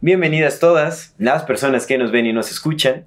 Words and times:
Bienvenidas 0.00 0.60
todas, 0.60 1.14
las 1.18 1.42
personas 1.42 1.86
que 1.86 1.98
nos 1.98 2.12
ven 2.12 2.26
y 2.26 2.32
nos 2.32 2.50
escuchan. 2.50 3.06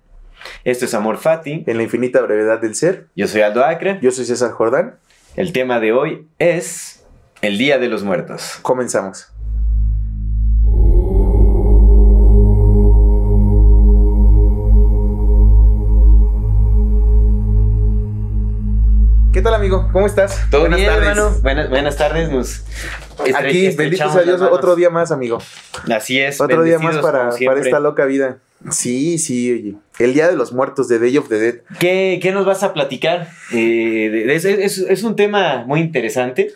Esto 0.64 0.86
es 0.86 0.94
Amor 0.94 1.18
Fati. 1.18 1.64
En 1.68 1.78
la 1.78 1.84
infinita 1.84 2.22
brevedad 2.22 2.60
del 2.60 2.76
ser. 2.76 3.08
Yo 3.16 3.28
soy 3.28 3.42
Aldo 3.42 3.64
Acre. 3.64 4.00
Yo 4.02 4.12
soy 4.12 4.26
César 4.26 4.52
Jordán. 4.52 5.00
El 5.36 5.54
tema 5.54 5.80
de 5.80 5.94
hoy 5.94 6.28
es 6.40 7.06
el 7.42 7.58
Día 7.58 7.78
de 7.78 7.88
los 7.88 8.04
Muertos. 8.04 8.60
Comenzamos. 8.62 9.32
¿Qué 19.34 19.42
tal, 19.42 19.54
amigo? 19.54 19.90
¿Cómo 19.94 20.06
estás? 20.08 20.38
¿Todo 20.50 20.62
buenas 20.62 20.80
bien, 20.80 20.90
tardes. 20.92 21.08
hermano? 21.10 21.38
Buenas, 21.42 21.70
buenas 21.70 21.98
tardes. 21.98 22.30
Nos 22.30 22.64
Aquí, 23.36 23.70
benditos 23.76 24.16
a 24.16 24.22
Dios, 24.24 24.42
otro 24.42 24.76
día 24.76 24.90
más, 24.90 25.12
amigo. 25.12 25.38
Así 25.94 26.20
es. 26.20 26.42
Otro 26.42 26.64
día 26.64 26.80
más 26.80 26.98
para, 26.98 27.30
esta 27.30 27.80
loca 27.80 28.06
vida. 28.06 28.38
Sí, 28.72 29.18
sí, 29.18 29.52
oye. 29.54 29.76
El 30.00 30.14
Día 30.14 30.28
de 30.28 30.36
los 30.36 30.52
Muertos, 30.54 30.88
de 30.88 31.00
Day 31.00 31.18
of 31.18 31.30
the 31.30 31.40
Dead. 31.40 31.56
¿Qué, 31.80 32.20
qué 32.22 32.32
nos 32.32 32.46
vas 32.46 32.62
a 32.64 32.74
platicar? 32.74 33.30
Eh, 33.54 34.26
es- 34.30 34.46
es 34.46 35.04
un 35.04 35.16
tema 35.16 35.64
muy 35.66 35.80
interesante. 35.80 36.52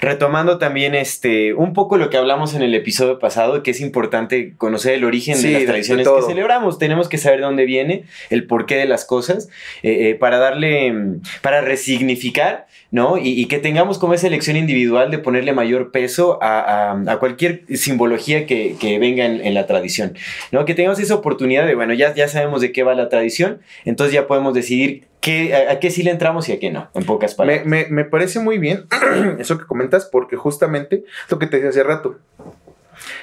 Retomando 0.00 0.58
también 0.58 0.94
este 0.94 1.54
un 1.54 1.72
poco 1.72 1.96
lo 1.96 2.10
que 2.10 2.16
hablamos 2.16 2.54
en 2.54 2.62
el 2.62 2.74
episodio 2.74 3.18
pasado, 3.18 3.62
que 3.62 3.70
es 3.70 3.80
importante 3.80 4.54
conocer 4.56 4.94
el 4.94 5.04
origen 5.04 5.36
Sí, 5.36 5.46
de 5.48 5.52
las 5.52 5.60
de 5.62 5.66
tradiciones 5.66 6.08
que 6.08 6.22
celebramos. 6.22 6.78
Tenemos 6.78 7.08
que 7.08 7.18
saber 7.18 7.40
de 7.40 7.46
dónde 7.46 7.64
viene, 7.64 8.04
el 8.30 8.46
porqué 8.46 8.76
de 8.76 8.86
las 8.86 9.04
cosas, 9.04 9.48
eh, 9.82 10.10
eh, 10.10 10.14
para 10.14 10.38
darle, 10.38 10.92
mm, 10.92 11.20
para 11.42 11.60
resignificar, 11.60 12.66
¿no? 12.90 13.18
Y, 13.18 13.28
y 13.40 13.46
que 13.46 13.58
tengamos 13.58 13.98
como 13.98 14.14
esa 14.14 14.26
elección 14.26 14.56
individual 14.56 15.10
de 15.10 15.18
ponerle 15.18 15.52
mayor 15.52 15.90
peso 15.90 16.38
a, 16.42 16.60
a- 16.92 17.12
a 17.12 17.18
cualquier 17.18 17.62
simbología 17.74 18.46
que, 18.46 18.76
que 18.80 18.98
venga 18.98 19.24
en, 19.24 19.44
en 19.44 19.54
la 19.54 19.66
tradición, 19.66 20.14
¿no? 20.52 20.64
Que 20.64 20.74
tengamos 20.74 20.98
esa 21.00 21.14
oportunidad 21.14 21.66
de, 21.66 21.74
bueno, 21.74 21.94
ya, 21.94 22.14
ya 22.14 22.28
sabemos 22.28 22.60
de 22.60 22.72
qué 22.72 22.82
va 22.82 22.94
la 22.94 23.08
tradición, 23.08 23.60
entonces 23.84 24.14
ya 24.14 24.26
podemos 24.26 24.54
decidir 24.54 25.04
qué, 25.24 25.54
a, 25.54 25.72
a 25.72 25.80
qué 25.80 25.90
sí 25.90 26.02
le 26.02 26.10
entramos 26.10 26.48
y 26.48 26.52
a 26.52 26.60
qué 26.60 26.70
no, 26.70 26.88
en 26.94 27.04
pocas 27.04 27.32
Me, 27.32 27.36
palabras. 27.36 27.66
me- 27.66 27.86
me 27.88 28.04
parece 28.04 28.38
muy 28.40 28.58
bien 28.58 28.86
eso 29.38 29.58
que 29.58 29.64
comentas, 29.66 30.04
porque 30.12 30.36
justamente 30.36 31.04
lo 31.30 31.38
que 31.38 31.46
te 31.46 31.56
decía 31.56 31.70
hace 31.70 31.82
rato. 31.82 32.18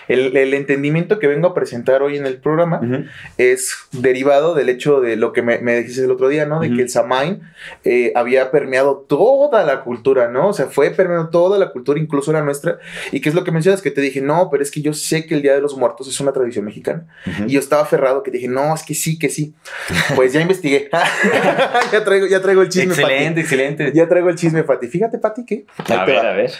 El, 0.07 0.35
el 0.35 0.53
entendimiento 0.53 1.19
que 1.19 1.27
vengo 1.27 1.47
a 1.49 1.53
presentar 1.53 2.01
hoy 2.01 2.17
en 2.17 2.25
el 2.25 2.37
programa 2.37 2.79
Ujú. 2.83 3.05
es 3.37 3.75
derivado 3.91 4.53
del 4.55 4.69
hecho 4.69 5.01
de 5.01 5.15
lo 5.15 5.33
que 5.33 5.41
me, 5.41 5.59
me 5.59 5.77
dijiste 5.77 6.03
el 6.03 6.11
otro 6.11 6.27
día, 6.27 6.45
¿no? 6.45 6.59
De 6.59 6.67
Ujú. 6.67 6.77
que 6.77 6.81
el 6.83 6.89
Samain 6.89 7.41
eh, 7.83 8.11
había 8.15 8.51
permeado 8.51 9.05
toda 9.07 9.63
la 9.63 9.81
cultura, 9.83 10.27
¿no? 10.29 10.49
O 10.49 10.53
sea, 10.53 10.67
fue 10.67 10.89
permeando 10.91 11.29
toda 11.29 11.57
la 11.59 11.71
cultura, 11.71 11.99
incluso 11.99 12.31
la 12.31 12.41
nuestra. 12.41 12.79
¿Y 13.11 13.21
qué 13.21 13.29
es 13.29 13.35
lo 13.35 13.43
que 13.43 13.51
mencionas? 13.51 13.81
Que 13.81 13.91
te 13.91 14.01
dije, 14.01 14.21
no, 14.21 14.49
pero 14.51 14.63
es 14.63 14.71
que 14.71 14.81
yo 14.81 14.93
sé 14.93 15.25
que 15.25 15.35
el 15.35 15.41
Día 15.41 15.53
de 15.53 15.61
los 15.61 15.77
Muertos 15.77 16.07
es 16.07 16.19
una 16.19 16.31
tradición 16.31 16.65
mexicana. 16.65 17.05
Ujú. 17.27 17.43
Y 17.47 17.53
yo 17.53 17.59
estaba 17.59 17.81
aferrado 17.83 18.23
que 18.23 18.31
dije, 18.31 18.47
no, 18.47 18.73
es 18.73 18.83
que 18.83 18.93
sí, 18.93 19.17
que 19.19 19.29
sí. 19.29 19.53
Pues 20.15 20.33
ya 20.33 20.41
investigué. 20.41 20.89
ya, 21.91 22.03
traigo, 22.03 22.27
ya 22.27 22.41
traigo 22.41 22.61
el 22.61 22.69
chisme, 22.69 22.91
Excelente, 22.93 23.29
Pati. 23.29 23.39
excelente. 23.41 23.91
Ya 23.93 24.07
traigo 24.07 24.29
el 24.29 24.35
chisme, 24.35 24.63
Pati. 24.63 24.87
Fíjate, 24.87 25.17
Pati, 25.17 25.45
que... 25.45 25.65
A 25.89 26.05
ver, 26.05 26.15
va. 26.17 26.29
a 26.31 26.33
ver. 26.33 26.51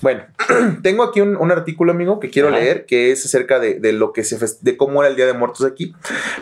Bueno, 0.00 0.22
tengo 0.82 1.02
aquí 1.04 1.20
un, 1.20 1.36
un 1.36 1.50
artículo, 1.50 1.92
amigo, 1.92 2.20
que 2.20 2.30
quiero 2.30 2.48
Ajá. 2.48 2.58
leer, 2.58 2.86
que 2.86 2.99
es 3.00 3.24
acerca 3.24 3.58
de, 3.58 3.80
de 3.80 3.92
lo 3.92 4.12
que 4.12 4.24
se 4.24 4.38
de 4.60 4.76
cómo 4.76 5.02
era 5.02 5.10
el 5.10 5.16
Día 5.16 5.26
de 5.26 5.32
Muertos 5.32 5.64
aquí. 5.64 5.94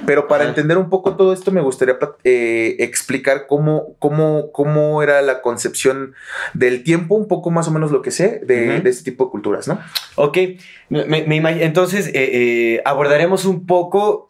Pero 0.07 0.29
para 0.29 0.45
entender 0.45 0.79
un 0.79 0.91
poco 0.91 1.17
todo 1.17 1.33
esto, 1.33 1.51
me 1.53 1.61
gustaría 1.61 1.99
eh, 2.25 2.77
explicar 2.81 3.47
cómo, 3.47 3.95
cómo, 3.99 4.51
cómo 4.53 5.03
era 5.03 5.23
la 5.23 5.41
concepción 5.43 6.15
del 6.55 6.83
tiempo, 6.83 7.15
un 7.15 7.29
poco 7.29 7.51
más 7.51 7.69
o 7.69 7.71
menos 7.71 7.91
lo 7.91 8.03
que 8.03 8.11
sé 8.11 8.41
de, 8.45 8.77
este 8.85 9.11
tipo 9.11 9.27
de 9.27 9.31
culturas, 9.31 9.69
¿no? 9.69 9.79
Ok, 10.17 10.39
me, 10.89 11.05
me 11.05 11.65
entonces 11.65 12.09
eh, 12.09 12.13
eh, 12.15 12.83
abordaremos 12.85 13.45
un 13.45 13.67
poco 13.67 14.28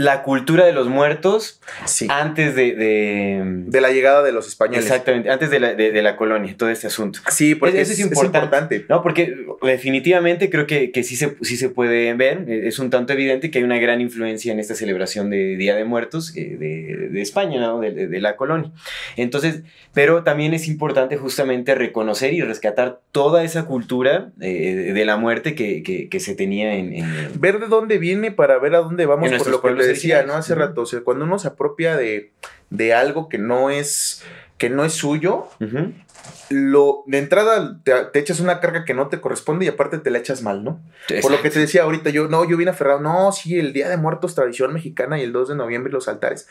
la 0.00 0.22
cultura 0.22 0.64
de 0.64 0.72
los 0.72 0.88
muertos 0.88 1.60
Sí. 1.84 2.06
antes 2.08 2.54
de... 2.54 2.74
de- 2.74 3.42
De 3.66 3.80
la 3.82 3.90
llegada 3.90 4.22
de 4.22 4.32
los 4.32 4.48
españoles. 4.48 4.84
exactamente, 4.86 5.28
antes 5.30 5.50
de 5.50 5.60
la, 5.60 5.74
de- 5.74 5.92
de 5.92 6.02
la 6.02 6.16
colonia, 6.16 6.54
todo 6.56 6.70
este 6.70 6.86
asunto. 6.86 7.20
Sí, 7.28 7.54
porque 7.54 7.80
Eso 7.80 7.92
es, 7.92 7.98
es 7.98 8.04
es 8.06 8.10
importante. 8.10 8.38
importante. 8.76 8.86
No, 8.88 9.02
porque 9.02 9.34
definitivamente 9.62 10.50
creo 10.50 10.66
que, 10.66 10.90
que 10.90 11.02
sí, 11.02 11.16
se, 11.16 11.36
sí 11.42 11.56
se 11.56 11.68
puede 11.68 12.12
ver, 12.14 12.44
eh, 12.48 12.62
es 12.66 12.78
un 12.78 12.90
tanto 12.90 13.12
evidente 13.12 13.50
que 13.50 13.58
hay 13.58 13.64
una 13.64 13.78
gran 13.78 14.00
influencia 14.00 14.52
en 14.52 14.58
esta 14.60 14.74
celebración 14.74 15.30
de 15.30 15.56
Día 15.56 15.74
de 15.76 15.84
Muertos 15.84 16.34
eh, 16.36 16.56
de, 16.58 17.20
España, 17.20 17.60
¿no? 17.60 17.80
de, 17.80 18.20
la 18.20 18.36
colonia. 18.36 18.70
Entonces, 19.16 19.62
pero 19.94 20.22
también 20.24 20.54
es 20.54 20.66
importante 20.68 21.16
justamente 21.16 21.74
reconocer 21.74 22.32
y 22.32 22.40
rescatar 22.42 23.00
toda 23.12 23.44
esa 23.44 23.66
cultura 23.66 24.30
eh, 24.40 24.92
de 24.94 25.04
la 25.04 25.16
muerte 25.16 25.54
que, 25.54 25.82
que- 25.82 26.08
que 26.08 26.20
se 26.20 26.34
tenía 26.34 26.74
en... 26.74 26.92
en- 26.94 27.40
Ver 27.40 27.58
de 27.60 27.66
dónde 27.66 27.98
viene 27.98 28.30
para 28.32 28.58
ver 28.58 28.74
a 28.74 28.78
dónde 28.78 29.06
vamos, 29.06 29.30
En 29.30 29.38
por 29.38 29.48
lo 29.48 29.60
que 29.62 29.68
decía, 29.92 30.22
¿no? 30.24 30.34
Hace 30.34 30.54
rato. 30.54 30.82
O 30.82 30.86
sea, 30.86 31.00
cuando 31.00 31.24
uno 31.24 31.38
se 31.38 31.48
apropia 31.48 31.96
de, 31.96 32.32
de 32.70 32.94
algo 32.94 33.28
que 33.28 33.38
no 33.38 33.70
es, 33.70 34.22
que 34.58 34.70
no 34.70 34.84
es 34.84 34.92
suyo, 34.92 35.48
lo 36.50 37.04
de 37.06 37.18
entrada 37.18 37.80
te, 37.82 37.92
te 38.12 38.18
echas 38.18 38.40
una 38.40 38.60
carga 38.60 38.84
que 38.84 38.94
no 38.94 39.08
te 39.08 39.20
corresponde 39.20 39.64
y 39.64 39.68
aparte 39.68 39.98
te 39.98 40.10
la 40.10 40.18
echas 40.18 40.42
mal, 40.42 40.64
¿no? 40.64 40.80
Por 41.22 41.30
lo 41.30 41.40
que 41.42 41.50
te 41.50 41.58
decía 41.58 41.82
ahorita, 41.84 42.10
yo 42.10 42.28
no, 42.28 42.48
yo 42.48 42.56
vine 42.56 42.70
aferrado, 42.70 43.00
no, 43.00 43.30
sí, 43.32 43.58
el 43.58 43.72
Día 43.72 43.88
de 43.88 43.96
Muertos, 43.96 44.34
tradición 44.34 44.72
mexicana 44.72 45.18
y 45.18 45.22
el 45.22 45.32
2 45.32 45.50
de 45.50 45.54
noviembre 45.54 45.92
los 45.92 46.08
altares. 46.08 46.48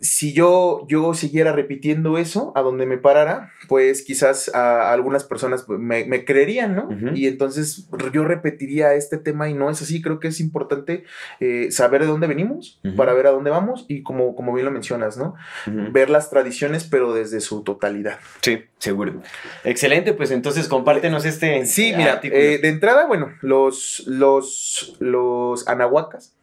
Si 0.00 0.32
yo, 0.32 0.86
yo 0.88 1.14
siguiera 1.14 1.52
repitiendo 1.52 2.18
eso 2.18 2.52
a 2.54 2.62
donde 2.62 2.86
me 2.86 2.98
parara, 2.98 3.52
pues 3.68 4.02
quizás 4.02 4.54
a 4.54 4.92
algunas 4.92 5.24
personas 5.24 5.68
me, 5.68 6.04
me 6.04 6.24
creerían, 6.24 6.76
¿no? 6.76 6.88
Y 7.14 7.26
entonces 7.26 7.88
yo 8.12 8.24
repetiría 8.24 8.94
este 8.94 9.18
tema 9.18 9.48
y 9.48 9.54
no 9.54 9.70
es 9.70 9.82
así. 9.82 10.00
Creo 10.00 10.20
que 10.20 10.28
es 10.28 10.40
importante 10.40 11.04
eh, 11.40 11.70
saber 11.70 12.02
de 12.02 12.06
dónde 12.06 12.26
venimos 12.26 12.80
para 12.96 13.12
ver 13.12 13.26
a 13.26 13.30
dónde 13.30 13.50
vamos 13.50 13.86
y 13.88 14.02
como, 14.02 14.34
como 14.34 14.52
bien 14.54 14.66
lo 14.66 14.72
mencionas, 14.72 15.16
¿no? 15.16 15.34
Ver 15.66 16.10
las 16.10 16.30
tradiciones, 16.30 16.84
pero 16.84 17.12
desde 17.12 17.40
su 17.40 17.62
totalidad. 17.62 18.18
Sí, 18.40 18.64
seguro. 18.78 19.20
Excelente, 19.64 20.12
pues 20.12 20.30
entonces 20.30 20.68
compártenos 20.68 21.24
este 21.24 21.66
Sí, 21.66 21.92
mira, 21.96 22.20
eh, 22.22 22.58
de 22.60 22.68
entrada, 22.68 23.06
bueno, 23.06 23.32
los, 23.42 24.04
los, 24.06 24.96
los 25.00 25.66
anahuacas. 25.68 26.34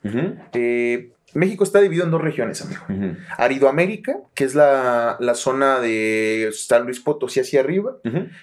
Eh, 0.54 1.12
México 1.36 1.64
está 1.64 1.82
dividido 1.82 2.06
en 2.06 2.12
dos 2.12 2.22
regiones, 2.22 2.62
amigo. 2.62 2.82
ujú, 2.90 3.18
Aridoamérica, 3.38 4.18
que 4.34 4.46
es 4.46 4.56
la, 4.56 5.18
la 5.20 5.36
zona 5.36 5.80
de 5.80 6.50
San 6.54 6.86
Luis 6.86 7.00
Potosí 7.00 7.42
hacia 7.42 7.60
arriba, 7.60 7.98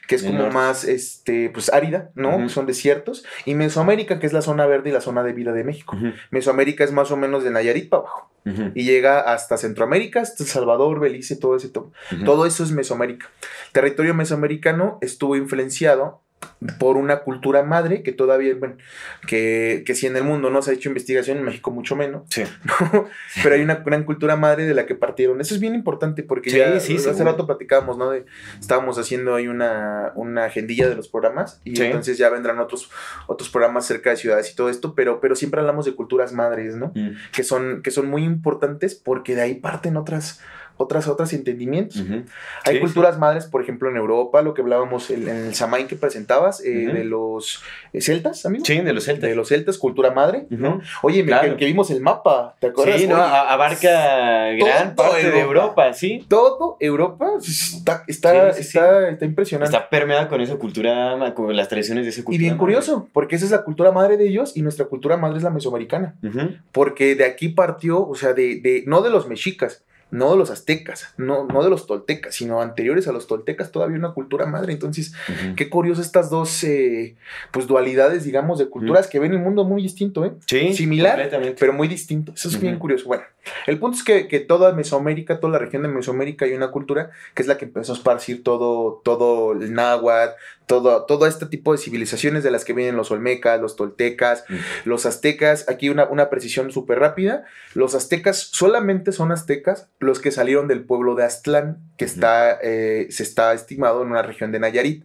que 0.07 0.15
es 0.15 0.23
como 0.23 0.51
más 0.51 0.85
este, 0.85 1.51
pues, 1.51 1.73
árida, 1.73 2.11
¿no? 2.15 2.49
Son 2.49 2.67
desiertos. 2.67 3.25
Y 3.47 3.55
Mesoamérica, 3.55 4.21
que 4.21 4.27
es 4.27 4.33
la 4.33 4.43
zona 4.43 4.67
verde 4.67 4.91
y 4.91 4.93
la 4.93 5.01
zona 5.01 5.23
de 5.25 5.33
vida 5.33 5.53
de 5.53 5.65
México. 5.65 5.97
Mesoamérica 6.31 6.85
es 6.85 6.93
más 6.93 7.11
o 7.11 7.17
menos 7.17 7.43
de 7.45 7.51
Nayarit 7.51 7.89
para 7.89 8.03
abajo. 8.03 8.31
Y 8.75 8.85
llega 8.85 9.21
hasta 9.21 9.57
Centroamérica, 9.57 10.21
hasta 10.21 10.45
Salvador, 10.45 11.01
Belice, 11.01 11.37
todo 11.37 11.57
ese 11.57 11.69
todo. 11.69 11.93
Todo 12.25 12.45
eso 12.47 12.63
es 12.63 12.73
Mesoamérica. 12.73 13.29
Territorio 13.73 14.15
mesoamericano 14.15 14.99
estuvo 15.01 15.37
influenciado 15.37 16.21
por 16.79 16.97
una 16.97 17.21
cultura 17.21 17.63
madre 17.63 18.03
que 18.03 18.13
todavía, 18.13 18.55
bueno, 18.55 18.77
que, 19.27 19.83
que 19.87 19.95
si 19.95 20.07
en 20.07 20.17
el 20.17 20.25
mundo 20.25 20.51
no 20.51 20.63
se 20.63 20.71
ha 20.71 20.75
hecho 20.75 20.89
investigación, 20.89 21.39
en 21.39 21.45
México 21.45 21.71
mucho 21.71 21.97
menos, 21.97 22.23
Sí. 22.29 22.45
¿no? 22.93 23.07
pero 23.43 23.55
hay 23.55 23.63
una 23.63 23.77
gran 23.77 24.05
cultura 24.05 24.37
madre 24.37 24.65
de 24.65 24.75
la 24.75 24.87
que 24.87 24.95
partieron. 24.95 25.41
Eso 25.41 25.55
es 25.55 25.61
bien 25.61 25.75
importante 25.75 26.23
porque 26.23 26.51
Sí, 26.51 26.59
ya 26.59 26.79
sí, 26.81 26.97
hace 26.97 27.05
seguro. 27.15 27.25
rato 27.33 27.47
platicábamos, 27.47 27.97
¿no? 27.99 28.11
De, 28.11 28.25
estábamos 28.61 28.99
haciendo 28.99 29.35
ahí 29.35 29.49
una, 29.49 30.13
una 30.15 30.45
agendilla 30.45 30.89
de 30.89 30.95
los 30.95 31.09
programas 31.09 31.61
y 31.65 31.81
entonces 31.83 32.19
ya 32.19 32.29
vendrán 32.29 32.59
otros, 32.59 32.91
otros 33.27 33.49
programas 33.51 33.87
cerca 33.87 34.11
de 34.11 34.17
ciudades 34.17 34.51
y 34.53 34.55
todo 34.55 34.69
esto, 34.69 34.95
pero, 34.95 35.21
pero 35.21 35.35
siempre 35.37 35.61
hablamos 35.61 35.85
de 35.85 35.95
culturas 35.95 36.33
madres, 36.33 36.77
¿no? 36.77 36.93
Mm. 36.95 37.17
Que 37.33 37.43
son, 37.45 37.83
que 37.83 37.91
son 37.91 38.07
muy 38.09 38.25
importantes 38.25 38.95
porque 38.95 39.35
de 39.35 39.43
ahí 39.43 39.55
parten 39.55 39.97
otras 39.97 40.41
otras, 40.83 41.09
otros 41.09 41.33
entendimientos. 41.33 42.03
Hay 42.65 42.81
culturas 42.81 43.19
madres, 43.19 43.47
por 43.47 43.63
ejemplo, 43.63 43.89
en 43.89 43.97
Europa, 43.97 44.43
lo 44.43 44.55
que 44.55 44.63
hablábamos 44.63 45.11
en, 45.11 45.29
el 45.29 45.55
Samain 45.55 45.87
que 45.87 45.97
presentabas, 45.97 46.61
eh, 46.65 46.71
de 46.71 47.05
los 47.05 47.63
eh, 47.93 48.01
celtas, 48.01 48.45
amigo. 48.47 48.65
Sí, 48.65 48.81
de 48.81 48.93
los 48.93 49.05
celtas. 49.05 49.29
De 49.29 49.37
los 49.37 49.49
celtas, 49.49 49.79
cultura 49.79 50.11
madre, 50.11 50.47
¿no? 50.51 50.81
Oye, 51.03 51.25
que, 51.25 51.65
vimos 51.65 51.91
el 51.91 52.01
mapa, 52.01 52.57
¿te 52.59 52.69
acuerdas? 52.69 53.01
Sí, 53.01 53.07
no, 53.07 53.17
abarca 53.17 54.53
gran 54.53 54.95
parte 54.95 55.31
de 55.31 55.41
Europa, 55.41 55.93
sí. 55.93 56.25
Todo 56.29 56.77
Europa 56.81 57.31
está, 57.41 58.05
está, 58.07 58.49
está, 58.51 59.09
está, 59.09 59.25
impresionante. 59.25 59.75
Está 59.75 59.89
permeada 59.89 60.29
con 60.29 60.41
esa 60.41 60.57
cultura, 60.57 61.33
con 61.35 61.55
las 61.55 61.69
tradiciones 61.69 62.05
de 62.05 62.11
esa 62.11 62.23
cultura. 62.23 62.37
Y 62.37 62.39
bien 62.39 62.59
curioso, 62.59 63.09
porque 63.13 63.37
esa 63.37 63.45
es 63.45 63.51
la 63.51 63.63
cultura 63.63 63.93
madre 63.93 64.17
de 64.17 64.29
ellos 64.29 64.57
y 64.57 64.63
nuestra 64.63 64.87
cultura 64.87 65.17
madre 65.17 65.39
es 65.39 65.45
la 65.45 65.51
mesoamericana. 65.51 66.15
Porque 66.73 67.15
de 67.15 67.25
aquí 67.25 67.49
partió, 67.49 68.07
o 68.07 68.15
sea, 68.15 68.33
de, 68.33 68.61
de, 68.61 68.85
no 68.87 69.03
de 69.03 69.11
los 69.11 69.29
mexicas, 69.29 69.83
no 70.13 70.31
de 70.31 70.37
los 70.37 70.51
aztecas, 70.51 71.15
no, 71.17 71.47
no 71.47 71.65
de 71.65 71.71
los 71.71 71.87
toltecas, 71.87 72.35
sino 72.35 72.61
anteriores 72.61 73.09
a 73.09 73.13
los 73.13 73.27
toltecas, 73.27 73.73
todavía 73.73 73.97
una 73.97 74.13
cultura 74.13 74.45
madre. 74.45 74.75
Entonces, 74.75 75.15
qué 75.57 75.71
curioso 75.71 76.03
estas 76.03 76.29
dos 76.29 76.63
eh, 76.65 77.17
pues 77.51 77.67
dualidades, 77.67 78.23
digamos, 78.23 78.59
de 78.59 78.69
culturas 78.69 79.09
que 79.09 79.19
ven 79.19 79.33
el 79.33 79.39
mundo 79.39 79.65
muy 79.65 79.83
distinto, 79.83 80.27
¿eh? 80.27 80.33
Sí, 80.47 80.75
Similar, 80.75 81.31
pero 81.59 81.73
muy 81.73 81.89
distinto. 81.89 82.33
Eso 82.37 82.49
es 82.49 82.61
bien 82.61 82.79
curioso. 82.79 83.07
Bueno, 83.07 83.25
el 83.67 83.79
punto 83.79 83.97
es 83.97 84.05
que, 84.05 84.29
que, 84.29 84.39
toda 84.39 84.75
Mesoamérica, 84.75 85.41
toda 85.41 85.55
la 85.55 85.59
región 85.59 85.83
de 85.83 85.89
Mesoamérica 85.89 86.45
hay 86.45 86.53
una 86.53 86.71
cultura 86.71 87.11
que 87.35 87.41
es 87.41 87.49
la 87.49 87.57
que 87.57 87.65
empezó 87.65 87.93
a 87.93 87.97
esparcir 87.97 88.45
todo, 88.45 89.01
todo 89.03 89.53
el 89.53 89.73
náhuatl, 89.73 90.35
todo, 90.67 91.05
todo 91.05 91.27
este 91.27 91.47
tipo 91.47 91.73
de 91.73 91.79
civilizaciones 91.79 92.43
de 92.43 92.51
las 92.51 92.65
que 92.65 92.73
vienen 92.73 92.97
los 92.97 93.11
olmecas, 93.11 93.61
los 93.61 93.77
toltecas, 93.77 94.45
los 94.85 95.07
aztecas. 95.07 95.69
Aquí 95.69 95.89
una, 95.89 96.05
una 96.07 96.31
precisión 96.31 96.73
súper 96.73 96.99
rápida. 96.99 97.45
Los 97.75 97.95
aztecas 97.95 98.39
solamente 98.39 99.13
son 99.13 99.33
aztecas 99.33 99.89
los 99.99 100.21
que 100.21 100.31
salieron 100.31 100.69
del 100.69 100.85
pueblo 100.85 101.15
de 101.15 101.25
Aztlán, 101.25 101.79
que 101.97 102.05
está, 102.05 102.59
eh, 102.63 103.07
se 103.11 103.23
está 103.23 103.53
estimado 103.53 104.03
en 104.03 104.09
una 104.09 104.23
región 104.23 104.53
de 104.53 104.61
Nayarit. 104.61 105.05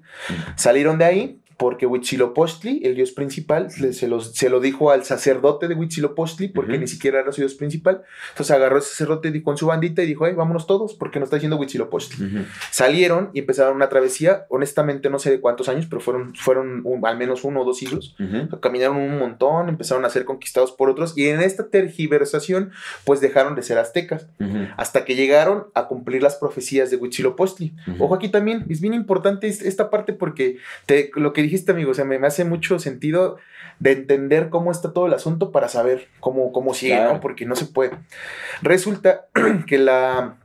Salieron 0.56 0.98
de 0.98 1.06
ahí 1.06 1.42
porque 1.58 1.88
Huitzilopochtli, 1.88 2.82
el 2.84 2.96
dios 2.96 3.12
principal, 3.12 3.72
se, 3.72 3.92
se 3.94 4.50
lo 4.50 4.60
dijo 4.60 4.92
al 4.92 5.04
sacerdote 5.04 5.68
de 5.68 5.74
Huitzilopochtli, 5.74 6.50
porque 6.50 6.78
ni 6.78 6.88
siquiera 6.88 7.20
era 7.20 7.32
su 7.32 7.42
dios 7.42 7.56
principal. 7.56 8.04
Entonces 8.30 8.56
agarró 8.56 8.78
ese 8.78 8.90
sacerdote 8.90 9.42
con 9.42 9.58
su 9.58 9.66
bandita 9.66 10.04
y 10.04 10.06
dijo, 10.06 10.28
hey, 10.28 10.34
vámonos 10.36 10.68
todos, 10.68 10.94
porque 10.94 11.20
nos 11.20 11.28
está 11.28 11.38
diciendo 11.38 11.58
Huitzilopochtli. 11.58 12.46
Salieron 12.70 13.32
y 13.34 13.40
empezaron 13.40 13.76
una 13.76 13.90
travesía, 13.90 14.46
honestamente 14.50 15.10
no 15.10 15.18
sé 15.18 15.32
de 15.32 15.42
cuántos 15.42 15.68
años, 15.68 15.88
pero 15.90 16.00
fueron, 16.00 16.36
fueron 16.36 16.84
al 17.04 17.18
menos 17.18 17.44
uno 17.44 17.62
o 17.62 17.66
dos 17.66 17.78
siglos. 17.78 18.16
caminaron 18.62 18.98
un 18.98 19.18
montón, 19.18 19.70
empezaron 19.70 20.06
a 20.06 20.10
ser 20.10 20.26
conquistados 20.26 20.72
por 20.72 20.90
otros, 20.90 21.18
y 21.18 21.28
en 21.28 21.42
esta 21.42 21.70
tergiversación, 21.70 22.72
pues 23.04 23.20
dejaron 23.20 23.56
de 23.56 23.64
ser 23.64 23.80
aztecas, 23.80 24.28
hasta 24.78 25.06
que 25.06 25.16
llegaron 25.16 25.68
a 25.74 25.88
cumplir 25.88 26.22
las 26.22 26.36
profecías 26.36 26.92
de 26.92 26.98
Huitzilopochtli. 26.98 27.74
Ojo 27.98 28.14
aquí 28.14 28.30
también, 28.30 28.66
es 28.70 28.80
bien 28.80 28.94
importante 28.94 29.48
esta 29.48 29.90
parte 29.90 30.14
porque 30.14 30.58
te, 30.86 31.10
lo 31.16 31.34
que 31.34 31.47
dijiste, 31.48 31.72
amigo, 31.72 31.92
o 31.92 31.94
sea, 31.94 32.06
me, 32.06 32.16
hace 32.26 32.46
mucho 32.46 32.80
sentido 32.80 33.38
de 33.80 33.92
entender 33.92 34.50
cómo 34.50 34.72
está 34.72 34.94
todo 34.94 35.08
el 35.08 35.14
asunto 35.14 35.52
para 35.52 35.68
saber 35.68 36.08
cómo, 36.20 36.52
cómo 36.52 36.74
sigue, 36.74 37.02
¿no? 37.02 37.20
Porque 37.20 37.46
no 37.46 37.56
se 37.56 37.66
puede. 37.66 37.92
Resulta 38.62 39.28
que 39.68 39.78
la 39.78 40.38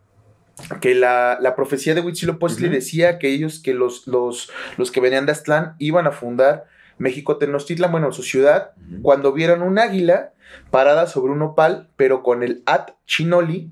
que 0.80 0.94
la, 0.94 1.54
profecía 1.56 1.94
de 1.94 2.02
Huitzilopochtli 2.02 2.68
decía 2.68 3.18
que 3.18 3.28
ellos, 3.28 3.60
que 3.60 3.74
los, 3.74 4.06
los, 4.06 4.50
los 4.76 4.90
que 4.90 5.00
venían 5.00 5.26
de 5.26 5.32
Aztlán 5.32 5.74
iban 5.78 6.06
a 6.06 6.12
fundar 6.12 6.66
México 6.98 7.36
Tenochtitlan, 7.36 7.90
bueno, 7.90 8.12
su 8.12 8.22
ciudad, 8.22 8.72
cuando 9.02 9.32
vieron 9.32 9.62
un 9.62 9.78
águila 9.78 10.32
parada 10.70 11.06
sobre 11.06 11.32
un 11.32 11.42
opal, 11.42 11.88
pero 11.96 12.22
con 12.22 12.42
el 12.42 12.62
At 12.66 12.90
Chinoli 13.06 13.70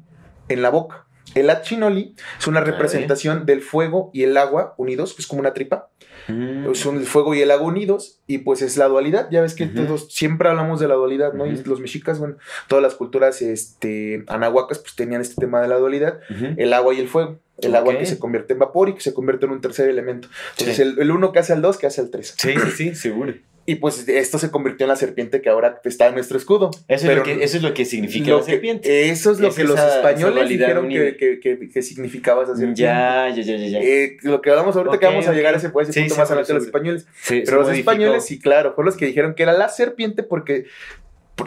en 0.49 0.63
la 0.63 0.71
boca. 0.71 1.07
El 1.35 1.49
At 1.51 1.63
Chinoli 1.63 2.17
es 2.39 2.47
una 2.47 2.61
representación 2.61 3.47
del 3.47 3.63
fuego 3.63 4.11
y 4.13 4.25
el 4.25 4.37
agua 4.37 4.75
unidos, 4.79 5.15
es 5.19 5.27
como 5.27 5.41
una 5.41 5.55
tripa. 5.55 5.90
Mm. 6.31 6.75
Son 6.75 6.97
el 6.97 7.07
fuego 7.07 7.35
y 7.35 7.41
el 7.41 7.51
agua 7.51 7.69
unidos, 7.69 8.21
y 8.27 8.39
pues 8.39 8.63
es 8.63 8.77
la 8.77 8.89
dualidad. 8.89 9.29
Ya 9.31 9.41
ves 9.41 9.55
que 9.55 9.67
todos 9.67 10.13
siempre 10.13 10.49
hablamos 10.49 10.81
de 10.81 10.89
la 10.89 10.95
dualidad, 10.95 11.33
¿no? 11.33 11.47
Y 11.47 11.63
los 11.65 11.81
mexicas, 11.81 12.19
bueno, 12.19 12.37
todas 12.69 12.83
las 12.83 12.95
culturas 12.95 13.43
este, 13.43 14.25
anahuacas, 14.29 14.79
pues 14.79 14.95
tenían 14.95 15.21
este 15.21 15.37
tema 15.41 15.61
de 15.61 15.69
la 15.69 15.79
dualidad, 15.79 16.21
el 16.57 16.73
agua 16.73 16.95
y 16.95 17.01
el 17.01 17.09
fuego. 17.09 17.39
El 17.63 17.77
agua 17.77 17.99
que 17.99 18.07
se 18.07 18.19
convierte 18.19 18.55
en 18.55 18.59
vapor 18.59 18.89
y 18.89 18.95
que 18.95 19.01
se 19.01 19.13
convierte 19.13 19.47
en 19.47 19.53
un 19.53 19.61
tercer 19.61 19.89
elemento. 19.89 20.29
Entonces, 20.59 20.79
el, 20.79 21.11
uno 21.11 21.33
que 21.33 21.41
hace 21.41 21.53
al 21.53 21.61
dos, 21.61 21.77
que 21.77 21.87
hace 21.87 22.01
al 22.01 22.11
tres. 22.11 22.35
Sí, 22.39 22.55
sí, 22.55 22.71
sí, 22.71 22.95
seguro. 22.95 23.35
Y 23.71 23.77
pues 23.77 24.09
esto 24.09 24.37
se 24.37 24.51
convirtió 24.51 24.83
en 24.83 24.89
la 24.89 24.97
serpiente 24.97 25.41
que 25.41 25.49
ahora 25.49 25.81
está 25.85 26.09
en 26.09 26.15
nuestro 26.15 26.37
escudo. 26.37 26.73
Eso, 26.89 27.09
es, 27.09 27.17
lo 27.17 27.23
que, 27.23 27.45
eso 27.45 27.57
es 27.57 27.63
lo 27.63 27.73
que 27.73 27.85
significa 27.85 28.33
la 28.33 28.43
serpiente. 28.43 29.11
Eso 29.11 29.31
es 29.31 29.39
lo 29.39 29.55
que 29.55 29.63
los 29.63 29.79
españoles 29.79 30.49
dijeron 30.49 30.89
que, 30.89 31.39
que, 31.41 31.69
que, 31.69 31.83
significaba 31.83 32.43
esa 32.43 32.57
serpiente. 32.57 32.83
Ya, 32.83 33.29
ya, 33.29 33.43
ya, 33.43 33.57
ya. 33.57 33.79
Eh, 33.79 34.17
lo 34.23 34.43
que 34.43 34.51
hablamos 34.51 34.75
ahorita 34.75 34.99
que 34.99 35.07
vamos 35.07 35.29
a 35.29 35.33
llegar 35.33 35.55
a 35.55 35.59
ese, 35.59 35.71
punto 35.71 35.89
más 36.17 36.29
adelante 36.29 36.53
los 36.53 36.65
españoles. 36.65 37.07
Pero 37.29 37.61
los 37.61 37.71
españoles, 37.71 38.25
sí, 38.25 38.41
claro, 38.41 38.75
fueron 38.75 38.87
los 38.87 38.97
que 38.97 39.07
dijeron 39.07 39.37
que 39.37 39.45
era 39.45 39.53
la 39.53 39.69
serpiente 39.69 40.25
porque 40.25 40.65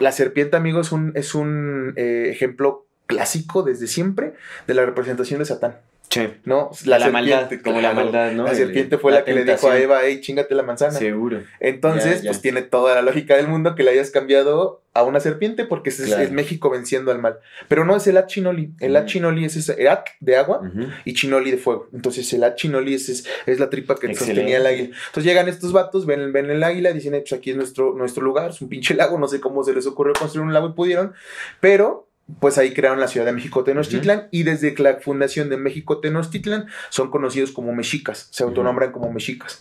la 0.00 0.10
serpiente, 0.10 0.56
amigo, 0.56 0.80
es 0.80 0.92
un, 0.92 1.12
es 1.16 1.34
un 1.34 1.92
eh, 1.96 2.28
ejemplo 2.30 2.86
clásico 3.04 3.62
desde 3.62 3.86
siempre 3.86 4.32
de 4.66 4.72
la 4.72 4.86
representación 4.86 5.40
de 5.40 5.44
Satán. 5.44 5.76
¿No? 6.44 6.70
La, 6.84 6.98
la 6.98 7.10
maldad, 7.10 7.50
como 7.62 7.80
la 7.80 7.92
maldad, 7.92 8.32
¿no? 8.32 8.44
La 8.44 8.54
serpiente 8.54 8.98
fue 8.98 9.12
la, 9.12 9.24
que 9.24 9.34
le 9.34 9.44
dijo 9.44 9.68
a 9.68 9.78
Eva, 9.78 10.00
hey, 10.04 10.20
chingate 10.20 10.54
la 10.54 10.62
manzana. 10.62 10.92
Seguro. 10.92 11.42
Entonces, 11.60 12.22
pues 12.24 12.40
tiene 12.40 12.62
toda 12.62 12.94
la 12.94 13.02
lógica 13.02 13.36
del 13.36 13.48
mundo 13.48 13.74
que 13.74 13.82
le 13.82 13.90
hayas 13.90 14.10
cambiado 14.10 14.82
a 14.94 15.02
una 15.02 15.18
serpiente 15.18 15.64
porque 15.64 15.90
es, 15.90 16.30
México 16.30 16.70
venciendo 16.70 17.10
al 17.10 17.18
mal. 17.18 17.38
Pero 17.68 17.84
no 17.84 17.96
es 17.96 18.06
el 18.06 18.24
Chinoli. 18.26 18.74
El 18.78 19.04
Chinoli 19.06 19.44
es 19.44 19.56
ese 19.56 19.88
At 19.88 20.04
de 20.20 20.36
agua 20.36 20.60
y 21.04 21.14
Chinoli 21.14 21.50
de 21.50 21.58
fuego. 21.58 21.88
Entonces, 21.92 22.32
el 22.32 22.54
Chinoli 22.54 22.94
es, 22.94 23.26
es, 23.46 23.58
la 23.58 23.70
tripa 23.70 23.96
que 23.96 24.14
sostenía 24.14 24.58
el 24.58 24.66
águila. 24.66 24.96
Entonces, 25.06 25.24
llegan 25.24 25.48
estos 25.48 25.72
vatos, 25.72 26.06
ven, 26.06 26.32
ven 26.32 26.50
el 26.50 26.62
águila, 26.62 26.92
dicen, 26.92 27.12
pues 27.12 27.32
aquí 27.32 27.50
es 27.50 27.56
nuestro, 27.56 27.94
nuestro 27.94 28.22
lugar, 28.22 28.50
es 28.50 28.60
un 28.60 28.68
pinche 28.68 28.94
lago, 28.94 29.18
no 29.18 29.26
sé 29.26 29.40
cómo 29.40 29.64
se 29.64 29.74
les 29.74 29.86
ocurrió 29.86 30.14
construir 30.14 30.46
un 30.46 30.52
lago 30.52 30.68
y 30.68 30.72
pudieron, 30.72 31.12
pero 31.60 32.08
pues 32.40 32.56
ahí 32.56 32.72
crearon 32.72 33.00
la 33.00 33.08
Ciudad 33.08 33.26
de 33.26 33.32
México 33.32 33.64
Tenochtitlan 33.64 34.28
y 34.30 34.44
desde 34.44 34.74
la 34.78 34.96
fundación 34.96 35.50
de 35.50 35.58
México 35.58 36.00
Tenochtitlan 36.00 36.66
son 36.88 37.10
conocidos 37.10 37.52
como 37.52 37.74
mexicas, 37.74 38.28
se 38.30 38.42
autonombran 38.44 38.92
como 38.92 39.12
mexicas. 39.12 39.58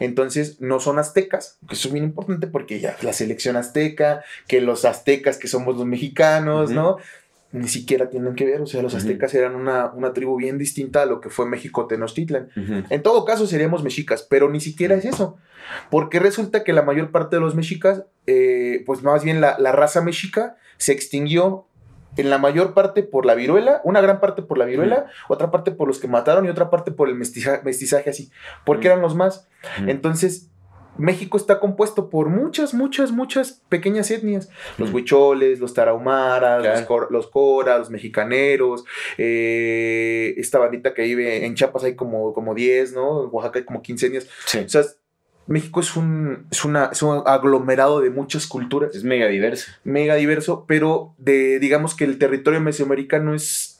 Entonces 0.00 0.60
no 0.60 0.80
son 0.80 0.98
aztecas, 0.98 1.58
que 1.68 1.74
eso 1.74 1.88
es 1.88 1.92
bien 1.92 2.04
importante 2.04 2.46
porque 2.46 2.80
ya 2.80 2.96
la 3.02 3.12
selección 3.12 3.56
azteca, 3.56 4.24
que 4.48 4.62
los 4.62 4.86
aztecas 4.86 5.36
que 5.36 5.48
somos 5.48 5.76
los 5.76 5.86
mexicanos, 5.86 6.70
¿no? 6.70 6.96
Ni 7.52 7.68
siquiera 7.68 8.08
tienen 8.08 8.34
que 8.34 8.44
ver, 8.44 8.62
o 8.62 8.66
sea, 8.66 8.82
los 8.82 8.94
aztecas 8.94 9.34
eran 9.34 9.54
una, 9.54 9.92
una, 9.92 10.12
tribu 10.12 10.36
bien 10.36 10.58
distinta 10.58 11.02
a 11.02 11.06
lo 11.06 11.20
que 11.20 11.30
fue 11.30 11.46
México 11.46 11.86
Tenochtitlan. 11.86 12.48
En 12.88 13.02
todo 13.02 13.26
caso 13.26 13.46
seríamos 13.46 13.84
mexicas, 13.84 14.26
pero 14.28 14.48
ni 14.50 14.60
siquiera 14.60 14.94
es 14.94 15.04
eso, 15.04 15.36
porque 15.90 16.18
resulta 16.18 16.64
que 16.64 16.72
la 16.72 16.82
mayor 16.82 17.10
parte 17.10 17.36
de 17.36 17.40
los 17.40 17.54
mexicas, 17.54 18.04
eh, 18.26 18.82
pues 18.86 19.02
más 19.02 19.22
bien 19.22 19.42
la, 19.42 19.58
la 19.58 19.72
raza 19.72 20.00
mexica, 20.00 20.56
se 20.78 20.92
extinguió 20.92 21.65
en 22.16 22.30
la 22.30 22.38
mayor 22.38 22.74
parte 22.74 23.02
por 23.02 23.26
la 23.26 23.34
viruela, 23.34 23.80
una 23.84 24.00
gran 24.00 24.20
parte 24.20 24.42
por 24.42 24.58
la 24.58 24.64
viruela, 24.64 25.06
otra 25.28 25.50
parte 25.50 25.70
por 25.70 25.88
los 25.88 25.98
que 25.98 26.08
mataron 26.08 26.46
y 26.46 26.48
otra 26.48 26.70
parte 26.70 26.90
por 26.90 27.08
el 27.08 27.14
mestizaje, 27.14 28.10
así, 28.10 28.30
porque 28.64 28.88
eran 28.88 29.02
los 29.02 29.14
más. 29.14 29.48
Entonces, 29.86 30.50
México 30.98 31.36
está 31.36 31.60
compuesto 31.60 32.08
por 32.08 32.28
muchas, 32.28 32.74
muchas, 32.74 33.12
muchas 33.12 33.62
pequeñas 33.68 34.10
etnias. 34.10 34.48
Los 34.78 34.92
huicholes, 34.92 35.60
los 35.60 35.74
tarahumaras, 35.74 36.64
los, 37.10 37.26
coras, 37.28 37.78
los 37.78 37.90
mexicaneros, 37.90 38.84
eh, 39.18 40.34
esta 40.38 40.58
bandita 40.58 40.94
que 40.94 41.02
vive 41.02 41.44
en 41.44 41.54
Chiapas 41.54 41.84
hay 41.84 41.96
como, 41.96 42.32
como 42.32 42.54
10, 42.54 42.94
¿no? 42.94 43.24
En 43.24 43.30
Oaxaca 43.30 43.58
hay 43.58 43.64
como 43.64 43.82
15 43.82 44.06
etnias. 44.06 44.24
O 44.64 44.68
sea, 44.68 44.82
México 45.46 45.80
es 45.80 45.96
un, 45.96 46.46
es, 46.50 46.64
una, 46.64 46.90
es 46.92 47.02
un 47.02 47.22
aglomerado 47.26 48.00
de 48.00 48.10
muchas 48.10 48.46
culturas. 48.46 48.94
Es 48.94 49.04
mega 49.04 49.28
diverso. 49.28 49.70
Mega 49.84 50.14
diverso, 50.16 50.64
pero 50.66 51.14
de, 51.18 51.58
digamos 51.58 51.94
que 51.94 52.04
el 52.04 52.18
territorio 52.18 52.60
mesoamericano 52.60 53.34
es 53.34 53.76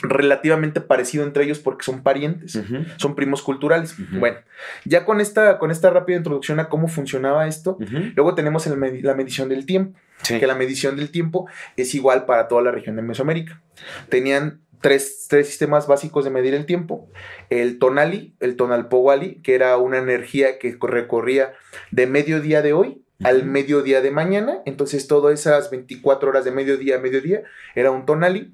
relativamente 0.00 0.80
parecido 0.80 1.24
entre 1.24 1.44
ellos 1.44 1.58
porque 1.58 1.84
son 1.84 2.02
parientes, 2.02 2.58
son 2.96 3.14
primos 3.14 3.42
culturales. 3.42 3.96
Bueno, 4.18 4.38
ya 4.84 5.04
con 5.04 5.20
esta, 5.20 5.58
con 5.58 5.70
esta 5.70 5.90
rápida 5.90 6.16
introducción 6.16 6.60
a 6.60 6.68
cómo 6.68 6.88
funcionaba 6.88 7.48
esto, 7.48 7.78
luego 8.14 8.34
tenemos 8.34 8.66
la 8.66 9.14
medición 9.14 9.48
del 9.48 9.66
tiempo, 9.66 9.98
que 10.26 10.46
la 10.46 10.54
medición 10.54 10.96
del 10.96 11.10
tiempo 11.10 11.48
es 11.76 11.94
igual 11.94 12.26
para 12.26 12.48
toda 12.48 12.62
la 12.62 12.70
región 12.70 12.96
de 12.96 13.02
Mesoamérica. 13.02 13.60
Tenían 14.08 14.60
tres, 14.80 15.26
sistemas 15.28 15.86
básicos 15.86 16.24
de 16.24 16.30
medir 16.30 16.54
el 16.54 16.66
tiempo. 16.66 17.08
El 17.50 17.78
tonali, 17.78 18.34
el 18.40 18.56
tonalpowali, 18.56 19.40
que 19.42 19.54
era 19.54 19.76
una 19.76 19.98
energía 19.98 20.58
que 20.58 20.76
recorría 20.80 21.54
de 21.90 22.06
mediodía 22.06 22.62
de 22.62 22.72
hoy 22.72 23.02
al 23.24 23.44
mediodía 23.44 24.00
de 24.00 24.10
mañana. 24.10 24.58
Entonces, 24.64 25.08
todas 25.08 25.38
esas 25.38 25.70
24 25.70 26.28
horas 26.28 26.44
de 26.44 26.52
mediodía 26.52 26.96
a 26.96 27.00
mediodía 27.00 27.42
era 27.74 27.90
un 27.90 28.06
tonali, 28.06 28.52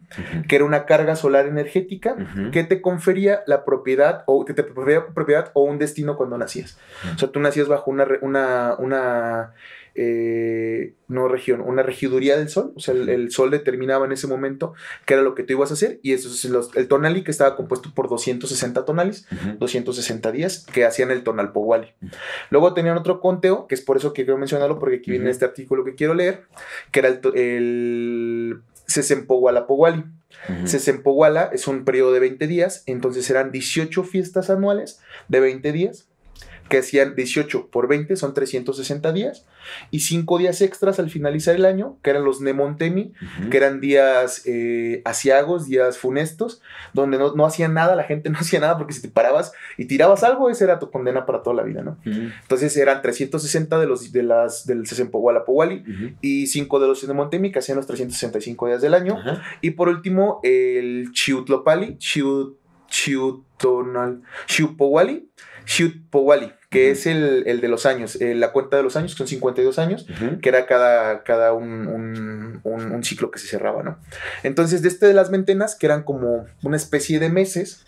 que 0.48 0.56
era 0.56 0.64
una 0.64 0.86
carga 0.86 1.16
solar 1.16 1.46
energética 1.46 2.16
que 2.52 2.64
te 2.64 2.80
confería 2.80 3.42
la 3.46 3.64
propiedad 3.64 4.24
o 4.26 4.44
que 4.44 4.54
te 4.54 4.62
propiedad 4.62 5.50
o 5.52 5.64
un 5.64 5.78
destino 5.78 6.16
cuando 6.16 6.38
nacías. 6.38 6.78
O 7.14 7.18
sea, 7.18 7.30
tú 7.30 7.40
nacías 7.40 7.68
bajo 7.68 7.90
una, 7.90 8.06
una, 8.22 8.76
una 8.78 9.52
eh, 9.96 10.94
no 11.06 11.28
región, 11.28 11.60
una 11.60 11.84
regiduría 11.84 12.36
del 12.36 12.48
sol, 12.48 12.72
o 12.74 12.80
sea, 12.80 12.94
el, 12.94 13.30
sol 13.30 13.50
determinaba 13.50 14.06
en 14.06 14.12
ese 14.12 14.26
momento 14.26 14.74
qué 15.06 15.14
era 15.14 15.22
lo 15.22 15.36
que 15.36 15.44
tú 15.44 15.52
ibas 15.52 15.70
a 15.70 15.74
hacer 15.74 16.00
y 16.02 16.12
eso 16.12 16.28
es 16.28 16.74
el 16.74 16.88
tonali 16.88 17.22
que 17.22 17.30
estaba 17.30 17.54
compuesto 17.54 17.92
por 17.94 18.08
260 18.08 18.84
tonales, 18.84 19.26
260 19.58 20.32
días 20.32 20.66
que 20.72 20.84
hacían 20.84 21.10
el 21.10 21.22
tonal 21.22 21.52
powali. 21.52 21.92
Luego 22.50 22.74
tenían 22.74 22.96
otro 22.96 23.20
conteo, 23.20 23.68
que 23.68 23.76
es 23.76 23.82
por 23.82 23.96
eso 23.96 24.12
que 24.12 24.24
quiero 24.24 24.38
mencionarlo, 24.38 24.80
porque 24.80 24.96
aquí 24.96 25.12
viene 25.12 25.30
este 25.30 25.44
artículo 25.44 25.84
que 25.84 25.94
quiero 25.94 26.14
leer, 26.14 26.42
que 26.90 27.00
era 27.00 27.08
el, 27.08 27.20
el 27.34 28.60
Sesempowala 28.86 29.66
Powali. 29.66 30.04
Uh 30.48 30.64
es 31.52 31.68
un 31.68 31.84
periodo 31.84 32.12
de 32.12 32.20
20 32.20 32.46
días, 32.48 32.82
entonces 32.86 33.30
eran 33.30 33.52
18 33.52 34.02
fiestas 34.02 34.50
anuales 34.50 35.00
de 35.28 35.40
20 35.40 35.72
días 35.72 36.08
que 36.68 36.78
hacían 36.78 37.14
18 37.14 37.68
por 37.68 37.88
20, 37.88 38.16
son 38.16 38.34
360 38.34 39.12
días, 39.12 39.46
y 39.90 40.00
5 40.00 40.38
días 40.38 40.60
extras 40.60 40.98
al 40.98 41.10
finalizar 41.10 41.54
el 41.54 41.64
año, 41.64 41.98
que 42.02 42.10
eran 42.10 42.24
los 42.24 42.40
Nemontemi, 42.40 43.12
que 43.50 43.56
eran 43.56 43.80
días 43.80 44.42
eh, 44.46 45.02
asiagos, 45.04 45.66
días 45.66 45.98
funestos, 45.98 46.62
donde 46.92 47.18
no, 47.18 47.46
hacían 47.46 47.74
nada, 47.74 47.96
la 47.96 48.04
gente 48.04 48.30
no 48.30 48.38
hacía 48.38 48.60
nada, 48.60 48.78
porque 48.78 48.94
si 48.94 49.02
te 49.02 49.08
parabas 49.08 49.52
y 49.76 49.86
tirabas 49.86 50.24
algo, 50.24 50.48
esa 50.50 50.64
era 50.64 50.78
tu 50.78 50.90
condena 50.90 51.26
para 51.26 51.42
toda 51.42 51.56
la 51.56 51.62
vida, 51.62 51.82
¿no? 51.82 51.98
Entonces 52.04 52.76
eran 52.76 53.02
360 53.02 53.78
de 53.78 53.86
los 53.86 54.12
de 54.12 54.22
las, 54.22 54.66
del 54.66 54.86
Sesempohuala 54.86 55.44
y 56.20 56.46
5 56.46 56.80
de 56.80 56.86
los 56.86 57.06
Nemontemi, 57.06 57.52
que 57.52 57.58
hacían 57.58 57.76
los 57.76 57.86
365 57.86 58.66
días 58.66 58.82
del 58.82 58.94
año, 58.94 59.18
y 59.60 59.72
por 59.72 59.88
último, 59.88 60.40
el 60.42 61.10
Chiutlopali, 61.12 61.98
Chiut, 61.98 62.56
Chiutonal, 62.88 64.22
Chiupowali, 64.46 65.28
Shoot 65.66 66.10
Powali, 66.10 66.52
que 66.70 66.90
es 66.90 67.06
el, 67.06 67.44
de 67.44 67.68
los 67.68 67.86
años, 67.86 68.20
eh, 68.20 68.34
la 68.34 68.52
cuenta 68.52 68.76
de 68.76 68.82
los 68.82 68.96
años, 68.96 69.12
que 69.12 69.18
son 69.18 69.28
52 69.28 69.78
años, 69.78 70.06
que 70.42 70.48
era 70.48 70.66
cada, 70.66 71.22
cada 71.22 71.52
un, 71.52 72.60
ciclo 73.02 73.30
que 73.30 73.38
se 73.38 73.48
cerraba, 73.48 73.82
¿no? 73.82 73.98
Entonces, 74.42 74.82
de 74.82 74.88
este 74.88 75.06
de 75.06 75.14
las 75.14 75.30
ventenas, 75.30 75.76
que 75.76 75.86
eran 75.86 76.02
como 76.02 76.46
una 76.62 76.76
especie 76.76 77.18
de 77.18 77.28
meses, 77.30 77.84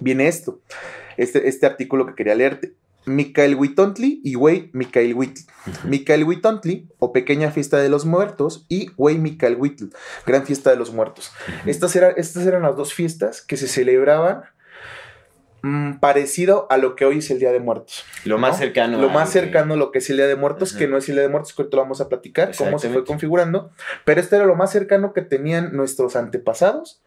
viene 0.00 0.28
esto, 0.28 0.60
este, 1.16 1.48
este 1.48 1.66
artículo 1.66 2.06
que 2.06 2.14
quería 2.14 2.34
leerte. 2.34 2.74
Mikael 3.04 3.56
Witontli 3.56 4.20
y 4.22 4.36
Wei 4.36 4.70
Mikael 4.72 5.14
Whitl. 5.14 5.40
Mikael 5.84 6.22
Witontli, 6.24 6.88
o 6.98 7.12
Pequeña 7.12 7.50
Fiesta 7.50 7.78
de 7.78 7.88
los 7.88 8.04
Muertos, 8.04 8.64
y 8.68 8.90
Wei 8.96 9.18
Mikael 9.18 9.56
Whitl, 9.58 9.86
Gran 10.24 10.46
Fiesta 10.46 10.70
de 10.70 10.76
los 10.76 10.92
Muertos. 10.92 11.32
estas, 11.66 11.96
eran, 11.96 12.14
estas 12.16 12.46
eran 12.46 12.62
las 12.62 12.76
dos 12.76 12.94
fiestas 12.94 13.42
que 13.42 13.56
se 13.56 13.66
celebraban 13.66 14.42
Mm, 15.62 16.00
parecido 16.00 16.66
a 16.70 16.76
lo 16.76 16.96
que 16.96 17.04
hoy 17.04 17.18
es 17.18 17.30
el 17.30 17.38
Día 17.38 17.52
de 17.52 17.60
Muertos. 17.60 18.04
Lo 18.24 18.36
más 18.36 18.58
cercano. 18.58 19.00
Lo 19.00 19.10
más 19.10 19.30
cercano 19.30 19.74
a 19.74 19.76
lo 19.76 19.92
que 19.92 19.98
es 19.98 20.10
el 20.10 20.16
Día 20.16 20.26
de 20.26 20.34
Muertos, 20.34 20.72
que 20.72 20.88
no 20.88 20.96
es 20.96 21.08
el 21.08 21.14
Día 21.14 21.22
de 21.22 21.28
Muertos, 21.28 21.54
que 21.54 21.62
ahorita 21.62 21.76
lo 21.76 21.82
vamos 21.84 22.00
a 22.00 22.08
platicar, 22.08 22.52
cómo 22.56 22.80
se 22.80 22.90
fue 22.90 23.04
configurando, 23.04 23.70
pero 24.04 24.20
este 24.20 24.36
era 24.36 24.44
lo 24.44 24.56
más 24.56 24.72
cercano 24.72 25.12
que 25.12 25.22
tenían 25.22 25.76
nuestros 25.76 26.16
antepasados 26.16 27.00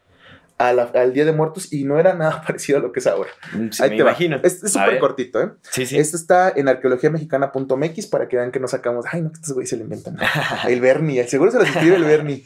al 0.58 1.12
Día 1.12 1.24
de 1.24 1.32
Muertos 1.32 1.72
y 1.72 1.84
no 1.84 1.98
era 1.98 2.14
nada 2.14 2.42
parecido 2.46 2.78
a 2.78 2.82
lo 2.82 2.92
que 2.92 3.00
es 3.00 3.06
ahora. 3.06 3.30
Mm, 3.52 3.68
Ahí 3.80 3.90
te 3.90 3.96
imagino. 3.96 4.40
Es 4.42 4.60
súper 4.60 4.98
cortito, 4.98 5.42
¿eh? 5.42 5.50
Sí, 5.70 5.86
sí. 5.86 5.98
Esto 5.98 6.16
está 6.16 6.52
en 6.54 6.68
arqueologiamexicana.mx 6.68 8.06
para 8.06 8.28
que 8.28 8.36
vean 8.36 8.50
que 8.50 8.60
no 8.60 8.68
sacamos. 8.68 9.04
Ay, 9.10 9.22
no, 9.22 9.30
que 9.30 9.36
estos 9.36 9.52
güeyes 9.52 9.70
se 9.70 9.76
lo 9.76 9.82
inventan. 9.82 10.16
el 10.68 10.80
Bernie, 10.80 11.26
seguro 11.28 11.50
se 11.50 11.58
lo 11.58 11.64
escribe 11.64 11.96
el 11.96 12.04
Bernie. 12.04 12.44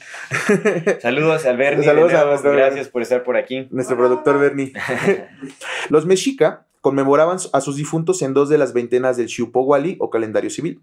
Saludos 1.00 1.46
al 1.46 1.56
Bernie. 1.56 1.84
Saludos 1.84 2.14
a 2.14 2.24
nuestro 2.24 2.52
Gracias 2.52 2.88
por 2.88 3.02
estar 3.02 3.22
por 3.22 3.36
aquí. 3.36 3.68
Nuestro 3.70 3.96
productor 3.96 4.38
Bernie. 4.38 4.72
Los 5.88 6.06
mexica 6.06 6.66
conmemoraban 6.80 7.38
a 7.52 7.60
sus 7.60 7.76
difuntos 7.76 8.22
en 8.22 8.34
dos 8.34 8.49
de 8.49 8.58
las 8.58 8.72
veintenas 8.72 9.16
del 9.16 9.28
Xiupowali 9.28 9.96
o 10.00 10.10
calendario 10.10 10.50
civil. 10.50 10.80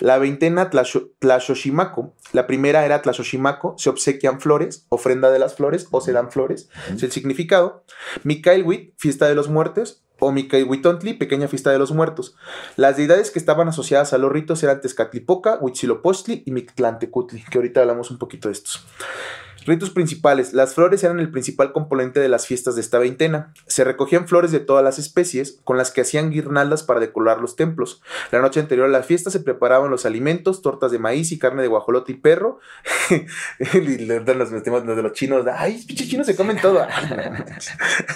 La 0.00 0.18
veintena 0.18 0.70
Tlashoshimako, 0.70 2.14
la 2.32 2.46
primera 2.46 2.84
era 2.84 3.02
Tlashoshimako, 3.02 3.76
se 3.78 3.90
obsequian 3.90 4.40
flores, 4.40 4.86
ofrenda 4.88 5.30
de 5.30 5.38
las 5.38 5.54
flores 5.54 5.86
o 5.90 6.00
se 6.00 6.12
dan 6.12 6.30
flores, 6.30 6.68
es 6.94 7.02
el 7.02 7.12
significado. 7.12 7.84
Mikael 8.24 8.92
fiesta 8.96 9.26
de 9.26 9.34
los 9.34 9.48
muertos, 9.48 10.02
o 10.18 10.30
Witontli, 10.30 11.14
pequeña 11.14 11.48
fiesta 11.48 11.70
de 11.70 11.78
los 11.78 11.92
muertos. 11.92 12.36
Las 12.76 12.96
deidades 12.96 13.30
que 13.30 13.38
estaban 13.38 13.68
asociadas 13.68 14.12
a 14.12 14.18
los 14.18 14.32
ritos 14.32 14.62
eran 14.62 14.80
Tezcatlipoca, 14.80 15.58
Huitzilopochtli 15.60 16.42
y 16.46 16.50
Mictlantecutli, 16.52 17.44
que 17.44 17.58
ahorita 17.58 17.82
hablamos 17.82 18.10
un 18.10 18.18
poquito 18.18 18.48
de 18.48 18.52
estos. 18.52 18.86
Ritos 19.66 19.90
principales. 19.90 20.52
Las 20.52 20.74
flores 20.74 21.02
eran 21.02 21.18
el 21.18 21.30
principal 21.30 21.72
componente 21.72 22.20
de 22.20 22.28
las 22.28 22.46
fiestas 22.46 22.76
de 22.76 22.80
esta 22.80 22.98
veintena. 22.98 23.52
Se 23.66 23.82
recogían 23.82 24.28
flores 24.28 24.52
de 24.52 24.60
todas 24.60 24.84
las 24.84 24.98
especies, 24.98 25.58
con 25.64 25.76
las 25.76 25.90
que 25.90 26.02
hacían 26.02 26.30
guirnaldas 26.30 26.84
para 26.84 27.00
decorar 27.00 27.40
los 27.40 27.56
templos. 27.56 28.00
La 28.30 28.40
noche 28.40 28.60
anterior 28.60 28.86
a 28.86 28.90
la 28.90 29.02
fiesta 29.02 29.30
se 29.30 29.40
preparaban 29.40 29.90
los 29.90 30.06
alimentos, 30.06 30.62
tortas 30.62 30.92
de 30.92 31.00
maíz 31.00 31.32
y 31.32 31.38
carne 31.38 31.62
de 31.62 31.68
guajolote 31.68 32.12
y 32.12 32.14
perro. 32.14 32.60
y 33.74 33.80
le 33.80 34.20
dan 34.20 34.38
los, 34.38 34.50
de 34.50 35.02
los 35.02 35.12
chinos. 35.12 35.44
Ay, 35.52 35.82
pinches 35.86 36.08
chinos 36.08 36.26
se 36.26 36.36
comen 36.36 36.60
todo. 36.60 36.86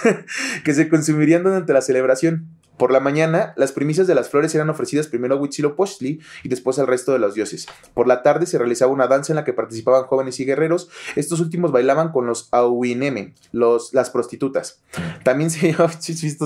que 0.64 0.75
se 0.75 0.88
consumirían 0.88 1.42
durante 1.42 1.73
la 1.73 1.83
celebración. 1.83 2.59
Por 2.80 2.92
la 2.92 3.00
mañana, 3.00 3.52
las 3.58 3.72
primicias 3.72 4.06
de 4.06 4.14
las 4.14 4.30
flores 4.30 4.54
eran 4.54 4.70
ofrecidas 4.70 5.06
primero 5.06 5.34
a 5.34 5.38
Huitzilopochtli 5.38 6.18
y 6.42 6.49
después 6.49 6.78
al 6.78 6.87
resto 6.87 7.12
de 7.12 7.18
los 7.18 7.34
dioses. 7.34 7.66
Por 7.92 8.06
la 8.06 8.22
tarde 8.22 8.46
se 8.46 8.56
realizaba 8.56 8.90
una 8.90 9.06
danza 9.06 9.34
en 9.34 9.37
la 9.37 9.44
que 9.44 9.52
participaban 9.52 10.04
jóvenes 10.04 10.40
y 10.40 10.46
guerreros. 10.46 10.88
Estos 11.14 11.40
últimos 11.40 11.72
bailaban 11.72 12.10
con 12.10 12.25
los 12.26 12.49
Auineme, 12.52 13.34
los, 13.52 13.92
las 13.92 14.08
prostitutas. 14.08 14.80
También 15.25 15.50
se 15.50 15.66
llevaba, 15.72 15.92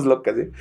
locas, 0.03 0.37
¿eh? 0.37 0.51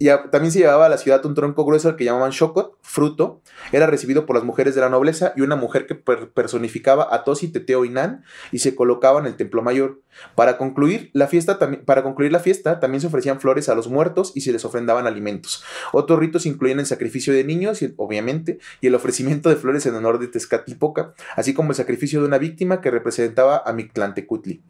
Y 0.00 0.08
también 0.32 0.50
se 0.50 0.60
llevaba 0.60 0.86
a 0.86 0.88
la 0.88 0.96
ciudad 0.96 1.24
un 1.26 1.34
tronco 1.34 1.66
grueso 1.66 1.94
que 1.94 2.04
llamaban 2.04 2.30
Shokot, 2.30 2.78
fruto. 2.80 3.42
Era 3.70 3.86
recibido 3.86 4.24
por 4.24 4.34
las 4.34 4.46
mujeres 4.46 4.74
de 4.74 4.80
la 4.80 4.88
nobleza 4.88 5.34
y 5.36 5.42
una 5.42 5.56
mujer 5.56 5.86
que 5.86 5.94
personificaba 5.94 7.14
a 7.14 7.22
Tosi, 7.22 7.48
Teteo 7.48 7.84
y 7.84 7.90
Nan 7.90 8.24
y 8.50 8.60
se 8.60 8.74
colocaba 8.74 9.20
en 9.20 9.26
el 9.26 9.36
templo 9.36 9.60
mayor. 9.60 10.00
Para 10.34 10.56
concluir, 10.56 11.10
la 11.12 11.26
fiesta, 11.26 11.58
para 11.84 12.02
concluir 12.02 12.32
la 12.32 12.40
fiesta, 12.40 12.80
también 12.80 13.00
se 13.02 13.06
ofrecían 13.08 13.40
flores 13.40 13.68
a 13.68 13.74
los 13.74 13.88
muertos 13.88 14.32
y 14.34 14.40
se 14.40 14.52
les 14.52 14.64
ofrendaban 14.64 15.06
alimentos. 15.06 15.62
Otros 15.92 16.18
ritos 16.18 16.46
incluían 16.46 16.80
el 16.80 16.86
sacrificio 16.86 17.32
de 17.32 17.44
niños, 17.44 17.80
obviamente, 17.96 18.58
y 18.80 18.86
el 18.86 18.94
ofrecimiento 18.94 19.50
de 19.50 19.56
flores 19.56 19.84
en 19.86 19.94
honor 19.94 20.18
de 20.18 20.28
Tezcatlipoca, 20.28 21.14
así 21.36 21.52
como 21.54 21.70
el 21.70 21.76
sacrificio 21.76 22.20
de 22.20 22.26
una 22.26 22.38
víctima 22.38 22.80
que 22.80 22.90
representaba 22.90 23.62
a 23.64 23.72
Mictlantecutli. 23.72 24.62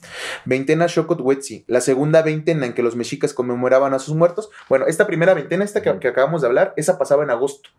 Veintena 0.45 0.87
Shokot 0.89 1.21
la 1.69 1.81
segunda 1.81 2.23
veintena 2.23 2.67
en 2.67 2.73
que 2.73 2.83
los 2.83 2.97
mexicas 2.97 3.33
conmemoraban 3.33 3.95
a 3.95 3.99
sus 3.99 4.15
muertos. 4.15 4.51
Bueno, 4.69 4.87
esta 4.87 5.07
primera 5.07 5.20
veintena, 5.35 5.65
esta 5.65 5.83
que, 5.83 5.91
acabamos 5.91 6.43
de 6.43 6.49
hablar, 6.49 6.75
esa 6.77 6.99
pasaba 6.99 7.25
en 7.25 7.31
agosto. 7.31 7.71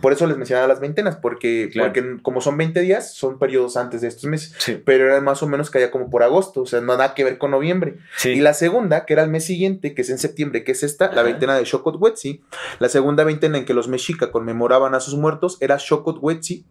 Por 0.00 0.12
eso 0.12 0.26
les 0.26 0.36
mencionaba 0.36 0.68
las 0.68 0.80
veintenas, 0.80 1.16
porque, 1.16 1.70
porque 1.76 2.18
como 2.22 2.40
son 2.40 2.56
20 2.56 2.80
días, 2.80 3.14
son 3.14 3.38
periodos 3.38 3.76
antes 3.76 4.00
de 4.00 4.08
estos 4.08 4.24
meses. 4.24 4.54
Pero 4.84 5.06
eran 5.06 5.24
más 5.24 5.42
o 5.42 5.48
menos 5.48 5.70
que 5.70 5.78
haya 5.78 5.90
como 5.90 6.10
por 6.10 6.22
agosto, 6.22 6.62
o 6.62 6.66
sea, 6.66 6.80
no 6.80 6.96
nada 6.96 7.14
que 7.14 7.24
ver 7.24 7.38
con 7.38 7.50
noviembre. 7.50 7.98
Y 8.24 8.40
la 8.40 8.54
segunda, 8.54 9.04
que 9.04 9.12
era 9.12 9.24
el 9.24 9.30
mes 9.30 9.44
siguiente, 9.44 9.94
que 9.94 10.02
es 10.02 10.10
en 10.10 10.18
septiembre, 10.18 10.64
que 10.64 10.72
es 10.72 10.82
esta, 10.82 11.12
la 11.12 11.22
veintena 11.22 11.56
de 11.56 11.64
Shokot 11.64 11.96
la 12.78 12.88
segunda 12.88 13.24
veintena 13.24 13.58
en 13.58 13.64
que 13.64 13.74
los 13.74 13.88
mexica 13.88 14.30
conmemoraban 14.30 14.94
a 14.94 15.00
sus 15.00 15.14
muertos 15.14 15.58
era 15.60 15.76
Shokot 15.78 16.20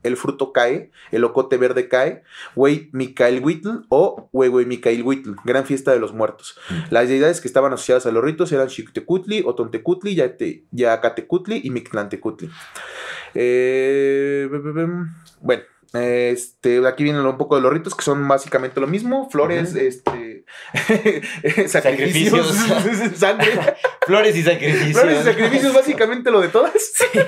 el 0.03 0.17
fruto 0.17 0.51
cae, 0.51 0.91
el 1.11 1.23
ocote 1.23 1.57
verde 1.57 1.87
cae, 1.87 2.23
Wei 2.55 2.89
Mikael 2.91 3.43
Huitl 3.43 3.85
o 3.89 4.29
Wei 4.31 4.65
Mikael 4.65 5.03
Huitl, 5.03 5.31
gran 5.43 5.65
fiesta 5.65 5.91
de 5.91 5.99
los 5.99 6.13
muertos. 6.13 6.57
Las 6.89 7.09
deidades 7.09 7.41
que 7.41 7.47
estaban 7.47 7.73
asociadas 7.73 8.05
a 8.05 8.11
los 8.11 8.23
ritos 8.23 8.51
eran 8.51 8.69
Xiktecutli, 8.69 9.43
Otontecutli, 9.45 10.14
Yacatecutli 10.71 11.61
y 11.63 11.69
Mictlantecutli. 11.69 12.49
Eh, 13.33 14.47
bueno, 15.41 15.63
este, 15.95 16.85
aquí 16.87 17.03
vienen 17.03 17.25
un 17.25 17.37
poco 17.37 17.55
de 17.55 17.61
los 17.61 17.71
ritos 17.71 17.95
que 17.95 18.03
son 18.03 18.27
básicamente 18.27 18.79
lo 18.79 18.87
mismo, 18.87 19.29
flores, 19.29 19.75
este, 19.75 20.45
sacrificios, 21.67 22.47
sangre. 23.15 23.51
Flores 24.05 24.35
y 24.35 24.43
sacrificios. 24.43 24.91
Flores 24.91 25.21
y 25.21 25.23
sacrificios, 25.23 25.73
básicamente 25.75 26.31
lo 26.31 26.41
de 26.41 26.49
todas, 26.49 26.73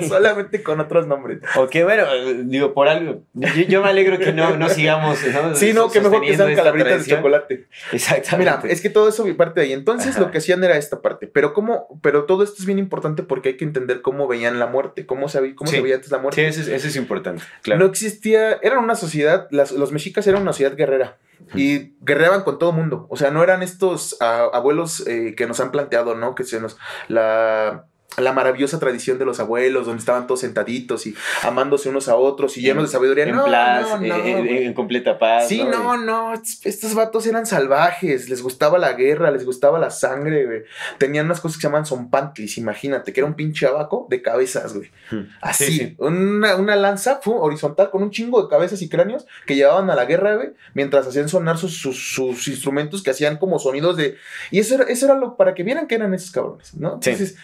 solamente 0.08 0.62
con 0.62 0.80
otros 0.80 1.08
nombres. 1.08 1.40
Ok, 1.56 1.76
bueno, 1.84 2.06
digo, 2.44 2.74
por 2.74 2.88
algo, 2.88 3.24
yo, 3.68 3.82
me 3.82 3.90
alegro 3.90 4.20
que 4.20 4.32
no, 4.34 4.58
no 4.58 4.70
sigamos. 4.70 5.20
¿no? 5.26 5.56
Sí, 5.56 5.74
no, 5.74 5.90
que 5.90 6.02
mejor 6.02 6.22
que 6.22 6.36
sean 6.36 6.56
calabritas 6.56 7.06
de 7.06 7.16
chocolate. 7.16 7.68
Exactamente. 7.92 8.38
Mira, 8.38 8.62
es 8.72 8.82
que 8.82 8.90
todo 8.90 9.10
eso 9.10 9.26
mi 9.26 9.34
parte 9.34 9.60
de 9.60 9.68
ahí. 9.68 9.74
Entonces 9.74 10.18
lo 10.18 10.32
que 10.32 10.38
hacían 10.38 10.64
era 10.64 10.78
esta 10.78 11.02
parte, 11.02 11.28
pero 11.28 11.54
cómo, 11.54 12.00
pero 12.02 12.26
todo 12.26 12.44
esto 12.44 12.58
es 12.60 12.66
bien 12.66 12.80
importante 12.80 13.24
porque 13.24 13.50
hay 13.50 13.58
que 13.58 13.66
entender 13.66 14.02
cómo 14.02 14.28
veían 14.28 14.60
la 14.60 14.68
muerte, 14.68 15.06
cómo 15.06 15.30
se, 15.30 15.56
cómo 15.56 15.70
se 15.70 15.82
veía 15.82 15.96
antes 15.96 16.12
la 16.12 16.20
muerte. 16.20 16.42
Sí, 16.42 16.48
eso 16.48 16.62
es, 16.62 16.68
eso 16.68 16.88
es 16.88 16.96
importante, 16.96 17.44
claro. 17.62 17.80
No 17.80 17.88
existía 17.88 18.57
eran 18.62 18.84
una 18.84 18.96
sociedad, 18.96 19.48
los 19.52 19.92
mexicas 19.92 20.28
eran 20.28 20.42
una 20.42 20.54
sociedad 20.54 20.76
guerrera 20.76 21.18
y 21.56 21.96
guerreaban 22.02 22.44
con 22.44 22.60
todo 22.60 22.72
mundo. 22.72 23.08
O 23.10 23.18
sea, 23.18 23.32
no 23.32 23.44
eran 23.44 23.64
estos 23.64 24.18
abuelos 24.20 25.06
eh, 25.08 25.36
que 25.36 25.48
nos 25.48 25.60
han 25.60 25.72
planteado, 25.72 26.16
¿no? 26.16 26.36
Que 26.36 26.44
se 26.44 26.60
nos. 26.60 26.78
La 27.08 27.86
la 28.18 28.34
maravillosa 28.34 28.80
tradición 28.80 29.20
de 29.20 29.26
los 29.26 29.40
abuelos, 29.40 29.86
donde 29.86 30.00
estaban 30.00 30.26
todos 30.26 30.40
sentaditos 30.40 31.06
y 31.06 31.14
amándose 31.44 31.90
unos 31.90 32.08
a 32.08 32.16
otros 32.16 32.58
y 32.58 32.62
llenos 32.62 32.86
de 32.86 32.90
sabiduría. 32.90 33.26
En 33.26 33.36
no, 33.36 33.48
no, 33.48 34.04
en, 34.04 34.48
en, 34.48 34.74
completa 34.74 35.20
paz. 35.20 35.48
Sí, 35.48 35.64
no, 35.64 35.98
no, 35.98 36.34
estos 36.34 36.96
vatos 36.96 37.28
eran 37.28 37.46
salvajes, 37.46 38.28
les 38.28 38.42
gustaba 38.42 38.80
la 38.80 38.94
guerra, 38.94 39.30
les 39.30 39.46
gustaba 39.46 39.78
la 39.78 39.92
sangre, 39.92 40.48
güey. 40.48 40.64
Tenían 40.98 41.28
unas 41.28 41.40
cosas 41.40 41.58
que 41.58 41.62
se 41.62 41.68
llaman 41.68 41.86
zompantlis, 41.86 42.58
imagínate, 42.58 43.14
que 43.14 43.20
era 43.20 43.28
un 43.28 43.36
pinche 43.36 43.68
abaco 43.68 44.08
de 44.10 44.24
cabezas, 44.24 44.74
güey. 44.74 44.90
Hmm. 45.12 45.30
Así, 45.40 45.96
Una, 46.00 46.56
una, 46.56 46.76
lanza 46.76 47.20
horizontal 47.24 47.92
con 47.92 48.02
un 48.02 48.10
chingo 48.10 48.42
de 48.42 48.50
cabezas 48.50 48.82
y 48.82 48.90
cráneos 48.90 49.28
que 49.46 49.56
llevaban 49.56 49.92
a 49.92 49.96
la 49.96 50.06
guerra, 50.06 50.38
güey, 50.38 50.54
mientras 50.74 51.06
hacían 51.06 51.30
sonar 51.30 51.60
sus, 51.60 51.80
sus, 51.80 52.48
instrumentos 52.48 53.04
que 53.04 53.12
hacían 53.12 53.38
como 53.38 53.60
sonidos 53.60 53.96
de... 53.96 54.18
Y 54.50 54.58
eso 54.58 54.74
era, 54.74 54.86
eso 54.86 55.06
era 55.06 55.14
lo 55.14 55.38
para 55.38 55.54
que 55.54 55.62
vieran 55.62 55.86
que 55.86 55.94
eran 55.94 56.16
esos 56.16 56.32
cabrones, 56.32 56.74
¿no? 56.74 56.96
Entonces, 56.96 57.36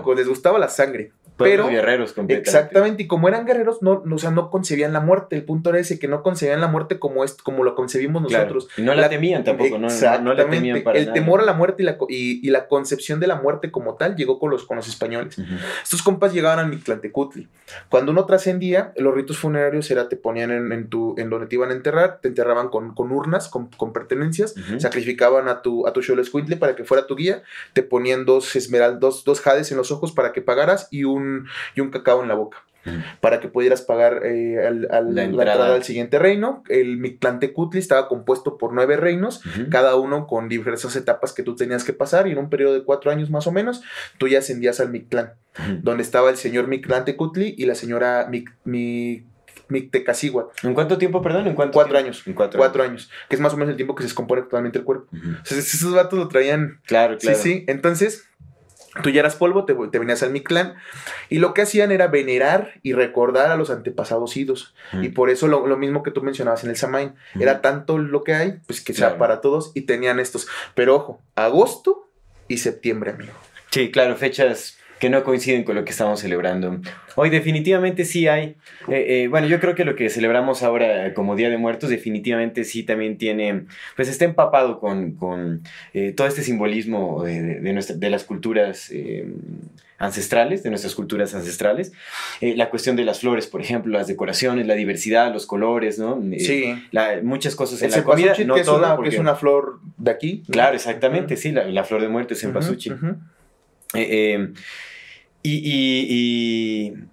eran 0.00 0.14
les 0.14 0.28
gustaba 0.28 0.58
la 0.58 0.68
sangre. 0.68 1.12
Pero, 1.36 1.68
guerreros 1.68 2.14
Exactamente, 2.28 3.04
y 3.04 3.06
como 3.06 3.28
eran 3.28 3.46
guerreros, 3.46 3.82
no, 3.82 4.02
no, 4.04 4.16
o 4.16 4.18
sea, 4.18 4.30
no 4.30 4.50
concebían 4.50 4.92
la 4.92 5.00
muerte. 5.00 5.36
El 5.36 5.44
punto 5.44 5.70
era 5.70 5.78
ese, 5.78 5.98
que 5.98 6.08
no 6.08 6.22
concebían 6.22 6.60
la 6.60 6.68
muerte 6.68 6.98
como, 6.98 7.24
es, 7.24 7.34
como 7.34 7.64
lo 7.64 7.74
concebimos 7.74 8.22
nosotros. 8.22 8.68
Y 8.76 8.82
no 8.82 8.94
la, 8.94 9.08
temían 9.08 9.44
tampoco, 9.44 9.78
¿no? 9.78 9.88
no 10.22 10.34
la 10.34 10.48
temían 10.48 10.82
para 10.82 10.98
El 10.98 11.12
temor 11.12 11.40
a 11.40 11.44
la 11.44 11.54
muerte 11.54 11.82
y 11.82 11.86
la, 11.86 11.96
y, 12.08 12.50
la, 12.50 12.68
concepción 12.68 13.20
de 13.20 13.26
la 13.26 13.36
muerte 13.36 13.70
como 13.70 13.96
tal 13.96 14.16
llegó 14.16 14.38
con 14.38 14.50
los, 14.50 14.64
con 14.64 14.76
los 14.76 14.88
españoles. 14.88 15.36
Estos 15.82 16.02
compas 16.02 16.32
llegaban 16.32 16.58
al 16.58 16.68
Mictlantecutli. 16.68 17.48
Cuando 17.88 18.12
uno 18.12 18.24
trascendía, 18.26 18.92
los 18.96 19.14
ritos 19.14 19.38
funerarios 19.38 19.90
era 19.90 20.08
te 20.08 20.16
ponían 20.16 20.50
en, 20.72 20.88
tu, 20.88 21.14
en 21.18 21.30
donde 21.30 21.46
te 21.46 21.56
iban 21.56 21.70
a 21.70 21.72
enterrar, 21.72 22.20
te 22.20 22.28
enterraban 22.28 22.68
con, 22.68 22.94
con 22.94 23.10
urnas, 23.10 23.48
con, 23.48 23.68
con 23.68 23.92
pertenencias, 23.92 24.54
sacrificaban 24.78 25.48
a 25.48 25.62
tu, 25.62 25.86
a 25.86 25.92
tu 25.92 26.00
para 26.58 26.74
que 26.76 26.84
fuera 26.84 27.06
tu 27.06 27.16
guía, 27.16 27.42
te 27.72 27.82
ponían 27.82 28.24
dos 28.24 28.54
esmeraldas, 28.56 29.24
dos 29.24 29.40
jades 29.40 29.70
en 29.70 29.78
los 29.78 29.90
ojos 29.90 30.12
para 30.12 30.32
que 30.32 30.42
pagaras 30.42 30.88
y 30.90 31.04
un 31.04 31.21
y 31.74 31.80
un 31.80 31.90
cacao 31.90 32.22
en 32.22 32.28
la 32.28 32.34
boca. 32.34 32.58
Para 33.20 33.38
que 33.38 33.46
pudieras 33.46 33.82
pagar 33.82 34.22
eh, 34.24 34.56
la, 34.90 35.22
entrada. 35.22 35.72
al 35.72 35.84
siguiente 35.84 36.18
reino. 36.18 36.64
El 36.68 36.96
Mictlantecutli 36.96 37.78
estaba 37.78 38.08
compuesto 38.08 38.58
por 38.58 38.72
nueve 38.72 38.96
reinos, 38.96 39.40
cada 39.70 39.94
uno 39.94 40.26
con 40.26 40.48
diversas 40.48 40.96
etapas 40.96 41.32
que 41.32 41.44
tú 41.44 41.54
tenías 41.54 41.84
que 41.84 41.92
pasar. 41.92 42.26
Y 42.26 42.32
en 42.32 42.38
un 42.38 42.50
periodo 42.50 42.74
de 42.74 42.82
cuatro 42.82 43.12
años 43.12 43.30
más 43.30 43.46
o 43.46 43.52
menos, 43.52 43.82
tú 44.18 44.26
ya 44.26 44.40
ascendías 44.40 44.80
al 44.80 44.90
Mictlán, 44.90 45.34
donde 45.82 46.02
estaba 46.02 46.28
el 46.28 46.36
señor 46.36 46.66
Mictlantecutli 46.66 47.54
y 47.56 47.66
la 47.66 47.76
señora 47.76 48.26
Mic, 48.28 48.52
¿En 50.62 50.74
cuánto 50.74 50.98
tiempo, 50.98 51.22
perdón? 51.22 51.46
¿En 51.46 51.54
cuatro 51.54 51.96
años. 51.96 52.22
En 52.26 52.34
cuatro, 52.34 52.82
años. 52.82 53.10
Que 53.28 53.36
es 53.36 53.40
más 53.40 53.54
o 53.54 53.56
menos 53.56 53.70
el 53.70 53.76
tiempo 53.76 53.94
que 53.94 54.02
se 54.02 54.08
descompone 54.08 54.42
totalmente 54.42 54.78
el 54.78 54.84
cuerpo. 54.84 55.06
esos 55.44 55.94
vatos 55.94 56.18
lo 56.18 56.28
traían. 56.28 56.80
Claro, 56.86 57.16
claro. 57.18 57.38
Sí, 57.38 57.42
sí. 57.42 57.64
Entonces, 57.68 58.28
Tú 59.02 59.08
ya 59.08 59.20
eras 59.20 59.36
polvo, 59.36 59.64
te, 59.64 59.72
venías 59.98 60.22
al 60.22 60.32
Mictlán. 60.32 60.74
Y 61.30 61.38
lo 61.38 61.54
que 61.54 61.62
hacían 61.62 61.92
era 61.92 62.08
venerar 62.08 62.74
y 62.82 62.92
recordar 62.92 63.50
a 63.50 63.56
los 63.56 63.70
antepasados 63.70 64.36
idos. 64.36 64.74
Y 65.00 65.08
por 65.10 65.30
eso 65.30 65.48
lo, 65.48 65.76
mismo 65.76 66.02
que 66.02 66.10
tú 66.10 66.22
mencionabas 66.22 66.62
en 66.64 66.70
el 66.70 66.76
Samain. 66.76 67.14
Era 67.38 67.62
tanto 67.62 67.96
lo 67.98 68.22
que 68.22 68.34
hay, 68.34 68.60
pues 68.66 68.82
que 68.82 68.92
sea 68.92 69.16
para 69.16 69.40
todos. 69.40 69.72
Y 69.74 69.82
tenían 69.82 70.20
estos. 70.20 70.46
Pero 70.74 70.96
ojo, 70.96 71.22
agosto 71.36 72.10
y 72.48 72.58
septiembre, 72.58 73.12
amigo. 73.12 73.32
Sí, 73.70 73.90
claro, 73.90 74.16
fechas 74.16 74.78
que 75.02 75.10
no 75.10 75.24
coinciden 75.24 75.64
con 75.64 75.74
lo 75.74 75.84
que 75.84 75.90
estamos 75.90 76.20
celebrando. 76.20 76.80
Hoy 77.16 77.28
definitivamente 77.28 78.04
sí 78.04 78.28
hay, 78.28 78.54
eh, 78.86 79.24
eh, 79.24 79.28
bueno, 79.28 79.48
yo 79.48 79.58
creo 79.58 79.74
que 79.74 79.84
lo 79.84 79.96
que 79.96 80.08
celebramos 80.08 80.62
ahora 80.62 81.12
como 81.12 81.34
Día 81.34 81.50
de 81.50 81.58
Muertos 81.58 81.90
definitivamente 81.90 82.62
sí 82.62 82.84
también 82.84 83.18
tiene, 83.18 83.64
pues 83.96 84.08
está 84.08 84.26
empapado 84.26 84.78
con, 84.78 85.16
con 85.16 85.64
eh, 85.92 86.12
todo 86.12 86.28
este 86.28 86.44
simbolismo 86.44 87.24
de, 87.24 87.58
de, 87.58 87.94
de 87.96 88.10
las 88.10 88.22
culturas 88.22 88.92
ancestrales, 89.98 90.62
de 90.62 90.70
nuestras 90.70 90.94
culturas 90.94 91.34
ancestrales. 91.34 91.90
la 92.40 92.70
cuestión 92.70 92.94
de 92.94 93.04
las 93.04 93.18
flores, 93.18 93.48
por 93.48 93.60
ejemplo, 93.60 93.92
las 93.92 94.06
decoraciones, 94.06 94.68
la 94.68 94.74
diversidad, 94.74 95.32
los 95.32 95.46
colores, 95.46 95.98
¿no? 95.98 96.22
sí. 96.38 96.80
muchas 97.24 97.56
cosas 97.56 97.82
en 97.82 97.90
la 97.90 98.04
comida. 98.04 98.34
No 98.46 98.54
que, 98.54 98.60
es 98.60 98.68
una, 98.68 98.94
porque... 98.94 99.08
es 99.08 99.18
una 99.18 99.34
flor 99.34 99.80
de 99.96 100.12
aquí. 100.12 100.44
Claro, 100.48 100.76
exactamente, 100.76 101.36
sí, 101.36 101.50
la, 101.50 101.82
flor 101.82 102.02
de 102.02 102.08
muerte 102.08 102.34
es 102.34 102.44
en 102.44 102.52
pasuchi. 102.52 102.92
Y, 105.42 106.92
y 106.92 107.11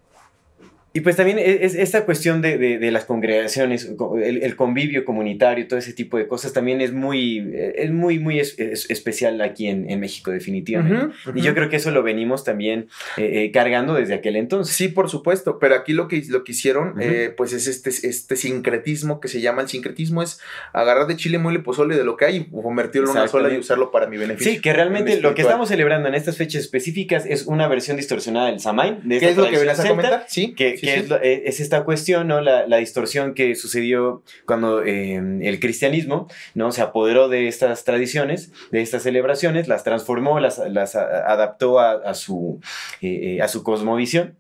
pues 1.02 1.16
también 1.16 1.40
e, 1.40 1.66
es, 1.66 1.76
esta 1.76 2.06
cuestión 2.06 2.42
de, 2.42 2.58
de, 2.58 2.92
las 2.92 3.06
congregaciones, 3.06 3.92
el, 4.24 4.56
convivio 4.56 5.06
comunitario, 5.06 5.68
todo 5.68 5.80
ese 5.80 5.94
tipo 5.94 6.18
de 6.18 6.28
cosas 6.28 6.54
también 6.54 6.82
es 6.82 6.92
muy, 6.92 7.52
es 7.54 7.92
muy, 7.92 8.20
muy 8.20 8.40
especial 8.40 9.42
aquí 9.42 9.68
en, 9.68 9.90
en 9.90 10.00
México 10.00 10.32
definitivamente. 10.32 11.16
Y 11.36 11.42
yo 11.42 11.54
creo 11.54 11.70
que 11.70 11.76
eso 11.78 11.92
lo 11.92 12.04
venimos 12.04 12.44
también 12.44 12.88
eh, 13.18 13.44
eh, 13.44 13.52
cargando 13.52 13.94
desde 13.94 14.14
aquel 14.14 14.36
entonces. 14.36 14.76
Sí, 14.76 14.88
por 14.88 15.10
supuesto, 15.10 15.60
pero 15.60 15.76
aquí 15.76 15.94
lo 15.94 16.08
que, 16.08 16.24
lo 16.30 16.44
que 16.44 16.52
hicieron 16.54 16.96
eh, 17.00 17.34
pues 17.36 17.54
es 17.54 17.68
este, 17.68 17.90
este 17.90 18.36
sincretismo 18.36 19.20
que 19.20 19.28
se 19.28 19.42
llama 19.42 19.62
el 19.62 19.68
sincretismo, 19.68 20.22
es 20.22 20.40
agarrar 20.74 21.08
de 21.08 21.16
chile 21.16 21.38
muy 21.38 21.58
pozole 21.60 21.96
de 21.96 22.04
lo 22.04 22.16
que 22.18 22.26
hay 22.26 22.36
y 22.38 22.62
convertirlo 22.62 23.12
en 23.12 23.18
una 23.18 23.28
sola 23.28 23.54
y 23.54 23.58
usarlo 23.58 23.92
para 23.92 24.08
mi 24.08 24.18
beneficio. 24.18 24.54
Sí, 24.54 24.62
que 24.62 24.74
realmente 24.74 25.20
lo 25.22 25.36
que 25.36 25.42
estamos 25.42 25.70
celebrando 25.70 26.08
en 26.08 26.16
estas 26.16 26.38
fechas 26.38 26.62
específicas 26.62 27.26
es 27.26 27.46
una 27.46 27.68
versión 27.68 27.98
distorsionada 27.98 28.48
del 28.48 28.60
Samain. 28.60 29.00
De 29.04 29.20
¿Qué 29.20 29.30
es 29.30 29.38
lo 29.38 29.50
que 29.50 29.58
venías 29.58 29.80
a 29.80 29.88
comentar? 29.88 30.26
Sí, 30.28 30.54
que, 30.54 30.79
eh, 30.84 31.44
es, 31.46 31.60
esta 31.60 31.84
cuestión, 31.84 32.28
¿no? 32.28 32.42
La, 32.42 32.78
distorsión 32.78 33.34
que 33.34 33.56
sucedió 33.56 34.24
cuando 34.46 34.84
em, 34.84 35.42
el 35.42 35.60
cristianismo, 35.60 36.28
¿no? 36.54 36.72
Se 36.72 36.82
apoderó 36.82 37.30
de 37.30 37.48
estas 37.48 37.84
tradiciones, 37.84 38.52
de 38.72 38.82
estas 38.82 39.04
celebraciones, 39.04 39.68
las 39.68 39.84
transformó, 39.84 40.40
las, 40.40 40.60
adaptó 40.60 41.80
a, 41.80 42.14
su, 42.14 42.60
eh, 43.02 43.38
eh, 43.38 43.42
a 43.42 43.48
su 43.48 43.64
cosmovisión, 43.64 44.38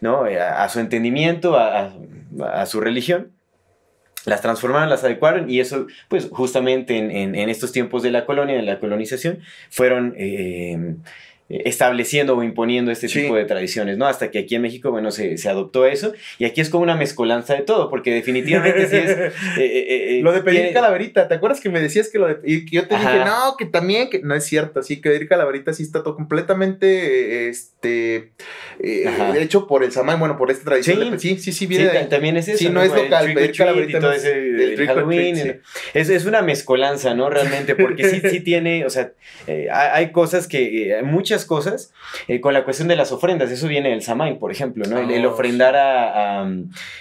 ¿no? 0.00 0.24
A, 0.24 0.68
su 0.68 0.80
entendimiento, 0.80 1.56
a, 1.56 2.66
su 2.66 2.80
religión 2.80 3.32
las 4.24 4.42
transformaron, 4.42 4.90
las 4.90 5.04
adecuaron 5.04 5.48
y 5.48 5.60
eso, 5.60 5.86
pues 6.08 6.28
justamente 6.30 6.98
en, 6.98 7.34
estos 7.48 7.72
tiempos 7.72 8.02
de 8.02 8.10
la 8.10 8.26
colonia, 8.26 8.56
de 8.56 8.62
la 8.62 8.78
colonización, 8.78 9.40
fueron 9.70 10.14
estableciendo 11.48 12.36
o 12.36 12.42
imponiendo 12.42 12.90
este 12.90 13.08
tipo 13.08 13.34
de 13.34 13.44
tradiciones, 13.46 13.96
¿no? 13.96 14.06
Hasta 14.06 14.30
que 14.30 14.40
aquí 14.40 14.54
en 14.54 14.62
México, 14.62 14.90
bueno, 14.90 15.10
se, 15.10 15.38
se, 15.38 15.48
adoptó 15.48 15.86
eso 15.86 16.12
y 16.38 16.44
aquí 16.44 16.60
es 16.60 16.68
como 16.68 16.82
una 16.82 16.94
mezcolanza 16.94 17.54
de 17.54 17.62
todo, 17.62 17.88
porque 17.88 18.12
definitivamente 18.12 18.86
sí 18.88 18.96
es... 18.96 19.18
Eh, 19.58 19.64
eh, 19.64 20.18
eh, 20.18 20.22
lo 20.22 20.32
de 20.32 20.42
pedir 20.42 20.72
calaverita, 20.72 21.26
¿te 21.26 21.34
acuerdas 21.34 21.60
que 21.60 21.68
me 21.68 21.80
decías 21.80 22.08
que 22.08 22.18
lo 22.18 22.26
de... 22.28 22.38
Y 22.44 22.70
yo 22.70 22.86
te 22.86 22.96
dije, 22.96 23.24
no, 23.24 23.56
que 23.56 23.66
también, 23.66 24.10
que 24.10 24.20
no 24.20 24.34
es 24.34 24.44
cierto, 24.44 24.82
sí, 24.82 25.00
que 25.00 25.10
pedir 25.10 25.28
calaverita 25.28 25.72
sí 25.72 25.82
está 25.82 26.02
todo 26.02 26.14
completamente, 26.14 27.48
este, 27.48 28.32
hecho 28.80 29.66
por 29.66 29.84
el 29.84 29.92
samán, 29.92 30.18
bueno, 30.20 30.36
por 30.36 30.50
esta 30.50 30.64
tradición. 30.64 31.18
Sí, 31.18 31.38
sí, 31.38 31.52
sí, 31.52 31.66
viene 31.66 31.86
de 31.86 32.04
también 32.04 32.36
es 32.36 32.48
eso. 32.48 32.58
Sí, 32.58 32.68
no, 32.68 32.82
es 32.82 32.92
local, 32.94 33.32
pedir 33.34 33.56
calaverita. 33.56 33.98
Y 33.98 34.00
todo 34.00 34.12
ese, 34.12 34.86
Halloween. 34.86 35.60
es, 35.94 36.08
es, 36.08 36.24
una 36.24 36.42
mezcolanza, 36.42 37.14
¿no? 37.14 37.30
Realmente, 37.30 37.74
porque 37.74 38.08
sí, 38.08 38.20
sí 38.28 38.40
tiene, 38.44 38.84
o 38.84 38.90
sea, 38.90 39.12
hay 39.72 40.12
cosas 40.12 40.46
que, 40.46 41.00
muchas 41.04 41.37
cosas 41.44 41.92
eh, 42.26 42.40
con 42.40 42.54
la 42.54 42.64
cuestión 42.64 42.88
de 42.88 42.96
las 42.96 43.12
ofrendas. 43.12 43.50
Eso 43.50 43.68
viene 43.68 43.90
del 43.90 44.02
Samain, 44.02 44.38
por 44.38 44.50
ejemplo, 44.50 44.84
¿no? 44.86 44.98
el, 44.98 45.26
oh, 45.26 45.32
ofrendar 45.32 45.76
a, 45.76 46.48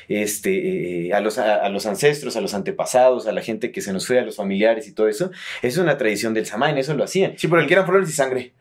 este, 0.08 1.08
eh, 1.08 1.13
a, 1.13 1.19
los, 1.19 1.38
a, 1.38 1.67
los 1.69 1.86
ancestros, 1.86 2.36
a 2.36 2.41
los 2.41 2.54
antepasados, 2.54 3.28
a 3.28 3.32
la 3.32 3.41
gente 3.41 3.71
que 3.71 3.82
se 3.82 3.93
nos 3.93 4.08
fue, 4.08 4.19
a 4.19 4.23
los 4.23 4.36
familiares 4.36 4.88
y 4.88 4.93
todo 4.93 5.08
eso. 5.08 5.32
Es 5.62 5.78
una 5.78 5.97
tradición 5.97 6.34
del 6.34 6.45
Samain, 6.45 6.78
eso 6.78 6.93
lo 6.93 7.04
hacían. 7.04 7.34
Sí, 7.38 7.47
pero 7.47 7.62
el 7.62 7.67
que 7.67 7.73
eran 7.73 7.86
flores 7.86 8.10
y 8.10 8.13
sangre. 8.13 8.54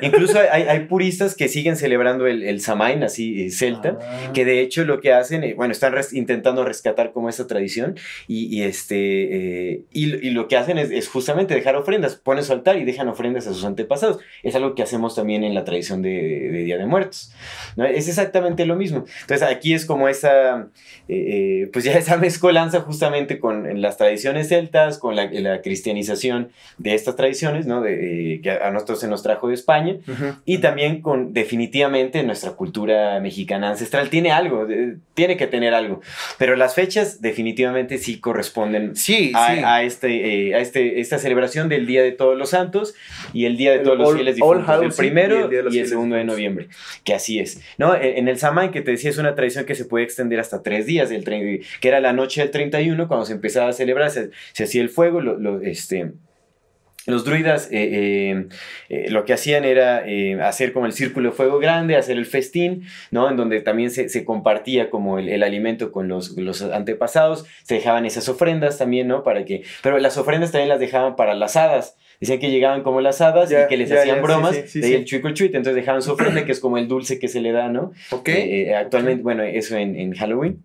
Incluso 0.00 0.38
hay, 0.50 0.80
puristas 0.80 1.34
que 1.34 1.48
siguen 1.48 1.76
celebrando 1.76 2.26
el, 2.26 2.42
el 2.42 2.60
Samain, 2.60 3.02
así 3.02 3.42
eh, 3.42 3.50
celta, 3.50 3.98
ah. 4.00 4.32
que 4.32 4.44
de 4.44 4.60
hecho 4.60 4.84
lo 4.84 5.00
que 5.00 5.12
hacen, 5.12 5.44
eh, 5.44 5.54
bueno, 5.54 5.72
están 5.72 5.94
intentando 6.12 6.64
rescatar 6.64 7.12
como 7.12 7.28
esa 7.28 7.46
tradición 7.46 7.96
y, 8.26 8.62
este, 8.62 9.72
eh, 9.72 9.82
y, 9.92 10.30
lo 10.30 10.48
que 10.48 10.56
hacen 10.56 10.78
es, 10.78 11.08
justamente 11.08 11.54
dejar 11.54 11.76
ofrendas, 11.76 12.16
ponen 12.16 12.44
su 12.44 12.52
altar 12.52 12.76
y 12.76 12.84
dejan 12.84 13.08
ofrendas 13.08 13.46
a 13.46 13.54
sus 13.54 13.64
antepasados. 13.64 14.18
Es 14.42 14.54
algo 14.54 14.74
que 14.74 14.82
hacemos 14.82 15.14
también 15.14 15.44
en 15.44 15.54
la 15.54 15.64
tradición 15.64 16.02
de, 16.02 16.50
Día 16.64 16.78
de 16.78 16.86
Muertos. 16.86 17.32
¿no? 17.76 17.84
Es 17.84 18.08
exactamente 18.08 18.66
lo 18.66 18.76
mismo. 18.76 19.04
Entonces 19.22 19.46
aquí 19.48 19.74
es 19.74 19.86
como 19.86 20.08
esa, 20.08 20.68
pues 21.06 21.84
ya 21.84 21.92
esa 21.98 22.16
mezcolanza 22.16 22.80
justamente 22.80 23.38
con 23.38 23.80
las 23.80 23.96
tradiciones 23.96 24.48
celtas, 24.48 24.98
con 24.98 25.16
la, 25.16 25.24
cristianización 25.62 26.50
de 26.78 26.94
estas 26.94 27.16
tradiciones, 27.16 27.66
¿no? 27.66 27.80
De, 27.80 28.40
que 28.42 28.50
a 28.50 28.70
nosotros 28.70 29.00
se 29.00 29.08
nos 29.08 29.22
trajo 29.22 29.43
de 29.48 29.54
España 29.54 29.96
y 30.44 30.58
también 30.58 31.02
con 31.02 31.32
definitivamente 31.32 32.22
nuestra 32.22 32.52
cultura 32.52 33.20
mexicana 33.20 33.70
ancestral 33.70 34.10
tiene 34.10 34.32
algo, 34.32 34.66
tiene 35.14 35.36
que 35.36 35.46
tener 35.46 35.74
algo, 35.74 36.00
pero 36.38 36.56
las 36.56 36.74
fechas 36.74 37.20
definitivamente 37.20 37.98
sí 37.98 38.18
corresponden 38.20 38.96
sí, 38.96 39.32
a, 39.34 39.82
este, 39.82 40.48
eh, 40.48 40.54
a 40.54 40.58
este, 40.58 41.00
esta 41.00 41.18
celebración 41.18 41.68
del 41.68 41.86
Día 41.86 42.02
de 42.02 42.12
Todos 42.12 42.36
los 42.36 42.50
Santos 42.50 42.94
y 43.32 43.46
el 43.46 43.56
Día 43.56 43.72
de 43.72 43.80
Todos 43.80 43.98
los 43.98 44.14
Fieles 44.14 44.36
Difuntos, 44.36 44.82
el 44.82 44.92
primero 44.92 45.50
y 45.70 45.78
el, 45.78 45.86
segundo 45.86 46.16
de 46.16 46.24
noviembre, 46.24 46.68
que 47.04 47.14
así 47.14 47.38
es. 47.38 47.60
¿no? 47.78 47.94
E, 47.94 48.18
en 48.18 48.28
el 48.28 48.38
Samán, 48.38 48.70
que 48.70 48.80
te 48.80 48.92
decía, 48.92 49.10
es 49.10 49.18
una 49.18 49.34
tradición 49.34 49.64
que 49.64 49.74
se 49.74 49.84
puede 49.84 50.04
extender 50.04 50.40
hasta 50.40 50.62
tres 50.62 50.86
días, 50.86 51.08
del 51.08 51.24
que 51.24 51.88
era 51.88 52.00
la 52.00 52.12
noche 52.12 52.40
del 52.40 52.50
31, 52.50 53.08
cuando 53.08 53.26
se 53.26 53.32
empezaba 53.32 53.70
a 53.70 53.72
celebrar, 53.72 54.10
se, 54.10 54.30
hacía 54.62 54.82
el 54.82 54.88
fuego, 54.88 55.20
lo, 55.20 55.60
este 55.62 56.12
los 57.06 57.24
druidas 57.24 57.68
eh, 57.70 58.46
eh, 58.88 59.10
lo 59.10 59.24
que 59.24 59.34
hacían 59.34 59.64
era 59.64 60.04
hacer 60.46 60.72
como 60.72 60.86
el 60.86 60.92
círculo 60.92 61.30
de 61.30 61.36
fuego 61.36 61.58
grande, 61.58 61.96
hacer 61.96 62.16
el 62.16 62.26
festín, 62.26 62.86
¿no? 63.10 63.28
En 63.28 63.36
donde 63.36 63.60
también 63.60 63.90
se, 63.90 64.24
compartía 64.24 64.90
como 64.90 65.18
el, 65.18 65.42
alimento 65.42 65.92
con 65.92 66.08
los, 66.08 66.36
los, 66.36 66.62
antepasados, 66.62 67.44
se 67.62 67.74
dejaban 67.74 68.06
esas 68.06 68.28
ofrendas 68.28 68.78
también, 68.78 69.08
¿no? 69.08 69.22
Para 69.22 69.44
que, 69.44 69.62
pero 69.82 69.98
las 69.98 70.16
ofrendas 70.16 70.52
también 70.52 70.68
las 70.68 70.80
dejaban 70.80 71.16
para 71.16 71.34
las 71.34 71.56
hadas. 71.56 71.96
Decían 72.20 72.38
que 72.38 72.50
llegaban 72.50 72.82
como 72.84 73.00
las 73.00 73.20
hadas 73.20 73.50
y 73.50 73.54
que 73.68 73.76
les 73.76 73.90
hacían 73.90 74.22
bromas, 74.22 74.72
de 74.72 74.86
ahí 74.86 74.94
el 74.94 75.04
treat, 75.04 75.54
entonces 75.54 75.74
dejaban 75.74 76.00
su 76.00 76.12
ofrenda, 76.12 76.44
que 76.44 76.52
es 76.52 76.60
como 76.60 76.78
el 76.78 76.88
dulce 76.88 77.18
que 77.18 77.28
se 77.28 77.40
le 77.40 77.52
da, 77.52 77.68
¿no? 77.68 77.92
Ok. 78.12 78.30
actualmente, 78.76 79.22
bueno, 79.22 79.42
eso 79.42 79.76
en, 79.76 79.96
en 79.96 80.14
Halloween. 80.14 80.62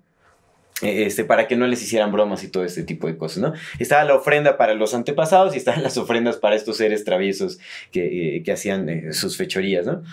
Eh, 0.81 1.05
este, 1.05 1.25
para 1.25 1.47
que 1.47 1.55
no 1.55 1.67
les 1.67 1.81
hicieran 1.83 2.11
bromas 2.11 2.43
y 2.43 2.47
todo 2.47 2.63
este 2.63 2.83
tipo 2.83 3.07
de 3.07 3.17
cosas, 3.17 3.39
¿no? 3.39 3.53
Estaba 3.79 4.03
la 4.05 4.15
ofrenda 4.15 4.57
para 4.57 4.73
los 4.75 4.93
antepasados 4.93 5.53
y 5.53 5.57
estaban 5.57 5.83
las 5.83 5.97
ofrendas 5.97 6.37
para 6.37 6.55
estos 6.55 6.77
seres 6.77 7.03
traviesos 7.03 7.59
que, 7.91 8.37
eh, 8.37 8.43
que 8.43 8.51
hacían 8.51 8.87
eh, 8.87 9.13
sus 9.13 9.35
fechorías, 9.37 9.85
¿no? 9.85 10.03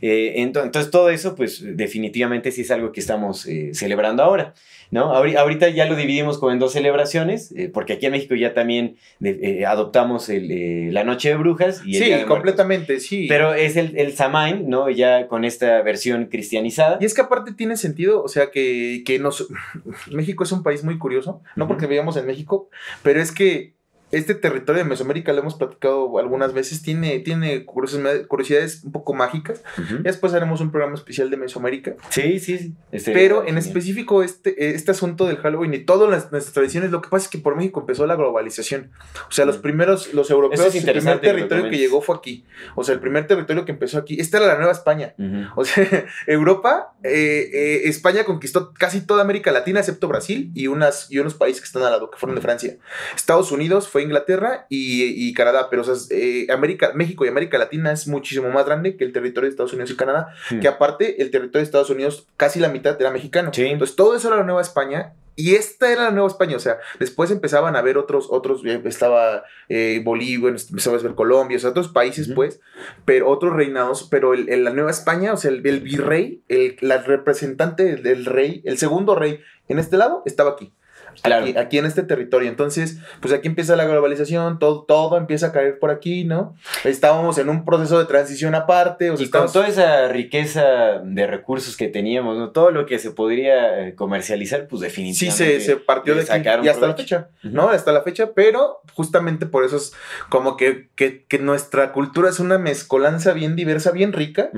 entonces, 0.00 0.90
todo 0.90 1.10
eso, 1.10 1.34
pues 1.34 1.62
definitivamente 1.76 2.50
sí 2.52 2.62
es 2.62 2.70
algo 2.70 2.92
que 2.92 3.00
estamos 3.00 3.48
celebrando 3.72 4.22
ahora. 4.22 4.54
¿No? 4.90 5.12
Ahorita 5.12 5.68
ya 5.68 5.86
lo 5.86 5.96
dividimos 5.96 6.38
como 6.38 6.52
en 6.52 6.58
dos 6.58 6.72
celebraciones, 6.72 7.52
eh, 7.52 7.70
porque 7.72 7.94
aquí 7.94 8.06
en 8.06 8.12
México 8.12 8.34
ya 8.34 8.54
también 8.54 8.96
eh, 9.22 9.64
adoptamos 9.66 10.28
eh, 10.28 10.88
la 10.92 11.04
Noche 11.04 11.30
de 11.30 11.36
Brujas. 11.36 11.82
Y 11.84 11.94
sí, 11.94 12.12
completamente, 12.26 13.00
sí. 13.00 13.26
Pero 13.28 13.54
es 13.54 13.76
el, 13.76 13.96
el 13.96 14.12
Samain, 14.12 14.68
¿no? 14.68 14.90
Ya 14.90 15.28
con 15.28 15.44
esta 15.44 15.82
versión 15.82 16.26
cristianizada. 16.26 16.98
Y 17.00 17.04
es 17.04 17.14
que 17.14 17.22
aparte 17.22 17.52
tiene 17.52 17.76
sentido, 17.76 18.22
o 18.22 18.28
sea, 18.28 18.50
que, 18.50 19.02
que 19.04 19.18
nos... 19.18 19.48
México 20.10 20.44
es 20.44 20.52
un 20.52 20.62
país 20.62 20.84
muy 20.84 20.98
curioso, 20.98 21.42
no 21.56 21.68
porque 21.68 21.86
vivamos 21.86 22.16
en 22.16 22.26
México, 22.26 22.68
pero 23.02 23.20
es 23.20 23.32
que 23.32 23.75
este 24.16 24.34
territorio 24.34 24.82
de 24.82 24.88
Mesoamérica, 24.88 25.32
lo 25.32 25.40
hemos 25.40 25.54
platicado 25.54 26.18
algunas 26.18 26.52
veces, 26.52 26.82
tiene, 26.82 27.18
tiene 27.20 27.64
curiosidades 27.64 28.82
un 28.84 28.92
poco 28.92 29.14
mágicas. 29.14 29.62
después 30.00 30.32
haremos 30.34 30.60
un 30.60 30.70
programa 30.70 30.94
especial 30.94 31.30
de 31.30 31.36
Mesoamérica. 31.36 31.94
Sí, 32.08 32.40
sí, 32.40 32.58
sí. 32.58 32.74
Este, 32.92 33.12
Pero 33.12 33.46
en 33.46 33.58
específico 33.58 34.22
este, 34.22 34.74
este 34.74 34.90
asunto 34.90 35.26
del 35.26 35.36
Halloween 35.36 35.74
y 35.74 35.80
todas 35.80 36.08
nuestras 36.08 36.52
tradiciones, 36.52 36.90
lo 36.90 37.02
que 37.02 37.08
pasa 37.08 37.24
es 37.24 37.30
que 37.30 37.38
por 37.38 37.56
México 37.56 37.80
empezó 37.80 38.06
la 38.06 38.16
globalización. 38.16 38.90
O 39.28 39.32
sea, 39.32 39.44
los 39.44 39.58
primeros, 39.58 40.14
los 40.14 40.30
europeos, 40.30 40.74
el 40.74 40.92
primer 40.92 41.20
territorio 41.20 41.70
que 41.70 41.78
llegó 41.78 42.00
fue 42.00 42.16
aquí. 42.16 42.44
O 42.74 42.84
sea, 42.84 42.94
el 42.94 43.00
primer 43.00 43.26
territorio 43.26 43.64
que 43.64 43.72
empezó 43.72 43.98
aquí. 43.98 44.18
Esta 44.20 44.38
era 44.38 44.46
la 44.46 44.56
Nueva 44.56 44.72
España. 44.72 45.14
O 45.56 45.64
sea, 45.64 45.86
Europa, 46.26 46.94
eh, 47.02 47.50
eh, 47.52 47.80
España 47.84 48.24
conquistó 48.24 48.72
casi 48.72 49.00
toda 49.00 49.22
América 49.22 49.52
Latina, 49.52 49.80
excepto 49.80 50.08
Brasil 50.08 50.50
y, 50.54 50.68
unas, 50.68 51.10
y 51.10 51.18
unos 51.18 51.34
países 51.34 51.60
que 51.60 51.66
están 51.66 51.82
al 51.82 51.90
lado, 51.90 52.10
que 52.10 52.18
fueron 52.18 52.36
de 52.36 52.42
Francia. 52.42 52.76
Estados 53.14 53.52
Unidos 53.52 53.88
fue 53.88 54.05
Inglaterra 54.06 54.66
y, 54.68 55.32
Canadá, 55.34 55.68
pero 55.70 55.82
o 55.82 55.84
sea, 55.84 55.94
eh, 56.16 56.46
América, 56.50 56.92
México 56.94 57.24
y 57.24 57.28
América 57.28 57.58
Latina 57.58 57.92
es 57.92 58.08
muchísimo 58.08 58.48
más 58.50 58.64
grande 58.64 58.96
que 58.96 59.04
el 59.04 59.12
territorio 59.12 59.48
de 59.48 59.50
Estados 59.50 59.72
Unidos 59.72 59.90
y 59.90 59.96
Canadá, 59.96 60.34
que 60.60 60.68
aparte 60.68 61.22
el 61.22 61.30
territorio 61.30 61.60
de 61.60 61.64
Estados 61.64 61.90
Unidos 61.90 62.26
casi 62.36 62.60
la 62.60 62.68
mitad 62.68 63.00
era 63.00 63.10
mexicano. 63.10 63.50
Entonces 63.54 63.96
todo 63.96 64.16
eso 64.16 64.28
era 64.28 64.38
la 64.38 64.44
Nueva 64.44 64.62
España 64.62 65.12
y 65.38 65.54
esta 65.54 65.92
era 65.92 66.04
la 66.04 66.10
Nueva 66.12 66.28
España, 66.28 66.56
o 66.56 66.60
sea, 66.60 66.78
después 66.98 67.30
empezaban 67.30 67.76
a 67.76 67.82
ver 67.82 67.98
otros, 67.98 68.28
otros, 68.30 68.64
eh, 68.64 68.80
estaba 68.86 69.44
eh, 69.68 70.00
Bolivia, 70.02 70.48
empezaba 70.48 70.96
a 70.96 71.00
ver 71.02 71.14
Colombia, 71.14 71.58
o 71.58 71.60
sea, 71.60 71.70
otros 71.70 71.88
países, 71.88 72.30
pues, 72.34 72.60
pero 73.04 73.28
otros 73.28 73.54
reinados, 73.54 74.08
pero 74.10 74.32
el, 74.32 74.64
la 74.64 74.70
Nueva 74.70 74.90
España, 74.90 75.34
o 75.34 75.36
sea, 75.36 75.50
el, 75.50 75.60
virrey, 75.60 76.42
el, 76.48 76.78
la 76.80 77.02
representante 77.02 77.96
del 77.96 78.24
rey, 78.24 78.62
el 78.64 78.78
segundo 78.78 79.14
rey 79.14 79.40
en 79.68 79.78
este 79.78 79.98
lado, 79.98 80.22
estaba 80.24 80.52
aquí. 80.52 80.72
Aquí, 81.22 81.78
en 81.78 81.86
este 81.86 82.02
territorio. 82.02 82.48
Entonces, 82.48 82.98
pues 83.20 83.32
aquí 83.32 83.48
empieza 83.48 83.76
la 83.76 83.84
globalización, 83.84 84.58
todo, 84.58 84.84
todo 84.84 85.16
empieza 85.16 85.48
a 85.48 85.52
caer 85.52 85.78
por 85.78 85.90
aquí, 85.90 86.24
¿no? 86.24 86.54
Estábamos 86.84 87.38
en 87.38 87.48
un 87.48 87.64
proceso 87.64 87.98
de 87.98 88.04
transición 88.06 88.54
aparte. 88.54 89.12
y 89.18 89.30
con 89.30 89.50
toda 89.52 89.68
esa 89.68 90.08
riqueza 90.08 91.00
de 91.04 91.26
recursos 91.26 91.76
que 91.76 91.88
teníamos, 91.88 92.36
¿no? 92.38 92.50
Todo 92.50 92.70
lo 92.70 92.86
que 92.86 92.98
se 92.98 93.10
podría 93.10 93.86
eh, 93.86 93.94
comercializar, 93.94 94.66
pues 94.68 94.82
definitivamente. 94.82 95.60
Sí, 95.60 95.64
se, 95.64 95.76
partió 95.76 96.14
de 96.14 96.22
aquí 96.22 96.48
y 96.64 96.68
hasta 96.68 96.86
la 96.86 96.94
fecha, 96.94 97.28
¿no? 97.42 97.70
Hasta 97.70 97.92
la 97.92 98.02
fecha, 98.02 98.32
pero 98.34 98.80
justamente 98.94 99.46
por 99.46 99.64
eso 99.64 99.76
es 99.76 99.92
como 100.28 100.56
que, 100.56 100.88
que, 100.94 101.26
nuestra 101.38 101.92
cultura 101.92 102.30
es 102.30 102.40
una 102.40 102.58
mezcolanza 102.58 103.32
bien 103.32 103.56
diversa, 103.56 103.90
bien 103.90 104.12
rica, 104.12 104.50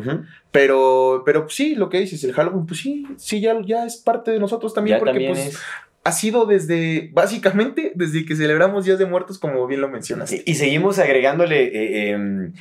pero, 0.52 1.22
pero 1.26 1.48
sí, 1.48 1.74
lo 1.74 1.88
que 1.88 1.98
dices, 1.98 2.22
el 2.24 2.32
Halloween, 2.32 2.66
pues 2.66 2.80
sí, 2.80 3.04
sí, 3.16 3.40
ya, 3.40 3.56
ya 3.64 3.84
es 3.84 3.96
parte 3.96 4.30
de 4.30 4.38
nosotros 4.38 4.72
también, 4.72 4.98
porque 4.98 5.28
pues 5.28 5.58
ha 6.08 6.12
sido 6.12 6.46
desde, 6.46 7.10
básicamente, 7.12 7.92
desde 7.94 8.24
que 8.24 8.34
celebramos 8.34 8.86
Días 8.86 8.98
de 8.98 9.04
Muertos, 9.04 9.38
como 9.38 9.66
bien 9.66 9.82
lo 9.82 9.88
mencionas. 9.88 10.32
Y, 10.32 10.54
seguimos 10.54 10.98
agregándole 10.98 11.64
eh, 11.64 12.10
em, 12.12 12.54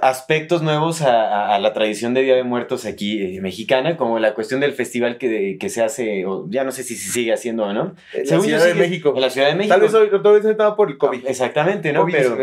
aspectos 0.00 0.62
nuevos 0.62 1.02
a, 1.02 1.58
la 1.58 1.74
tradición 1.74 2.14
de 2.14 2.22
Día 2.22 2.34
de 2.34 2.44
Muertos 2.44 2.86
aquí 2.86 3.36
eh, 3.36 3.42
mexicana, 3.42 3.98
como 3.98 4.18
la 4.18 4.32
cuestión 4.32 4.60
del 4.60 4.72
festival 4.72 5.18
que, 5.18 5.58
que 5.60 5.68
se 5.68 5.82
hace, 5.82 6.24
o 6.24 6.48
ya 6.48 6.64
no 6.64 6.72
sé 6.72 6.82
si 6.82 6.96
se 6.96 7.12
sigue 7.12 7.30
haciendo 7.34 7.64
o 7.64 7.74
no. 7.74 7.94
En 8.14 8.26
la 8.26 8.40
Ciudad 8.40 8.64
de 8.64 8.74
México. 8.74 9.12
En 9.14 9.20
la 9.20 9.30
Ciudad 9.30 9.48
de 9.48 9.54
México. 9.54 9.74
Tal 9.74 9.82
vez 9.82 9.94
hoy, 9.94 10.08
vez 10.08 10.44
estaba 10.46 10.74
por 10.74 10.90
el 10.90 10.96
COVID. 10.96 11.26
Exactamente, 11.26 11.92
¿no? 11.92 12.06
Pero, 12.06 12.38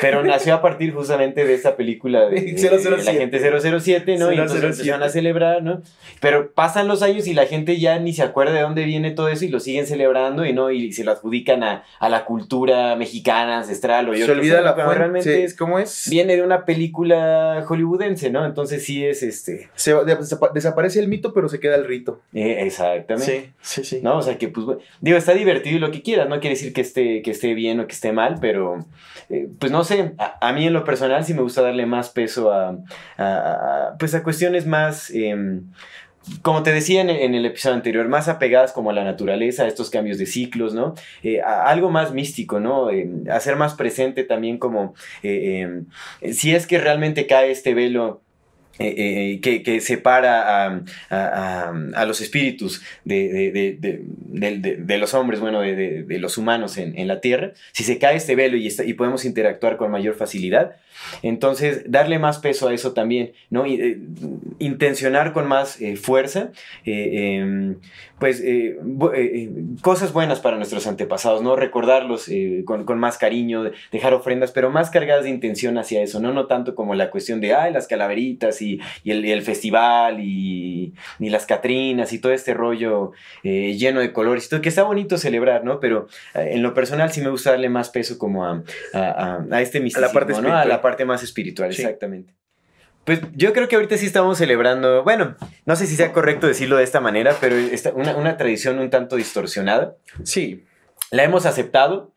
pero 0.00 0.22
nació 0.24 0.54
a 0.54 0.62
partir 0.62 0.92
justamente 0.92 1.44
de 1.44 1.54
esta 1.54 1.76
película 1.76 2.26
de, 2.26 2.40
la 3.04 3.12
gente 3.12 3.60
007, 3.60 4.16
¿no? 4.18 4.32
Y 4.32 4.38
entonces 4.38 4.62
empezaron 4.62 5.02
a 5.02 5.08
celebrar, 5.08 5.62
¿no? 5.62 5.82
Pero 6.20 6.52
pasan 6.52 6.88
los 6.88 7.02
años 7.02 7.26
y 7.26 7.34
la 7.34 7.46
gente 7.46 7.78
ya 7.78 7.98
ni 7.98 8.12
se 8.12 8.22
acuerda 8.22 8.52
de 8.52 8.60
dónde 8.60 8.84
viene 8.84 9.10
todo 9.10 9.28
eso 9.28 9.44
y 9.44 9.48
lo 9.48 9.60
siguen 9.60 9.86
celebrando 9.86 10.44
y 10.44 10.52
no 10.52 10.70
y 10.70 10.92
se 10.92 11.04
lo 11.04 11.12
adjudican 11.12 11.62
a, 11.62 11.84
la 12.00 12.24
cultura 12.26 12.96
mexicana 12.96 13.58
ancestral 13.58 14.08
o 14.08 14.14
yo 14.14 14.26
Se 14.26 14.32
olvida 14.32 14.60
la 14.60 14.74
fuente, 14.74 14.94
realmente 14.94 15.44
es 15.44 15.56
¿cómo 15.56 15.78
es? 15.78 16.06
Viene 16.10 16.36
de 16.36 16.42
una 16.42 16.64
película 16.64 17.64
hollywoodense, 17.66 18.30
¿no? 18.30 18.44
Entonces 18.44 18.84
sí 18.84 19.04
es 19.04 19.22
este 19.22 19.68
se, 19.74 19.94
desaparece 20.54 21.00
el 21.00 21.08
mito, 21.08 21.32
pero 21.32 21.48
se 21.48 21.60
queda 21.60 21.76
el 21.76 21.86
rito. 21.86 22.20
Eh, 22.32 22.58
exactamente. 22.60 23.52
Sí, 23.60 23.82
sí, 23.82 23.84
sí. 23.84 24.00
No, 24.02 24.18
o 24.18 24.22
sea 24.22 24.38
que 24.38 24.48
pues 24.48 24.66
digo, 25.00 25.16
está 25.16 25.32
divertido 25.34 25.76
y 25.76 25.80
lo 25.80 25.90
que 25.90 26.02
quieras, 26.02 26.28
no 26.28 26.40
quiere 26.40 26.56
decir 26.56 26.72
que 26.72 26.80
esté 26.82 27.22
que 27.22 27.30
esté 27.30 27.54
bien 27.54 27.80
o 27.80 27.86
que 27.86 27.92
esté 27.92 28.12
mal, 28.12 28.36
pero 28.40 28.84
eh, 29.30 29.48
pues 29.58 29.72
no 29.72 29.83
sé, 29.84 30.14
a, 30.18 30.52
mí 30.52 30.66
en 30.66 30.72
lo 30.72 30.84
personal 30.84 31.24
sí 31.24 31.34
me 31.34 31.42
gusta 31.42 31.62
darle 31.62 31.86
más 31.86 32.10
peso 32.10 32.52
a, 32.52 32.76
pues 33.98 34.14
a 34.14 34.22
cuestiones 34.22 34.66
más... 34.66 35.10
Em, 35.10 35.64
como 36.42 36.62
te 36.62 36.72
decía 36.72 37.02
en 37.02 37.34
el, 37.34 37.44
episodio 37.44 37.76
anterior, 37.76 38.08
más 38.08 38.28
apegadas 38.28 38.72
como 38.72 38.90
a 38.90 38.94
la 38.94 39.04
naturaleza, 39.04 39.64
a 39.64 39.68
estos 39.68 39.90
cambios 39.90 40.16
de 40.16 40.24
ciclos, 40.24 40.72
¿no? 40.72 40.94
Eh, 41.22 41.42
algo 41.42 41.90
más 41.90 42.12
místico, 42.12 42.60
¿no? 42.60 42.90
Em, 42.90 43.24
hacer 43.30 43.56
más 43.56 43.74
presente 43.74 44.24
también 44.24 44.56
como 44.58 44.94
eh, 45.22 45.60
em, 45.60 46.32
si 46.32 46.54
es 46.54 46.66
que 46.66 46.78
realmente 46.78 47.26
cae 47.26 47.50
este 47.50 47.74
velo 47.74 48.23
eh, 48.78 49.38
que, 49.42 49.62
que, 49.62 49.80
separa 49.80 50.66
a, 50.66 50.82
a, 51.94 52.04
los 52.06 52.20
espíritus 52.20 52.82
de, 53.04 53.50
de, 53.52 53.76
de, 53.80 54.76
de 54.76 54.98
los 54.98 55.14
hombres, 55.14 55.40
bueno, 55.40 55.60
de, 55.60 56.04
los 56.18 56.38
humanos 56.38 56.76
en, 56.76 56.98
en, 56.98 57.06
la 57.06 57.20
tierra, 57.20 57.52
si 57.72 57.84
se 57.84 57.98
cae 57.98 58.16
este 58.16 58.34
velo 58.34 58.56
y 58.56 58.94
podemos 58.94 59.24
interactuar 59.24 59.76
con 59.76 59.90
mayor 59.90 60.14
facilidad, 60.14 60.76
entonces, 61.22 61.84
darle 61.86 62.18
más 62.18 62.38
peso 62.38 62.68
a 62.68 62.74
eso 62.74 62.92
también, 62.92 63.32
¿no? 63.50 63.66
Y, 63.66 63.74
eh, 63.80 63.98
intencionar 64.58 65.32
con 65.32 65.46
más 65.46 65.80
eh, 65.80 65.96
fuerza, 65.96 66.50
eh, 66.84 67.38
em, 67.38 67.76
pues, 68.18 68.42
cosas 69.82 70.12
buenas 70.12 70.40
para 70.40 70.56
nuestros 70.56 70.86
antepasados, 70.86 71.42
¿no? 71.42 71.56
Recordarlos 71.56 72.30
con, 72.64 72.84
con, 72.84 72.98
más 72.98 73.18
cariño, 73.18 73.70
dejar 73.92 74.14
ofrendas, 74.14 74.52
pero 74.52 74.70
más 74.70 74.90
cargadas 74.90 75.24
de 75.24 75.30
intención 75.30 75.76
hacia 75.78 76.02
eso, 76.02 76.20
¿no? 76.20 76.32
No 76.32 76.46
tanto 76.46 76.74
como 76.74 76.94
la 76.94 77.10
cuestión 77.10 77.40
de, 77.40 77.54
ay, 77.54 77.72
las 77.72 77.86
calaveritas 77.86 78.62
y, 78.62 78.80
y, 79.02 79.10
el, 79.10 79.24
el, 79.24 79.42
festival 79.42 80.20
y, 80.20 80.94
las 81.18 81.44
catrinas 81.44 82.12
y 82.12 82.18
todo 82.18 82.32
este 82.32 82.54
rollo 82.54 83.12
lleno 83.42 84.00
de 84.00 84.12
colores, 84.12 84.48
que 84.48 84.68
está 84.68 84.84
bonito 84.84 85.18
celebrar, 85.18 85.64
¿no? 85.64 85.80
Pero 85.80 86.06
en 86.34 86.62
lo 86.62 86.72
personal 86.72 87.12
sí 87.12 87.20
me 87.20 87.30
gusta 87.30 87.50
darle 87.50 87.68
más 87.68 87.90
peso 87.90 88.16
como 88.16 88.46
a, 88.46 88.62
a, 88.94 89.44
a 89.50 89.60
este 89.60 89.80
misticismo, 89.80 90.06
a 90.06 90.08
la 90.08 90.12
parte 90.12 90.42
¿no? 90.42 90.56
A 90.56 90.64
la 90.64 90.80
parte 90.80 90.93
más 91.04 91.22
espiritual, 91.22 91.70
exactamente. 91.70 92.34
Pues 93.04 93.20
yo 93.34 93.52
creo 93.52 93.68
que 93.68 93.76
ahorita 93.76 93.98
sí 93.98 94.06
estamos 94.06 94.38
celebrando, 94.38 95.04
bueno, 95.04 95.36
no 95.66 95.76
sé 95.76 95.86
si 95.86 95.94
sea 95.94 96.12
correcto 96.12 96.46
decirlo 96.46 96.76
de 96.76 96.84
esta 96.84 97.00
manera, 97.00 97.36
pero 97.40 97.54
es 97.54 97.84
una, 97.94 98.16
una 98.16 98.36
tradición 98.36 98.78
un 98.78 98.88
tanto 98.88 99.16
distorsionada. 99.16 99.96
Sí. 100.22 100.64
La 101.10 101.22
hemos 101.22 101.44
aceptado, 101.44 102.14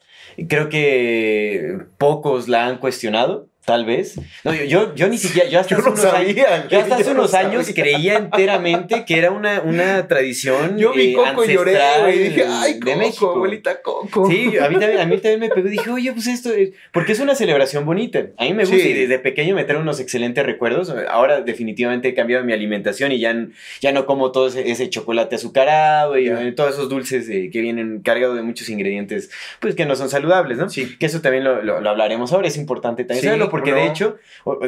creo 0.48 0.70
que 0.70 1.78
pocos 1.98 2.48
la 2.48 2.68
han 2.68 2.78
cuestionado. 2.78 3.50
Tal 3.68 3.84
vez. 3.84 4.18
No, 4.46 4.54
yo, 4.54 4.96
yo, 4.96 5.10
ni 5.10 5.18
siquiera, 5.18 5.50
yo 5.50 5.60
hasta 5.60 5.76
hace 5.78 5.90
unos 5.90 6.06
años, 6.06 6.36
yo 6.70 6.80
hasta 6.80 6.96
hace 6.96 7.12
unos 7.12 7.34
años 7.34 7.70
creía 7.76 8.16
enteramente 8.16 9.04
que 9.06 9.18
era 9.18 9.30
una, 9.30 9.60
una 9.60 10.08
tradición. 10.08 10.78
Yo 10.78 10.94
vi 10.94 11.12
eh, 11.12 11.14
Coco 11.14 11.44
y 11.44 11.52
lloré, 11.52 11.78
y 12.16 12.18
dije, 12.18 12.46
ay, 12.48 12.80
Coco, 12.80 12.90
de 12.90 12.96
México. 12.96 13.32
abuelita 13.32 13.82
Coco. 13.82 14.30
Sí, 14.30 14.58
a 14.58 14.70
mí, 14.70 14.80
también, 14.80 15.02
a 15.02 15.06
mí 15.06 15.18
también 15.18 15.42
me 15.42 15.50
pegó. 15.50 15.68
Dije, 15.68 15.90
oye, 15.90 16.14
pues 16.14 16.28
esto 16.28 16.54
es. 16.54 16.70
Porque 16.94 17.12
es 17.12 17.20
una 17.20 17.36
celebración 17.36 17.86
bonita. 17.86 18.28
A 18.38 18.46
mí 18.46 18.54
me 18.54 18.64
gusta 18.64 18.78
y 18.88 18.94
desde 18.94 19.20
pequeño 19.20 19.54
me 19.54 19.66
trae 19.66 19.82
unos 19.82 20.00
excelentes 20.00 20.46
recuerdos. 20.46 20.90
Ahora, 21.10 21.42
definitivamente 21.42 22.08
he 22.08 22.14
cambiado 22.14 22.46
mi 22.46 22.54
alimentación 22.54 23.12
y 23.12 23.20
ya, 23.20 23.36
ya 23.82 23.92
no 23.92 24.06
como 24.06 24.32
todo 24.32 24.48
ese, 24.48 24.90
chocolate 24.90 25.36
azucarado 25.36 26.18
y 26.18 26.30
eh, 26.30 26.54
todos 26.54 26.76
esos 26.76 26.88
dulces 26.88 27.28
eh, 27.28 27.50
que 27.52 27.60
vienen 27.60 28.00
cargados 28.00 28.38
de 28.38 28.44
muchos 28.44 28.70
ingredientes, 28.70 29.30
pues 29.60 29.76
que 29.76 29.86
no 29.86 29.98
son 29.98 30.10
saludables, 30.10 30.58
¿no? 30.58 30.70
Sí. 30.70 30.96
Que 30.98 31.08
eso 31.08 31.20
también 31.20 31.44
lo, 31.44 31.62
lo, 31.62 31.90
hablaremos 31.90 32.32
ahora. 32.32 32.48
Es 32.48 32.56
importante 32.56 33.04
también 33.04 33.26
saberlo 33.26 33.57
porque 33.58 33.74
de 33.74 33.88
hecho, 33.88 34.18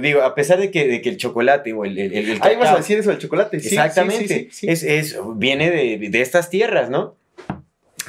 digo, 0.01 0.21
a 0.21 0.35
pesar 0.35 0.59
de 0.59 0.71
que, 0.71 0.87
de 0.87 1.01
que 1.01 1.09
el 1.09 1.17
chocolate 1.17 1.73
o 1.73 1.85
el, 1.85 1.97
el, 1.97 2.13
el 2.13 2.39
Ahí 2.41 2.55
vas 2.55 2.71
a 2.71 2.77
decir 2.77 2.97
eso, 2.97 3.11
el 3.11 3.17
chocolate. 3.17 3.59
Sí, 3.59 3.67
Exactamente. 3.67 4.49
es, 4.61 4.83
es, 4.83 5.17
viene 5.35 5.69
de, 5.71 6.09
de 6.09 6.21
estas 6.21 6.49
tierras, 6.49 6.89
¿no? 6.89 7.15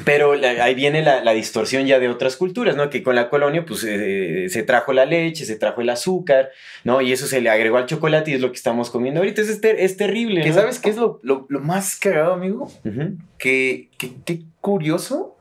Pero 0.05 0.33
ahí 0.33 0.75
viene 0.75 1.03
la, 1.03 1.23
la, 1.23 1.33
distorsión 1.33 1.87
ya 1.87 1.99
de 1.99 2.09
otras 2.09 2.37
culturas, 2.37 2.77
¿no? 2.77 2.89
Que 2.89 3.03
con 3.03 3.15
la 3.15 3.29
colonia, 3.29 3.65
pues, 3.67 3.85
eh, 3.87 4.47
se 4.49 4.63
trajo 4.63 4.93
la 4.93 5.05
leche, 5.05 5.45
se 5.45 5.57
trajo 5.57 5.83
el 5.83 5.91
azúcar, 5.91 6.51
¿no? 6.85 7.01
Y 7.03 7.13
eso 7.13 7.27
se 7.27 7.41
le 7.41 7.51
agregó 7.51 7.77
al 7.77 7.87
chocolate 7.87 8.31
y 8.31 8.35
es 8.35 8.41
lo 8.41 8.51
que 8.51 8.57
estamos 8.57 8.89
comiendo 8.89 9.21
ahorita. 9.21 9.43
Es, 9.43 9.61
es 9.63 9.97
terrible, 9.97 10.47
¿no? 10.47 10.55
¿Sabes 10.55 10.79
qué 10.79 10.91
es 10.91 10.97
lo, 10.97 11.21
lo, 11.23 11.47
lo 11.49 11.61
más 11.61 11.97
cagado, 11.97 12.33
amigo? 12.33 12.71
Que, 13.37 13.91
qué 13.99 14.43
curioso 14.61 15.37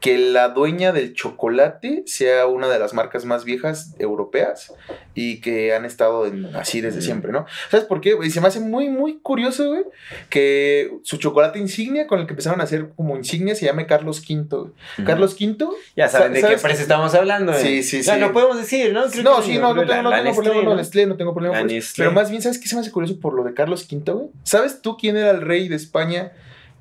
que 0.00 0.18
la 0.18 0.50
dueña 0.50 0.92
del 0.92 1.14
chocolate 1.14 2.02
sea 2.06 2.46
una 2.46 2.68
de 2.68 2.78
las 2.78 2.92
marcas 2.92 3.24
más 3.24 3.44
viejas 3.44 3.94
europeas 3.98 4.74
y 5.14 5.40
que 5.40 5.74
han 5.74 5.84
estado 5.84 6.30
así 6.54 6.80
desde 6.80 7.00
siempre, 7.00 7.32
¿no? 7.32 7.46
¿Sabes 7.70 7.86
por 7.86 8.00
qué? 8.00 8.16
se 8.30 8.40
me 8.40 8.48
hace 8.48 8.60
muy, 8.60 8.90
muy 8.90 9.18
curioso, 9.18 9.68
güey, 9.68 9.84
que 10.28 10.92
su 11.02 11.16
chocolate 11.16 11.58
insignia 11.58 12.06
con 12.06 12.20
el 12.20 12.26
que 12.26 12.32
empezaron 12.32 12.60
a 12.60 12.64
hacer 12.64 12.90
como 12.94 13.16
insignia 13.16 13.54
se 13.54 13.64
llame 13.64 13.86
Carlos 13.86 14.22
V. 14.28 14.70
Carlos 15.04 15.34
V. 15.40 15.66
Ya 15.96 16.08
saben 16.08 16.34
de 16.34 16.42
qué 16.42 16.52
empresa 16.52 16.82
estamos 16.82 17.14
hablando. 17.14 17.54
Sí, 17.54 17.82
sí, 17.82 18.02
sí. 18.02 18.10
no 18.18 18.32
podemos 18.32 18.58
decir, 18.58 18.92
¿no? 18.92 19.06
no, 19.06 19.42
sí, 19.42 19.58
no, 19.58 19.74
no, 19.74 19.86
tengo, 19.86 20.02
no 20.02 20.10
tengo 20.10 20.34
problema, 20.34 20.62
no, 20.62 20.76
Nestlé, 20.76 21.06
no 21.06 21.16
tengo 21.16 21.32
problema. 21.32 21.66
Pero 21.96 22.12
más 22.12 22.30
bien, 22.30 22.42
¿sabes 22.42 22.58
qué 22.58 22.68
se 22.68 22.74
me 22.74 22.82
hace 22.82 22.90
curioso 22.90 23.18
por 23.18 23.32
lo 23.32 23.44
de 23.44 23.54
Carlos 23.54 23.88
V, 23.90 24.12
güey? 24.12 24.28
¿Sabes 24.42 24.82
tú 24.82 24.96
quién 24.96 25.16
era 25.16 25.30
el 25.30 25.40
rey 25.40 25.68
de 25.68 25.76
España 25.76 26.32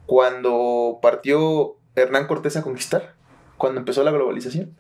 cuando 0.06 1.00
partió 1.02 1.78
Hernán 1.96 2.28
Cortés 2.28 2.58
a 2.58 2.62
conquistar 2.62 3.16
cuando 3.58 3.80
empezó 3.80 4.04
la 4.04 4.12
globalización. 4.12 4.76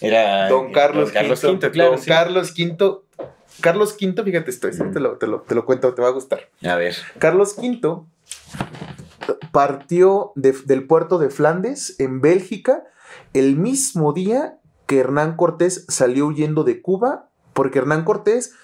Era 0.00 0.48
Don 0.48 0.72
Carlos, 0.72 1.12
Carlos 1.12 1.42
V, 1.44 1.70
claro. 1.70 1.92
Don 1.92 2.00
Carlos 2.04 2.52
V. 2.56 3.02
Carlos 3.60 3.96
V, 4.00 4.22
fíjate 4.24 4.50
esto, 4.50 4.68
te, 4.70 5.00
lo, 5.00 5.16
te, 5.18 5.26
lo, 5.26 5.64
cuento, 5.64 5.94
te 5.94 6.02
va 6.02 6.08
a 6.08 6.12
gustar. 6.12 6.48
A 6.64 6.74
ver. 6.74 6.96
Carlos 7.18 7.56
V 7.56 8.04
partió 9.52 10.32
del 10.34 10.86
puerto 10.86 11.18
de 11.18 11.30
Flandes, 11.30 11.96
en 12.00 12.20
Bélgica, 12.20 12.84
el 13.34 13.56
mismo 13.56 14.12
día 14.12 14.58
que 14.86 14.98
Hernán 14.98 15.36
Cortés 15.36 15.84
salió 15.88 16.26
huyendo 16.26 16.64
de 16.64 16.82
Cuba 16.82 17.28
porque 17.52 17.78
Hernán 17.78 18.04
Cortés, 18.04 18.54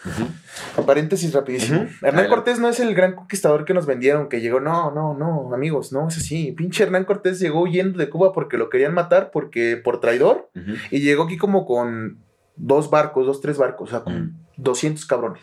paréntesis 0.87 1.33
rapidísimo, 1.33 1.87
Hernán 2.03 2.29
Cortés 2.29 2.59
no 2.59 2.69
es 2.69 2.81
el 2.81 2.95
gran 2.95 3.15
conquistador 3.15 3.65
que 3.65 3.75
nos 3.75 3.87
vendieron, 3.87 4.29
que 4.29 4.41
llegó, 4.41 4.61
no, 4.61 4.91
no, 4.91 5.15
no, 5.15 5.55
amigos, 5.55 5.93
no 5.93 6.09
es 6.09 6.17
así. 6.17 6.53
Pinche 6.53 6.85
Hernán 6.85 7.05
Cortés 7.05 7.39
llegó 7.39 7.63
huyendo 7.63 7.99
de 7.99 8.09
Cuba 8.09 8.33
porque 8.33 8.57
lo 8.57 8.71
querían 8.71 8.95
matar, 8.95 9.31
porque 9.31 9.77
por 9.77 10.01
traidor, 10.01 10.51
y 10.91 11.01
llegó 11.01 11.25
aquí 11.25 11.37
como 11.37 11.67
con 11.67 12.19
dos 12.57 12.91
barcos, 12.91 13.27
dos, 13.27 13.41
tres 13.41 13.59
barcos, 13.59 13.89
o 13.89 13.91
sea, 13.91 14.01
con 14.01 14.37
200 14.57 15.05
cabrones, 15.07 15.43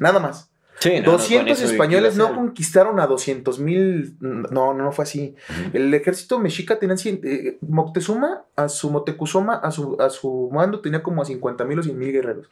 nada 0.00 0.20
más. 0.20 0.50
200 0.82 1.60
españoles 1.62 2.16
no 2.16 2.34
conquistaron 2.34 3.00
a 3.00 3.06
200 3.06 3.58
mil. 3.58 4.16
No, 4.20 4.74
no, 4.74 4.92
fue 4.92 5.04
así. 5.04 5.34
El 5.72 5.92
ejército 5.94 6.38
mexica 6.38 6.78
tenía. 6.78 6.96
Eh, 7.04 7.58
Moctezuma, 7.60 8.44
a 8.56 8.68
su 8.68 8.90
Motecuzoma, 8.90 9.54
a 9.54 9.70
su, 9.70 9.96
a 10.00 10.10
su 10.10 10.50
mando, 10.52 10.80
tenía 10.80 11.02
como 11.02 11.22
a 11.22 11.24
50 11.24 11.64
mil 11.64 11.78
o 11.78 11.82
100 11.82 11.98
mil 11.98 12.12
guerreros. 12.12 12.48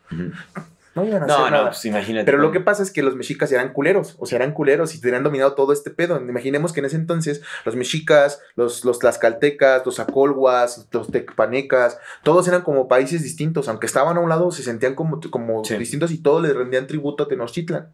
No 0.94 1.04
iban 1.06 1.22
a 1.22 1.24
hacer 1.26 1.50
nada. 1.50 1.70
Pues 1.70 1.84
imagínate. 1.86 2.24
Pero 2.26 2.38
lo 2.38 2.52
que 2.52 2.60
pasa 2.60 2.82
es 2.82 2.90
que 2.90 3.02
los 3.02 3.16
mexicas 3.16 3.50
eran 3.50 3.72
culeros, 3.72 4.16
o 4.18 4.26
sea, 4.26 4.36
eran 4.36 4.52
culeros 4.52 4.94
y 4.94 5.00
tenían 5.00 5.22
dominado 5.22 5.54
todo 5.54 5.72
este 5.72 5.90
pedo. 5.90 6.20
Imaginemos 6.20 6.72
que 6.72 6.80
en 6.80 6.86
ese 6.86 6.96
entonces 6.96 7.42
los 7.64 7.76
mexicas, 7.76 8.40
los, 8.56 8.84
los 8.84 8.98
tlaxcaltecas, 8.98 9.86
los 9.86 10.00
acolhuas, 10.00 10.88
los 10.92 11.10
tecpanecas, 11.10 11.98
todos 12.22 12.46
eran 12.48 12.62
como 12.62 12.88
países 12.88 13.22
distintos. 13.22 13.68
Aunque 13.68 13.86
estaban 13.86 14.16
a 14.16 14.20
un 14.20 14.28
lado, 14.28 14.50
se 14.50 14.62
sentían 14.62 14.94
como, 14.94 15.20
como 15.30 15.62
distintos 15.62 16.10
y 16.10 16.18
todos 16.18 16.42
le 16.42 16.52
rendían 16.52 16.86
tributo 16.86 17.24
a 17.24 17.28
Tenochtitlan. 17.28 17.88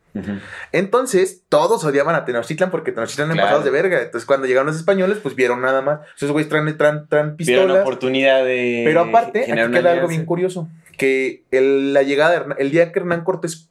Entonces, 0.72 1.42
todos 1.48 1.84
odiaban 1.84 2.16
a 2.16 2.24
Tenochtitlan 2.24 2.70
porque 2.70 2.90
Tenochtitlan 2.90 3.30
eran 3.30 3.44
pasados 3.44 3.64
de 3.64 3.70
verga. 3.70 4.02
Entonces, 4.02 4.26
cuando 4.26 4.46
llegaron 4.46 4.66
los 4.66 4.76
españoles, 4.76 5.18
pues 5.22 5.36
vieron 5.36 5.60
nada 5.60 5.82
más. 5.82 6.00
Esos 6.16 6.32
güeyes 6.32 6.48
traen, 6.48 6.76
traen, 6.76 7.06
traen 7.08 7.36
pistolas. 7.36 7.66
Vieron 7.66 7.82
oportunidad 7.82 8.44
de. 8.44 8.82
Pero 8.84 9.02
aparte, 9.02 9.44
aquí 9.52 9.72
queda 9.72 9.92
algo 9.92 10.08
bien 10.08 10.24
curioso 10.24 10.68
que 10.98 11.44
el, 11.50 11.94
la 11.94 12.02
llegada, 12.02 12.54
el 12.58 12.70
día 12.70 12.92
que 12.92 12.98
Hernán 12.98 13.24
Cortés 13.24 13.70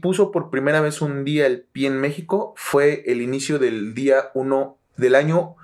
puso 0.00 0.30
por 0.30 0.50
primera 0.50 0.80
vez 0.80 1.02
un 1.02 1.24
día 1.24 1.46
el 1.46 1.62
pie 1.62 1.88
en 1.88 2.00
México 2.00 2.54
fue 2.56 3.02
el 3.06 3.20
inicio 3.20 3.58
del 3.58 3.94
día 3.94 4.30
1 4.34 4.78
del 4.96 5.14
año 5.14 5.56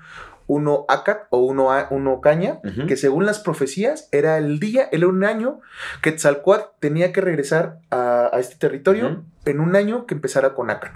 1 0.47 0.85
Acat 0.89 1.27
o 1.29 1.39
1, 1.39 1.87
1 1.89 2.21
Caña, 2.21 2.59
que 2.87 2.97
según 2.97 3.25
las 3.25 3.39
profecías 3.39 4.09
era 4.11 4.37
el 4.37 4.59
día, 4.59 4.89
era 4.91 5.07
un 5.07 5.23
año 5.23 5.61
que 6.01 6.11
Tzalcoatl 6.11 6.75
tenía 6.79 7.11
que 7.11 7.21
regresar 7.21 7.79
a, 7.89 8.29
este 8.39 8.55
territorio 8.55 9.23
en 9.45 9.59
un 9.59 9.75
año 9.75 10.05
que 10.05 10.13
empezara 10.13 10.53
con 10.53 10.69
Acat. 10.69 10.93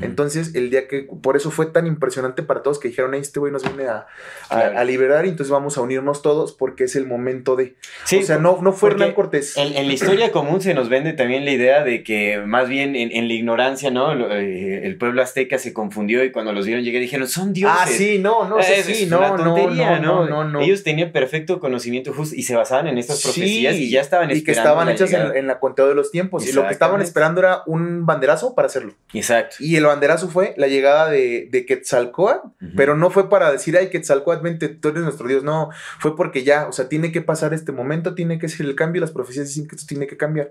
Entonces, 0.00 0.54
el 0.54 0.70
día 0.70 0.88
que, 0.88 1.06
por 1.22 1.36
eso 1.36 1.50
fue 1.50 1.66
tan 1.66 1.86
impresionante 1.86 2.42
para 2.42 2.62
todos 2.62 2.78
que 2.78 2.88
dijeron, 2.88 3.14
este 3.14 3.40
güey 3.40 3.52
nos 3.52 3.62
viene 3.62 3.88
a, 3.88 4.06
a, 4.48 4.84
liberar 4.84 5.26
y 5.26 5.28
entonces 5.28 5.50
vamos 5.50 5.76
a 5.76 5.82
unirnos 5.82 6.22
todos 6.22 6.52
porque 6.52 6.84
es 6.84 6.96
el 6.96 7.06
momento 7.06 7.56
de... 7.56 7.74
Sí, 8.04 8.18
o 8.18 8.22
sea, 8.22 8.38
no, 8.38 8.58
no 8.62 8.72
fue 8.72 8.90
Hernán 8.90 9.12
Cortés. 9.12 9.56
En, 9.56 9.74
la 9.74 9.92
historia 9.92 10.32
común 10.32 10.60
se 10.60 10.72
nos 10.72 10.88
vende 10.88 11.12
también 11.12 11.44
la 11.44 11.50
idea 11.50 11.84
de 11.84 12.02
que 12.02 12.38
más 12.38 12.68
bien 12.68 12.96
en, 12.96 13.28
la 13.28 13.34
ignorancia, 13.34 13.90
¿no? 13.90 14.12
Eh, 14.30 14.86
el 14.86 14.96
pueblo 14.96 15.22
azteca 15.22 15.58
se 15.58 15.72
confundió 15.72 16.24
y 16.24 16.32
cuando 16.32 16.52
los 16.52 16.66
vieron 16.66 16.84
llegar 16.84 17.02
dijeron, 17.02 17.28
son 17.28 17.52
dioses. 17.52 17.78
Ah, 17.80 17.86
sí, 17.86 18.18
no, 18.18 18.48
no, 18.48 18.56
sí, 18.62 19.06
no, 19.06 19.36
tontería, 19.36 20.00
no, 20.00 20.26
no, 20.26 20.44
no, 20.44 20.60
Ellos 20.60 20.82
tenían 20.82 21.12
perfecto 21.12 21.60
conocimiento 21.60 22.12
justo 22.12 22.34
y 22.34 22.42
se 22.42 22.54
basaban 22.54 22.86
en 22.86 22.98
estas 22.98 23.22
profecías 23.22 23.76
y 23.76 23.90
ya 23.90 24.00
estaban 24.00 24.30
Y 24.30 24.42
que 24.42 24.52
estaban 24.52 24.88
hechas 24.88 25.12
en, 25.12 25.46
la 25.46 25.58
conteo 25.58 25.88
de 25.88 25.94
los 25.94 26.10
tiempos 26.10 26.46
y 26.46 26.52
lo 26.52 26.66
que 26.66 26.72
estaban 26.72 27.02
esperando 27.02 27.40
era 27.40 27.62
un 27.66 27.89
banderazo 28.06 28.54
para 28.54 28.66
hacerlo. 28.66 28.94
Exacto. 29.12 29.56
Y 29.60 29.76
el 29.76 29.84
banderazo 29.84 30.28
fue 30.28 30.54
la 30.56 30.66
llegada 30.66 31.10
de, 31.10 31.48
de 31.50 31.66
Quetzalcoatl, 31.66 32.48
pero 32.76 32.96
no 32.96 33.10
fue 33.10 33.28
para 33.28 33.50
decir, 33.52 33.76
ay, 33.76 33.90
Quetzalcoatl, 33.90 34.42
vente, 34.42 34.68
tú 34.68 34.88
eres 34.88 35.02
nuestro 35.02 35.28
Dios. 35.28 35.42
No, 35.44 35.70
fue 35.98 36.16
porque 36.16 36.44
ya, 36.44 36.66
o 36.68 36.72
sea, 36.72 36.88
tiene 36.88 37.12
que 37.12 37.22
pasar 37.22 37.54
este 37.54 37.72
momento, 37.72 38.14
tiene 38.14 38.38
que 38.38 38.48
ser 38.48 38.66
el 38.66 38.74
cambio, 38.74 39.00
las 39.00 39.12
profecías 39.12 39.48
dicen 39.48 39.68
que 39.68 39.76
esto 39.76 39.86
tiene 39.86 40.06
que 40.06 40.16
cambiar. 40.16 40.50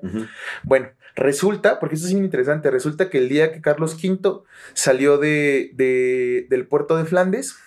Bueno, 0.63 0.89
resulta, 1.15 1.79
porque 1.79 1.95
esto 1.95 2.07
es 2.07 2.13
interesante, 2.13 2.71
resulta 2.71 3.09
que 3.09 3.17
el 3.17 3.29
día 3.29 3.51
que 3.51 3.61
Carlos 3.61 3.95
V 4.01 4.41
salió 4.73 5.17
de, 5.17 6.45
del 6.49 6.67
puerto 6.67 6.97
de 6.97 7.05
Flandes, 7.05 7.57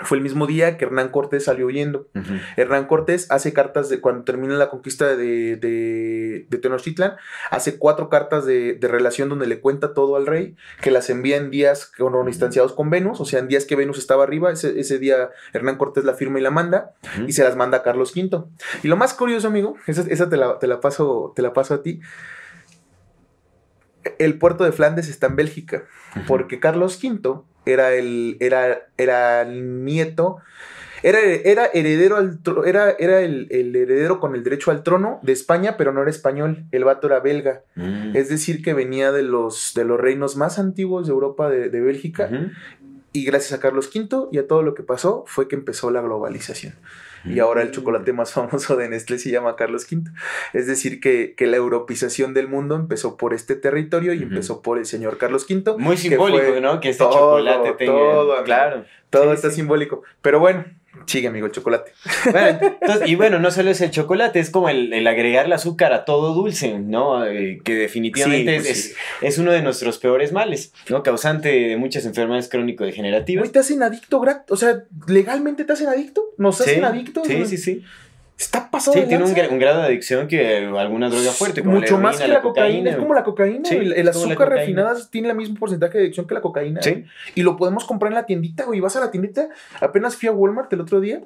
fue 0.00 0.16
el 0.16 0.22
mismo 0.22 0.46
día 0.46 0.76
que 0.76 0.86
Hernán 0.86 1.10
Cortés 1.10 1.44
salió 1.44 1.66
huyendo. 1.66 2.08
Hernán 2.56 2.86
Cortés 2.86 3.30
hace 3.30 3.52
cartas 3.52 3.88
de 3.88 4.00
cuando 4.00 4.24
termina 4.24 4.54
la 4.54 4.68
conquista 4.68 5.14
de, 5.16 5.56
de, 5.56 6.58
Tenochtitlan, 6.58 7.14
hace 7.50 7.78
cuatro 7.78 8.08
cartas 8.08 8.44
de, 8.44 8.78
relación 8.82 9.28
donde 9.28 9.46
le 9.46 9.60
cuenta 9.60 9.94
todo 9.94 10.16
al 10.16 10.26
rey, 10.26 10.56
que 10.80 10.90
las 10.90 11.10
envía 11.10 11.36
en 11.36 11.50
días 11.50 11.86
con 11.86 12.14
instanciados 12.26 12.72
con 12.72 12.90
Venus, 12.90 13.20
o 13.20 13.24
sea, 13.24 13.38
en 13.38 13.48
días 13.48 13.66
que 13.66 13.76
Venus 13.76 13.98
estaba 13.98 14.24
arriba, 14.24 14.50
ese, 14.50 14.98
día 14.98 15.30
Hernán 15.52 15.76
Cortés 15.76 16.04
la 16.04 16.14
firma 16.14 16.38
y 16.38 16.42
la 16.42 16.50
manda, 16.50 16.94
y 17.26 17.32
se 17.32 17.44
las 17.44 17.56
manda 17.56 17.78
a 17.78 17.82
Carlos 17.82 18.14
V. 18.16 18.44
Y 18.82 18.88
lo 18.88 18.96
más 18.96 19.14
curioso, 19.14 19.46
amigo, 19.46 19.76
esa, 19.86 20.28
te, 20.28 20.36
la, 20.36 20.58
te, 20.58 20.66
la, 20.66 20.80
paso, 20.80 21.32
te 21.36 21.42
la 21.42 21.52
paso 21.52 21.74
a 21.74 21.82
ti. 21.82 22.00
El 24.18 24.38
puerto 24.38 24.64
de 24.64 24.72
Flandes 24.72 25.08
está 25.08 25.28
en 25.28 25.36
Bélgica, 25.36 25.84
porque 26.26 26.60
Carlos 26.60 26.98
V 27.02 27.44
era 27.66 27.94
el, 27.94 28.36
era, 28.40 28.86
era 28.96 29.42
el 29.42 29.84
nieto, 29.84 30.38
era, 31.02 31.20
era 31.20 31.66
heredero 31.66 32.16
al 32.16 32.38
era, 32.64 32.90
era 32.98 33.20
el, 33.20 33.48
heredero 33.50 34.20
con 34.20 34.34
el 34.34 34.42
derecho 34.42 34.70
al 34.70 34.82
trono 34.82 35.20
de 35.22 35.32
España, 35.32 35.76
pero 35.76 35.92
no 35.92 36.00
era 36.00 36.10
español, 36.10 36.64
el 36.72 36.84
vato 36.84 37.08
era 37.08 37.20
belga. 37.20 37.62
Mm. 37.74 38.16
Es 38.16 38.30
decir, 38.30 38.62
que 38.62 38.72
venía 38.72 39.12
de 39.12 39.22
los, 39.22 39.72
de 39.74 39.84
los 39.84 40.00
reinos 40.00 40.36
más 40.36 40.58
antiguos 40.58 41.06
de 41.06 41.12
Europa, 41.12 41.50
de, 41.50 41.80
Bélgica, 41.80 42.30
y 43.12 43.24
gracias 43.24 43.52
a 43.52 43.60
Carlos 43.60 43.90
V 43.94 44.28
y 44.32 44.38
a 44.38 44.46
todo 44.46 44.62
lo 44.62 44.74
que 44.74 44.82
pasó, 44.82 45.24
fue 45.26 45.46
que 45.46 45.56
empezó 45.56 45.90
la 45.90 46.00
globalización 46.00 46.74
y 47.24 47.38
ahora 47.38 47.62
el 47.62 47.70
chocolate 47.70 48.12
más 48.12 48.32
famoso 48.34 48.76
de 48.76 48.88
Nestlé 48.88 49.18
se 49.18 49.30
llama 49.30 49.56
Carlos 49.56 49.86
V. 49.90 50.10
Es 50.52 50.66
decir, 50.66 51.00
que, 51.00 51.34
la 51.38 51.56
europeización 51.56 52.34
del 52.34 52.48
mundo 52.48 52.74
empezó 52.74 53.16
por 53.16 53.34
este 53.34 53.54
territorio 53.54 54.14
y 54.14 54.22
empezó 54.22 54.62
por 54.62 54.78
el 54.78 54.86
señor 54.86 55.18
Carlos 55.18 55.46
V. 55.48 55.76
Muy 55.78 55.96
simbólico, 55.96 56.60
¿no? 56.60 56.80
Que 56.80 56.90
este 56.90 57.04
chocolate 57.04 57.72
tenga... 57.74 57.92
Todo, 57.92 58.44
claro. 58.44 58.84
Todo 59.10 59.32
está 59.32 59.50
simbólico. 59.50 60.02
Pero 60.22 60.40
bueno, 60.40 60.64
Sigue, 61.06 61.28
amigo, 61.28 61.46
el 61.46 61.52
chocolate. 61.52 61.92
y 63.06 63.14
bueno, 63.14 63.38
no 63.38 63.50
solo 63.50 63.70
es 63.70 63.80
el 63.80 63.90
chocolate, 63.90 64.40
es 64.40 64.50
como 64.50 64.68
el, 64.68 64.92
el 64.92 65.06
agregar 65.06 65.46
el 65.46 65.52
azúcar 65.52 65.92
a 65.92 66.04
todo 66.04 66.34
dulce, 66.34 66.78
¿no? 66.78 67.26
Eh, 67.26 67.60
que 67.64 67.74
definitivamente 67.74 68.56
pues 68.56 68.68
es, 68.68 68.96
es, 69.20 69.38
uno 69.38 69.52
de 69.52 69.62
nuestros 69.62 69.98
peores 69.98 70.32
males, 70.32 70.72
¿no? 70.88 71.02
Causante 71.02 71.48
de 71.48 71.76
muchas 71.76 72.06
enfermedades 72.06 72.48
crónico-degenerativas. 72.48 73.50
te 73.52 73.58
hacen 73.58 73.82
adicto, 73.82 74.22
o 74.48 74.56
sea, 74.56 74.84
legalmente 75.06 75.64
te 75.64 75.72
hacen 75.72 75.88
adicto, 75.88 76.24
nos 76.38 76.60
hacen 76.60 76.84
adictos. 76.84 77.26
Sí, 77.26 77.44
sí, 77.46 77.56
sí. 77.56 77.84
Está 78.38 78.68
pasando. 78.70 79.00
Sí, 79.00 79.06
tiene 79.06 79.24
un, 79.24 79.58
grado 79.58 79.80
de 79.80 79.86
adicción 79.86 80.26
que 80.26 80.56
alguna 80.56 81.08
droga 81.08 81.30
fuerte. 81.30 81.62
Como 81.62 81.78
Mucho 81.78 81.98
más 81.98 82.20
que 82.20 82.26
la, 82.26 82.42
cocaína, 82.42 82.90
Es 82.90 82.96
como 82.96 83.14
la 83.14 83.22
cocaína. 83.22 83.68
el, 83.70 84.08
azúcar 84.08 84.48
refinada 84.48 84.94
tiene 85.08 85.28
el 85.28 85.36
mismo 85.36 85.56
porcentaje 85.56 85.98
de 85.98 86.04
adicción 86.04 86.26
que 86.26 86.34
la 86.34 86.40
cocaína. 86.40 86.82
Sí. 86.82 87.04
Y 87.36 87.42
lo 87.42 87.56
podemos 87.56 87.84
comprar 87.84 88.10
en 88.10 88.16
la 88.16 88.26
tiendita, 88.26 88.64
güey. 88.64 88.80
Vas 88.80 88.96
a 88.96 89.00
la 89.00 89.10
tiendita. 89.10 89.48
Apenas 89.80 90.16
fui 90.16 90.28
a 90.28 90.32
Walmart 90.32 90.72
el 90.72 90.80
otro 90.80 91.00
día 91.00 91.20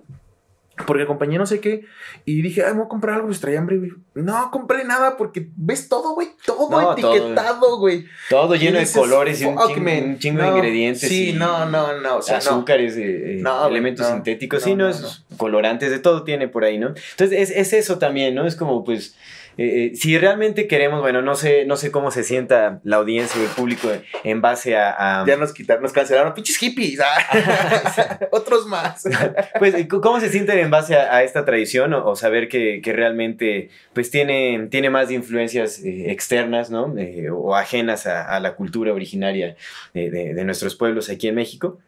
porque 0.86 1.02
acompañé 1.02 1.38
no 1.38 1.46
sé 1.46 1.60
qué. 1.60 1.84
Y 2.24 2.42
dije, 2.42 2.64
ay, 2.64 2.72
voy 2.74 2.84
a 2.84 2.88
comprar 2.88 3.16
algo, 3.16 3.26
pues 3.28 3.40
traía 3.40 3.58
hambre, 3.58 3.78
güey. 3.78 3.92
No 4.14 4.50
compré 4.50 4.84
nada 4.84 5.16
porque 5.16 5.48
ves 5.56 5.88
todo, 5.88 6.14
güey. 6.14 6.28
Todo 6.44 6.92
etiquetado, 6.92 7.78
güey. 7.78 8.06
Todo, 8.28 8.54
lleno 8.54 8.78
de 8.78 8.90
colores 8.90 9.40
y 9.40 9.44
un, 9.44 10.18
chingo, 10.18 10.42
de 10.42 10.48
ingredientes. 10.48 11.08
Sí, 11.08 11.32
no, 11.32 11.66
no, 11.66 12.00
no. 12.00 12.18
azúcares, 12.18 12.96
eh, 12.96 13.40
eh, 13.40 13.44
elementos 13.68 14.06
sintéticos. 14.06 14.62
sí, 14.62 14.74
no, 14.74 14.88
es 14.88 15.24
colorantes, 15.36 15.90
de 15.90 15.98
todo 15.98 16.24
tiene 16.24 16.48
por 16.48 16.64
ahí, 16.64 16.78
¿no? 16.78 16.88
Entonces, 16.88 17.32
es, 17.32 17.50
es 17.50 17.72
eso 17.72 17.98
también, 17.98 18.34
¿no? 18.34 18.46
Es 18.46 18.56
como, 18.56 18.84
pues 18.84 19.14
eh, 19.58 19.90
eh, 19.92 19.96
si 19.96 20.16
realmente 20.16 20.68
queremos, 20.68 21.00
bueno, 21.00 21.20
no 21.20 21.34
sé, 21.34 21.64
no 21.66 21.76
sé 21.76 21.90
cómo 21.90 22.12
se 22.12 22.22
sienta 22.22 22.80
la 22.84 22.96
audiencia 22.98 23.40
o 23.40 23.44
el 23.44 23.50
público 23.50 23.88
en 24.22 24.40
base 24.40 24.76
a... 24.76 25.24
Ya 25.26 25.36
nos 25.36 25.52
quitaron, 25.52 25.82
nos 25.82 25.92
cancelaron, 25.92 26.32
pinches 26.32 26.56
hippies, 26.58 27.00
ah. 27.00 28.20
otros 28.30 28.66
más. 28.66 29.02
pues, 29.58 29.74
¿cómo 29.88 30.20
se 30.20 30.30
sienten 30.30 30.60
en 30.60 30.70
base 30.70 30.94
a, 30.94 31.24
esta 31.24 31.44
tradición 31.44 31.92
o, 31.92 32.14
saber 32.14 32.48
que, 32.48 32.80
realmente 32.84 33.68
pues 33.92 34.10
tiene, 34.12 34.68
tiene 34.70 34.90
más 34.90 35.08
de 35.08 35.14
influencias 35.14 35.80
eh, 35.80 36.12
externas, 36.12 36.70
¿no? 36.70 36.94
o 37.34 37.56
ajenas 37.56 38.06
a, 38.06 38.38
la 38.38 38.54
cultura 38.54 38.92
originaria 38.92 39.56
de 39.92 40.44
nuestros 40.44 40.76
pueblos 40.76 41.10
aquí 41.10 41.26
en 41.26 41.34
México? 41.34 41.78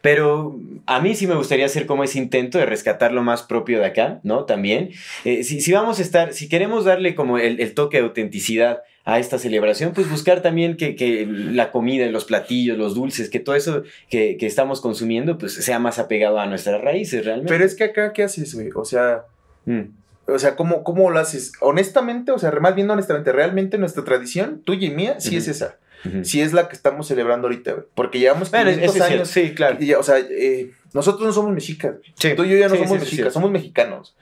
Pero 0.00 0.58
a 0.86 1.00
mí 1.00 1.14
sí 1.14 1.26
me 1.26 1.34
gustaría 1.34 1.66
hacer 1.66 1.86
como 1.86 2.04
ese 2.04 2.18
intento 2.18 2.58
de 2.58 2.66
rescatar 2.66 3.12
lo 3.12 3.22
más 3.22 3.42
propio 3.42 3.80
de 3.80 3.86
acá, 3.86 4.20
¿no? 4.22 4.44
También. 4.44 4.90
Eh, 5.24 5.42
si, 5.44 5.72
vamos 5.72 5.98
a 5.98 6.02
estar, 6.02 6.32
si 6.32 6.48
queremos 6.48 6.84
darle 6.84 7.14
como 7.14 7.38
el, 7.38 7.74
toque 7.74 7.98
de 7.98 8.04
autenticidad 8.04 8.82
a 9.04 9.18
esta 9.18 9.38
celebración, 9.38 9.92
pues 9.94 10.10
buscar 10.10 10.42
también 10.42 10.76
que, 10.76 11.26
la 11.28 11.70
comida, 11.70 12.06
los 12.06 12.24
platillos, 12.24 12.78
los 12.78 12.94
dulces, 12.94 13.30
que 13.30 13.40
todo 13.40 13.54
eso 13.56 13.82
que, 14.10 14.36
estamos 14.40 14.80
consumiendo, 14.80 15.38
pues 15.38 15.54
sea 15.54 15.78
más 15.78 15.98
apegado 15.98 16.38
a 16.38 16.46
nuestras 16.46 16.80
raíces 16.80 17.24
realmente. 17.24 17.52
Pero 17.52 17.64
es 17.64 17.74
que 17.74 17.84
acá, 17.84 18.12
¿qué 18.12 18.22
haces, 18.22 18.54
güey? 18.54 18.70
O 18.74 18.84
sea... 18.84 19.24
Mm. 19.64 19.98
O 20.30 20.38
sea, 20.38 20.56
¿cómo, 20.56 20.84
¿cómo 20.84 21.10
lo 21.10 21.18
haces? 21.18 21.52
Honestamente, 21.62 22.32
o 22.32 22.38
sea, 22.38 22.50
más 22.60 22.74
bien 22.74 22.90
honestamente, 22.90 23.32
realmente 23.32 23.78
nuestra 23.78 24.04
tradición, 24.04 24.60
tuya 24.60 24.86
y 24.86 24.90
mía, 24.90 25.20
sí 25.20 25.36
es 25.36 25.48
esa 25.48 25.78
si 26.22 26.40
es 26.40 26.52
la 26.52 26.68
que 26.68 26.74
estamos 26.76 27.08
celebrando 27.08 27.48
ahorita, 27.48 27.72
güey. 27.72 27.86
Porque 27.94 28.18
llevamos 28.18 28.50
500 28.50 29.00
años. 29.00 29.28
Sí, 29.28 29.54
claro. 29.54 29.78
o 29.98 30.02
sea, 30.02 30.18
eh, 30.18 30.70
nosotros 30.94 31.26
no 31.26 31.32
somos 31.32 31.52
mexicas. 31.52 31.96
Tú 32.36 32.44
y 32.44 32.50
yo 32.50 32.56
ya 32.56 32.68
no 32.68 32.76
somos 32.76 32.98
mexicas, 33.00 33.32
somos 33.32 33.50
mexicanos. 33.50 34.16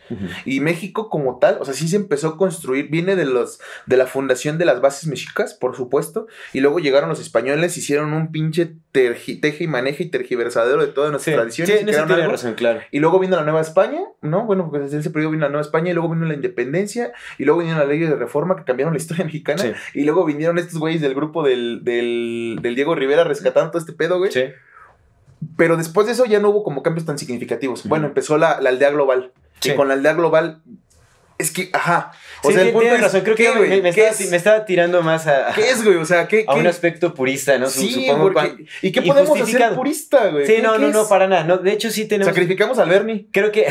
Y 0.44 0.60
México 0.60 1.08
como 1.08 1.38
tal, 1.38 1.58
o 1.60 1.64
sea, 1.64 1.74
sí 1.74 1.88
se 1.88 1.96
empezó 1.96 2.28
a 2.28 2.36
construir, 2.36 2.88
viene 2.88 3.16
de 3.16 3.24
los 3.24 3.60
de 3.86 3.96
la 3.96 4.06
fundación 4.06 4.58
de 4.58 4.64
las 4.64 4.80
bases 4.80 5.08
mexicas, 5.08 5.54
por 5.54 5.76
supuesto, 5.76 6.26
y 6.52 6.60
luego 6.60 6.78
llegaron 6.78 7.08
los 7.08 7.20
españoles, 7.20 7.76
hicieron 7.76 8.12
un 8.12 8.32
pinche 8.32 8.74
teje 8.92 9.64
y 9.64 9.66
maneje 9.66 10.04
y 10.04 10.08
tergiversadero 10.08 10.80
de 10.80 10.88
todas 10.88 11.10
nuestras 11.10 11.36
tradiciones. 11.36 11.80
Sí, 11.80 11.86
y, 11.86 11.92
razón, 11.92 12.54
claro. 12.54 12.80
y 12.90 12.98
luego 12.98 13.18
vino 13.18 13.36
la 13.36 13.42
Nueva 13.42 13.60
España, 13.60 14.00
¿no? 14.22 14.46
Bueno, 14.46 14.68
porque 14.68 14.84
desde 14.84 14.98
ese 14.98 15.10
periodo 15.10 15.32
vino 15.32 15.44
la 15.44 15.50
Nueva 15.50 15.62
España, 15.62 15.90
y 15.90 15.94
luego 15.94 16.10
vino 16.10 16.26
la 16.26 16.34
independencia, 16.34 17.12
y 17.38 17.44
luego 17.44 17.60
vinieron 17.60 17.80
las 17.80 17.88
leyes 17.88 18.08
de 18.08 18.16
reforma 18.16 18.56
que 18.56 18.64
cambiaron 18.64 18.94
la 18.94 18.98
historia 18.98 19.24
mexicana, 19.26 19.62
y 19.94 20.04
luego 20.04 20.24
vinieron 20.24 20.58
estos 20.58 20.78
güeyes 20.78 21.00
del 21.00 21.14
grupo 21.14 21.42
del, 21.42 21.84
del, 21.84 22.58
del 22.62 22.74
Diego 22.74 22.94
Rivera 22.94 23.24
rescatando 23.24 23.70
todo 23.70 23.80
este 23.80 23.92
pedo, 23.92 24.18
güey. 24.18 24.32
Sí. 24.32 24.44
Pero 25.56 25.76
después 25.76 26.06
de 26.06 26.12
eso 26.12 26.24
ya 26.24 26.40
no 26.40 26.50
hubo 26.50 26.62
como 26.62 26.82
cambios 26.82 27.06
tan 27.06 27.18
significativos. 27.18 27.84
Bueno, 27.84 28.06
empezó 28.06 28.38
la, 28.38 28.52
aldea 28.52 28.90
global. 28.90 29.32
Y 29.62 29.70
con 29.74 29.88
la 29.88 29.94
aldea 29.94 30.14
global 30.14 30.62
es 31.38 31.50
que, 31.50 31.68
ajá. 31.72 32.12
O 32.42 32.50
sea, 32.50 32.62
el 32.62 32.72
punto 32.72 32.88
es, 32.88 33.00
razón. 33.00 33.20
Creo 33.22 33.36
que 33.36 33.52
me, 33.52 33.82
me, 33.82 33.88
estaba, 33.90 34.64
tirando 34.64 35.02
más 35.02 35.26
a. 35.26 35.52
¿Qué 35.54 35.68
es, 35.70 35.84
güey? 35.84 35.96
O 35.96 36.04
sea, 36.04 36.28
¿qué? 36.28 36.44
A 36.46 36.54
un 36.54 36.66
aspecto 36.66 37.12
purista, 37.12 37.58
¿no? 37.58 37.68
Sí, 37.68 38.06
Supongo 38.06 38.32
¿Y 38.80 38.92
qué 38.92 39.02
podemos 39.02 39.38
hacer 39.40 39.74
purista, 39.74 40.28
güey? 40.28 40.46
Sí, 40.46 40.56
no, 40.62 40.78
no, 40.78 40.88
no, 40.88 41.08
para 41.08 41.26
nada. 41.26 41.44
No, 41.44 41.58
de 41.58 41.72
hecho, 41.72 41.90
sí 41.90 42.06
tenemos. 42.06 42.32
Sacrificamos 42.32 42.78
al 42.78 42.88
Bernie. 42.88 43.26
Creo 43.32 43.52
que. 43.52 43.66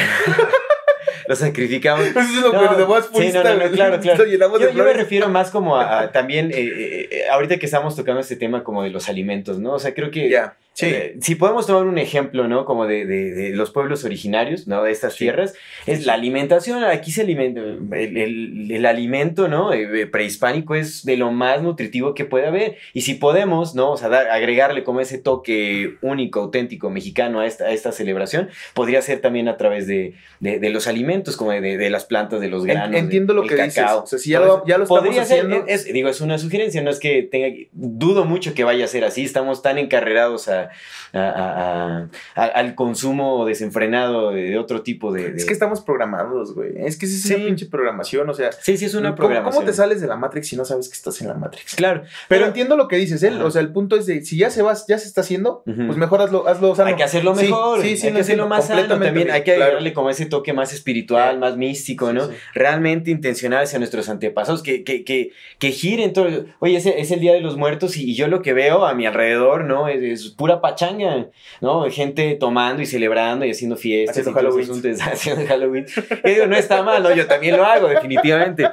lo 1.28 1.36
sacrificamos. 1.36 2.06
Eso 2.06 2.20
es 2.20 2.36
lo 2.36 2.54
no, 2.54 2.88
más 2.88 3.08
purista, 3.08 3.42
sí, 3.42 3.48
no, 3.48 3.64
no, 3.66 3.72
claro, 3.72 4.00
claro. 4.00 4.26
Yo, 4.26 4.72
yo, 4.72 4.84
me 4.84 4.94
refiero 4.94 5.30
más 5.30 5.50
como 5.50 5.78
a, 5.78 6.12
también, 6.12 6.52
eh, 6.52 6.58
eh, 6.58 7.10
eh, 7.12 7.24
ahorita 7.32 7.58
que 7.58 7.66
estamos 7.66 7.96
tocando 7.96 8.22
este 8.22 8.36
tema 8.36 8.64
como 8.64 8.84
de 8.84 8.92
los 8.92 9.10
alimentos, 9.10 9.58
¿no? 9.58 9.74
O 9.74 9.80
sea, 9.80 9.94
creo 9.96 10.12
que. 10.12 10.30
Ya 10.30 10.56
Sí. 10.76 10.88
Eh, 10.88 11.16
si 11.22 11.36
podemos 11.36 11.66
tomar 11.68 11.86
un 11.86 11.98
ejemplo, 11.98 12.50
¿no? 12.50 12.66
Como 12.66 12.86
de, 12.86 13.06
de, 13.06 13.52
los 13.52 13.72
pueblos 13.72 14.04
originarios, 14.04 14.68
¿no? 14.68 14.84
De 14.84 14.92
estas 14.92 15.16
tierras, 15.16 15.54
es 15.86 16.06
la 16.06 16.16
alimentación. 16.16 16.84
Aquí 16.84 17.12
se 17.12 17.22
alimenta, 17.22 17.62
el, 17.62 18.18
el, 18.18 18.72
el 18.72 18.86
alimento, 18.86 19.48
¿no? 19.48 19.72
Eh, 19.72 20.02
eh, 20.02 20.06
prehispánico 20.06 20.76
es 20.76 21.06
de 21.06 21.16
lo 21.16 21.32
más 21.32 21.62
nutritivo 21.62 22.14
que 22.14 22.26
puede 22.26 22.48
haber. 22.48 22.76
Y 22.92 23.02
si 23.02 23.14
podemos, 23.14 23.74
¿no? 23.74 23.92
O 23.92 23.98
sea, 23.98 24.10
dar, 24.10 24.28
agregarle 24.28 24.84
como 24.84 25.00
ese 25.00 25.18
toque 25.18 25.96
único, 26.02 26.42
auténtico, 26.42 26.90
mexicano 26.90 27.40
a 27.40 27.48
esta, 27.48 27.68
a 27.68 27.72
esta 27.72 27.94
celebración, 27.94 28.50
podría 28.74 29.02
ser 29.02 29.22
también 29.22 29.48
a 29.48 29.56
través 29.56 29.88
de, 29.88 30.16
de 30.42 30.70
los 30.72 30.88
alimentos, 30.88 31.38
como 31.38 31.52
de, 31.52 31.90
las 31.90 32.04
plantas, 32.04 32.42
de 32.42 32.50
los 32.50 32.66
granos. 32.66 33.00
Entiendo 33.00 33.34
lo 33.34 33.44
que 33.44 33.56
dices. 33.56 33.86
O 33.96 34.06
sea, 34.06 34.20
si 34.20 34.32
ya 34.32 34.42
lo, 34.42 34.66
ya 34.68 34.78
lo 34.78 34.88
podría 34.88 35.22
haciendo... 35.22 35.64
es, 35.68 35.86
digo, 35.86 36.10
es 36.10 36.20
una 36.20 36.38
sugerencia, 36.38 36.82
no 36.82 36.90
es 36.90 37.00
que 37.00 37.24
tenga, 37.24 37.56
dudo 37.72 38.26
mucho 38.26 38.54
que 38.54 38.66
vaya 38.66 38.84
a 38.84 38.90
ser 38.90 39.06
así, 39.06 39.24
estamos 39.24 39.62
tan 39.62 39.78
encarrerados 39.78 40.50
a 40.50 40.65
al 41.14 42.76
consumo 42.76 43.46
desenfrenado 43.46 44.32
de 44.32 44.58
otro 44.58 44.82
tipo 44.82 45.12
de, 45.12 45.36
Es 45.36 45.46
que 45.46 45.54
estamos 45.54 45.82
programados, 45.82 46.54
güey. 46.54 46.74
Es 46.78 46.98
que 46.98 47.06
es 47.06 47.26
una 47.26 47.46
pinche 47.46 47.66
programación, 47.68 48.30
o 48.30 48.34
sea... 48.34 48.52
Sí, 48.52 48.78
sí, 48.78 48.86
es 48.86 48.96
una 48.96 49.16
programación. 49.16 49.54
¿Cómo 49.54 49.66
te 49.66 49.74
sales 49.74 50.02
de 50.02 50.08
la 50.08 50.16
Matrix 50.16 50.48
si 50.48 50.56
no 50.56 50.66
sabes 50.66 50.90
que 50.90 50.96
estás 50.96 51.22
en 51.22 51.28
la 51.28 51.34
Matrix? 51.36 51.76
Claro. 51.76 52.04
Pero, 52.28 52.46
entiendo 52.46 52.78
lo 52.78 52.88
que 52.88 52.96
dices, 52.98 53.24
él. 53.24 53.42
O 53.42 53.52
sea, 53.52 53.62
el 53.62 53.72
punto 53.72 53.96
es 53.96 54.06
de, 54.06 54.24
si 54.24 54.38
ya 54.38 54.50
se 54.50 54.62
va, 54.62 54.74
ya 54.88 54.98
se 54.98 55.08
está 55.08 55.22
haciendo, 55.22 55.64
pues 55.66 55.98
mejor 55.98 56.22
hazlo, 56.22 56.48
hazlo 56.48 56.76
sano. 56.76 56.90
Hay 56.90 56.96
que 56.96 57.04
hacerlo 57.04 57.34
mejor. 57.34 57.82
Sí, 57.82 57.98
sí, 57.98 58.08
hay 58.08 58.14
que 58.14 58.20
hacerlo 58.20 58.48
más 58.48 58.68
sano 58.68 58.88
también. 58.88 59.32
Hay 59.32 59.44
que 59.44 59.58
darle 59.58 59.94
como 59.94 60.10
ese 60.10 60.26
toque 60.26 60.54
más 60.54 60.74
espiritual, 60.74 61.40
más 61.40 61.58
místico, 61.58 62.14
¿no? 62.14 62.30
Realmente 62.54 63.12
intencional 63.12 63.64
hacia 63.64 63.80
nuestros 63.80 64.10
antepasados, 64.10 64.64
que, 64.64 64.84
que, 64.84 65.04
que, 65.04 65.32
que 65.60 65.72
giren 65.72 66.14
todo. 66.14 66.46
Oye, 66.60 66.78
ese 66.78 67.00
es 67.00 67.12
el 67.12 67.20
Día 67.20 67.34
de 67.34 67.42
los 67.42 67.58
Muertos 67.58 67.98
y, 67.98 68.16
yo 68.16 68.28
lo 68.28 68.42
que 68.42 68.54
veo 68.54 68.86
a 68.86 68.94
mi 68.94 69.06
alrededor, 69.06 69.66
¿no? 69.66 69.88
es 69.90 70.30
pura 70.30 70.55
pachanga 70.62 71.28
¿no? 71.62 71.90
Gente 71.90 72.36
tomando 72.36 72.82
y 72.82 72.86
celebrando 72.86 73.46
y 73.46 73.52
haciendo 73.52 73.76
fiestas. 73.76 74.20
Haciendo 74.20 74.40
Halloween. 74.40 75.02
haciendo 75.02 75.48
Halloween. 75.48 75.86
digo, 76.24 76.46
no 76.48 76.56
está 76.56 76.84
mal, 76.84 77.04
¿no? 77.04 77.14
Yo 77.14 77.28
también 77.28 77.58
lo 77.58 77.66
hago, 77.66 77.88
definitivamente. 77.88 78.70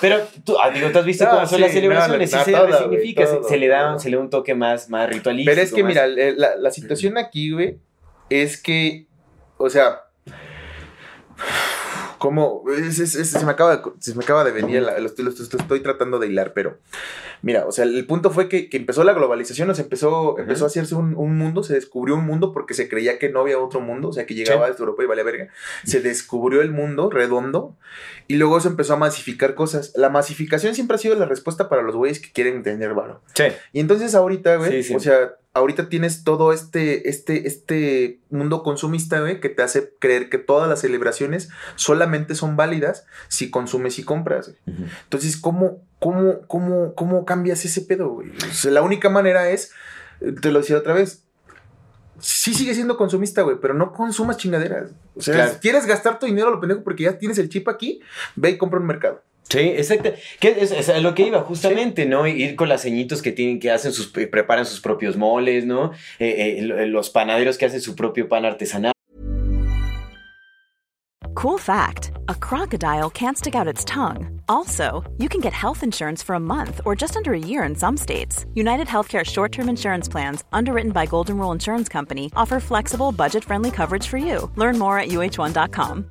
Pero 0.00 0.20
tú, 0.44 0.56
ah, 0.62 0.70
digo, 0.70 0.90
¿tú 0.90 0.98
has 0.98 1.04
visto 1.04 1.28
cómo 1.28 1.46
son 1.46 1.60
las 1.60 1.72
celebraciones? 1.72 2.30
sí, 2.30 2.38
se 2.44 2.66
resignifica, 2.66 3.26
se, 3.48 3.56
le 3.56 3.68
da, 3.68 3.98
se 3.98 4.10
le 4.10 4.16
da 4.16 4.22
un 4.22 4.30
toque 4.30 4.54
más, 4.54 4.88
más 4.88 5.08
ritualístico. 5.08 5.50
Pero 5.50 5.62
es 5.62 5.72
que, 5.72 5.84
mira, 5.84 6.06
la, 6.06 6.56
la 6.56 6.70
situación 6.70 7.18
aquí, 7.18 7.52
güey, 7.52 7.78
es 8.30 8.60
que, 8.60 9.06
o 9.58 9.70
sea, 9.70 10.00
como 12.18 12.64
se, 12.90 13.44
me 13.44 13.50
acaba 13.50 13.76
de, 13.76 13.82
se 13.98 14.14
me 14.14 14.24
acaba 14.24 14.44
de 14.44 14.52
venir, 14.52 14.82
lo, 14.82 15.06
estoy, 15.06 15.80
tratando 15.80 16.18
de 16.18 16.28
hilar, 16.28 16.52
pero 16.54 16.78
mira, 17.42 17.66
o 17.66 17.72
sea, 17.72 17.84
el 17.84 18.06
punto 18.06 18.30
fue 18.30 18.48
que, 18.48 18.68
empezó 18.72 19.04
la 19.04 19.12
globalización, 19.12 19.68
o 19.70 19.74
sea, 19.74 19.84
empezó, 19.84 20.38
empezó 20.38 20.64
a 20.64 20.68
hacerse 20.68 20.94
un, 20.94 21.14
mundo, 21.14 21.62
se 21.62 21.74
descubrió 21.74 22.16
un 22.16 22.24
mundo 22.24 22.52
porque 22.52 22.74
se 22.74 22.88
creía 22.88 23.18
que 23.18 23.28
no 23.28 23.40
había 23.40 23.58
otro 23.58 23.80
mundo, 23.80 24.08
o 24.08 24.12
sea, 24.12 24.26
que 24.26 24.34
llegaba 24.34 24.68
desde 24.68 24.80
Europa 24.80 25.02
y 25.02 25.06
valía 25.06 25.24
verga. 25.24 25.48
Se 25.84 26.00
descubrió 26.00 26.62
el 26.62 26.70
mundo 26.70 27.10
redondo 27.10 27.76
y 28.28 28.36
luego 28.36 28.60
se 28.60 28.68
empezó 28.68 28.94
a 28.94 28.96
masificar 28.96 29.54
cosas. 29.54 29.92
La 29.94 30.08
masificación 30.08 30.74
siempre 30.74 30.96
ha 30.96 30.98
sido 30.98 31.14
la 31.14 31.26
respuesta 31.26 31.68
para 31.68 31.82
los 31.82 31.94
güeyes 31.94 32.20
que 32.20 32.32
quieren 32.32 32.62
tener 32.62 32.94
valor. 32.94 33.20
Sí. 33.34 33.44
Y 33.72 33.80
entonces 33.80 34.14
ahorita, 34.14 34.56
güey, 34.56 34.94
o 34.94 35.00
sea, 35.00 35.36
ahorita 35.56 35.88
tienes 35.88 36.22
todo 36.22 36.52
este, 36.52 37.08
este, 37.08 37.48
este 37.48 38.20
mundo 38.28 38.62
consumista, 38.62 39.20
güey, 39.20 39.40
que 39.40 39.48
te 39.48 39.62
hace 39.62 39.94
creer 39.98 40.28
que 40.28 40.36
todas 40.36 40.68
las 40.68 40.80
celebraciones 40.82 41.48
solamente 41.76 42.34
son 42.34 42.56
válidas 42.56 43.06
si 43.28 43.50
consumes 43.50 43.98
y 43.98 44.04
compras. 44.04 44.52
Entonces, 44.66 45.38
¿cómo, 45.38 45.82
cómo, 45.98 46.46
cómo, 46.46 46.94
cómo 46.94 47.24
cambias 47.24 47.64
ese 47.64 47.80
pedo, 47.80 48.10
güey? 48.10 48.32
la 48.64 48.82
única 48.82 49.08
manera 49.08 49.48
es, 49.48 49.72
te 50.42 50.52
lo 50.52 50.60
decía 50.60 50.76
otra 50.76 50.92
vez, 50.92 51.24
sí 52.20 52.52
sigue 52.52 52.74
siendo 52.74 52.98
consumista, 52.98 53.40
güey, 53.40 53.56
pero 53.58 53.72
no 53.72 53.92
consumas 53.92 54.36
chingaderas. 54.36 54.90
O 55.14 55.22
sea, 55.22 55.48
si 55.48 55.58
quieres 55.60 55.86
gastar 55.86 56.18
tu 56.18 56.26
dinero 56.26 56.48
a 56.48 56.50
lo 56.50 56.60
pendejo 56.60 56.84
porque 56.84 57.04
ya 57.04 57.18
tienes 57.18 57.38
el 57.38 57.48
chip 57.48 57.66
aquí, 57.68 58.02
ve 58.34 58.50
y 58.50 58.58
compra 58.58 58.78
un 58.78 58.86
mercado. 58.86 59.22
Sí, 59.48 59.60
exacto. 59.60 60.12
Que 60.40 60.56
es, 60.60 61.02
lo 61.02 61.14
que 61.14 61.26
iba, 61.26 61.40
justamente, 61.42 62.04
¿no? 62.06 62.26
Ir 62.26 62.56
con 62.56 62.68
las 62.68 62.82
ceñitos 62.82 63.22
que 63.22 63.32
tienen, 63.32 63.60
que 63.60 63.70
hacen 63.70 63.92
sus, 63.92 64.08
preparan 64.08 64.66
sus 64.66 64.80
propios 64.80 65.16
moles, 65.16 65.64
¿no? 65.64 65.92
Eh, 66.18 66.58
eh, 66.58 66.86
los 66.86 67.10
panaderos 67.10 67.56
que 67.56 67.66
hacen 67.66 67.80
su 67.80 67.94
propio 67.94 68.28
pan 68.28 68.44
artesanal. 68.44 68.92
Cool 71.34 71.58
fact 71.58 72.12
a 72.28 72.34
crocodile 72.34 73.10
can't 73.10 73.36
stick 73.36 73.54
out 73.54 73.68
its 73.68 73.84
tongue. 73.84 74.40
Also, 74.48 75.04
you 75.18 75.28
can 75.28 75.40
get 75.40 75.52
health 75.52 75.82
insurance 75.82 76.22
for 76.22 76.34
a 76.34 76.40
month 76.40 76.80
or 76.84 76.96
just 76.96 77.14
under 77.14 77.34
a 77.34 77.38
year 77.38 77.62
in 77.62 77.74
some 77.74 77.96
states. 77.96 78.46
United 78.54 78.88
Healthcare 78.88 79.24
short 79.24 79.52
term 79.52 79.68
insurance 79.68 80.08
plans, 80.08 80.44
underwritten 80.52 80.92
by 80.92 81.06
Golden 81.06 81.38
Rule 81.38 81.52
Insurance 81.52 81.88
Company, 81.88 82.32
offer 82.34 82.58
flexible, 82.58 83.12
budget 83.12 83.44
friendly 83.44 83.70
coverage 83.70 84.06
for 84.06 84.16
you. 84.16 84.50
Learn 84.56 84.78
more 84.78 84.98
at 84.98 85.08
uh1.com. 85.08 86.10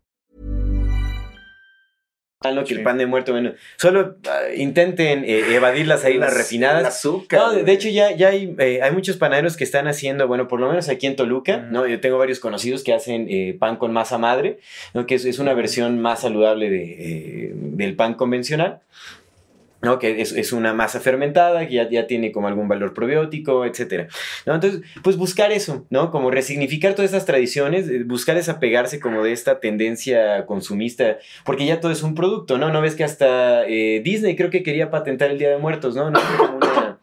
Que 2.41 2.73
el 2.73 2.81
pan 2.81 2.97
de 2.97 3.05
muerto, 3.05 3.33
bueno, 3.33 3.53
solo 3.77 4.15
uh, 4.25 4.53
intenten 4.55 5.23
eh, 5.23 5.53
evadir 5.53 5.85
las 5.85 6.03
harinas 6.03 6.33
refinadas. 6.33 6.79
El 6.79 6.85
azúcar. 6.87 7.39
No, 7.39 7.53
de, 7.53 7.63
de, 7.63 7.71
hecho 7.71 7.87
ya, 7.89 8.15
ya 8.15 8.29
hay, 8.29 8.55
eh, 8.57 8.79
hay 8.81 8.91
muchos 8.91 9.17
panaderos 9.17 9.55
que 9.55 9.63
están 9.63 9.87
haciendo, 9.87 10.27
bueno, 10.27 10.47
por 10.47 10.59
lo 10.59 10.67
menos 10.67 10.89
aquí 10.89 11.05
en 11.05 11.15
Toluca, 11.15 11.59
mm. 11.59 11.71
¿no? 11.71 11.85
Yo 11.85 11.99
tengo 11.99 12.17
varios 12.17 12.39
conocidos 12.39 12.83
que 12.83 12.95
hacen 12.95 13.27
eh, 13.29 13.55
pan 13.59 13.75
con 13.75 13.93
masa 13.93 14.17
madre, 14.17 14.57
¿no? 14.95 15.05
Que 15.05 15.15
es, 15.15 15.25
es 15.25 15.37
una 15.37 15.53
versión 15.53 16.01
más 16.01 16.21
saludable 16.21 16.71
de, 16.71 17.51
del 17.53 17.95
pan 17.95 18.15
convencional. 18.15 18.79
¿No? 19.81 19.99
que 19.99 20.21
es, 20.21 20.31
es, 20.31 20.53
una 20.53 20.73
masa 20.73 20.99
fermentada, 20.99 21.67
que 21.67 21.75
ya, 21.75 21.89
ya, 21.89 22.07
tiene 22.07 22.31
como 22.31 22.47
algún 22.47 22.67
valor 22.67 22.93
probiótico, 22.93 23.65
etc. 23.65 24.09
¿no? 24.45 24.55
Entonces, 24.55 24.81
pues 25.03 25.17
buscar 25.17 25.51
eso, 25.51 25.85
¿no? 25.89 26.11
Como 26.11 26.31
resignificar 26.31 26.93
todas 26.93 27.11
estas 27.11 27.25
tradiciones, 27.25 27.89
eh, 27.89 28.03
buscar 28.03 28.35
desapegarse 28.35 28.99
como 28.99 29.23
de 29.23 29.31
esta 29.31 29.59
tendencia 29.59 30.45
consumista, 30.45 31.17
porque 31.45 31.65
ya 31.65 31.79
todo 31.79 31.91
es 31.91 32.03
un 32.03 32.15
producto, 32.15 32.57
¿no? 32.57 32.69
No 32.71 32.81
ves 32.81 32.95
que 32.95 33.03
hasta 33.03 33.65
eh, 33.67 34.01
Disney 34.03 34.35
creo 34.35 34.49
que 34.49 34.63
quería 34.63 34.91
patentar 34.91 35.31
el 35.31 35.39
Día 35.39 35.49
de 35.49 35.57
Muertos, 35.57 35.95
¿no? 35.95 36.11
no 36.11 36.19
como 36.37 36.57
una, 36.57 36.99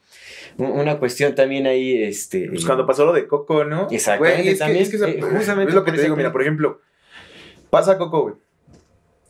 una 0.56 0.98
cuestión 0.98 1.34
también 1.34 1.66
ahí, 1.66 2.02
este... 2.02 2.48
Pues 2.48 2.64
cuando 2.64 2.86
pasó 2.86 3.04
lo 3.04 3.12
de 3.12 3.26
Coco, 3.26 3.64
¿no? 3.64 3.88
Exactamente, 3.90 4.42
güey, 4.42 4.52
es 4.52 4.58
también, 4.58 4.88
que, 4.88 4.96
es, 4.96 5.02
que, 5.02 5.10
eh, 5.18 5.22
justamente 5.22 5.70
es 5.70 5.74
lo 5.74 5.84
que 5.84 5.92
te 5.92 6.02
digo, 6.02 6.16
mira, 6.16 6.32
por 6.32 6.42
ejemplo, 6.42 6.80
pasa 7.70 7.98
Coco, 7.98 8.22
güey. 8.22 8.34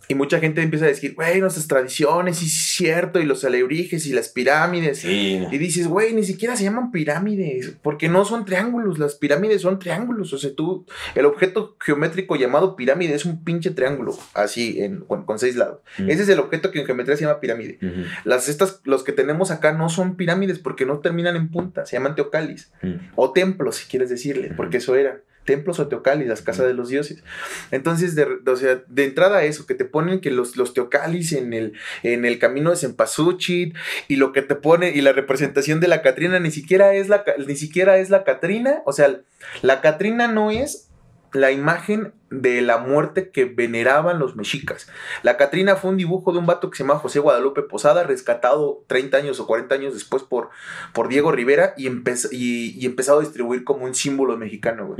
Y 0.09 0.15
mucha 0.15 0.41
gente 0.41 0.63
empieza 0.63 0.87
a 0.87 0.89
decir, 0.89 1.15
güey, 1.15 1.41
nuestras 1.41 1.69
tradiciones, 1.69 2.43
y 2.43 2.47
es 2.47 2.53
cierto, 2.53 3.21
y 3.21 3.25
los 3.25 3.45
alebrijes 3.45 4.07
y 4.07 4.13
las 4.15 4.31
pirámides. 4.31 5.01
Sí. 5.01 5.47
Y 5.51 5.59
dices, 5.59 5.87
güey, 5.87 6.15
ni 6.15 6.25
siquiera 6.25 6.57
se 6.57 6.65
llaman 6.65 6.91
pirámides, 6.91 7.77
porque 7.83 8.09
no 8.09 8.25
son 8.25 8.45
triángulos, 8.47 8.99
las 8.99 9.17
pirámides 9.17 9.63
son 9.63 9.79
triángulos. 9.79 10.33
O 10.33 10.39
sea, 10.39 10.55
tú, 10.55 10.87
el 11.15 11.27
objeto 11.27 11.77
geométrico 11.79 12.37
llamado 12.37 12.75
pirámide 12.75 13.15
es 13.15 13.27
un 13.27 13.45
pinche 13.45 13.71
triángulo, 13.71 14.19
así, 14.33 14.81
en, 14.81 15.01
con, 15.01 15.27
con 15.27 15.39
seis 15.39 15.57
lados. 15.57 15.81
Mm. 15.99 16.11
Ese 16.11 16.23
es 16.23 16.29
el 16.31 16.39
objeto 16.39 16.71
que 16.71 16.81
en 16.81 16.87
geometría 16.87 17.17
se 17.17 17.25
llama 17.25 17.41
pirámide. 17.41 17.79
Uh 17.83 17.87
-huh. 17.87 18.07
Las, 18.25 18.49
estas, 18.49 18.81
los 18.85 19.05
que 19.05 19.13
tenemos 19.13 19.51
acá 19.51 19.73
no 19.73 19.91
son 19.91 20.17
pirámides 20.17 20.59
porque 20.59 20.87
no 20.87 21.01
terminan 21.01 21.37
en 21.37 21.51
punta, 21.51 21.85
se 21.85 21.97
llaman 21.97 22.15
teocalis. 22.15 22.73
Mm. 22.83 22.95
O 23.15 23.33
templos, 23.33 23.77
si 23.77 23.87
quieres 23.89 24.09
decirle, 24.09 24.53
porque 24.57 24.79
eso 24.79 24.97
era 24.97 25.21
templos 25.49 25.81
o 25.81 25.89
teocalis, 25.89 26.29
las 26.29 26.43
casas 26.43 26.67
de 26.67 26.75
los 26.75 26.91
dioses. 26.91 27.25
Entonces, 27.71 28.15
de, 28.15 28.27
o 28.47 28.57
sea, 28.57 28.83
de 28.87 29.05
entrada 29.05 29.45
eso, 29.45 29.65
que 29.65 29.75
te 29.75 29.87
ponen 29.87 30.21
que 30.21 30.31
los, 30.31 30.59
los 30.59 30.75
teocalis 30.75 31.33
en 31.33 31.55
el, 31.55 31.73
en 32.03 32.27
el 32.27 32.39
camino 32.39 32.69
de 32.69 32.77
Cempasúchil 32.77 33.75
y 34.09 34.17
lo 34.17 34.33
que 34.33 34.43
te 34.43 34.57
pone 34.57 34.91
y 34.91 35.01
la 35.01 35.15
representación 35.15 35.81
de 35.81 35.89
la 35.89 36.03
Catrina 36.03 36.39
ni 36.39 36.51
siquiera 36.51 36.93
es 36.93 37.09
la, 37.09 37.25
ni 37.47 37.57
siquiera 37.57 37.97
es 37.97 38.11
la 38.11 38.25
Catrina, 38.25 38.83
o 38.85 38.93
sea, 38.93 39.23
la 39.63 39.81
Catrina 39.81 40.29
no 40.29 40.51
es 40.51 40.88
la 41.33 41.51
imagen 41.51 42.13
de 42.31 42.61
la 42.61 42.79
muerte 42.79 43.31
que 43.31 43.45
veneraban 43.45 44.19
los 44.19 44.37
mexicas. 44.37 44.89
La 45.23 45.37
Catrina 45.37 45.77
fue 45.77 45.91
un 45.91 45.97
dibujo 45.97 46.33
de 46.33 46.39
un 46.39 46.47
vato 46.47 46.71
que 46.71 46.77
se 46.77 46.83
llama 46.83 46.99
José 46.99 47.19
Guadalupe 47.21 47.63
Posada, 47.63 48.05
rescatado 48.05 48.85
30 48.87 49.17
años 49.17 49.41
o 49.41 49.47
40 49.47 49.75
años 49.75 49.95
después 49.95 50.23
por, 50.23 50.51
por 50.93 51.09
Diego 51.09 51.33
Rivera 51.33 51.75
y, 51.77 51.87
empe 51.87 52.15
y, 52.31 52.85
empezado 52.85 53.19
a 53.19 53.23
distribuir 53.23 53.65
como 53.65 53.85
un 53.85 53.95
símbolo 53.95 54.37
mexicano. 54.37 54.97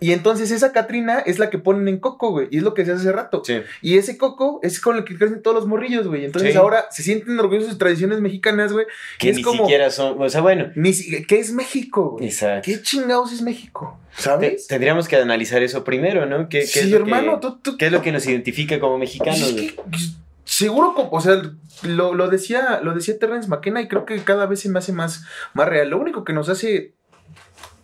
Y 0.00 0.12
entonces 0.12 0.50
esa 0.50 0.72
Catrina 0.72 1.20
es 1.20 1.38
la 1.38 1.50
que 1.50 1.58
ponen 1.58 1.88
en 1.88 1.98
Coco, 1.98 2.30
güey. 2.30 2.48
Y 2.50 2.58
es 2.58 2.62
lo 2.62 2.74
que 2.74 2.84
se 2.84 2.92
hace 2.92 3.02
hace 3.02 3.12
rato. 3.12 3.42
Sí. 3.44 3.60
Y 3.80 3.98
ese 3.98 4.16
Coco 4.16 4.60
es 4.62 4.80
con 4.80 4.96
el 4.96 5.04
que 5.04 5.16
crecen 5.16 5.42
todos 5.42 5.54
los 5.54 5.66
morrillos, 5.66 6.06
güey. 6.06 6.24
Entonces 6.24 6.52
sí. 6.52 6.58
ahora 6.58 6.86
se 6.90 7.02
sienten 7.02 7.38
orgullosos 7.38 7.66
de 7.66 7.70
sus 7.72 7.78
tradiciones 7.78 8.20
mexicanas, 8.20 8.72
güey. 8.72 8.86
Que 9.18 9.30
es 9.30 9.36
ni 9.36 9.42
como, 9.42 9.64
siquiera 9.64 9.90
son. 9.90 10.20
O 10.20 10.28
sea, 10.28 10.40
bueno. 10.40 10.70
Ni, 10.74 10.92
¿Qué 10.92 11.38
es 11.38 11.52
México, 11.52 12.10
güey? 12.12 12.26
Exacto. 12.26 12.62
¿Qué 12.64 12.82
chingados 12.82 13.32
es 13.32 13.42
México? 13.42 13.98
¿Sabes? 14.16 14.66
Te, 14.66 14.74
tendríamos 14.74 15.08
que 15.08 15.16
analizar 15.16 15.62
eso 15.62 15.84
primero, 15.84 16.26
¿no? 16.26 16.48
¿Qué, 16.48 16.60
qué 16.60 16.66
sí, 16.66 16.78
es 16.80 16.92
hermano. 16.92 17.40
Que, 17.40 17.46
tú, 17.46 17.58
tú, 17.62 17.76
¿Qué 17.76 17.86
es 17.86 17.92
lo 17.92 18.02
que 18.02 18.12
nos 18.12 18.26
identifica 18.26 18.78
como 18.78 18.98
mexicanos? 18.98 19.40
Es 19.40 19.54
que, 19.54 19.76
seguro, 20.44 20.94
o 21.10 21.20
sea, 21.20 21.42
lo, 21.82 22.14
lo, 22.14 22.28
decía, 22.28 22.80
lo 22.82 22.94
decía 22.94 23.18
Terrence 23.18 23.48
McKenna 23.48 23.80
y 23.80 23.88
creo 23.88 24.04
que 24.04 24.18
cada 24.18 24.46
vez 24.46 24.60
se 24.60 24.68
me 24.68 24.78
hace 24.78 24.92
más, 24.92 25.24
más 25.54 25.68
real. 25.68 25.90
Lo 25.90 25.98
único 25.98 26.24
que 26.24 26.32
nos 26.32 26.48
hace 26.48 26.92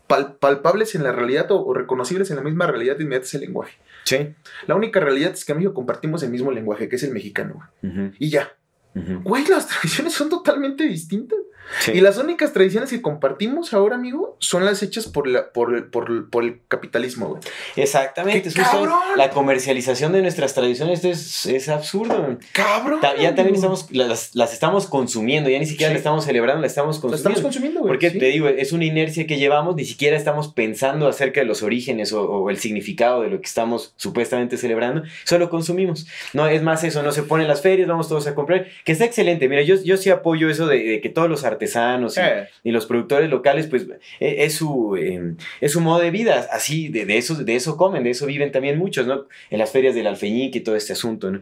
pal 0.09 0.37
palpables 0.41 0.97
en 0.97 1.05
la 1.05 1.13
realidad 1.13 1.53
o, 1.53 1.65
o, 1.65 1.75
reconocibles 1.75 2.31
en 2.31 2.37
la 2.37 2.43
misma 2.43 2.67
realidad 2.67 2.99
inmediata 2.99 3.27
es 3.27 3.35
el 3.35 3.43
lenguaje. 3.43 3.79
Sí. 4.05 4.35
La 4.67 4.75
única 4.75 4.99
realidad 4.99 5.33
es 5.33 5.45
que 5.45 5.53
en 5.53 5.59
México 5.59 5.75
compartimos 5.75 6.23
el 6.25 6.31
mismo 6.31 6.51
lenguaje, 6.51 6.89
que 6.89 6.97
es 6.97 7.03
el 7.05 7.13
mexicano. 7.13 7.61
Uh 7.83 7.87
-huh. 7.87 8.15
Y 8.19 8.31
ya. 8.31 8.53
Uh 8.95 9.01
-huh. 9.01 9.23
Güey, 9.23 9.45
las 9.47 9.67
tradiciones 9.69 10.15
son 10.15 10.29
totalmente 10.29 10.85
distintas. 10.85 11.39
Sí. 11.81 11.93
Y 11.93 12.01
las 12.01 12.17
únicas 12.17 12.53
tradiciones 12.53 12.89
que 12.91 13.03
compartimos 13.03 13.75
ahora, 13.75 13.97
amigo, 13.97 14.37
son 14.41 14.65
las 14.65 14.83
hechas 14.83 15.07
por, 15.07 15.29
la, 15.29 15.53
por, 15.53 15.91
por, 15.91 16.31
por 16.31 16.45
el 16.45 16.61
capitalismo, 16.67 17.29
güey. 17.29 17.43
Exactamente. 17.77 18.51
Justo 18.51 18.89
la 19.17 19.31
comercialización 19.31 20.13
de 20.13 20.23
nuestras 20.23 20.55
tradiciones 20.55 21.05
es, 21.05 21.47
es 21.47 21.69
absurdo. 21.69 22.39
Cabrón. 22.53 23.01
Ta 23.01 23.17
ya 23.17 23.35
también 23.35 23.57
estamos, 23.57 23.87
las, 23.91 24.35
las, 24.35 24.53
estamos 24.53 24.87
consumiendo, 24.87 25.51
ya 25.51 25.59
ni 25.59 25.67
siquiera 25.67 25.91
sí. 25.91 25.95
la 25.95 25.99
estamos 25.99 26.25
celebrando, 26.25 26.63
la 26.63 26.67
estamos 26.67 26.99
consumiendo. 26.99 27.29
La 27.29 27.35
estamos 27.35 27.43
consumiendo, 27.43 27.81
güey. 27.81 27.91
Porque 27.93 28.11
sí. 28.11 28.19
te 28.19 28.27
digo, 28.27 28.49
es 28.49 28.73
una 28.73 28.85
inercia 28.87 29.27
que 29.27 29.37
llevamos, 29.37 29.77
ni 29.77 29.85
siquiera 29.85 30.17
estamos 30.17 30.49
pensando 30.49 31.07
acerca 31.07 31.41
de 31.41 31.47
los 31.47 31.63
orígenes 31.63 32.13
o, 32.13 32.23
o, 32.23 32.51
el 32.51 32.59
significado 32.59 33.21
de 33.21 33.29
lo 33.29 33.41
que 33.41 33.47
estamos 33.47 33.93
supuestamente 33.97 34.57
celebrando, 34.57 35.03
solo 35.25 35.51
consumimos. 35.51 36.07
No, 36.33 36.47
es 36.49 36.63
más 36.63 36.83
eso, 36.85 37.03
no 37.03 37.13
se 37.13 37.23
ponen 37.23 37.47
las 37.47 37.61
ferias, 37.61 37.89
vamos 37.89 38.09
todos 38.09 38.27
a 38.27 38.35
comprar, 38.35 38.67
que 38.85 38.93
está 38.93 39.05
excelente. 39.05 39.49
Mira, 39.49 39.63
yo, 39.63 39.77
yo 39.83 39.97
sí 39.97 40.11
apoyo 40.11 40.49
eso 40.49 40.67
de, 40.67 40.83
de 40.83 41.01
que 41.01 41.09
todos 41.09 41.29
los 41.29 41.45
artesanos 41.45 42.17
y, 42.17 42.21
eh. 42.21 42.49
y, 42.65 42.71
los 42.71 42.87
productores 42.87 43.31
locales, 43.31 43.67
pues 43.67 43.83
es, 43.83 44.35
es 44.39 44.55
su, 44.55 44.97
eh, 44.97 45.35
es 45.61 45.73
su 45.73 45.81
modo 45.81 46.01
de 46.01 46.11
vida, 46.11 46.47
así, 46.53 46.89
de, 46.89 47.05
de, 47.07 47.19
eso, 47.19 47.35
de 47.35 47.57
eso 47.57 47.77
comen, 47.77 48.05
de 48.05 48.11
eso 48.11 48.27
viven 48.27 48.53
también 48.53 48.79
muchos, 48.79 49.07
¿no? 49.07 49.27
En 49.51 49.59
las 49.59 49.71
ferias 49.71 49.95
del 49.95 50.07
alfeñique 50.07 50.59
y 50.59 50.63
todo 50.63 50.77
este 50.77 50.93
asunto, 50.93 51.31
¿no? 51.31 51.41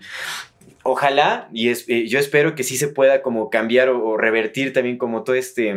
Ojalá, 0.88 1.48
y 1.52 1.70
es, 1.70 1.84
eh, 1.88 2.06
yo 2.06 2.20
espero 2.20 2.54
que 2.54 2.62
sí 2.62 2.76
se 2.76 2.86
pueda 2.86 3.20
como 3.20 3.50
cambiar 3.50 3.88
o, 3.88 4.06
o 4.06 4.16
revertir 4.16 4.72
también 4.72 4.98
como 4.98 5.24
todo 5.24 5.34
este, 5.34 5.74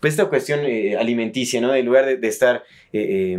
pues 0.00 0.12
esta 0.12 0.26
cuestión 0.26 0.60
eh, 0.64 0.96
alimenticia, 0.96 1.60
¿no? 1.60 1.74
En 1.74 1.84
lugar 1.84 2.06
de, 2.06 2.18
de 2.18 2.28
estar 2.28 2.62
eh, 2.92 3.36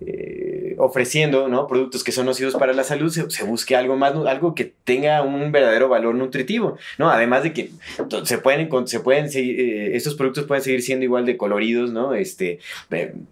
eh, 0.00 0.74
ofreciendo 0.78 1.48
¿no? 1.48 1.68
productos 1.68 2.02
que 2.02 2.10
son 2.10 2.26
nocivos 2.26 2.54
para 2.54 2.72
la 2.72 2.82
salud, 2.82 3.10
se, 3.10 3.30
se, 3.30 3.44
busque 3.44 3.76
algo 3.76 3.96
más, 3.96 4.12
algo 4.26 4.54
que 4.54 4.72
tenga 4.84 5.22
un 5.22 5.52
verdadero 5.52 5.88
valor 5.88 6.16
nutritivo, 6.16 6.76
¿no? 6.98 7.10
Además 7.10 7.44
de 7.44 7.52
que 7.52 7.70
se 8.24 8.38
pueden, 8.38 8.68
se 8.88 9.00
pueden 9.00 9.30
eh, 9.32 9.94
estos 9.94 10.16
productos 10.16 10.44
pueden 10.46 10.64
seguir 10.64 10.82
siendo 10.82 11.04
igual 11.04 11.26
de 11.26 11.36
coloridos, 11.36 11.92
¿no? 11.92 12.12
Este, 12.14 12.58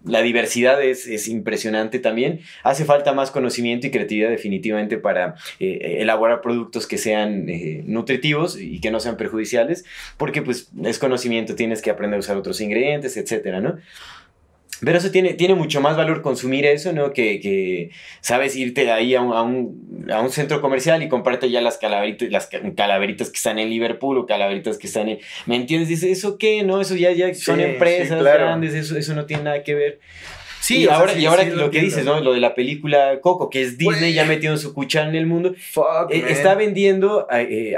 la 0.05 0.21
diversidad 0.21 0.81
es, 0.81 1.05
es, 1.05 1.27
impresionante 1.27 1.99
también. 1.99 2.39
Hace 2.63 2.85
falta 2.85 3.13
más 3.13 3.29
conocimiento 3.29 3.87
y 3.87 3.91
creatividad 3.91 4.29
definitivamente 4.29 4.97
para 4.97 5.35
eh, 5.59 5.97
elaborar 5.99 6.41
productos 6.41 6.87
que 6.87 6.97
sean 6.97 7.45
nutritivos 7.85 8.57
y 8.59 8.79
que 8.79 8.89
no 8.89 9.01
sean 9.01 9.17
perjudiciales, 9.17 9.83
porque 10.17 10.41
pues 10.41 10.69
es 10.83 10.97
conocimiento, 10.97 11.55
tienes 11.55 11.81
que 11.81 11.91
aprender 11.91 12.17
a 12.17 12.19
usar 12.21 12.37
otros 12.37 12.61
ingredientes, 12.61 13.17
etcétera, 13.17 13.59
¿no? 13.59 13.79
Pero 14.83 14.97
eso 14.97 15.11
tiene, 15.11 15.33
tiene 15.33 15.55
mucho 15.55 15.81
más 15.81 15.95
valor 15.95 16.21
consumir 16.21 16.65
eso, 16.65 16.93
¿no? 16.93 17.13
Que, 17.13 17.39
que 17.39 17.91
sabes, 18.21 18.55
irte 18.55 18.91
ahí 18.91 19.15
a 19.15 19.21
un, 19.21 19.33
a, 19.33 19.41
un, 19.41 20.11
a 20.11 20.21
un, 20.21 20.29
centro 20.29 20.61
comercial 20.61 21.03
y 21.03 21.09
comprarte 21.09 21.49
ya 21.49 21.61
las 21.61 21.77
calaveritas, 21.77 22.29
las 22.29 22.49
calaveritas 22.75 23.29
que 23.29 23.37
están 23.37 23.59
en 23.59 23.69
Liverpool 23.69 24.17
o 24.17 24.25
calaveritas 24.25 24.77
que 24.77 24.87
están 24.87 25.09
en... 25.09 25.19
¿Me 25.45 25.55
entiendes? 25.55 25.89
Dices, 25.89 26.17
¿eso 26.17 26.37
qué? 26.37 26.63
¿No? 26.63 26.81
Eso 26.81 26.95
ya, 26.95 27.11
ya 27.11 27.33
son 27.33 27.57
sí, 27.57 27.63
empresas 27.63 28.17
sí, 28.17 28.21
claro. 28.21 28.45
grandes, 28.45 28.73
eso, 28.73 28.97
eso 28.97 29.13
no 29.13 29.25
tiene 29.25 29.43
nada 29.43 29.63
que 29.63 29.75
ver. 29.75 29.99
Sí, 30.63 30.83
y 30.83 30.87
ahora, 30.87 31.13
y 31.13 31.25
ahora 31.25 31.43
lo 31.43 31.69
que 31.71 31.81
dices, 31.81 32.05
¿no? 32.05 32.21
Lo 32.21 32.31
de 32.31 32.39
la 32.39 32.55
película 32.55 33.19
Coco, 33.19 33.49
que 33.49 33.61
es 33.61 33.77
Disney 33.77 34.13
ya 34.13 34.23
metiendo 34.23 34.57
su 34.57 34.73
cuchara 34.73 35.09
en 35.09 35.15
el 35.15 35.25
mundo. 35.25 35.53
Fuck, 35.57 36.09
eh, 36.09 36.23
está 36.29 36.55
vendiendo 36.55 37.27
eh, 37.29 37.75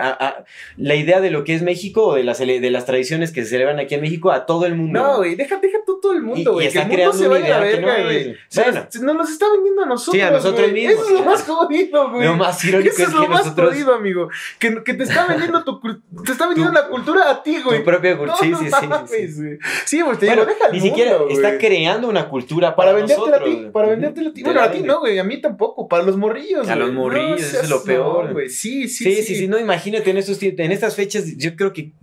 la 0.78 0.94
idea 0.94 1.20
de 1.20 1.32
lo 1.32 1.44
que 1.44 1.56
es 1.56 1.64
México 1.64 2.06
o 2.06 2.14
de 2.14 2.24
las, 2.24 2.38
de 2.38 2.70
las 2.70 2.86
tradiciones 2.86 3.32
que 3.32 3.44
se 3.44 3.50
celebran 3.50 3.80
aquí 3.80 3.96
en 3.96 4.02
México 4.02 4.32
a 4.32 4.46
todo 4.46 4.68
el 4.68 4.76
mundo. 4.76 5.02
No, 5.02 5.18
güey, 5.18 5.34
deja, 5.34 5.58
deja 5.58 5.80
todo 5.84 6.14
el 6.14 6.22
mundo, 6.22 6.54
güey. 6.54 6.72
Que 6.72 6.78
el 6.78 6.88
mundo 6.88 7.14
se 7.14 7.28
vaya 7.28 7.46
a 7.46 7.50
la 7.50 7.60
verga, 7.60 8.04
güey. 8.04 8.38
Bueno, 8.56 9.14
nos 9.16 9.32
está 9.32 9.48
vendiendo 9.52 9.82
a 9.82 9.86
nosotros. 9.88 10.14
Sí, 10.14 10.22
a 10.22 10.30
nosotros 10.30 10.72
mismos. 10.72 10.94
Eso 10.94 11.06
es 11.06 11.12
lo 11.12 11.24
más 11.24 11.42
jodido, 11.42 12.12
güey. 12.12 12.28
Lo 12.28 12.36
más 12.36 12.64
irónico 12.66 12.94
Eso 12.96 13.08
es, 13.08 13.14
lo 13.14 13.28
más 13.28 13.50
jodido, 13.50 13.96
amigo. 13.96 14.30
Que, 14.60 14.84
que, 14.84 14.94
te 14.94 15.04
está 15.04 15.26
vendiendo 15.26 15.64
tu 15.64 15.82
te 16.24 16.32
está 16.32 16.46
vendiendo 16.46 16.72
la 16.72 16.88
cultura 16.88 17.32
a 17.32 17.42
ti, 17.42 17.62
güey. 17.64 17.80
Tu 17.80 17.86
propia 17.86 18.16
cultura. 18.16 18.38
sí, 18.40 18.54
sí, 18.54 18.70
sí, 18.70 19.28
sí, 19.28 19.58
sí. 19.86 20.02
güey, 20.02 20.18
te 20.18 20.30
digo, 20.30 20.46
deja 20.46 20.70
Ni 20.72 20.82
siquiera 20.82 21.18
está 21.32 21.58
creando 21.58 22.08
una 22.08 22.30
cultura 22.30 22.75
para, 22.76 22.92
para 22.92 22.94
venderte 22.94 23.36
a 23.36 23.44
ti. 23.44 23.68
Para 23.72 23.88
venderte 23.90 24.28
a 24.28 24.34
ti. 24.34 24.44
Bueno, 24.44 24.62
a 24.62 24.72
ti 24.72 24.82
no, 24.82 25.00
güey. 25.00 25.20
A 25.20 25.24
mí 25.24 25.42
tampoco. 25.42 25.88
Para 25.88 26.04
los 26.04 26.18
morrillos. 26.18 26.68
A 26.70 26.76
los 26.76 26.92
morrillos, 26.92 27.42
eso 27.42 27.62
es 27.62 27.70
lo 27.70 27.84
peor. 27.84 28.34
güey. 28.34 28.50
Sí, 28.50 28.88
sí, 28.88 29.04
sí. 29.06 29.24
Sí, 29.24 29.36
sí, 29.36 29.48
No, 29.48 29.60
imagínate 29.60 30.10
en 30.10 30.18
estos 30.18 30.42
en 30.42 30.72
estas 30.72 30.96
fechas, 30.96 31.38
yo 31.38 31.56
creo 31.56 31.74
que 31.74 31.94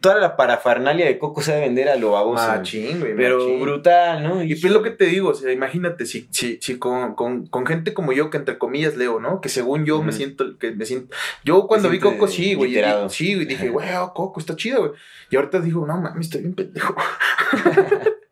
toda 0.00 0.16
la 0.16 0.36
parafernalia 0.36 1.06
de 1.06 1.18
Coco 1.18 1.42
se 1.42 1.54
a 1.54 1.60
vender 1.60 1.88
a 1.88 1.96
lo 1.96 2.12
baboso. 2.12 2.46
Machín, 2.46 3.00
güey. 3.00 3.14
Pero 3.16 3.58
brutal, 3.58 4.22
¿no? 4.22 4.42
Y 4.42 4.54
pues 4.54 4.72
lo 4.72 4.82
que 4.82 4.90
te 4.90 5.06
digo, 5.06 5.30
o 5.30 5.34
sea, 5.34 5.52
imagínate 5.52 6.06
si, 6.06 6.28
si, 6.30 6.58
si 6.60 6.78
con, 6.78 7.14
con, 7.14 7.46
con 7.46 7.66
gente 7.66 7.94
como 7.94 8.12
yo, 8.12 8.30
que 8.30 8.36
entre 8.38 8.58
comillas 8.58 8.96
leo, 8.96 9.20
¿no? 9.20 9.40
Que 9.40 9.48
según 9.48 9.84
yo 9.84 10.02
me 10.02 10.12
siento, 10.12 10.58
que 10.58 10.72
me 10.72 10.84
siento. 10.84 11.14
Yo 11.44 11.66
cuando 11.66 11.88
vi 11.88 11.98
Coco, 11.98 12.28
sí, 12.28 12.54
güey. 12.54 12.74
Sí, 13.08 13.34
güey. 13.34 13.46
Dije, 13.46 13.68
güey, 13.68 13.88
Coco, 14.14 14.40
está 14.40 14.56
chido, 14.56 14.80
güey. 14.80 14.92
Y 15.30 15.36
ahorita 15.36 15.60
digo, 15.60 15.86
no 15.86 16.00
mames, 16.00 16.26
estoy 16.26 16.42
bien 16.42 16.54
pendejo. 16.54 16.94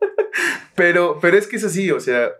pero, 0.77 1.17
pero 1.19 1.37
es 1.37 1.47
que 1.47 1.55
es 1.55 1.63
así, 1.63 1.91
o 1.91 1.99
sea. 1.99 2.33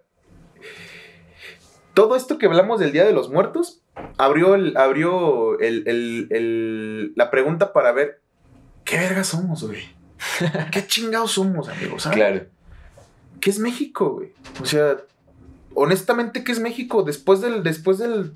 Todo 1.95 2.15
esto 2.15 2.37
que 2.37 2.45
hablamos 2.45 2.79
del 2.79 2.91
Día 2.91 3.03
de 3.03 3.11
los 3.11 3.31
Muertos 3.31 3.81
abrió, 4.19 4.53
el, 4.53 4.77
abrió 4.77 5.59
el, 5.59 7.13
la 7.15 7.31
pregunta 7.31 7.73
para 7.73 7.91
ver 7.91 8.21
qué 8.83 8.97
verga 8.97 9.23
somos, 9.23 9.63
güey. 9.63 9.81
¿Qué 10.71 10.85
chingados 10.85 11.31
somos, 11.31 11.67
amigos? 11.67 12.03
¿sabes? 12.03 12.15
Claro. 12.15 12.45
¿Qué 13.41 13.49
es 13.49 13.57
México, 13.57 14.11
güey? 14.11 14.33
O 14.61 14.65
sea, 14.67 14.97
honestamente, 15.73 16.43
¿qué 16.43 16.51
es 16.51 16.59
México? 16.59 17.01
Después 17.01 17.41
del, 17.41 17.63
después 17.63 17.97
del 17.97 18.33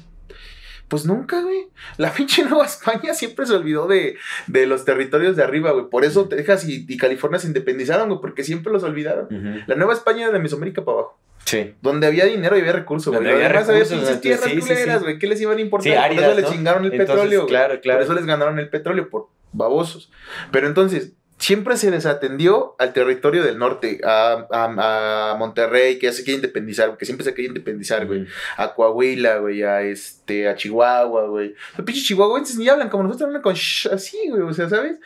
pues 0.91 1.05
nunca, 1.05 1.41
güey. 1.41 1.69
La 1.95 2.11
pinche 2.13 2.43
Nueva 2.43 2.65
España 2.65 3.13
siempre 3.13 3.45
se 3.45 3.53
olvidó 3.53 3.87
de, 3.87 4.17
de 4.47 4.67
los 4.67 4.83
territorios 4.83 5.37
de 5.37 5.43
arriba, 5.43 5.71
güey. 5.71 5.85
Por 5.89 6.03
eso 6.03 6.27
Texas 6.27 6.67
y, 6.67 6.97
California 6.97 7.39
se 7.39 7.47
independizaron, 7.47 8.09
güey, 8.09 8.19
porque 8.19 8.43
siempre 8.43 8.73
los 8.73 8.83
olvidaron. 8.83 9.63
La 9.67 9.75
Nueva 9.75 9.93
España 9.93 10.23
era 10.23 10.33
de 10.33 10.39
Mesoamérica 10.39 10.83
para 10.83 10.97
abajo. 10.97 11.17
Sí. 11.45 11.73
Donde 11.81 12.07
había 12.07 12.25
dinero 12.25 12.57
y 12.57 12.59
había 12.59 12.73
recursos, 12.73 13.15
güey. 13.15 13.25
Además 13.25 13.69
había 13.69 13.85
pinches 13.85 14.19
tierras 14.19 14.51
sí, 14.51 14.59
culeras, 14.59 15.01
güey. 15.01 15.17
¿Qué 15.17 15.27
les 15.27 15.39
iban 15.39 15.57
a 15.57 15.61
importar? 15.61 16.11
por 16.11 16.19
eso 16.19 16.35
les 16.35 16.51
chingaron 16.51 16.83
el 16.83 16.91
petróleo. 16.91 17.47
Claro, 17.47 17.79
claro. 17.79 17.99
Por 17.99 18.03
eso 18.03 18.13
les 18.13 18.25
ganaron 18.25 18.59
el 18.59 18.69
petróleo, 18.69 19.09
por 19.09 19.29
babosos. 19.53 20.11
Pero 20.51 20.67
entonces, 20.67 21.13
siempre 21.41 21.75
se 21.75 21.89
desatendió 21.89 22.75
al 22.77 22.93
territorio 22.93 23.43
del 23.43 23.57
norte, 23.57 23.99
a, 24.03 24.45
a, 24.51 25.31
a, 25.31 25.35
Monterrey, 25.35 25.97
que 25.97 26.05
ya 26.05 26.13
se 26.13 26.23
quiere 26.23 26.35
independizar, 26.35 26.95
que 26.97 27.05
siempre 27.05 27.25
se 27.25 27.33
quiere 27.33 27.47
independizar, 27.47 28.05
güey. 28.05 28.27
A 28.57 28.75
Coahuila, 28.75 29.37
güey, 29.37 29.63
a 29.63 29.81
este, 29.81 30.47
a 30.47 30.55
Chihuahua, 30.55 31.25
güey. 31.25 31.55
Los 31.75 31.85
pinches 31.85 32.05
chihuahuenses 32.05 32.57
ni 32.57 32.69
hablan 32.69 32.89
como 32.89 33.03
nosotros 33.03 33.27
hablan 33.27 33.41
con 33.41 33.53
así, 33.53 34.29
güey, 34.29 34.43
o 34.43 34.53
sea, 34.53 34.69
¿sabes? 34.69 34.97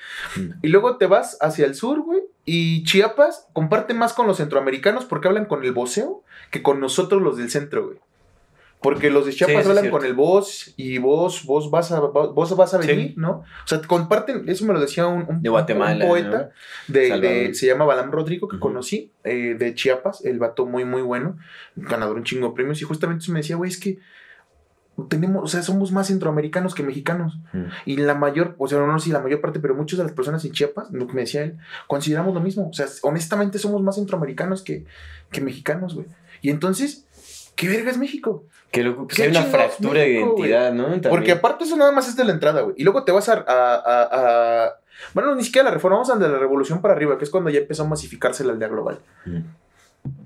Y 0.61 0.67
luego 0.67 0.97
te 0.97 1.07
vas 1.07 1.37
hacia 1.39 1.65
el 1.65 1.73
sur, 1.73 2.01
güey, 2.01 2.21
y 2.43 2.83
Chiapas 2.83 3.47
comparte 3.53 3.93
más 3.93 4.11
con 4.11 4.27
los 4.27 4.37
centroamericanos 4.37 5.05
porque 5.05 5.29
hablan 5.29 5.45
con 5.45 5.63
el 5.63 5.71
voceo 5.71 6.23
que 6.51 6.61
con 6.61 6.81
nosotros 6.81 7.21
los 7.21 7.37
del 7.37 7.49
centro, 7.49 7.85
güey. 7.87 7.97
Porque 8.85 9.09
los 9.09 9.25
de 9.25 9.33
Chiapas 9.33 9.65
hablan 9.65 9.89
con 9.89 10.05
el 10.05 10.13
vos 10.13 10.73
y 10.77 10.99
vos, 10.99 11.43
vos 11.45 11.71
vas 11.71 11.91
a, 11.91 11.99
vos 11.99 12.55
vas 12.55 12.73
a 12.75 12.77
venir, 12.77 13.15
¿no? 13.17 13.31
O 13.31 13.67
sea, 13.67 13.81
comparten, 13.81 14.47
eso 14.47 14.63
me 14.65 14.73
lo 14.73 14.79
decía 14.79 15.07
un, 15.07 15.25
un, 15.27 15.41
de 15.41 15.49
Guatemala, 15.49 16.05
poeta, 16.05 16.51
de, 16.87 17.51
se 17.55 17.65
llama 17.65 17.85
Balam 17.85 18.11
Rodrigo, 18.11 18.47
que 18.47 18.59
conocí, 18.59 19.11
eh, 19.23 19.55
de 19.57 19.73
Chiapas, 19.73 20.23
el 20.23 20.37
vato 20.37 20.67
muy, 20.67 20.85
muy 20.85 21.01
bueno, 21.01 21.37
ganador 21.75 22.17
un 22.17 22.23
chingo 22.23 22.49
de 22.49 22.53
premios, 22.53 22.79
y 22.81 22.85
justamente 22.85 23.23
eso 23.23 23.31
me 23.31 23.39
decía, 23.39 23.55
güey, 23.55 23.71
es 23.71 23.79
que 23.79 23.97
tenemos, 25.09 25.43
o 25.43 25.47
sea, 25.47 25.61
somos 25.61 25.91
más 25.91 26.07
centroamericanos 26.07 26.73
que 26.73 26.83
mexicanos. 26.83 27.37
Y 27.85 27.97
la 27.97 28.15
mayor, 28.15 28.55
o 28.57 28.67
sea, 28.67 28.79
no 28.79 28.97
sé 28.99 29.05
si 29.05 29.11
la 29.11 29.19
mayor 29.19 29.41
parte, 29.41 29.59
pero 29.59 29.75
muchas 29.75 29.97
de 29.97 30.05
las 30.05 30.13
personas 30.13 30.45
en 30.45 30.51
Chiapas, 30.51 30.91
lo 30.91 31.07
que 31.07 31.13
me 31.13 31.21
decía 31.21 31.43
él, 31.43 31.57
consideramos 31.87 32.33
lo 32.33 32.39
mismo. 32.39 32.69
O 32.69 32.73
sea, 32.73 32.85
honestamente 33.01 33.59
somos 33.59 33.81
más 33.81 33.95
centroamericanos 33.95 34.61
que, 34.61 34.85
que 35.31 35.41
mexicanos, 35.41 35.95
güey. 35.95 36.07
Y 36.41 36.49
entonces, 36.49 37.04
¿qué 37.55 37.69
verga 37.69 37.91
es 37.91 37.97
México? 37.97 38.45
Que, 38.71 38.81
hay 38.81 39.29
una 39.29 39.43
fractura 39.43 40.01
de 40.01 40.13
identidad, 40.13 40.73
¿no? 40.73 40.87
Porque 41.09 41.31
aparte 41.31 41.63
eso 41.63 41.77
nada 41.77 41.91
más 41.91 42.07
es 42.09 42.15
de 42.15 42.25
la 42.25 42.33
entrada, 42.33 42.61
güey. 42.61 42.75
Y 42.77 42.83
luego 42.83 43.03
te 43.03 43.11
vas 43.11 43.29
a, 43.29 43.43
a, 43.47 44.75
Bueno, 45.13 45.33
ni 45.35 45.43
siquiera 45.43 45.69
la 45.69 45.73
reforma, 45.73 45.97
vamos 45.97 46.09
a 46.09 46.17
de 46.17 46.27
la 46.27 46.37
revolución 46.37 46.81
para 46.81 46.93
arriba, 46.93 47.17
que 47.17 47.23
es 47.23 47.29
cuando 47.29 47.49
ya 47.49 47.59
empezó 47.59 47.83
a 47.83 47.87
masificarse 47.87 48.43
la 48.43 48.53
aldea 48.53 48.67
global. 48.67 48.99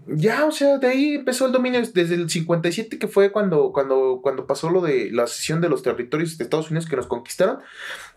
Ya, 0.07 0.45
o 0.45 0.51
sea, 0.51 0.80
de 0.80 0.88
ahí 0.88 1.15
empezó 1.15 1.45
el 1.45 1.51
dominio 1.51 1.80
desde 1.93 2.15
el 2.15 2.30
57, 2.30 2.97
que 2.97 3.07
fue 3.07 3.32
cuando, 3.32 3.71
cuando, 3.71 4.19
cuando 4.23 4.47
pasó 4.47 4.69
lo 4.71 4.82
de 4.82 5.11
la 5.11 5.27
cesión 5.27 5.61
de 5.61 5.69
los 5.69 5.84
territorios 5.84 6.38
de 6.38 6.43
Estados 6.43 6.71
Unidos 6.71 6.89
que 6.89 6.95
nos 6.95 7.05
conquistaron. 7.05 7.59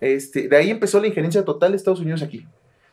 Este, 0.00 0.48
de 0.48 0.56
ahí 0.56 0.70
empezó 0.70 1.00
la 1.00 1.08
injerencia 1.08 1.44
total 1.44 1.72
de 1.72 1.76
Estados 1.76 2.00
Unidos 2.00 2.22
aquí 2.22 2.46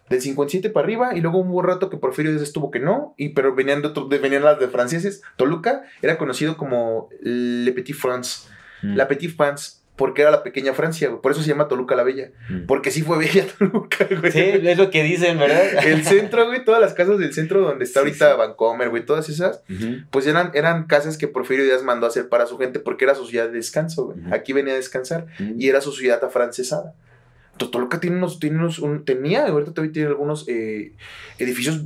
del 0.10 0.22
57 0.22 0.70
para 0.70 0.86
arriba, 0.86 1.16
y 1.16 1.22
luego 1.22 1.40
hubo 1.40 1.60
un 1.60 1.66
rato 1.66 1.90
que 1.90 1.98
Porfirio 1.98 2.32
Díaz 2.32 2.44
estuvo 2.44 2.72
que 2.72 2.80
no, 2.80 3.14
y, 3.18 3.30
pero 3.30 3.56
venían, 3.56 3.82
de 3.82 4.18
venían 4.18 4.44
las 4.44 4.60
de 4.60 4.68
franceses. 4.68 5.22
Toluca 5.36 5.84
era 6.02 6.18
conocido 6.18 6.58
como 6.58 7.10
Le 7.22 7.72
Petit 7.72 7.96
France, 7.96 8.48
mm. 8.82 8.96
la 8.96 9.08
Petit 9.08 9.36
France, 9.36 9.80
porque 10.00 10.22
era 10.22 10.32
la 10.32 10.44
pequeña 10.44 10.74
Francia, 10.74 11.12
Por 11.22 11.34
eso 11.34 11.42
se 11.42 11.50
llama 11.50 11.68
Toluca 11.68 11.94
la 11.94 12.04
Bella. 12.04 12.32
Mm. 12.48 12.68
Porque 12.68 12.90
sí 12.90 13.02
fue 13.02 13.18
bella 13.18 13.46
Toluca, 13.60 14.08
güey. 14.10 14.32
Sí, 14.32 14.40
es 14.40 14.78
lo 14.78 14.90
que 14.90 15.04
dicen, 15.04 15.38
¿verdad? 15.38 15.62
El 15.86 16.06
centro, 16.06 16.46
güey, 16.48 16.64
todas 16.64 16.80
las 16.80 16.94
casas 16.94 17.20
del 17.20 17.34
centro 17.34 17.60
donde 17.60 17.84
está 17.84 18.00
ahorita 18.00 18.34
Vancomer, 18.36 18.90
güey, 18.90 19.06
todas 19.06 19.28
esas, 19.28 19.62
pues 20.10 20.26
eran, 20.26 20.52
eran 20.54 20.86
casas 20.86 21.18
que 21.18 21.28
Porfirio 21.28 21.66
Díaz 21.66 21.84
mandó 21.84 22.06
a 22.06 22.10
hacer 22.10 22.30
para 22.30 22.46
su 22.46 22.58
gente 22.58 22.80
porque 22.80 23.04
era 23.04 23.14
su 23.14 23.26
ciudad 23.26 23.48
de 23.48 23.52
descanso, 23.52 24.06
güey. 24.06 24.20
Aquí 24.32 24.54
venía 24.54 24.72
a 24.72 24.78
descansar 24.78 25.28
y 25.38 25.68
era 25.68 25.82
su 25.82 25.92
ciudad 25.92 26.24
afrancesada. 26.24 26.96
Toluca 27.68 28.00
tiene 28.00 28.18
unos, 28.18 28.40
tiene 28.40 28.58
unos, 28.58 28.82
tenía, 29.06 29.46
ahorita 29.48 29.74
todavía 29.74 29.94
tiene 29.94 30.10
algunos 30.10 30.48
eh, 30.48 30.94
edificios 31.38 31.82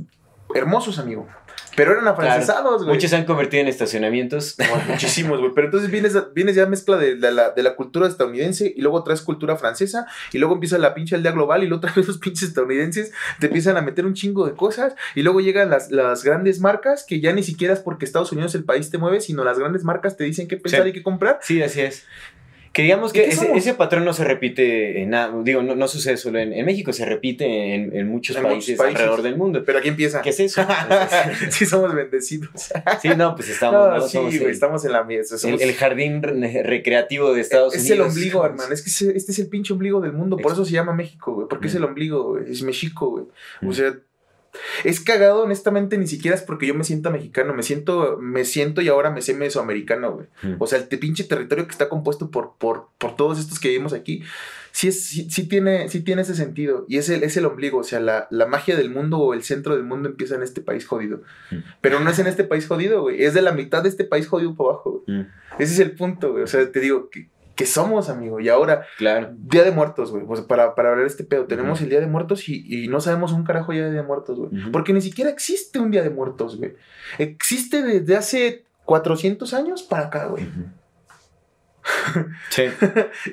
hermosos, 0.54 0.98
amigo. 0.98 1.28
Pero 1.76 1.92
eran 1.92 2.06
afrancesados, 2.06 2.84
güey. 2.84 2.94
Muchos 2.94 3.10
se 3.10 3.16
han 3.16 3.24
convertido 3.24 3.62
en 3.62 3.68
estacionamientos. 3.68 4.56
muchísimos, 4.88 5.40
güey. 5.40 5.52
Pero 5.54 5.66
entonces 5.66 5.90
vienes, 5.90 6.16
vienes 6.32 6.54
ya 6.54 6.66
mezcla 6.66 6.96
de, 6.96 7.16
la, 7.16 7.50
de, 7.50 7.62
la, 7.62 7.74
cultura 7.74 8.06
estadounidense 8.06 8.72
y 8.76 8.80
luego 8.80 9.02
traes 9.02 9.22
cultura 9.22 9.56
francesa 9.56 10.06
y 10.32 10.38
luego 10.38 10.54
empieza 10.54 10.78
la 10.78 10.94
pinche 10.94 11.16
aldea 11.16 11.32
global 11.32 11.62
y 11.62 11.66
luego 11.66 11.78
otra 11.78 11.92
vez 11.96 12.06
los 12.06 12.18
pinches 12.18 12.48
estadounidenses 12.50 13.12
te 13.40 13.46
empiezan 13.46 13.76
a 13.76 13.82
meter 13.82 14.06
un 14.06 14.14
chingo 14.14 14.46
de 14.46 14.54
cosas 14.54 14.94
y 15.14 15.22
luego 15.22 15.40
llegan 15.40 15.70
las, 15.70 15.90
las 15.90 16.22
grandes 16.22 16.60
marcas 16.60 17.04
que 17.04 17.20
ya 17.20 17.32
ni 17.32 17.42
siquiera 17.42 17.74
es 17.74 17.80
porque 17.80 18.04
Estados 18.04 18.30
Unidos 18.32 18.54
el 18.54 18.64
país 18.64 18.90
te 18.90 18.98
mueve, 18.98 19.20
sino 19.20 19.44
las 19.44 19.58
grandes 19.58 19.84
marcas 19.84 20.16
te 20.16 20.24
dicen 20.24 20.46
qué 20.46 20.56
pensar 20.56 20.86
y 20.86 20.92
qué 20.92 21.02
comprar. 21.02 21.40
Sí, 21.42 21.62
así 21.62 21.80
es. 21.80 22.04
Que 22.74 22.82
digamos 22.82 23.12
que 23.12 23.28
ese, 23.28 23.74
patrón 23.74 24.04
no 24.04 24.12
se 24.12 24.24
repite 24.24 25.00
en 25.00 25.10
nada, 25.10 25.32
digo, 25.44 25.62
no, 25.62 25.86
sucede 25.86 26.16
solo 26.16 26.40
en, 26.40 26.64
México, 26.66 26.92
se 26.92 27.04
repite 27.06 27.72
en, 27.72 28.08
muchos, 28.08 28.36
países 28.36 28.80
alrededor 28.80 29.22
del 29.22 29.36
mundo. 29.36 29.62
Pero 29.64 29.78
aquí 29.78 29.90
empieza. 29.90 30.20
¿Qué 30.22 30.30
es 30.30 30.40
eso? 30.40 30.66
sí, 31.50 31.66
somos 31.66 31.94
bendecidos. 31.94 32.72
sí, 33.00 33.10
no, 33.16 33.36
pues 33.36 33.50
estamos. 33.50 34.10
sí, 34.10 34.18
estamos 34.48 34.84
en 34.84 34.90
la 34.90 35.04
mesa. 35.04 35.36
El, 35.48 35.72
jardín 35.74 36.20
recreativo 36.20 37.32
de 37.32 37.42
Estados 37.42 37.74
Unidos. 37.74 37.84
Es 37.84 37.90
el 37.92 38.00
ombligo, 38.00 38.44
hermano. 38.44 38.74
Es 38.74 38.82
que 38.82 38.90
este 39.16 39.30
es 39.30 39.38
el 39.38 39.46
pinche 39.46 39.72
ombligo 39.72 40.00
del 40.00 40.12
mundo. 40.12 40.36
Por 40.36 40.50
eso 40.50 40.64
se 40.64 40.72
llama 40.72 40.92
México, 40.94 41.32
güey. 41.32 41.46
Porque 41.48 41.68
es 41.68 41.74
el 41.76 41.84
ombligo, 41.84 42.24
güey. 42.30 42.50
Es 42.50 42.62
México, 42.62 43.08
güey. 43.08 43.24
O 43.64 43.72
sea 43.72 43.94
es 44.84 45.00
cagado, 45.00 45.42
honestamente, 45.42 45.98
ni 45.98 46.06
siquiera 46.06 46.36
es 46.36 46.42
porque 46.42 46.66
yo 46.66 46.74
me 46.74 46.84
sienta 46.84 47.10
mexicano, 47.10 47.54
me 47.54 47.62
siento, 47.62 48.18
me 48.20 48.44
siento 48.44 48.80
y 48.82 48.88
ahora 48.88 49.10
me 49.10 49.22
sé 49.22 49.34
mesoamericano, 49.34 50.12
güey. 50.12 50.26
Mm. 50.42 50.56
O 50.58 50.66
sea, 50.66 50.78
el 50.78 50.86
pinche 50.98 51.24
territorio 51.24 51.66
que 51.66 51.72
está 51.72 51.88
compuesto 51.88 52.30
por, 52.30 52.54
por, 52.58 52.88
por 52.98 53.16
todos 53.16 53.38
estos 53.38 53.58
que 53.58 53.68
vivimos 53.68 53.92
aquí, 53.92 54.22
sí, 54.72 54.88
es, 54.88 55.06
sí, 55.06 55.48
tiene, 55.48 55.88
sí 55.88 56.00
tiene 56.00 56.22
ese 56.22 56.34
sentido. 56.34 56.84
Y 56.88 56.98
es 56.98 57.08
el, 57.08 57.22
es 57.22 57.36
el 57.36 57.46
ombligo, 57.46 57.78
o 57.78 57.84
sea, 57.84 58.00
la, 58.00 58.46
magia 58.46 58.76
del 58.76 58.90
mundo 58.90 59.18
o 59.18 59.34
el 59.34 59.42
centro 59.42 59.74
del 59.74 59.84
mundo 59.84 60.08
empieza 60.08 60.34
en 60.34 60.42
este 60.42 60.60
país 60.60 60.86
jodido. 60.86 61.22
Mm. 61.50 61.58
Pero 61.80 62.00
no 62.00 62.10
es 62.10 62.18
en 62.18 62.26
este 62.26 62.44
país 62.44 62.66
jodido, 62.66 63.02
güey. 63.02 63.22
Es 63.22 63.34
de 63.34 63.42
la 63.42 63.52
mitad 63.52 63.82
de 63.82 63.88
este 63.88 64.04
país 64.04 64.26
jodido 64.26 64.54
para 64.54 64.70
abajo, 64.70 65.04
güey. 65.06 65.18
Mm. 65.18 65.26
Ese 65.58 65.74
es 65.74 65.78
el 65.80 65.92
punto, 65.92 66.32
güey. 66.32 66.42
O 66.42 66.46
sea, 66.48 66.70
te 66.70 66.80
digo, 66.80 67.08
que, 67.10 67.28
que 67.54 67.66
somos, 67.66 68.08
amigo. 68.08 68.40
Y 68.40 68.48
ahora, 68.48 68.86
claro. 68.98 69.30
Día 69.36 69.62
de 69.62 69.70
Muertos, 69.70 70.10
güey. 70.10 70.24
Pues 70.24 70.40
para, 70.40 70.74
para 70.74 70.90
hablar 70.90 71.04
de 71.04 71.10
este 71.10 71.24
pedo, 71.24 71.46
tenemos 71.46 71.80
el 71.80 71.88
Día 71.88 72.00
de 72.00 72.06
Muertos 72.06 72.48
y, 72.48 72.88
no 72.88 73.00
sabemos 73.00 73.32
un 73.32 73.44
carajo 73.44 73.72
ya 73.72 73.84
de 73.84 73.90
Día 73.90 74.02
de 74.02 74.06
Muertos, 74.06 74.38
güey. 74.38 74.70
Porque 74.72 74.92
ni 74.92 75.00
siquiera 75.00 75.30
existe 75.30 75.78
un 75.78 75.90
Día 75.90 76.02
de 76.02 76.10
Muertos, 76.10 76.56
güey. 76.58 76.74
Existe 77.18 77.82
desde 77.82 78.16
hace 78.16 78.64
400 78.84 79.54
años 79.54 79.82
para 79.82 80.06
acá, 80.06 80.26
güey. 80.26 80.44
Sí. 82.50 82.62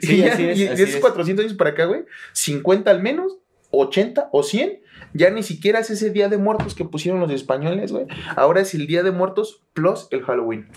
y, 0.02 0.22
de 0.22 0.84
esos 0.84 1.00
400 1.00 1.46
años 1.46 1.58
para 1.58 1.72
acá, 1.72 1.86
güey, 1.86 2.06
50 2.34 2.90
al 2.92 3.02
menos 3.02 3.38
80 3.72 4.30
o 4.32 4.44
100, 4.44 4.82
ya 5.14 5.30
ni 5.30 5.44
siquiera 5.44 5.80
es 5.80 5.90
ese 5.90 6.10
Día 6.10 6.30
de 6.30 6.38
Muertos 6.38 6.76
que 6.76 6.86
pusieron 6.86 7.20
los 7.20 7.32
españoles, 7.32 7.92
güey. 7.92 8.06
Ahora 8.36 8.62
es 8.62 8.74
el 8.74 8.88
Día 8.88 9.04
de 9.04 9.12
Muertos 9.12 9.64
plus 9.74 10.08
el 10.12 10.24
Halloween. 10.24 10.68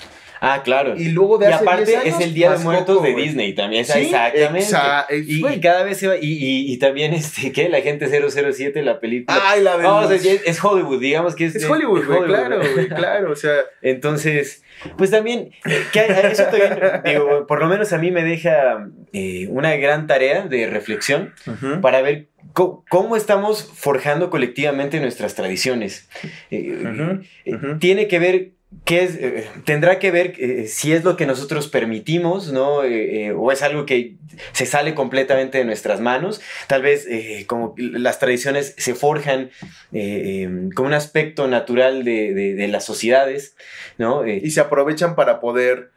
Ah, 0.40 0.62
claro. 0.62 0.94
Y 0.96 1.08
luego 1.10 1.38
de 1.38 1.48
y 1.48 1.52
hace 1.52 1.64
aparte 1.64 1.84
10 1.86 1.98
años, 2.04 2.20
es 2.20 2.26
el 2.26 2.34
Día 2.34 2.52
de 2.52 2.58
Muertos 2.58 2.96
Coco, 2.98 3.06
de. 3.06 3.14
Disney 3.14 3.52
también. 3.54 3.84
Sí, 3.84 4.00
exactamente. 4.00 4.68
exa- 4.68 5.06
y, 5.10 5.46
y 5.46 5.60
cada 5.60 5.82
vez 5.84 5.98
se 5.98 6.08
va. 6.08 6.16
Y, 6.16 6.20
y, 6.32 6.72
y 6.72 6.76
también, 6.78 7.12
este, 7.14 7.52
¿qué? 7.52 7.68
La 7.68 7.80
gente 7.80 8.08
007, 8.08 8.82
la 8.82 9.00
película. 9.00 9.38
Ay, 9.42 9.62
la 9.62 9.76
Vamos, 9.76 10.10
los- 10.10 10.24
es, 10.24 10.42
es 10.44 10.62
Hollywood, 10.64 11.00
digamos 11.00 11.34
que 11.34 11.46
es. 11.46 11.54
Es 11.56 11.64
Hollywood, 11.68 12.00
es 12.00 12.24
claro, 12.26 12.60
güey, 12.74 12.88
claro, 12.88 13.32
o 13.32 13.36
sea, 13.36 13.54
Entonces, 13.82 14.62
pues 14.98 15.10
también, 15.10 15.50
que 15.92 16.00
eso 16.30 16.44
también, 16.44 16.78
digo, 17.04 17.46
por 17.46 17.60
lo 17.60 17.66
menos 17.68 17.92
a 17.92 17.98
mí 17.98 18.10
me 18.10 18.22
deja 18.24 18.88
eh, 19.12 19.46
una 19.50 19.76
gran 19.76 20.06
tarea 20.06 20.42
de 20.46 20.66
reflexión 20.66 21.32
para 21.80 22.02
ver 22.02 22.28
cómo 22.52 23.16
estamos 23.16 23.70
forjando 23.74 24.30
colectivamente 24.30 25.00
nuestras 25.00 25.34
tradiciones. 25.34 26.08
Eh, 26.50 27.20
eh. 27.46 27.56
Tiene 27.78 28.08
que 28.08 28.18
ver 28.18 28.50
qué 28.84 29.02
es, 29.04 29.14
eh, 29.16 29.48
tendrá 29.64 29.98
que 29.98 30.10
ver 30.10 30.34
eh, 30.38 30.66
si 30.68 30.92
es 30.92 31.04
lo 31.04 31.16
que 31.16 31.26
nosotros 31.26 31.68
permitimos, 31.68 32.52
¿no? 32.52 32.84
Eh, 32.84 33.32
o 33.32 33.50
es 33.52 33.62
algo 33.62 33.86
que 33.86 34.16
se 34.52 34.66
sale 34.66 34.94
completamente 34.94 35.58
de 35.58 35.64
nuestras 35.64 36.00
manos. 36.00 36.40
Tal 36.66 36.82
vez 36.82 37.06
como 37.46 37.74
las 37.78 38.18
tradiciones 38.18 38.74
se 38.78 38.94
forjan 38.94 39.50
eh, 39.92 40.68
con 40.74 40.86
un 40.86 40.94
aspecto 40.94 41.46
natural 41.48 42.04
de, 42.04 42.34
de- 42.34 42.54
de 42.54 42.68
las 42.68 42.84
sociedades, 42.84 43.56
¿no? 43.98 44.26
Y 44.26 44.50
se 44.50 44.60
aprovechan 44.60 45.14
para 45.14 45.40
poder. 45.40 45.90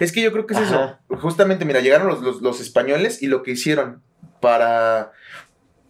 Es 0.00 0.12
que 0.12 0.22
yo 0.22 0.32
creo 0.32 0.46
que 0.46 0.54
es 0.54 0.60
Ajá. 0.60 1.00
eso. 1.08 1.18
Justamente, 1.20 1.64
mira, 1.64 1.80
llegaron 1.80 2.08
los, 2.08 2.20
los- 2.22 2.42
los 2.42 2.60
españoles 2.60 3.22
y 3.22 3.26
lo 3.28 3.42
que 3.42 3.52
hicieron 3.52 4.02
para, 4.40 5.12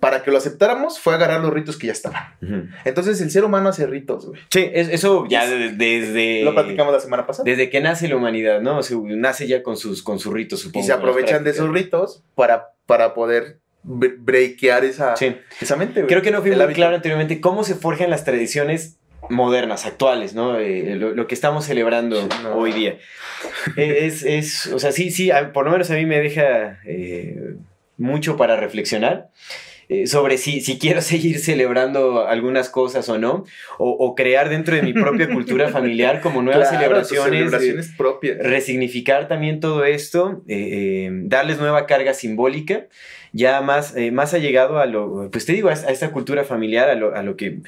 para 0.05 0.23
que 0.23 0.31
lo 0.31 0.37
aceptáramos 0.37 0.99
fue 0.99 1.15
agarrar 1.15 1.41
los 1.41 1.51
ritos 1.51 1.79
que 1.79 1.87
ya 1.87 1.93
estaban. 1.95 2.23
Entonces 2.85 3.21
el 3.23 3.31
ser 3.31 3.43
humano 3.43 3.71
hace 3.71 3.87
ritos, 3.87 4.27
güey. 4.27 4.39
Sí, 4.51 4.69
es- 4.75 4.89
eso 4.91 5.25
ya 5.31 5.47
de- 5.49 5.71
desde... 5.71 6.43
Lo 6.45 6.53
platicamos 6.53 6.93
la 6.93 7.01
semana 7.01 7.27
pasada. 7.27 7.45
Desde 7.51 7.71
que 7.71 7.81
nace 7.81 8.07
la 8.09 8.17
humanidad, 8.17 8.61
¿no? 8.61 8.79
O 8.79 8.83
sea, 8.83 8.99
nace 9.03 9.47
ya 9.47 9.63
con 9.63 9.79
sus, 9.79 10.03
con 10.03 10.19
sus 10.19 10.31
ritos, 10.35 10.61
y 10.61 10.63
supongo. 10.65 10.85
se 10.87 10.93
con 10.93 11.01
las 11.01 11.09
aprovechan 11.11 11.43
de 11.45 11.51
esos 11.53 11.71
ritos 11.71 12.23
para, 12.35 12.73
para 12.85 13.15
poder 13.15 13.61
bre- 13.83 14.17
breakear 14.19 14.85
esa, 14.85 15.17
Sí. 15.17 15.37
esa 15.63 15.77
mente, 15.77 16.01
güey. 16.03 16.09
Creo 16.09 16.21
que 16.21 16.31
no 16.31 16.43
fui 16.43 16.51
El 16.51 16.57
muy 16.57 16.65
hábito. 16.65 16.77
claro 16.77 16.97
anteriormente 16.97 17.41
cómo 17.41 17.65
se 17.65 17.75
forjan 17.75 18.11
las 18.11 18.25
tradiciones 18.25 18.99
modernas, 19.31 19.87
actuales, 19.87 20.35
¿no? 20.35 20.59
Eh, 20.59 20.97
lo, 20.97 21.15
lo 21.15 21.27
que 21.27 21.35
estamos 21.35 21.65
celebrando 21.65 22.29
no. 22.43 22.57
hoy 22.57 22.73
día. 22.73 22.99
Eh, 23.79 24.01
es, 24.03 24.23
es, 24.23 24.67
o 24.67 24.79
sea, 24.79 24.93
sí, 24.93 25.11
sí, 25.11 25.31
por 25.55 25.65
lo 25.65 25.71
menos 25.73 25.91
a 25.91 25.95
mí 25.95 26.05
me 26.05 26.19
deja 26.21 26.79
eh, 26.85 27.55
mucho 27.97 28.37
para 28.37 28.57
reflexionar. 28.57 29.31
Eh, 29.89 30.07
sobre 30.07 30.39
si, 30.39 30.61
si 30.61 30.79
quiero 30.79 31.01
seguir 31.15 31.39
celebrando 31.39 32.27
algunas 32.27 32.69
cosas 32.69 33.09
o 33.09 33.19
no, 33.19 33.45
o, 33.79 33.91
o 33.91 34.15
crear 34.15 34.49
dentro 34.49 34.75
de 34.77 34.83
mi 34.83 34.93
propia 34.93 35.29
cultura 35.29 35.69
familiar 35.71 36.21
como 36.21 36.43
nuevas 36.43 36.69
Claro, 36.69 36.99
tus 37.01 37.09
celebraciones, 37.09 37.33
eh, 37.33 37.37
celebraciones 37.51 37.95
propias. 37.97 38.39
resignificar 38.39 39.29
también 39.29 39.61
todo 39.61 39.85
esto, 39.85 40.43
eh, 40.49 41.07
eh, 41.07 41.11
darles 41.25 41.59
nueva 41.59 41.87
carga 41.87 42.15
simbólica, 42.15 42.87
ya 43.37 43.61
más, 43.61 43.95
eh, 43.97 44.11
más 44.13 44.33
allegado 44.33 44.79
a 44.79 44.87
lo, 44.87 45.29
pues 45.31 45.45
te 45.45 45.53
digo, 45.53 45.69
a, 45.69 45.73
a 45.73 45.91
esta 45.91 46.11
cultura 46.13 46.45
familiar, 46.45 46.89
a 46.89 46.95
lo, 46.95 47.15
a 47.15 47.23
lo 47.23 47.37
que 47.37 47.59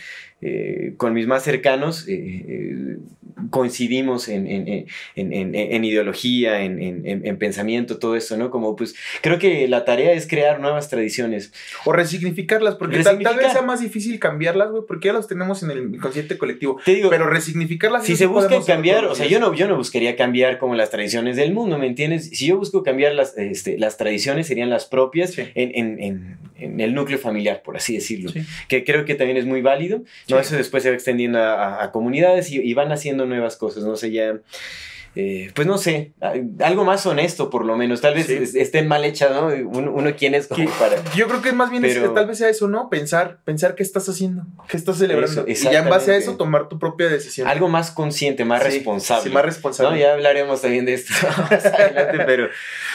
eh, 0.40 0.94
con 0.96 1.12
mis 1.12 1.26
más 1.26 1.42
cercanos 1.42 2.06
eh, 2.08 2.44
eh, 2.48 2.96
coincidimos 3.50 4.28
en, 4.28 4.46
en- 4.46 4.86
en- 5.16 5.54
en- 5.54 5.84
ideología, 5.84 6.62
en, 6.62 6.80
en- 6.80 7.06
en- 7.06 7.26
en 7.26 7.38
pensamiento, 7.38 7.98
todo 7.98 8.16
eso, 8.16 8.36
¿no? 8.36 8.50
Como 8.50 8.76
pues 8.76 8.94
creo 9.22 9.38
que 9.38 9.68
la 9.68 9.84
tarea 9.84 10.12
es 10.12 10.26
crear 10.26 10.60
nuevas 10.60 10.88
tradiciones. 10.88 11.52
O 11.84 11.92
resignificarlas, 11.92 12.74
porque 12.76 13.00
tal- 13.02 13.18
vez 13.18 13.52
sea 13.52 13.62
más 13.62 13.80
difícil 13.80 14.18
cambiarlas, 14.18 14.70
güey, 14.70 14.82
porque 14.86 15.06
ya 15.08 15.12
las 15.12 15.26
tenemos 15.26 15.62
en 15.62 15.70
el 15.70 15.94
inconsciente 15.94 16.38
colectivo. 16.38 16.78
Te 16.84 16.94
digo, 16.94 17.10
Pero 17.10 17.28
resignificarlas. 17.28 18.04
si 18.04 18.16
se 18.16 18.26
busca 18.26 18.60
cambiar, 18.64 19.04
o 19.06 19.14
sea, 19.14 19.26
yo 19.26 19.38
no, 19.40 19.54
yo 19.54 19.68
no 19.68 19.76
buscaría 19.76 20.16
cambiar 20.16 20.58
como 20.58 20.74
las 20.74 20.90
tradiciones 20.90 21.36
del 21.36 21.52
mundo, 21.52 21.78
¿me 21.78 21.86
entiendes? 21.86 22.28
Si 22.30 22.46
yo 22.46 22.56
busco 22.58 22.82
cambiar 22.82 23.14
las, 23.14 23.36
este, 23.38 23.78
las 23.78 23.96
tradiciones, 23.96 24.46
serían 24.46 24.70
las 24.70 24.86
propias 24.86 25.32
Sí. 25.32 25.42
En, 25.56 25.72
en- 25.74 26.00
en- 26.02 26.36
en 26.58 26.80
el 26.80 26.94
núcleo 26.94 27.18
familiar, 27.18 27.62
por 27.62 27.76
así 27.76 27.94
decirlo. 27.94 28.30
Sí. 28.30 28.40
Que 28.68 28.82
creo 28.84 29.04
que 29.04 29.14
también 29.14 29.36
es 29.36 29.44
muy 29.44 29.60
válido. 29.60 29.98
¿no? 30.28 30.36
Sí. 30.38 30.42
Eso 30.42 30.56
después 30.56 30.82
se 30.82 30.88
va 30.90 30.94
extendiendo 30.94 31.38
a, 31.38 31.52
a- 31.80 31.84
a 31.84 31.92
comunidades 31.92 32.50
y, 32.50 32.60
y 32.62 32.72
van 32.74 32.92
haciendo 32.92 33.26
nuevas 33.26 33.56
cosas, 33.56 33.84
no 33.84 33.96
sé, 33.96 34.10
ya... 34.10 34.38
eh, 35.16 35.50
pues 35.54 35.66
no 35.66 35.78
sé, 35.78 36.12
algo 36.60 36.84
más 36.84 37.06
honesto 37.06 37.48
por 37.50 37.64
lo 37.64 37.76
menos, 37.76 38.00
tal 38.02 38.14
vez 38.14 38.26
Sí. 38.26 38.34
es- 38.34 38.54
estén 38.54 38.86
mal 38.86 39.04
hechas, 39.04 39.30
¿no? 39.32 39.46
Uno, 39.48 39.90
uno 39.92 40.10
quién 40.16 40.34
es 40.34 40.46
como 40.46 40.68
para... 40.78 40.96
Yo 41.14 41.26
creo 41.26 41.40
que 41.42 41.48
es 41.48 41.54
más 41.54 41.70
bien, 41.70 41.84
es- 41.84 41.94
Pero- 41.94 42.12
tal 42.12 42.26
vez 42.26 42.38
sea 42.38 42.48
eso, 42.50 42.68
¿no? 42.68 42.90
Pensar, 42.90 43.38
pensar 43.44 43.74
qué 43.74 43.82
estás 43.82 44.08
haciendo, 44.08 44.42
qué 44.68 44.76
estás 44.76 44.98
celebrando. 44.98 45.46
Eso, 45.46 45.68
y 45.68 45.72
ya 45.72 45.80
en 45.80 45.88
base 45.88 46.12
a 46.12 46.16
eso 46.16 46.36
tomar 46.36 46.68
tu 46.68 46.78
propia 46.78 47.08
decisión. 47.08 47.48
Algo 47.48 47.68
más 47.68 47.90
consciente, 47.90 48.44
más 48.44 48.62
Sí, 48.62 48.68
responsable. 48.68 49.24
Sí, 49.24 49.30
más 49.30 49.44
responsable. 49.44 49.90
¿no? 49.96 49.96
Ya 50.02 50.12
hablaremos 50.12 50.60
también 50.62 50.84
de 50.84 50.94
esto 50.94 51.12
más 51.50 51.64
adelante, 51.66 52.18
pero... 52.26 52.48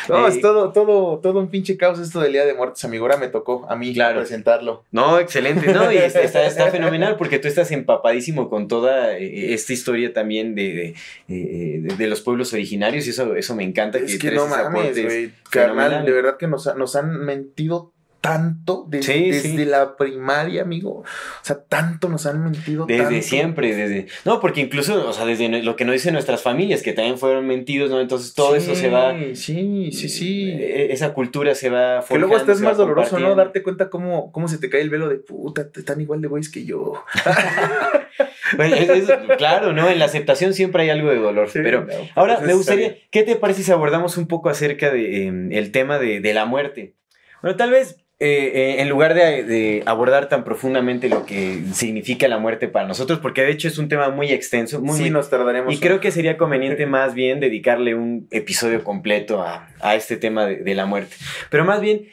No, 0.08 0.26
eh, 0.28 0.30
es 0.30 0.42
todo, 0.42 0.72
todo, 0.72 1.18
todo 1.20 1.40
un 1.40 1.50
pinche 1.50 1.76
caos 1.78 2.00
esto 2.00 2.20
del 2.20 2.34
Día 2.34 2.46
de 2.46 2.54
Muertos, 2.54 2.84
amigo. 2.86 3.06
Ahora 3.06 3.18
me 3.18 3.28
tocó 3.28 3.66
a 3.70 3.76
mí 3.76 3.94
Claro. 3.94 4.20
presentarlo. 4.20 4.84
No, 4.92 5.20
excelente, 5.20 5.74
¿no? 5.74 5.92
Y 5.92 5.98
está, 5.98 6.22
está, 6.22 6.46
está 6.46 6.70
fenomenal 6.72 7.16
porque 7.18 7.40
tú 7.40 7.48
estás 7.48 7.72
empapadísimo 7.72 8.50
con 8.50 8.68
toda 8.68 9.18
eh, 9.18 9.54
esta 9.54 9.74
historia 9.74 10.14
también 10.14 10.56
de, 10.56 10.64
de, 10.74 10.94
eh, 11.30 11.80
de- 11.82 11.96
de 11.96 12.08
los 12.12 12.22
pueblos 12.22 12.54
originarios 12.54 13.08
y 13.08 13.10
eso, 13.10 13.36
eso 13.36 13.56
me 13.56 13.64
encanta. 13.64 13.98
Es 13.98 14.20
que 14.20 14.28
traes 14.30 14.36
no 14.36 14.48
mames, 14.48 15.04
güey. 15.04 15.34
Carnal, 15.50 16.06
de 16.06 16.12
verdad 16.12 16.38
que 16.38 16.48
nos, 16.48 16.74
nos 16.76 16.96
han 16.96 17.26
mentido 17.26 17.94
tanto 18.22 18.86
desde, 18.88 19.14
Sí, 19.14 19.32
desde 19.32 19.50
sí. 19.50 19.66
la 19.66 19.98
primaria, 19.98 20.62
amigo. 20.62 21.00
O 21.00 21.06
sea, 21.42 21.64
tanto 21.64 22.08
nos 22.08 22.28
han 22.28 22.44
mentido. 22.44 22.86
Desde 22.86 23.04
tanto. 23.04 23.22
siempre, 23.24 23.76
desde... 23.76 24.06
No, 24.26 24.40
porque 24.40 24.62
incluso, 24.62 25.10
o 25.10 25.12
sea, 25.12 25.26
desde 25.26 25.50
lo 25.64 25.76
que 25.76 25.86
nos 25.86 25.94
dicen 25.94 26.14
nuestras 26.14 26.44
familias, 26.44 26.84
que 26.84 26.94
también 26.94 27.18
fueron 27.18 27.48
mentidos, 27.48 27.90
¿no? 27.90 28.00
Entonces 28.00 28.36
todo 28.36 28.56
eso 28.56 28.76
se 28.76 28.90
va... 28.90 29.16
Sí, 29.34 29.90
sí, 29.92 30.08
sí. 30.08 30.52
eh, 30.52 30.90
Esa 30.92 31.16
cultura 31.16 31.56
se 31.56 31.72
va 31.72 32.06
Que 32.08 32.20
luego 32.20 32.36
hasta 32.36 32.46
forjando, 32.46 32.52
es 32.54 32.58
se 32.60 32.64
va 32.64 32.70
más 32.70 32.78
doloroso, 32.78 33.20
¿no? 33.20 33.34
Darte 33.34 33.64
cuenta 33.64 33.90
cómo, 33.90 34.32
cómo 34.32 34.48
se 34.48 34.60
te 34.60 34.70
cae 34.70 34.82
el 34.82 34.92
velo 34.92 35.10
de 35.10 35.16
puta, 35.16 35.68
están 35.76 36.00
igual 36.00 36.22
de 36.22 36.28
güeyes 36.28 36.52
que 36.52 36.64
yo. 36.64 37.04
Bueno, 38.58 38.76
es- 38.76 38.90
es- 38.90 39.10
claro, 39.38 39.74
¿no? 39.74 39.90
En 39.90 40.00
la 40.00 40.06
aceptación 40.06 40.54
siempre 40.54 40.84
hay 40.84 40.90
algo 40.90 41.10
de 41.10 41.18
dolor, 41.18 41.50
pero... 41.54 41.86
no, 41.86 41.94
Ahora, 42.16 42.36
pues 42.36 42.48
me 42.48 42.54
gustaría. 42.54 42.96
¿qué 43.10 43.24
te 43.24 43.36
parece 43.36 43.64
si 43.64 43.72
abordamos 43.72 44.18
un 44.18 44.28
poco 44.28 44.50
acerca 44.50 44.92
de, 44.92 45.28
eh, 45.28 45.32
el 45.52 45.72
tema 45.72 46.00
de, 46.00 46.20
de 46.20 46.34
la 46.34 46.46
muerte? 46.46 46.94
Bueno, 47.42 47.58
tal 47.58 47.72
vez 47.72 47.98
eh, 48.20 48.52
eh, 48.54 48.76
en 48.82 48.90
lugar 48.90 49.16
de, 49.16 49.44
de 49.44 49.82
abordar 49.88 50.30
tan 50.30 50.44
profundamente 50.44 51.10
lo 51.10 51.26
que 51.26 51.60
significa 51.74 52.28
la 52.28 52.38
muerte 52.38 52.68
para 52.68 52.88
nosotros, 52.88 53.18
porque 53.20 53.42
de 53.42 53.50
hecho 53.52 53.68
es 53.68 53.80
un 53.80 53.88
tema 53.90 54.10
muy 54.10 54.32
extenso, 54.32 54.80
muy, 54.80 54.96
sí, 54.96 55.02
muy- 55.04 55.10
nos 55.10 55.30
tardaremos. 55.32 55.74
y 55.74 55.80
creo 55.80 56.00
que 56.00 56.12
sería 56.12 56.38
conveniente 56.38 56.86
más 56.86 57.16
bien 57.16 57.40
dedicarle 57.40 57.96
un 57.96 58.28
episodio 58.30 58.84
completo 58.84 59.42
a, 59.42 59.68
a 59.80 59.96
este 59.96 60.18
tema 60.18 60.46
de, 60.46 60.58
de 60.58 60.76
la 60.76 60.86
muerte. 60.86 61.16
Pero 61.50 61.66
más 61.66 61.82
bien, 61.82 62.10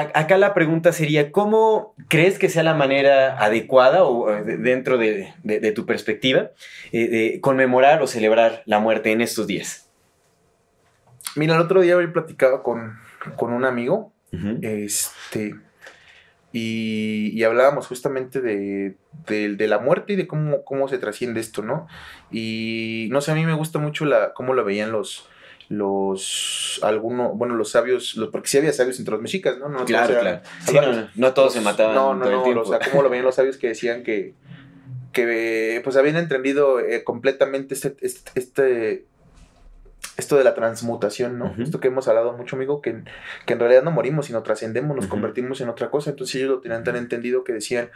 acá 0.00 0.38
la 0.38 0.54
pregunta 0.54 0.92
sería, 0.92 1.32
¿cómo 1.32 1.94
crees 2.08 2.38
que 2.38 2.48
sea 2.48 2.62
la 2.62 2.74
manera 2.74 3.38
adecuada 3.42 4.04
o 4.04 4.30
eh, 4.32 4.42
de- 4.44 4.56
dentro 4.58 4.98
de, 4.98 5.32
de- 5.42 5.60
de 5.60 5.72
tu 5.72 5.86
perspectiva 5.86 6.50
eh, 6.92 7.08
de 7.08 7.40
conmemorar 7.40 8.02
o 8.02 8.06
celebrar 8.06 8.62
la 8.66 8.78
muerte 8.80 9.12
en 9.12 9.20
estos 9.20 9.46
días? 9.46 9.88
Mira, 11.36 11.54
el 11.54 11.60
otro 11.62 11.80
día 11.80 11.94
había 11.94 12.12
platicado 12.12 12.62
con, 12.62 12.98
con 13.36 13.52
un 13.52 13.64
amigo. 13.64 14.12
Este. 14.62 15.54
Y, 16.54 17.30
y 17.32 17.44
hablábamos 17.44 17.86
justamente 17.86 18.40
de, 18.42 18.96
de- 19.26 19.56
de 19.56 19.68
la 19.68 19.78
muerte 19.78 20.12
y 20.12 20.16
de 20.16 20.26
cómo, 20.26 20.64
cómo 20.64 20.86
se 20.88 20.98
trasciende 20.98 21.40
esto, 21.40 21.62
¿no? 21.62 21.86
Y 22.30 23.08
no 23.10 23.22
sé, 23.22 23.30
a 23.32 23.34
mí 23.34 23.46
me 23.46 23.54
gusta 23.54 23.78
mucho 23.78 24.04
la, 24.04 24.34
cómo 24.34 24.52
lo 24.52 24.64
veían 24.64 24.92
los. 24.92 25.28
Los. 25.76 26.78
Algunos. 26.82 27.36
Bueno, 27.36 27.54
los 27.54 27.70
sabios. 27.70 28.16
Los, 28.16 28.28
porque 28.30 28.48
sí 28.48 28.58
había 28.58 28.72
sabios 28.72 28.98
entre 28.98 29.12
los 29.12 29.22
mexicas, 29.22 29.56
¿no? 29.58 29.68
No 29.68 29.76
todos 29.78 29.86
Claro, 29.88 30.12
eran- 30.12 30.22
claro. 30.22 30.40
Sí, 30.66 30.76
había- 30.76 30.90
no, 30.92 31.00
no, 31.02 31.08
no 31.14 31.34
todos 31.34 31.52
se 31.54 31.60
mataban 31.62 31.94
No, 31.94 32.14
no, 32.14 32.24
todo 32.26 32.54
no. 32.54 32.60
O 32.60 32.64
sea, 32.66 32.78
cómo 32.90 33.02
lo 33.02 33.08
veían 33.08 33.24
los 33.24 33.34
sabios 33.34 33.56
que 33.56 33.68
decían 33.68 34.02
que. 34.02 34.34
Que 35.12 35.80
pues 35.84 35.96
habían 35.96 36.16
entendido 36.16 36.80
eh, 36.80 37.04
completamente 37.04 37.74
este, 37.74 37.96
este, 38.00 38.30
este- 38.34 39.04
esto 40.16 40.36
de 40.36 40.44
la 40.44 40.54
transmutación, 40.54 41.38
¿no? 41.38 41.54
Esto 41.58 41.80
que 41.80 41.88
hemos 41.88 42.06
hablado 42.08 42.32
mucho, 42.34 42.56
amigo, 42.56 42.82
que, 42.82 43.02
que 43.46 43.52
en 43.54 43.58
realidad 43.60 43.82
no 43.82 43.90
morimos, 43.90 44.26
sino 44.26 44.42
trascendemos, 44.42 44.94
nos 44.96 45.06
convertimos 45.06 45.60
en 45.62 45.68
otra 45.70 45.90
cosa. 45.90 46.10
Entonces 46.10 46.36
ellos 46.36 46.48
lo 46.50 46.60
tenían 46.60 46.84
tan 46.84 46.96
entendido 46.96 47.44
que 47.44 47.52
decían 47.54 47.90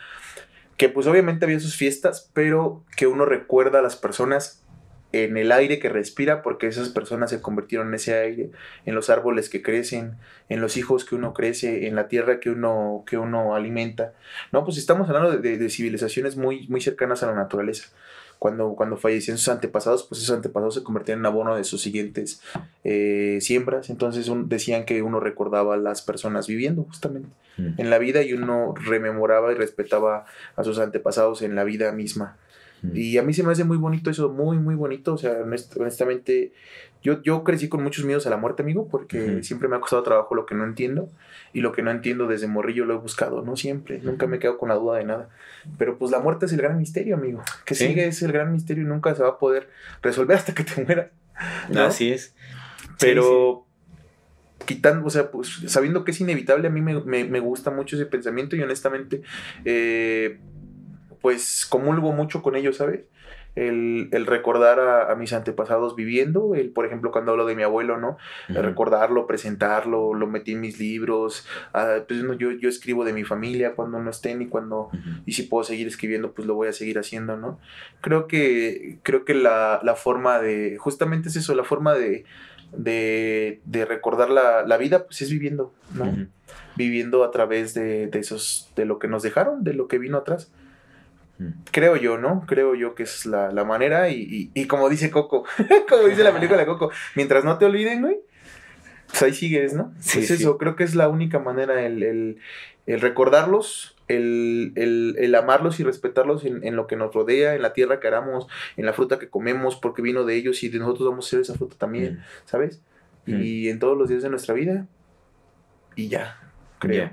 que 0.79 0.89
pues 0.89 1.07
obviamente 1.07 1.45
había 1.45 1.61
sus 1.61 1.77
fiestas, 1.77 2.31
pero 2.33 2.85
que 2.97 3.07
uno 3.07 3.25
recuerda 3.27 3.79
a 3.81 3.83
las 3.83 3.97
personas 3.97 4.63
en 5.25 5.37
el 5.37 5.53
aire 5.53 5.79
que 5.79 5.89
respira, 5.89 6.43
porque 6.43 6.67
esas 6.67 6.89
personas 6.91 7.31
se 7.31 7.41
convirtieron 7.41 7.89
en 7.89 7.95
ese 7.95 8.15
aire, 8.19 8.51
en 8.85 8.95
los 8.95 9.11
árboles 9.11 9.49
que 9.49 9.63
crecen, 9.63 10.15
en 10.49 10.61
los 10.61 10.77
hijos 10.77 11.05
que 11.05 11.15
uno 11.15 11.33
crece, 11.35 11.87
en 11.87 11.95
la 11.97 12.09
tierra 12.09 12.39
que 12.41 12.51
uno, 12.51 13.05
que 13.07 13.19
uno 13.19 13.55
alimenta. 13.55 14.13
No, 14.53 14.65
pues 14.65 14.77
estamos 14.79 15.09
hablando 15.09 15.31
de, 15.33 15.39
de- 15.39 15.59
de 15.59 15.71
civilizaciones 15.71 16.37
muy, 16.37 16.67
muy 16.69 16.81
cercanas 16.81 17.23
a 17.23 17.27
la 17.27 17.35
naturaleza. 17.35 17.89
cuando, 18.39 18.75
cuando 18.77 18.99
fallecían 18.99 19.39
sus 19.39 19.49
antepasados, 19.49 20.03
pues 20.03 20.21
esos 20.23 20.37
antepasados 20.37 20.75
se 20.75 20.83
convertían 20.83 21.21
en 21.21 21.27
abono 21.27 21.57
de 21.57 21.65
sus 21.65 21.81
siguientes 21.81 22.43
eh, 22.85 23.39
siembras. 23.41 23.89
Entonces 23.89 24.31
decían 24.45 24.85
que 24.85 25.01
uno 25.03 25.21
recordaba 25.21 25.75
a 25.75 25.79
las 25.79 26.03
personas 26.03 26.47
viviendo 26.47 26.85
justamente 26.85 27.29
mm. 27.57 27.81
en 27.81 27.89
la 27.91 27.97
vida 27.99 28.21
y 28.23 28.35
uno 28.35 28.75
rememoraba 28.85 29.53
y 29.53 29.55
respetaba 29.55 30.27
a 30.55 30.65
sus 30.65 30.79
antepasados 30.79 31.41
en 31.41 31.55
la 31.55 31.65
vida 31.65 31.91
misma. 31.93 32.37
Y 32.95 33.19
a 33.19 33.23
mí 33.23 33.33
se 33.33 33.43
me 33.43 33.53
hace 33.53 33.65
muy 33.65 33.77
bonito 33.77 34.11
eso, 34.11 34.29
muy, 34.29 34.59
muy 34.59 34.75
bonito. 34.75 35.15
O 35.15 35.19
sea, 35.19 35.39
honestamente, 35.77 36.53
yo, 37.03 37.23
yo 37.23 37.43
crecí 37.43 37.69
con 37.69 37.83
muchos 37.83 38.05
miedos 38.05 38.27
a 38.27 38.31
la 38.31 38.37
muerte, 38.37 38.63
amigo, 38.63 38.89
porque 38.89 39.43
siempre 39.43 39.69
me 39.69 39.77
ha 39.77 39.81
costado 39.81 40.03
trabajo 40.03 40.35
lo 40.35 40.47
que 40.47 40.55
no 40.55 40.65
entiendo. 40.65 41.09
Y 41.53 41.61
lo 41.61 41.73
que 41.73 41.83
no 41.83 41.91
entiendo 41.91 42.27
desde 42.27 42.47
morrillo 42.47 42.85
lo 42.85 42.95
he 42.95 42.99
buscado, 42.99 43.43
no 43.43 43.57
siempre. 43.57 44.01
Nunca 44.03 44.27
me 44.27 44.39
quedo 44.39 44.59
con 44.59 44.69
la 44.69 44.75
duda 44.75 44.99
de 44.99 45.05
nada. 45.05 45.29
Pero 45.79 45.99
pues 45.99 46.11
la 46.11 46.21
muerte 46.21 46.47
es 46.47 46.53
el 46.53 46.59
gran 46.59 46.79
misterio, 46.79 47.17
amigo. 47.17 47.43
Que 47.65 47.75
sigue 47.75 48.07
es 48.07 48.23
el 48.23 48.33
gran 48.33 48.53
misterio 48.53 48.85
y 48.85 48.87
nunca 48.87 49.15
se 49.15 49.23
va 49.23 49.31
a 49.31 49.39
poder 49.39 49.69
resolver 50.03 50.37
hasta 50.37 50.55
que 50.55 50.65
te 50.65 50.85
mueras. 50.85 51.09
Así 51.75 52.13
es. 52.13 52.35
Pero 52.99 53.67
quitando, 54.67 55.07
o 55.07 55.11
sea, 55.11 55.31
pues 55.31 55.63
sabiendo 55.67 56.05
que 56.05 56.11
es 56.11 56.21
inevitable, 56.21 56.69
a 56.69 56.71
mí 56.71 56.81
me, 56.81 57.25
me, 57.25 57.41
gusta 57.41 57.71
mucho 57.71 57.97
ese 57.97 58.07
pensamiento 58.07 58.57
y 58.57 58.63
honestamente, 58.63 59.23
eh, 59.65 60.39
pues 61.27 61.67
comulgo 61.67 62.13
mucho 62.13 62.41
con 62.41 62.55
ello, 62.55 62.73
¿sabes? 62.73 63.01
El, 63.57 64.11
el 64.13 64.27
recordar 64.27 64.79
a, 64.79 65.13
mis 65.17 65.33
antepasados 65.33 65.97
viviendo, 65.97 66.55
el, 66.55 66.71
por 66.71 66.87
ejemplo, 66.87 67.11
cuando 67.11 67.33
hablo 67.33 67.47
de 67.47 67.57
mi 67.57 67.65
abuelo, 67.65 67.99
¿no? 67.99 68.17
recordarlo, 68.47 69.27
presentarlo, 69.27 70.15
lo 70.15 70.29
metí 70.29 70.53
en 70.53 70.61
mis 70.61 70.79
libros, 70.79 71.45
ah, 71.75 71.97
pues 72.07 72.23
yo, 72.39 72.53
yo 72.53 72.69
escribo 72.69 73.05
de 73.05 73.13
mi 73.13 73.25
familia 73.25 73.75
cuando 73.75 73.99
no 73.99 74.09
estén 74.09 74.41
y 74.41 74.47
cuando, 74.47 74.89
y 75.25 75.33
si 75.33 75.43
puedo 75.43 75.65
seguir 75.65 75.89
escribiendo, 75.89 76.31
pues 76.31 76.47
lo 76.47 76.55
voy 76.55 76.69
a 76.69 76.73
seguir 76.73 76.97
haciendo, 76.97 77.37
¿no? 77.37 77.59
Creo 78.01 78.29
que, 78.29 79.01
creo 79.03 79.25
que 79.25 79.35
la, 79.35 79.81
la 79.83 79.97
forma 79.97 80.39
de, 80.39 80.77
justamente 80.79 81.29
es 81.29 81.35
eso, 81.35 81.57
la 81.57 81.65
forma 81.65 81.95
de, 81.95 82.25
de, 82.73 83.61
de 83.65 83.85
recordar 83.85 84.31
la, 84.31 84.65
la, 84.65 84.77
vida, 84.77 85.07
pues 85.07 85.23
es 85.23 85.31
viviendo, 85.33 85.75
¿no? 85.93 86.29
Viviendo 86.77 87.25
a 87.25 87.33
través 87.33 87.75
de, 87.75 88.07
de, 88.07 88.19
esos, 88.21 88.71
de 88.77 88.85
lo 88.85 89.01
que 89.01 89.09
nos 89.09 89.25
dejaron, 89.25 89.65
de 89.65 89.75
lo 89.75 89.89
que 89.89 89.99
vino 89.99 90.19
atrás. 90.19 90.53
Creo 91.71 91.97
yo, 91.97 92.17
¿no? 92.17 92.45
Creo 92.47 92.75
yo 92.75 92.95
que 92.95 93.03
es 93.03 93.27
la, 93.27 93.51
la 93.51 93.65
manera 93.65 94.09
y, 94.09 94.51
y, 94.55 94.67
como 94.67 94.89
dice 94.89 95.11
Coco, 95.11 95.45
como 95.89 96.05
dice 96.05 96.25
la 96.25 96.33
película 96.33 96.59
de 96.61 96.67
Coco, 96.67 96.91
mientras 97.15 97.45
no 97.45 97.59
te 97.59 97.67
olviden, 97.67 98.01
güey, 98.01 98.19
pues 99.09 99.23
ahí 99.23 99.35
sigues, 99.35 99.75
¿no? 99.75 99.93
Sí, 100.01 100.19
pues 100.19 100.31
eso, 100.31 100.57
creo 100.57 100.77
que 100.77 100.85
es 100.85 100.95
la 100.95 101.09
única 101.09 101.39
manera, 101.39 101.85
el, 101.85 102.03
el, 102.03 102.39
el 102.87 103.01
recordarlos, 103.01 103.97
el, 104.09 104.73
el, 104.77 105.35
amarlos 105.35 105.79
y 105.79 105.85
respetarlos 105.85 106.45
en, 106.45 106.65
en, 106.65 106.75
lo 106.75 106.87
que 106.87 106.97
nos 106.97 107.13
rodea, 107.13 107.55
en 107.55 107.63
la 107.63 107.73
tierra 107.73 108.01
que 108.01 108.09
aramos, 108.09 108.47
en 108.77 108.87
la 108.87 108.95
fruta 108.95 109.19
que 109.19 109.29
comemos, 109.29 109.77
porque 109.77 110.03
vino 110.03 110.25
de 110.25 110.37
ellos 110.37 110.63
y 110.63 110.71
de 110.71 110.79
nosotros 110.79 111.11
vamos 111.11 111.27
a 111.27 111.31
ser 111.31 111.41
esa 111.41 111.55
fruta 111.55 111.77
también, 111.77 112.23
¿sabes? 112.47 112.81
Y 113.27 113.69
en 113.71 113.81
todos 113.81 113.99
los 113.99 114.09
días 114.09 114.23
de 114.23 114.31
nuestra 114.31 114.55
vida. 114.55 114.87
Y 115.97 116.09
ya, 116.09 116.39
creo. 116.79 117.11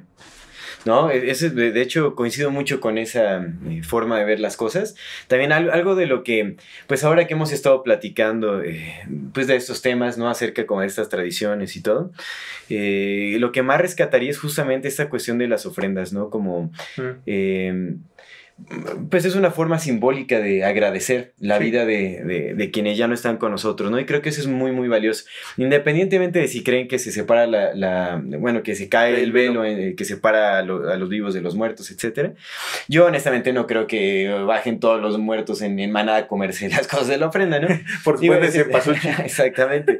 ¿No? 0.86 1.10
E, 1.10 1.32
ese, 1.32 1.50
de 1.50 1.82
hecho, 1.82 2.16
coincido 2.16 2.52
mucho 2.52 2.80
con 2.80 2.98
esa 2.98 3.46
eh, 3.68 3.82
forma 3.84 4.20
de 4.20 4.26
ver 4.26 4.40
las 4.40 4.58
cosas. 4.58 4.96
También 5.28 5.52
algo, 5.52 5.96
de 5.96 6.06
lo 6.06 6.24
que, 6.24 6.58
pues 6.88 7.04
ahora 7.04 7.28
que 7.28 7.34
hemos 7.34 7.52
estado 7.52 7.84
platicando, 7.84 8.62
eh, 8.64 9.04
pues 9.34 9.48
de 9.48 9.56
estos 9.56 9.82
temas, 9.82 10.18
¿no? 10.18 10.30
Acerca 10.30 10.66
como 10.66 10.82
de 10.82 10.88
estas 10.88 11.10
tradiciones 11.10 11.76
y 11.76 11.82
todo, 11.82 12.12
eh, 12.70 13.38
lo 13.40 13.52
que 13.52 13.64
más 13.64 13.80
rescataría 13.80 14.30
es 14.30 14.40
justamente 14.40 14.88
esta 14.88 15.10
cuestión 15.10 15.38
de 15.38 15.48
las 15.48 15.66
ofrendas, 15.66 16.14
¿no? 16.14 16.30
Como 16.30 16.72
pues 19.10 19.26
es 19.26 19.36
una 19.36 19.52
forma 19.52 19.80
simbólica 19.80 20.40
de 20.40 20.64
agradecer 20.64 21.34
la 21.40 21.60
vida 21.60 21.86
de, 21.86 22.70
quienes 22.72 22.98
ya 22.98 23.08
no 23.08 23.14
están 23.14 23.38
con 23.38 23.52
nosotros, 23.52 23.92
¿no? 23.92 24.00
Y 24.00 24.06
creo 24.06 24.22
que 24.22 24.30
eso 24.30 24.42
es 24.42 24.48
muy, 24.48 24.72
muy 24.72 24.88
valioso. 24.88 25.26
Independientemente 25.58 26.40
de 26.40 26.48
si 26.48 26.64
creen 26.64 26.88
que 26.88 27.00
se 27.00 27.12
separa 27.12 27.46
la, 27.48 28.22
bueno, 28.40 28.64
que 28.64 28.76
se 28.76 28.90
cae 28.90 29.22
el 29.22 29.32
velo 29.32 29.66
eh, 29.66 29.96
que 29.96 30.06
separa 30.06 30.60
a, 30.60 30.64
los 30.64 31.10
vivos 31.10 31.34
de 31.34 31.42
los 31.42 31.56
muertos, 31.56 31.92
etcétera. 31.92 32.34
Yo 32.88 33.06
honestamente 33.06 33.54
no 33.54 33.68
creo 33.68 33.88
que 33.88 34.30
bajen 34.46 34.80
todos 34.80 35.02
los 35.02 35.18
muertos 35.18 35.62
en, 35.62 35.80
en 35.80 35.92
manada 35.92 36.20
a 36.20 36.28
comerse 36.28 36.70
las 36.70 36.88
cosas 36.88 37.08
de 37.08 37.18
la 37.18 37.28
ofrenda, 37.28 37.60
¿no? 37.60 37.68
Por 38.04 38.20
supuesto, 38.20 38.52
se 38.52 38.66
pasó. 38.66 38.92
Exactamente. 39.24 40.00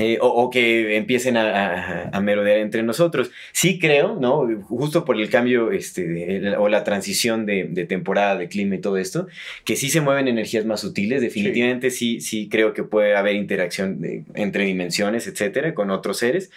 Eh, 0.00 0.18
o, 0.20 0.48
que 0.48 0.96
empiecen 0.96 1.36
a, 1.36 2.10
a, 2.12 2.20
merodear 2.20 2.58
entre 2.58 2.84
nosotros. 2.84 3.32
Sí 3.50 3.80
creo, 3.80 4.14
¿no? 4.14 4.46
Justo 4.68 5.04
por 5.04 5.20
el 5.20 5.28
cambio 5.28 5.72
este, 5.72 6.56
o 6.56 6.68
la 6.68 6.84
transición 6.84 7.46
de, 7.46 7.64
temporada, 7.88 8.36
de 8.36 8.48
clima 8.48 8.76
y 8.76 8.78
todo 8.78 8.96
esto, 8.96 9.26
que 9.64 9.74
sí 9.74 9.90
se 9.90 10.00
mueven 10.00 10.28
energías 10.28 10.64
más 10.64 10.82
sutiles. 10.82 11.20
Definitivamente 11.20 11.90
sí, 11.90 12.20
sí, 12.20 12.48
creo 12.48 12.74
que 12.74 12.84
puede 12.84 13.16
haber 13.16 13.34
interacción 13.34 13.98
entre 14.34 14.66
dimensiones, 14.66 15.26
etcétera, 15.26 15.74
con 15.74 15.90
otros 15.90 16.18
seres. 16.18 16.52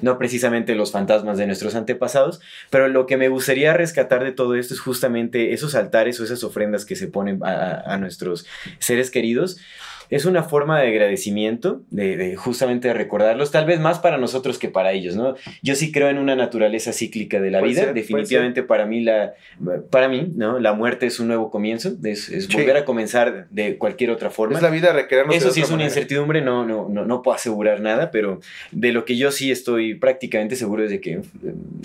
No 0.00 0.16
precisamente 0.16 0.76
los 0.76 0.92
fantasmas 0.92 1.36
de 1.36 1.48
nuestros 1.48 1.74
antepasados, 1.74 2.40
pero 2.70 2.86
lo 2.86 3.06
que 3.06 3.16
me 3.16 3.26
gustaría 3.26 3.72
rescatar 3.72 4.22
de 4.22 4.30
todo 4.30 4.54
esto 4.54 4.72
es 4.72 4.78
justamente 4.78 5.52
esos 5.52 5.74
altares 5.74 6.20
o 6.20 6.24
esas 6.24 6.44
ofrendas 6.44 6.84
que 6.84 6.94
se 6.94 7.08
ponen 7.08 7.40
a 7.42 7.98
nuestros 7.98 8.46
seres 8.78 9.10
queridos 9.10 9.58
es 10.10 10.24
una 10.24 10.42
forma 10.42 10.80
de 10.80 10.88
agradecimiento, 10.88 11.82
de, 11.90 12.36
justamente 12.36 12.88
de 12.88 12.94
recordarlos, 12.94 13.50
tal 13.50 13.66
vez 13.66 13.80
más 13.80 13.98
para 13.98 14.18
nosotros 14.18 14.58
que 14.58 14.68
para 14.68 14.92
ellos, 14.92 15.16
¿no? 15.16 15.34
Yo 15.62 15.74
sí 15.74 15.92
creo 15.92 16.08
en 16.08 16.18
una 16.18 16.36
naturaleza 16.36 16.92
cíclica 16.92 17.40
de 17.40 17.50
la 17.50 17.60
vida, 17.60 17.92
definitivamente 17.92 18.62
para 18.62 18.86
mí 18.86 19.00
la, 19.02 19.34
para 19.90 20.08
mí, 20.08 20.32
¿no? 20.34 20.58
La 20.58 20.72
muerte 20.72 21.06
es 21.06 21.20
un 21.20 21.28
nuevo 21.28 21.50
comienzo, 21.50 21.92
es, 22.04 22.48
volver 22.48 22.76
a 22.76 22.84
comenzar 22.84 23.48
de 23.50 23.76
cualquier 23.78 24.10
otra 24.10 24.30
forma. 24.30 24.56
Es 24.56 24.62
la 24.62 24.70
vida 24.70 24.94
Eso 25.32 25.50
sí 25.50 25.60
es 25.60 25.70
una 25.70 25.84
incertidumbre, 25.84 26.40
no, 26.40 26.64
no, 26.64 26.88
no, 26.88 27.04
no 27.04 27.22
puedo 27.22 27.34
asegurar 27.34 27.80
nada, 27.80 28.10
pero 28.10 28.40
de 28.72 28.92
lo 28.92 29.04
que 29.04 29.16
yo 29.16 29.30
sí 29.30 29.50
estoy 29.50 29.94
prácticamente 29.94 30.56
seguro 30.56 30.84
es 30.84 30.90
de 30.90 31.00
que 31.00 31.12
eh, 31.12 31.22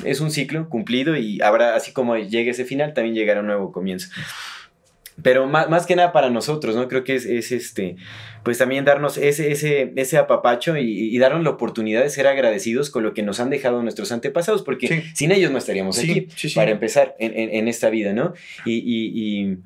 es 0.04 0.20
un 0.20 0.32
ciclo 0.32 0.70
cumplido 0.70 1.16
y 1.16 1.42
habrá, 1.42 1.76
así 1.76 1.92
como 1.94 2.18
llegue 2.18 2.52
ese 2.52 2.66
final, 2.66 2.94
también 2.94 3.16
llegará 3.16 3.42
un 3.42 3.48
nuevo 3.48 3.72
comienzo 3.72 4.10
pero 5.24 5.48
más, 5.48 5.70
más, 5.70 5.86
que 5.86 5.96
nada 5.96 6.12
para 6.12 6.30
nosotros, 6.30 6.76
¿no? 6.76 6.88
Creo 6.88 7.04
que 7.04 7.16
es, 7.16 7.26
es, 7.26 7.52
este, 7.52 7.96
pues 8.44 8.58
también 8.58 8.86
darnos 8.86 9.18
ese, 9.18 9.52
ese, 9.52 9.94
ese 9.96 10.18
apapacho 10.18 10.78
y, 10.78 11.18
darnos 11.20 11.44
la 11.44 11.50
oportunidad 11.50 12.04
de 12.04 12.10
ser 12.10 12.28
agradecidos 12.28 12.90
con 12.90 13.04
lo 13.04 13.14
que 13.14 13.24
nos 13.24 13.40
han 13.40 13.50
dejado 13.50 13.82
nuestros 13.84 14.12
antepasados, 14.12 14.64
porque 14.64 15.04
sin 15.14 15.32
ellos 15.32 15.52
no 15.52 15.58
estaríamos 15.58 16.00
aquí, 16.00 16.28
para 16.56 16.72
empezar 16.72 17.16
en, 17.20 17.38
en, 17.38 17.56
en, 17.56 17.68
esta 17.68 17.90
vida, 17.90 18.14
¿no? 18.14 18.34
y, 18.66 18.78
y 18.78 19.10
y, 19.10 19.58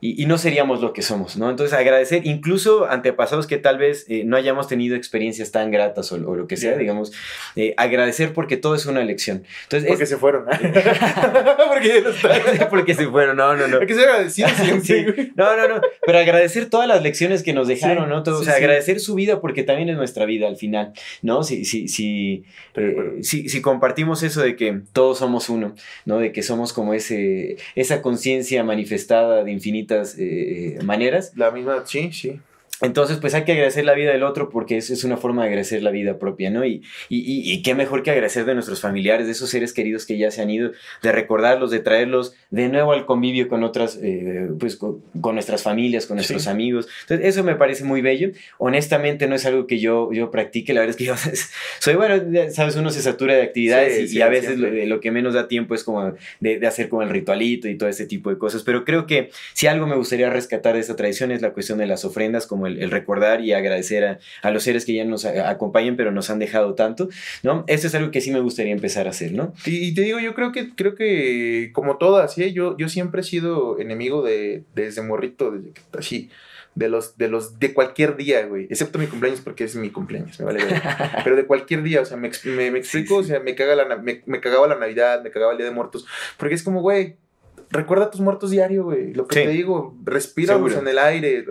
no 0.00 0.38
seríamos 0.38 0.80
lo 0.80 0.94
que 0.94 1.02
somos, 1.02 1.36
¿no? 1.36 1.50
Entonces 1.50 1.78
agradecer 1.78 2.26
incluso 2.26 2.86
antepasados 2.86 3.46
que 3.46 3.58
tal 3.58 3.76
vez 3.76 4.06
eh, 4.08 4.22
no 4.24 4.36
hayamos 4.36 4.66
tenido 4.66 4.96
experiencias 4.96 5.52
tan 5.52 5.70
gratas 5.70 6.10
o, 6.12 6.16
lo 6.18 6.46
que 6.46 6.56
sea, 6.56 6.76
digamos, 6.76 7.12
eh, 7.54 7.74
agradecer 7.76 8.32
porque 8.32 8.56
todo 8.56 8.74
es 8.74 8.86
una 8.86 9.02
elección. 9.02 9.44
Entonces, 9.64 9.88
porque 9.88 10.06
se 10.06 10.16
fueron. 10.16 10.44
porque 11.68 12.02
no 12.02 12.68
porque 12.70 12.94
se 12.94 13.08
fueron, 13.08 13.36
no, 13.36 13.54
no, 13.56 13.68
no. 13.68 13.78
Hay 13.78 13.86
que 13.86 13.94
ser 13.94 14.08
agradecidos 14.08 14.52
sí. 14.82 15.04
No, 15.36 15.54
no, 15.56 15.68
no, 15.68 15.80
pero 16.06 16.18
agradecer 16.18 16.70
todas 16.70 16.88
las 16.88 17.02
lecciones 17.02 17.42
que 17.42 17.52
nos 17.52 17.68
dejaron, 17.68 18.08
¿no? 18.08 18.22
Todo, 18.22 18.40
o 18.40 18.44
sea, 18.44 18.54
agradecer 18.54 19.00
su 19.00 19.14
vida 19.14 19.40
porque 19.42 19.64
también 19.64 19.90
es 19.90 19.96
nuestra 19.96 20.24
vida 20.24 20.48
al 20.48 20.56
final, 20.56 20.92
¿no? 21.20 21.42
Si, 21.42 21.66
si, 21.66 21.88
si, 21.88 22.44
eh, 22.74 23.18
si, 23.20 23.50
si 23.50 23.60
compartimos 23.60 24.22
eso 24.22 24.40
de 24.40 24.56
que 24.56 24.80
todos 24.94 25.18
somos 25.18 25.50
uno, 25.50 25.74
¿no? 26.06 26.18
De 26.18 26.32
que 26.32 26.42
somos 26.42 26.72
como 26.72 26.94
ese, 26.94 27.56
esa 27.74 28.00
conciencia 28.00 28.64
manifestada 28.64 29.44
de 29.44 29.52
infinito 29.52 29.89
eh, 30.18 30.78
maneras. 30.84 31.32
La 31.36 31.50
misma, 31.50 31.84
sí, 31.86 32.12
sí. 32.12 32.40
Entonces, 32.82 33.18
pues 33.18 33.34
hay 33.34 33.44
que 33.44 33.52
agradecer 33.52 33.84
la 33.84 33.92
vida 33.94 34.12
del 34.12 34.22
otro 34.22 34.48
porque 34.48 34.78
es, 34.78 34.90
es 34.90 35.04
una 35.04 35.16
forma 35.16 35.42
de 35.42 35.48
agradecer 35.48 35.82
la 35.82 35.90
vida 35.90 36.18
propia, 36.18 36.50
¿no? 36.50 36.64
Y, 36.64 36.82
y, 37.08 37.52
y, 37.52 37.62
qué 37.62 37.74
mejor 37.74 38.02
que 38.02 38.10
agradecer 38.10 38.44
de 38.46 38.54
nuestros 38.54 38.80
familiares, 38.80 39.26
de 39.26 39.32
esos 39.32 39.50
seres 39.50 39.72
queridos 39.72 40.06
que 40.06 40.16
ya 40.16 40.30
se 40.30 40.40
han 40.40 40.50
ido, 40.50 40.72
de 41.02 41.12
recordarlos, 41.12 41.70
de 41.70 41.80
traerlos 41.80 42.34
de 42.50 42.68
nuevo 42.68 42.92
al 42.92 43.04
convivio 43.04 43.48
con 43.48 43.64
otras, 43.64 43.98
eh, 44.02 44.48
pues 44.58 44.76
con, 44.76 45.02
nuestras 45.34 45.62
familias, 45.62 46.06
con 46.06 46.16
nuestros 46.16 46.46
amigos. 46.46 46.88
Entonces, 47.02 47.26
eso 47.26 47.44
me 47.44 47.54
parece 47.54 47.84
muy 47.84 48.00
bello. 48.00 48.30
Honestamente, 48.58 49.26
no 49.26 49.34
es 49.34 49.44
algo 49.44 49.66
que 49.66 49.78
yo, 49.78 50.10
yo 50.12 50.30
practique, 50.30 50.72
la 50.72 50.80
verdad 50.80 50.90
es 50.90 50.96
que 50.96 51.04
yo 51.04 51.14
soy, 51.80 51.94
bueno, 51.94 52.14
sabes, 52.50 52.76
uno 52.76 52.90
se 52.90 53.02
satura 53.02 53.34
de 53.34 53.42
actividades 53.42 54.12
y, 54.12 54.22
a 54.22 54.28
veces 54.28 54.58
lo, 54.58 55.00
que 55.00 55.10
menos 55.10 55.34
da 55.34 55.48
tiempo 55.48 55.74
es 55.74 55.84
como 55.84 56.14
de, 56.40 56.58
de, 56.58 56.66
hacer 56.66 56.88
como 56.88 57.02
el 57.02 57.10
ritualito 57.10 57.68
y 57.68 57.76
todo 57.76 57.88
ese 57.88 58.06
tipo 58.06 58.30
de 58.30 58.38
cosas. 58.38 58.62
Pero 58.62 58.84
creo 58.84 59.06
que 59.06 59.30
si 59.52 59.66
algo 59.66 59.86
me 59.86 59.96
gustaría 59.96 60.30
rescatar 60.30 60.74
de 60.74 60.80
esta 60.80 60.96
tradición 60.96 61.30
es 61.30 61.42
la 61.42 61.52
cuestión 61.52 61.78
de 61.78 61.86
las 61.86 62.04
ofrendas, 62.04 62.46
como 62.46 62.66
el, 62.66 62.69
recordar 62.90 63.40
y 63.40 63.52
agradecer 63.52 64.18
a, 64.42 64.50
los 64.50 64.62
seres 64.62 64.84
que 64.84 64.94
ya 64.94 65.04
nos 65.04 65.24
acompañan, 65.24 65.96
pero 65.96 66.12
nos 66.12 66.30
han 66.30 66.38
dejado 66.38 66.74
tanto, 66.74 67.08
¿no? 67.42 67.64
Esto 67.66 67.86
es 67.86 67.94
algo 67.94 68.10
que 68.10 68.20
sí 68.20 68.30
me 68.30 68.40
gustaría 68.40 68.72
empezar 68.72 69.06
a 69.06 69.10
hacer, 69.10 69.32
¿no? 69.32 69.52
Y, 69.66 69.94
te 69.94 70.02
digo, 70.02 70.18
yo 70.20 70.34
creo 70.34 70.52
que, 70.52 70.74
creo 70.74 70.94
que 70.94 71.70
como 71.72 71.96
todas, 71.98 72.34
¿sí? 72.34 72.52
yo, 72.52 72.76
yo 72.76 72.88
siempre 72.88 73.20
he 73.20 73.24
sido 73.24 73.78
enemigo 73.78 74.22
de, 74.22 74.64
desde 74.74 75.02
morrito, 75.02 75.50
desde 75.50 75.72
que 75.72 75.80
así 75.98 76.30
de 76.74 76.88
los, 76.88 77.16
de 77.18 77.28
los, 77.28 77.58
de 77.58 77.74
cualquier 77.74 78.16
día, 78.16 78.46
güey. 78.46 78.64
Excepto 78.70 78.98
mi 78.98 79.06
cumpleaños 79.06 79.40
porque 79.40 79.64
es 79.64 79.74
mi 79.76 79.90
cumpleaños, 79.90 80.38
me 80.38 80.46
vale 80.46 80.60
Pero 81.24 81.36
de 81.36 81.46
cualquier 81.46 81.82
día, 81.82 82.00
o 82.00 82.04
sea, 82.04 82.16
me, 82.16 82.30
me, 82.44 82.78
explico, 82.78 83.16
o 83.16 83.22
sea, 83.22 83.40
me, 83.40 83.54
caga 83.54 83.74
la, 83.74 83.96
me, 83.96 84.22
me, 84.24 84.40
cagaba 84.40 84.66
la 84.68 84.76
Navidad, 84.76 85.22
me 85.22 85.30
cagaba 85.30 85.52
el 85.52 85.58
Día 85.58 85.66
de 85.66 85.72
Muertos. 85.72 86.06
Porque 86.36 86.54
es 86.54 86.62
como, 86.62 86.80
güey, 86.80 87.16
recuerda 87.70 88.06
a 88.06 88.10
tus 88.10 88.20
muertos 88.20 88.50
diario, 88.50 88.84
güey. 88.84 89.14
Lo 89.14 89.26
que 89.26 89.44
te 89.44 89.48
digo, 89.48 89.96
respíralos 90.04 90.74
en 90.74 90.88
el 90.88 90.98
aire. 90.98 91.44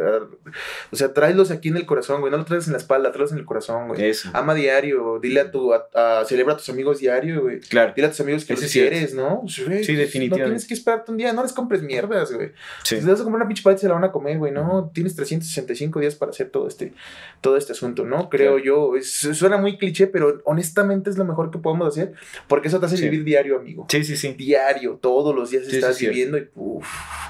O 0.91 0.95
sea, 0.95 1.13
tráelos 1.13 1.51
aquí 1.51 1.69
en 1.69 1.77
el 1.77 1.85
corazón, 1.85 2.21
güey. 2.21 2.31
No 2.31 2.37
los 2.37 2.45
traes 2.45 2.67
en 2.67 2.73
la 2.73 2.79
espalda, 2.79 3.11
tráelos 3.11 3.31
en 3.31 3.39
el 3.39 3.45
corazón, 3.45 3.87
güey. 3.87 4.03
Eso. 4.03 4.29
Ama 4.33 4.53
diario, 4.53 5.19
dile 5.21 5.41
a 5.41 5.51
tu, 5.51 5.73
a, 5.73 6.23
celebra 6.25 6.53
a 6.53 6.57
tus 6.57 6.69
amigos 6.69 6.99
diario, 6.99 7.41
güey. 7.41 7.59
Claro. 7.61 7.93
Dile 7.95 8.07
a 8.07 8.11
tus 8.11 8.19
amigos 8.21 8.45
que 8.45 8.53
los 8.53 8.65
quieres, 8.71 9.13
¿no? 9.13 9.43
sí, 9.47 9.63
definitivamente. 9.63 10.29
No 10.29 10.45
tienes 10.45 10.67
que 10.67 10.73
esperarte 10.73 11.11
un 11.11 11.17
día, 11.17 11.33
no 11.33 11.43
les 11.43 11.53
compres 11.53 11.81
mierdas, 11.81 12.31
güey. 12.31 12.51
Sí. 12.83 12.97
Si 12.97 13.05
te 13.05 13.11
vas 13.11 13.21
a 13.21 13.23
comprar 13.23 13.41
una 13.41 13.47
pinche 13.47 13.63
paleta 13.63 13.81
se 13.81 13.87
la 13.87 13.93
van 13.95 14.03
a 14.03 14.11
comer, 14.11 14.37
güey. 14.37 14.51
No, 14.51 14.91
tienes 14.93 15.15
365 15.15 15.99
días 15.99 16.15
para 16.15 16.31
hacer 16.31 16.49
todo 16.49 16.67
este, 16.67 16.93
todo 17.41 17.57
este 17.57 17.71
asunto, 17.71 18.05
¿no? 18.05 18.29
Creo 18.29 18.57
yo. 18.59 18.91
suena 19.01 19.57
muy 19.57 19.77
cliché, 19.77 20.07
pero 20.07 20.41
honestamente 20.45 21.09
es 21.09 21.17
lo 21.17 21.25
mejor 21.25 21.51
que 21.51 21.59
podemos 21.59 21.87
hacer 21.87 22.13
porque 22.47 22.67
eso 22.67 22.79
te 22.79 22.85
hace 22.85 23.01
vivir 23.01 23.23
diario, 23.23 23.57
amigo. 23.57 23.85
Sí, 23.89 24.03
sí, 24.03 24.17
sí. 24.17 24.33
Diario, 24.33 24.99
todos 25.01 25.35
los 25.35 25.51
días 25.51 25.67
estás 25.67 25.97
viviendo 26.09 26.37
y 26.37 26.49
uff, 26.55 26.87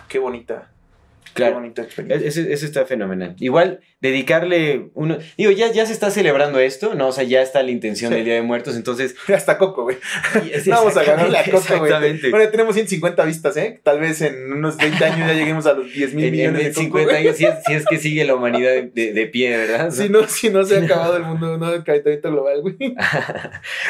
qué 0.07 0.19
bonita. 0.19 0.71
Claro. 1.33 1.53
Qué 1.53 1.59
bonita 1.59 1.81
experiencia. 1.83 2.27
Ese, 2.27 2.65
está 2.65 2.85
fenomenal. 2.85 3.35
Igual, 3.39 3.81
dedicarle 4.01 4.89
uno. 4.93 5.17
Digo, 5.37 5.51
ya, 5.51 5.71
ya 5.71 5.85
se 5.85 5.91
está 5.91 6.09
celebrando 6.09 6.59
esto, 6.59 6.95
¿no? 6.95 7.09
O 7.09 7.11
sea, 7.11 7.25
ya 7.25 7.41
está 7.41 7.61
la 7.63 7.71
intención 7.71 8.13
del 8.13 8.23
Día 8.23 8.35
de 8.35 8.41
Muertos, 8.41 8.75
entonces. 8.75 9.15
Hasta 9.33 9.57
Coco, 9.57 9.83
güey. 9.83 9.97
Vamos 10.67 10.95
a 10.95 11.03
ganar 11.03 11.29
la 11.29 11.43
Coco, 11.43 11.79
güey. 11.79 12.29
Bueno, 12.29 12.49
tenemos 12.49 12.75
150 12.75 13.25
vistas, 13.25 13.57
¿eh? 13.57 13.79
Tal 13.83 13.99
vez 13.99 14.21
en 14.21 14.53
unos 14.53 14.77
20 14.77 15.03
años 15.03 15.27
ya 15.27 15.33
lleguemos 15.33 15.65
a 15.65 15.73
los 15.73 15.91
10 15.91 16.13
mil 16.13 16.31
millones. 16.31 16.67
En, 16.67 16.73
50 16.73 17.15
años, 17.15 17.37
si 17.37 17.45
es, 17.45 17.85
que 17.85 17.97
sigue 17.97 18.23
la 18.23 18.35
humanidad 18.35 18.71
de, 18.71 19.13
de, 19.13 19.27
pie, 19.27 19.55
¿verdad? 19.57 19.91
Si 19.91 20.09
no, 20.09 20.27
si 20.27 20.49
no 20.49 20.63
se 20.63 20.77
ha 20.77 20.79
acabado 20.83 21.17
el 21.17 21.23
mundo, 21.23 21.57
¿no? 21.57 21.73
El 21.73 21.83
calentamiento 21.83 22.31
global, 22.31 22.61
güey. 22.61 22.95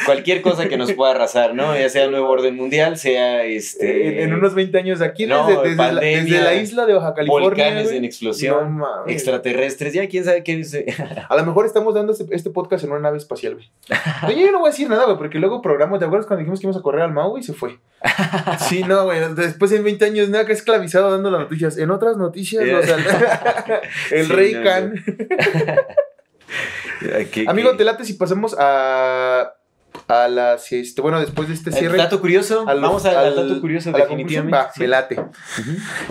Cualquier 0.06 0.42
cosa 0.42 0.68
que 0.68 0.78
nos 0.78 0.92
pueda 0.94 1.12
arrasar, 1.12 1.54
¿no? 1.54 1.78
Ya 1.78 1.90
sea 1.90 2.06
el 2.06 2.12
nuevo 2.12 2.30
orden 2.30 2.56
mundial, 2.56 2.98
sea 2.98 3.44
este. 3.44 4.24
En, 4.24 4.34
unos 4.34 4.56
20 4.56 4.78
años 4.78 5.02
aquí, 5.02 5.26
desde, 5.26 5.62
desde, 5.64 5.76
la, 5.76 6.02
desde, 6.02 6.42
la, 6.42 6.56
isla 6.56 6.86
de 6.86 6.94
Oaxaca, 6.94 7.16
California. 7.16 7.50
Volcanes 7.50 7.92
en 7.92 8.06
explosión, 8.06 8.82
extraterrestres, 9.08 9.94
quién 10.08 10.24
sabe 10.24 10.44
qué 10.44 10.56
dice. 10.56 10.86
a 11.30 11.36
lo 11.36 11.46
mejor 11.46 11.66
estamos 11.66 11.94
dando 11.94 12.14
este, 12.14 12.26
este, 12.32 12.50
podcast 12.50 12.84
en 12.84 12.92
una 12.92 13.02
nave 13.02 13.18
espacial, 13.18 13.56
güey. 13.56 13.70
yo 14.40 14.52
no 14.52 14.60
voy 14.60 14.70
a 14.70 14.72
decir 14.72 14.90
nada, 14.90 15.06
güey, 15.06 15.18
porque 15.18 15.40
luego 15.40 15.62
programamos, 15.62 16.00
¿te 16.00 16.06
acuerdas 16.06 16.28
cuando 16.28 16.40
dijimos 16.40 16.60
que 16.60 16.68
íbamos 16.68 16.80
a 16.80 16.84
correr 16.84 17.02
al 17.02 17.12
Mau 17.12 17.38
y 17.38 17.44
se 17.44 17.54
fue? 17.54 17.80
sí, 18.70 18.84
no, 18.84 19.06
güey. 19.06 19.20
Después 19.34 19.72
en 19.72 19.84
20 19.84 20.06
años, 20.06 20.30
nada 20.30 20.46
que 20.46 20.54
esclavizado 20.54 21.12
dando 21.12 21.32
las 21.32 21.42
noticias. 21.42 21.78
En 21.78 21.92
otras 21.92 22.18
noticias, 22.18 22.64
el 24.12 24.30
rey 24.30 24.54
Khan. 24.64 24.94
Amigo, 27.48 27.76
te 27.76 27.84
late 27.84 28.06
si 28.06 28.14
pasamos 28.14 28.56
a 28.58 29.54
a 30.08 30.28
las 30.28 30.72
este, 30.72 31.02
bueno 31.02 31.20
después 31.20 31.48
de 31.48 31.54
este 31.54 31.72
cierre 31.72 31.98
¿El 31.98 32.04
dato 32.04 32.20
curioso 32.20 32.66
vamos 32.66 33.06
al, 33.06 33.36
dato 33.36 33.62
curioso 33.62 33.92
definitivamente 33.92 34.58
va, 34.58 34.72
me 34.78 34.88
late 34.88 35.24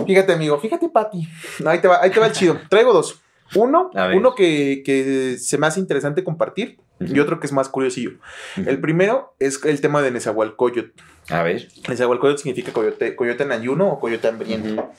fíjate 0.05 0.33
amigo 0.33 0.59
fíjate 0.59 0.89
Pati 0.89 1.27
ahí 1.65 1.79
te 1.79 1.87
va 1.87 2.01
ahí 2.01 2.09
te 2.09 2.19
va 2.19 2.27
el 2.27 2.31
chido 2.31 2.59
traigo 2.69 2.93
dos 2.93 3.19
uno, 3.55 3.91
uno 4.15 4.35
que, 4.35 4.81
que, 4.85 5.37
se 5.37 5.57
me 5.57 5.67
hace 5.67 5.79
interesante 5.79 6.23
compartir 6.23 6.79
y 6.99 7.19
otro 7.19 7.39
que 7.39 7.47
es 7.47 7.53
más 7.53 7.69
curiosillo. 7.69 8.11
El 8.57 8.79
primero 8.81 9.33
es 9.39 9.63
el 9.63 9.79
tema 9.79 10.01
de 10.01 10.11
Nezahualcóyotl. 10.11 11.01
A 11.29 11.43
ver. 11.43 11.67
Nezahualcóyotl 11.87 12.39
significa 12.41 12.73
coyote, 12.73 13.15
coyote 13.15 13.43
en 13.43 13.51
ayuno 13.51 13.87
o 13.87 13.99
coyote 13.99 14.27
hambriento. 14.27 14.91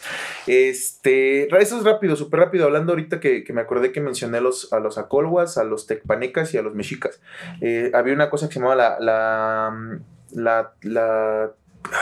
Este, 0.46 1.48
eso 1.60 1.78
es 1.78 1.84
rápido, 1.84 2.16
súper 2.16 2.40
rápido. 2.40 2.64
Hablando 2.64 2.92
ahorita 2.92 3.20
que, 3.20 3.44
me 3.52 3.60
acordé 3.60 3.92
que 3.92 4.00
mencioné 4.00 4.40
los, 4.40 4.72
a 4.72 4.80
los 4.80 4.96
acolhuas, 4.96 5.58
a 5.58 5.64
los 5.64 5.86
tecpanecas 5.86 6.54
y 6.54 6.58
a 6.58 6.62
los 6.62 6.74
mexicas. 6.74 7.20
Eh, 7.60 7.90
había 7.94 8.14
una 8.14 8.30
cosa 8.30 8.48
que 8.48 8.54
se 8.54 8.60
llamaba 8.60 8.76
la, 8.76 8.96
la, 9.00 10.00
la, 10.32 10.72
la, 10.82 11.52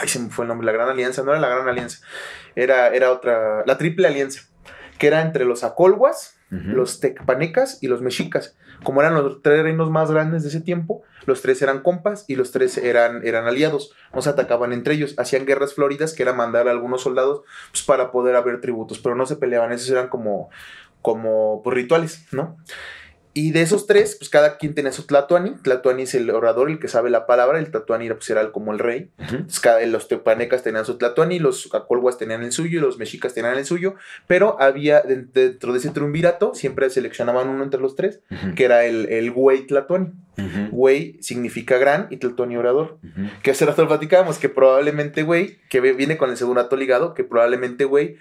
ay, 0.01 0.09
se 0.09 0.20
me 0.20 0.30
fue 0.30 0.44
el 0.44 0.49
nombre, 0.49 0.66
la 0.66 0.72
Gran 0.72 0.88
Alianza. 0.88 1.22
No 1.24 1.32
era 1.32 1.40
la 1.40 1.49
Gran 1.49 1.68
Alianza, 1.68 2.01
era, 2.55 2.88
era 2.88 3.11
otra, 3.11 3.64
la 3.66 3.78
Triple 3.78 4.07
Alianza, 4.07 4.42
que 4.99 5.09
era 5.09 5.22
entre 5.22 5.44
los 5.44 5.64
los 6.51 7.01
tecpanecas 7.01 7.82
y 7.82 7.88
los 7.88 8.01
mexicas. 8.01 8.57
Como 8.82 9.01
eran 9.01 9.14
los 9.14 9.42
tres 9.42 9.62
reinos 9.62 9.90
más 9.90 10.11
grandes 10.11 10.42
de 10.42 10.49
ese 10.49 10.61
tiempo, 10.61 11.03
los 11.26 11.42
tres 11.42 11.61
eran 11.61 11.80
compas 11.82 12.24
y 12.26 12.36
los 12.36 12.53
tres 12.53 12.78
eran, 12.78 13.26
eran 13.26 13.46
aliados. 13.46 13.92
No 14.14 14.22
se 14.22 14.30
atacaban 14.30 14.72
entre 14.72 14.94
ellos. 14.94 15.14
Hacían 15.18 15.44
guerras 15.44 15.74
floridas, 15.74 16.14
que 16.14 16.22
era 16.22 16.32
mandar 16.32 16.68
a 16.68 16.70
algunos 16.70 17.03
soldados 17.03 17.42
pues, 17.70 17.82
para 17.82 18.11
poder 18.11 18.36
haber 18.36 18.61
tributos, 18.61 18.99
pero 18.99 19.14
no 19.14 19.26
se 19.26 19.36
peleaban. 19.36 19.72
Esos 19.72 19.90
eran 19.90 20.09
como, 20.09 20.49
como 21.03 21.61
pues, 21.62 21.74
rituales, 21.74 22.26
¿no? 22.32 22.57
Y 23.39 23.53
de 23.53 23.62
esos 23.62 23.86
tres, 23.86 24.16
pues 24.18 24.30
cada 24.30 24.59
quien 24.59 24.74
tenía 24.74 24.91
su 24.91 25.07
Tlatuani. 25.07 25.53
Tlatuani 25.62 26.03
es 26.03 26.14
el 26.16 26.28
orador, 26.30 26.70
el 26.70 26.80
que 26.80 26.89
sabe 26.89 27.09
la 27.09 27.24
palabra. 27.24 27.61
El 27.61 27.70
Tlatuani 27.70 28.09
pues, 28.11 28.28
era 28.30 28.51
como 28.51 28.72
el 28.72 28.80
rey. 28.80 29.12
cada, 29.62 29.86
los 29.86 30.09
tepanecas 30.09 30.64
tenían 30.64 30.84
su 30.84 30.99
Tlatuani, 30.99 31.39
los 31.39 31.72
acolhuas 31.72 32.18
tenían 32.18 32.43
el 32.43 32.51
suyo 32.51 32.80
y 32.80 32.82
los 32.82 32.99
mexicas 32.99 33.34
tenían 33.34 33.57
el 33.57 33.64
suyo. 33.64 33.95
Pero 34.26 34.61
había 34.61 35.03
dentro 35.03 35.72
de 35.72 35.78
ese 35.78 35.91
triunvirato, 35.91 36.53
siempre 36.53 36.91
seleccionaban 36.91 37.49
uno 37.49 37.62
entre 37.62 37.80
los 37.80 37.95
tres, 37.95 38.22
que 38.57 38.64
era 38.64 38.84
el, 38.84 39.07
el 39.07 39.30
güey 39.30 39.68
Tlatuani. 39.68 40.11
Güey 40.72 41.22
significa 41.22 41.78
gran 41.78 42.09
y 42.11 42.16
Tlatuani 42.16 42.57
orador. 42.57 42.99
Que 43.45 43.53
hace 43.53 43.66
rato 43.66 43.86
platicábamos 43.86 44.39
que 44.39 44.49
probablemente 44.49 45.22
güey, 45.22 45.61
que 45.68 45.80
viene 45.80 46.16
con 46.16 46.30
el 46.30 46.36
segundo 46.36 46.61
ato 46.61 46.74
ligado, 46.74 47.14
que 47.14 47.22
probablemente 47.22 47.84
güey 47.84 48.16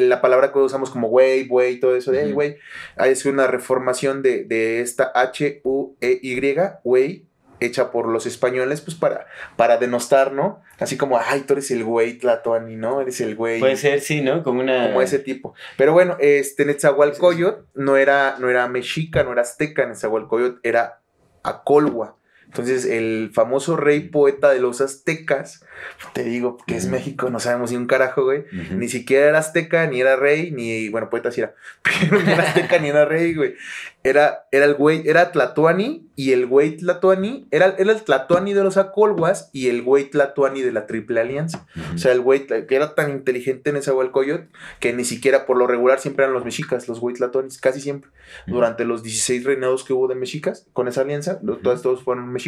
la 0.00 0.20
palabra 0.20 0.52
que 0.52 0.58
usamos 0.58 0.90
como 0.90 1.08
güey, 1.08 1.46
güey, 1.46 1.80
todo 1.80 1.96
eso 1.96 2.12
de, 2.12 2.32
güey, 2.32 2.56
es 3.04 3.24
una 3.26 3.46
reformación 3.46 4.22
de, 4.22 4.44
de 4.44 4.80
esta 4.80 5.12
H-U-E-Y, 5.14 6.56
güey, 6.82 7.26
hecha 7.60 7.90
por 7.90 8.08
los 8.08 8.26
españoles, 8.26 8.80
pues 8.80 8.96
para, 8.96 9.26
para 9.56 9.76
denostar, 9.76 10.32
¿no? 10.32 10.62
Así 10.78 10.96
como, 10.96 11.18
ay, 11.18 11.42
tú 11.42 11.54
eres 11.54 11.70
el 11.70 11.84
güey 11.84 12.18
Tlatoani, 12.18 12.76
¿no? 12.76 13.00
Eres 13.00 13.20
el 13.20 13.36
güey. 13.36 13.60
Puede 13.60 13.76
ser, 13.76 14.00
sí, 14.00 14.20
¿no? 14.20 14.42
Como 14.42 14.60
una. 14.60 14.88
Como 14.88 15.02
ese 15.02 15.18
tipo. 15.18 15.54
Pero 15.76 15.92
bueno, 15.92 16.16
este 16.20 16.64
Netzahualcoyot 16.64 17.68
no 17.74 17.96
era, 17.96 18.36
no 18.38 18.48
era 18.48 18.68
mexica, 18.68 19.22
no 19.22 19.32
era 19.32 19.42
azteca, 19.42 19.86
Netzahualcoyot 19.86 20.58
era 20.62 21.00
Acolhua. 21.42 22.16
Entonces, 22.54 22.84
el 22.84 23.32
famoso 23.34 23.76
rey 23.76 23.98
poeta 23.98 24.50
de 24.52 24.60
los 24.60 24.80
aztecas, 24.80 25.64
te 26.12 26.22
digo 26.22 26.56
que 26.68 26.76
es 26.76 26.86
México, 26.86 27.28
no 27.28 27.40
sabemos 27.40 27.72
ni 27.72 27.76
un 27.76 27.88
carajo, 27.88 28.22
güey. 28.22 28.44
Ni 28.70 28.88
siquiera 28.88 29.26
era 29.26 29.40
azteca, 29.40 29.88
ni 29.88 30.00
era 30.00 30.14
rey, 30.14 30.52
ni, 30.52 30.88
bueno, 30.88 31.10
poeta 31.10 31.32
sí 31.32 31.40
era, 31.40 31.56
pero 31.82 32.22
ni 32.22 32.30
era 32.30 32.44
azteca, 32.44 32.78
ni 32.78 32.90
era 32.90 33.06
rey, 33.06 33.34
güey. 33.34 33.56
Era, 34.04 34.46
era 34.52 34.66
el 34.66 34.74
güey, 34.74 35.02
era 35.08 35.32
Tlatuani 35.32 36.06
y 36.14 36.32
el 36.32 36.46
güey 36.46 36.76
Tlatuani, 36.76 37.48
era, 37.50 37.74
era 37.78 37.90
el 37.90 38.02
Tlatuani 38.02 38.52
de 38.52 38.62
los 38.62 38.76
Acolhuas 38.76 39.48
y 39.52 39.68
el 39.68 39.82
güey 39.82 40.10
Tlatuani 40.10 40.60
de 40.60 40.72
la 40.72 40.86
Triple 40.86 41.20
Alianza. 41.20 41.66
O 41.94 41.98
sea, 41.98 42.12
el 42.12 42.20
güey 42.20 42.46
que 42.46 42.76
era 42.76 42.94
tan 42.94 43.10
inteligente 43.10 43.70
en 43.70 43.76
ese 43.76 43.92
Coyot 44.12 44.46
que 44.78 44.92
ni 44.92 45.04
siquiera 45.06 45.46
por 45.46 45.56
lo 45.56 45.66
regular 45.66 46.00
siempre 46.00 46.24
eran 46.24 46.34
los 46.34 46.44
mexicas, 46.44 46.86
los 46.86 47.00
güey 47.00 47.14
Tlatuanis, 47.14 47.58
casi 47.58 47.80
siempre. 47.80 48.10
Durante 48.46 48.84
los 48.84 49.02
16 49.02 49.44
reinados 49.44 49.84
que 49.84 49.94
hubo 49.94 50.06
de 50.06 50.16
mexicas 50.16 50.66
con 50.74 50.86
esa 50.86 51.00
alianza, 51.00 51.40
todos 51.62 52.02
fueron 52.02 52.30
mexicas, 52.30 52.43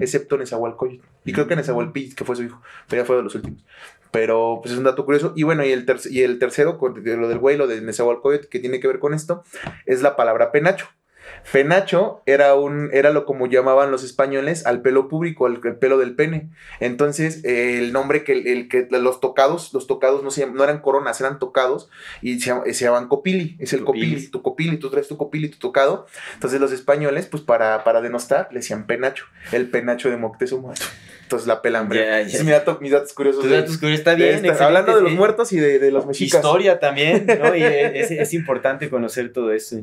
excepto 0.00 0.36
Nezahualcóyotl. 0.36 1.04
Y 1.24 1.32
creo 1.32 1.46
que 1.46 1.56
Nezahualpilli, 1.56 2.14
que 2.14 2.24
fue 2.24 2.36
su 2.36 2.44
hijo, 2.44 2.60
pero 2.88 3.02
ya 3.02 3.06
fue 3.06 3.16
de 3.16 3.22
los 3.22 3.34
últimos. 3.34 3.64
Pero 4.10 4.60
pues 4.62 4.72
es 4.72 4.78
un 4.78 4.84
dato 4.84 5.04
curioso. 5.04 5.32
Y 5.36 5.42
bueno, 5.42 5.64
y 5.64 5.72
el, 5.72 5.86
y 6.10 6.22
el 6.22 6.38
tercero, 6.38 6.78
lo 6.80 7.28
del 7.28 7.38
güey, 7.38 7.56
lo 7.56 7.66
de 7.66 7.80
Nezahualcóyotl, 7.80 8.48
que 8.48 8.58
tiene 8.58 8.80
que 8.80 8.86
ver 8.88 8.98
con 8.98 9.14
esto, 9.14 9.44
es 9.84 10.02
la 10.02 10.16
palabra 10.16 10.52
penacho. 10.52 10.88
Penacho 11.52 12.22
era 12.26 12.54
un, 12.54 12.90
era 12.92 13.10
lo 13.10 13.24
como 13.24 13.46
llamaban 13.46 13.90
los 13.90 14.04
españoles 14.04 14.66
al 14.66 14.82
pelo 14.82 15.08
público, 15.08 15.46
al, 15.46 15.60
pelo 15.78 15.96
del 15.98 16.14
pene. 16.14 16.50
Entonces, 16.80 17.42
el 17.44 17.92
nombre 17.92 18.24
que, 18.24 18.32
el, 18.32 18.68
que 18.68 18.86
los 18.90 19.20
tocados, 19.20 19.72
los 19.72 19.86
tocados 19.86 20.22
no, 20.22 20.30
se 20.30 20.46
no 20.46 20.64
eran 20.64 20.80
coronas, 20.80 21.20
eran 21.20 21.38
tocados 21.38 21.88
y 22.20 22.40
se, 22.40 22.52
llamaban 22.72 23.08
copili. 23.08 23.56
Es 23.58 23.72
el 23.72 23.84
copili, 23.84 24.28
tu 24.28 24.42
copili, 24.42 24.76
tú 24.76 24.90
traes 24.90 25.08
tu 25.08 25.16
copili, 25.16 25.48
tu 25.48 25.58
tocado. 25.58 26.06
Entonces, 26.34 26.60
los 26.60 26.72
españoles, 26.72 27.26
pues 27.26 27.42
para, 27.42 27.84
para 27.84 28.00
denostar, 28.00 28.48
le 28.50 28.58
decían 28.58 28.86
penacho, 28.86 29.24
el 29.52 29.70
penacho 29.70 30.10
de 30.10 30.16
Moctezuma. 30.16 30.74
Entonces 31.22 31.48
la 31.48 31.60
pelambre. 31.60 31.98
Yeah, 31.98 32.22
yeah. 32.22 32.76
mis 32.80 32.92
datos 32.92 33.12
curiosos. 33.12 33.42
Tus 33.42 33.50
datos 33.50 33.78
curiosos 33.78 33.98
está 33.98 34.14
bien. 34.14 34.48
hablando 34.60 34.94
de 34.94 35.02
los 35.02 35.12
muertos 35.12 35.52
y 35.52 35.58
de, 35.58 35.90
los 35.90 36.06
mexicas. 36.06 36.38
Historia 36.38 36.78
también, 36.78 37.26
¿no? 37.26 37.56
Y 37.56 37.62
es, 37.64 38.12
es 38.12 38.32
importante 38.32 38.88
conocer 38.88 39.32
todo 39.32 39.50
eso. 39.52 39.76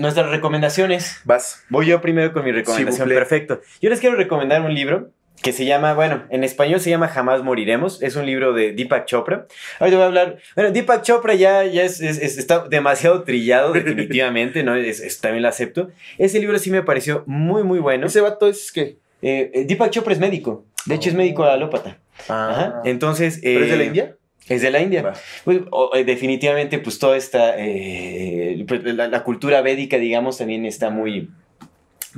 Nuestras 0.00 0.30
recomendaciones. 0.30 1.20
Vas. 1.24 1.62
Voy 1.68 1.84
yo 1.86 2.00
primero 2.00 2.32
con 2.32 2.42
mi 2.42 2.52
recomendación. 2.52 3.06
Perfecto. 3.06 3.60
Yo 3.82 3.90
les 3.90 4.00
quiero 4.00 4.16
recomendar 4.16 4.62
un 4.62 4.74
libro 4.74 5.10
que 5.42 5.52
se 5.52 5.66
llama, 5.66 5.92
bueno, 5.92 6.24
en 6.30 6.42
español 6.42 6.80
se 6.80 6.88
llama 6.88 7.08
Jamás 7.08 7.42
Moriremos. 7.42 8.02
Es 8.02 8.16
un 8.16 8.24
libro 8.24 8.54
de 8.54 8.72
Deepak 8.72 9.04
Chopra. 9.04 9.46
Ahora 9.78 9.92
voy 9.92 10.02
a 10.02 10.06
hablar. 10.06 10.38
Bueno, 10.54 10.70
Deepak 10.70 11.02
Chopra 11.02 11.34
ya, 11.34 11.66
ya 11.66 11.82
es, 11.82 12.00
está 12.00 12.66
demasiado 12.66 13.24
trillado, 13.24 13.72
definitivamente, 13.74 14.62
¿no? 14.62 14.74
Es, 14.74 15.20
también 15.20 15.42
lo 15.42 15.50
acepto. 15.50 15.90
Ese 16.16 16.40
libro 16.40 16.58
sí 16.58 16.70
me 16.70 16.82
pareció 16.82 17.22
muy, 17.26 17.62
muy 17.62 17.78
bueno. 17.78 18.06
¿Ese 18.06 18.22
vato 18.22 18.48
es 18.48 18.72
qué? 18.72 18.96
Eh, 19.20 19.50
eh, 19.52 19.64
Deepak 19.66 19.90
Chopra 19.90 20.14
es 20.14 20.18
médico. 20.18 20.64
De 20.86 20.94
hecho, 20.94 21.10
es 21.10 21.14
médico 21.14 21.44
alópata. 21.44 21.98
Ah. 22.26 22.80
Entonces. 22.86 23.38
¿Pero 23.42 23.64
es 23.64 23.70
de 23.70 23.76
la 23.76 23.82
eh, 23.82 23.86
India? 23.86 24.16
Es 24.50 24.62
de 24.62 24.70
la 24.72 24.82
India. 24.82 25.12
Pues, 25.44 25.60
eh, 25.94 26.04
definitivamente, 26.04 26.80
pues 26.80 26.98
toda 26.98 27.16
esta, 27.16 27.54
eh, 27.56 28.64
pues, 28.66 28.82
la, 28.82 29.22
cultura 29.22 29.62
védica, 29.62 29.96
digamos, 29.96 30.38
también 30.38 30.66
está 30.66 30.90
muy, 30.90 31.30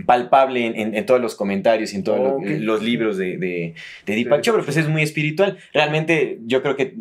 palpable 0.06 0.66
en, 0.74 1.06
todos 1.06 1.20
los 1.20 1.34
comentarios 1.34 1.92
y 1.92 1.96
en 1.96 2.04
todos 2.04 2.42
los 2.44 2.82
libros 2.82 3.16
de, 3.18 3.36
de, 3.36 3.74
de 4.06 4.14
Deepak 4.14 4.40
Chopra, 4.40 4.62
pues 4.62 4.76
es 4.76 4.88
muy 4.88 5.02
espiritual. 5.02 5.58
Realmente 5.72 6.38
yo 6.46 6.62
creo 6.62 6.76
que 6.76 6.94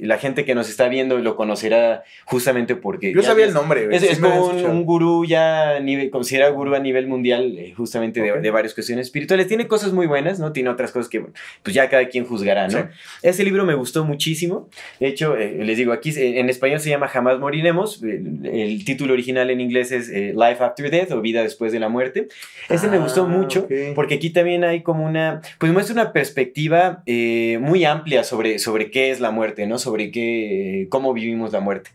la 0.00 0.18
gente 0.18 0.44
que 0.44 0.54
nos 0.54 0.68
está 0.68 0.88
viendo 0.88 1.18
lo 1.18 1.36
conocerá 1.36 2.02
justamente 2.24 2.76
porque... 2.76 3.12
Yo 3.12 3.22
sabía 3.22 3.46
el 3.46 3.54
nombre. 3.54 3.88
Es, 3.92 4.18
como 4.18 4.46
un, 4.46 4.84
gurú 4.84 5.24
ya, 5.24 5.80
nivel, 5.80 6.10
considera 6.10 6.48
gurú 6.50 6.74
a 6.74 6.80
nivel 6.80 7.06
mundial 7.06 7.56
eh, 7.58 7.72
justamente 7.76 8.20
de, 8.20 8.50
varias 8.50 8.74
cuestiones 8.74 9.06
espirituales. 9.06 9.46
Tiene 9.46 9.66
cosas 9.68 9.92
muy 9.92 10.06
buenas, 10.06 10.38
¿no? 10.38 10.52
Tiene 10.52 10.70
otras 10.70 10.92
cosas 10.92 11.08
que 11.08 11.24
pues 11.62 11.74
ya 11.74 11.88
cada 11.88 12.08
quien 12.08 12.24
juzgará, 12.24 12.68
¿no? 12.68 12.88
Ese 13.22 13.44
libro 13.44 13.64
me 13.64 13.74
gustó 13.74 14.04
muchísimo. 14.04 14.68
De 15.00 15.08
hecho, 15.08 15.36
eh, 15.36 15.64
les 15.64 15.76
digo, 15.76 15.92
aquí 15.92 16.12
en 16.16 16.48
español 16.48 16.80
se 16.80 16.90
llama 16.90 17.08
Jamás 17.08 17.38
moriremos. 17.38 18.02
El, 18.02 18.84
título 18.84 19.12
original 19.12 19.50
en 19.50 19.60
inglés 19.60 19.92
es 19.92 20.08
eh, 20.08 20.34
Life 20.34 20.62
After 20.62 20.90
Death 20.90 21.12
o 21.12 21.20
Vida 21.20 21.42
después 21.42 21.72
de 21.72 21.78
la 21.78 21.88
muerte. 21.92 22.28
Este 22.68 22.88
me 22.88 22.98
gustó 22.98 23.22
ah, 23.22 23.28
mucho 23.28 23.68
porque 23.94 24.14
aquí 24.14 24.30
también 24.30 24.64
hay 24.64 24.82
como 24.82 25.04
una, 25.04 25.40
pues 25.58 25.72
muestra 25.72 25.92
una 25.92 26.12
perspectiva 26.12 27.02
eh, 27.06 27.58
muy 27.60 27.84
amplia 27.84 28.24
sobre, 28.24 28.58
sobre 28.58 28.90
qué 28.90 29.10
es 29.10 29.20
la 29.20 29.30
muerte, 29.30 29.66
¿no? 29.66 29.78
Sobre 29.78 30.10
qué, 30.10 30.88
cómo 30.90 31.12
vivimos 31.12 31.52
la 31.52 31.60
muerte. 31.60 31.90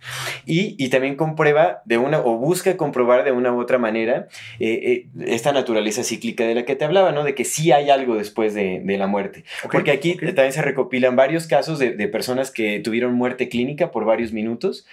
Y, 0.45 0.75
y 0.77 0.89
también 0.89 1.15
comprueba 1.15 1.81
de 1.85 1.97
una, 1.97 2.19
o 2.19 2.37
busca 2.37 2.77
comprobar 2.77 3.23
de 3.23 3.31
una 3.31 3.51
u 3.51 3.59
otra 3.59 3.77
manera 3.77 4.27
eh, 4.59 5.05
eh, 5.17 5.25
esta 5.25 5.51
naturaleza 5.51 6.03
cíclica 6.03 6.45
de 6.45 6.55
la 6.55 6.63
que 6.63 6.75
te 6.75 6.85
hablaba, 6.85 7.11
¿no? 7.11 7.23
De 7.23 7.35
que 7.35 7.43
sí 7.43 7.71
hay 7.71 7.89
algo 7.89 8.15
después 8.15 8.53
de, 8.53 8.81
de 8.83 8.97
la 8.97 9.07
muerte. 9.07 9.43
porque 9.71 9.91
aquí 9.91 10.15
también 10.15 10.53
se 10.53 10.61
recopilan 10.61 11.15
varios 11.15 11.47
casos 11.47 11.79
de, 11.79 11.91
de 11.91 12.07
personas 12.07 12.51
que 12.51 12.79
tuvieron 12.79 13.13
muerte 13.15 13.49
clínica 13.49 13.91
por 13.91 14.05
varios 14.05 14.31
minutos. 14.31 14.85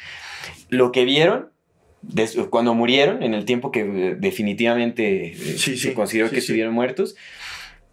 Lo 0.69 0.93
que 0.93 1.05
vieron 1.05 1.54
cuando 2.51 2.75
murieron, 2.75 3.23
en 3.23 3.35
el 3.35 3.45
tiempo 3.45 3.71
que 3.71 3.81
eh, 3.81 4.17
definitivamente 4.19 5.33
eh, 5.33 5.37
se 5.59 5.95
consideró 5.95 6.31
que 6.31 6.39
estuvieron 6.39 6.75
muertos, 6.75 7.17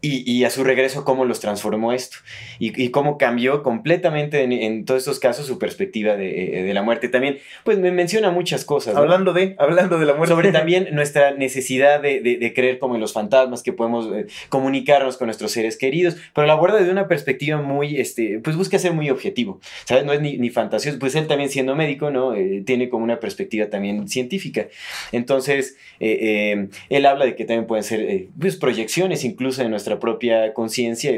y, 0.03 0.43
a 0.45 0.49
su 0.49 0.63
regreso 0.63 1.05
cómo 1.05 1.25
los 1.25 1.39
transformó 1.39 1.93
esto 1.93 2.17
y, 2.57 2.89
cómo 2.89 3.19
cambió 3.19 3.61
completamente 3.61 4.41
en, 4.43 4.85
todos 4.85 4.99
estos 5.01 5.19
casos 5.19 5.45
su 5.45 5.59
perspectiva 5.59 6.15
de, 6.15 6.69
eh, 6.69 6.73
la 6.73 6.81
muerte. 6.81 7.07
También, 7.07 7.37
pues 7.63 7.77
me 7.77 7.91
menciona 7.91 8.31
muchas 8.31 8.65
cosas. 8.65 8.95
Hablando 8.95 9.31
de, 9.31 9.55
hablando 9.59 9.99
de 9.99 10.05
la 10.07 10.15
muerte. 10.15 10.33
Sobre 10.33 10.51
también 10.53 10.87
nuestra 10.91 11.31
necesidad 11.31 12.01
de, 12.01 12.51
creer 12.55 12.79
como 12.79 12.95
en 12.95 13.01
los 13.01 13.13
fantasmas, 13.13 13.61
que 13.61 13.73
podemos 13.73 14.07
eh, 14.11 14.25
comunicarnos 14.49 15.17
con 15.17 15.27
nuestros 15.27 15.51
seres 15.51 15.77
queridos, 15.77 16.17
pero 16.33 16.47
la 16.47 16.53
aborda 16.53 16.79
desde 16.79 16.91
una 16.91 17.07
perspectiva 17.07 17.61
muy, 17.61 17.97
este, 17.97 18.39
pues 18.39 18.55
busca 18.55 18.79
ser 18.79 18.93
muy 18.93 19.09
objetivo, 19.11 19.59
¿sabes? 19.85 20.03
No 20.03 20.13
es 20.13 20.21
ni, 20.21 20.37
ni 20.37 20.49
fantasioso, 20.49 20.97
pues 20.97 21.13
él 21.13 21.27
también 21.27 21.49
siendo 21.49 21.75
médico, 21.75 22.09
¿no? 22.09 22.33
Eh, 22.33 22.63
tiene 22.65 22.89
como 22.89 23.03
una 23.03 23.19
perspectiva 23.19 23.67
también 23.67 24.07
científica. 24.07 24.67
Entonces, 25.11 25.77
él 25.99 27.05
habla 27.05 27.25
de 27.25 27.35
que 27.35 27.45
también 27.45 27.67
pueden 27.67 27.83
ser, 27.83 28.27
pues, 28.39 28.55
proyecciones 28.55 29.23
incluso 29.23 29.61
de 29.61 29.69
nuestra 29.69 29.90
propia 29.99 30.53
conciencia, 30.53 31.11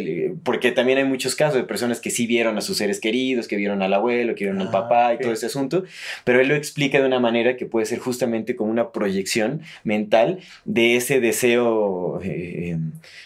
porque 0.43 0.71
también 0.71 0.97
hay 0.97 1.05
muchos 1.05 1.35
casos 1.35 1.55
de 1.55 1.63
personas 1.63 1.99
que 1.99 2.09
sí 2.09 2.27
vieron 2.27 2.57
a 2.57 2.61
sus 2.61 2.77
seres 2.77 2.99
queridos, 2.99 3.47
que 3.47 3.55
vieron 3.55 3.81
al 3.81 3.93
abuelo, 3.93 4.35
que 4.35 4.45
vieron 4.45 4.61
al 4.61 4.67
ah, 4.67 4.71
papá 4.71 5.13
y 5.13 5.19
todo 5.19 5.31
ese 5.31 5.47
asunto, 5.47 5.83
pero 6.23 6.39
él 6.39 6.47
lo 6.47 6.55
explica 6.55 6.99
de 6.99 7.07
una 7.07 7.19
manera 7.19 7.57
que 7.57 7.65
puede 7.65 7.85
ser 7.85 7.99
justamente 7.99 8.55
como 8.55 8.71
una 8.71 8.91
proyección 8.91 9.61
mental 9.83 10.39
de 10.65 10.95
ese 10.95 11.19
deseo, 11.19 12.19
eh, 12.23 12.77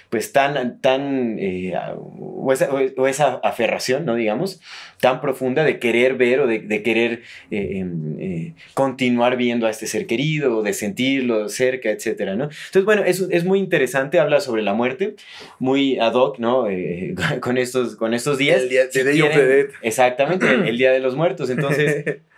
pues 0.10 0.32
tan, 0.32 0.80
tan, 0.82 1.38
eh, 1.40 1.74
o, 1.88 2.52
esa, 3.08 3.36
aferración, 3.44 4.06
¿no? 4.06 4.16
Digamos, 4.16 4.62
tan 5.02 5.22
profunda 5.22 5.64
de 5.64 5.80
querer 5.80 6.16
ver 6.16 6.40
o 6.40 6.48
de, 6.48 6.84
querer 6.84 7.24
eh, 7.52 7.80
em, 7.80 8.54
continuar 8.74 9.38
viendo 9.38 9.68
a 9.68 9.70
este 9.70 9.88
ser 9.88 10.08
querido, 10.08 10.58
o 10.58 10.64
de 10.64 10.74
sentirlo 10.74 11.50
cerca, 11.50 11.90
etcétera, 11.90 12.36
¿no? 12.36 12.46
Entonces, 12.46 12.86
bueno, 12.86 13.04
es, 13.04 13.22
es 13.30 13.44
muy 13.44 13.60
interesante, 13.60 14.20
habla 14.20 14.40
sobre 14.40 14.62
la 14.62 14.74
muerte, 14.74 15.16
muy 15.60 16.00
ad 16.00 16.14
hoc, 16.14 16.40
¿no? 16.40 16.68
Eh, 16.70 17.16
con, 17.42 17.58
estos, 17.58 17.96
con 17.96 18.14
estos 18.14 18.38
días. 18.38 18.62
El 18.62 18.70
día 18.70 18.86
de 18.86 19.70
Exactamente, 19.82 20.50
el, 20.50 20.78
Día 20.78 20.92
de 20.92 21.00
los 21.00 21.16
Muertos. 21.16 21.50
Entonces, 21.50 22.06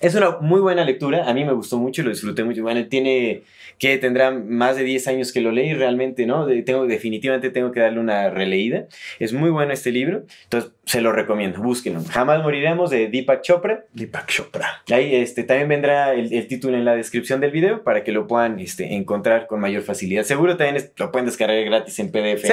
es 0.00 0.14
una 0.14 0.38
muy 0.40 0.60
buena 0.60 0.84
lectura. 0.84 1.28
A 1.28 1.34
mí 1.34 1.44
me 1.44 1.52
gustó 1.52 1.78
mucho, 1.78 2.02
lo 2.02 2.10
disfruté 2.10 2.44
mucho. 2.44 2.62
Bueno, 2.62 2.86
tiene 2.86 3.42
que 3.78 3.98
tendrá 3.98 4.30
más 4.30 4.76
de 4.76 4.84
10 4.84 5.08
años 5.08 5.32
que 5.32 5.40
lo 5.40 5.52
leí 5.52 5.74
realmente, 5.74 6.26
¿no? 6.26 6.46
tengo, 6.64 6.86
definitivamente 6.86 7.50
tengo 7.50 7.72
que 7.72 7.80
darle 7.80 8.00
una 8.00 8.30
releída. 8.30 8.86
Es 9.18 9.32
muy 9.32 9.50
bueno 9.50 9.72
este 9.72 9.92
libro, 9.92 10.24
entonces 10.44 10.72
se 10.84 11.00
lo 11.00 11.12
recomiendo, 11.12 11.60
búsquenlo. 11.60 12.02
Jamás 12.08 12.42
moriremos 12.42 12.90
de 12.90 13.08
Deepak 13.08 13.42
Chopra. 13.42 13.84
Deepak 13.92 14.28
Chopra. 14.28 14.82
Ahí 14.90 15.14
este, 15.14 15.42
también 15.42 15.68
vendrá 15.68 16.14
el, 16.14 16.46
título 16.46 16.76
en 16.76 16.84
la 16.84 16.94
descripción 16.94 17.40
del 17.40 17.50
video 17.50 17.82
para 17.82 18.04
que 18.04 18.12
lo 18.12 18.26
puedan 18.26 18.60
este, 18.60 18.94
encontrar 18.94 19.46
con 19.46 19.60
mayor 19.60 19.82
facilidad. 19.82 20.22
Seguro 20.22 20.56
también 20.56 20.90
lo 20.96 21.12
pueden 21.12 21.26
descargar 21.26 21.62
gratis 21.64 21.98
en 21.98 22.10
PDF. 22.10 22.46
Sí. 22.46 22.52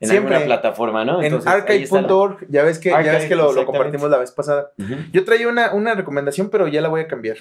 En 0.00 0.10
alguna 0.10 0.40
plataforma, 0.40 1.04
¿no? 1.04 1.22
en 1.22 1.40
archive.org, 1.46 2.46
ya 2.48 2.62
ves 2.62 2.78
que, 2.78 2.90
ya 2.90 2.98
ves 2.98 3.26
que 3.26 3.36
lo, 3.36 3.64
compartimos 3.64 4.10
la 4.10 4.18
vez 4.18 4.32
pasada. 4.32 4.72
Yo 5.12 5.24
traía 5.24 5.48
una, 5.48 5.72
una 5.72 5.94
recomendación, 5.94 6.50
pero 6.50 6.68
ya 6.68 6.80
la 6.80 6.88
voy 6.88 7.02
a 7.02 7.08
cambiar. 7.08 7.38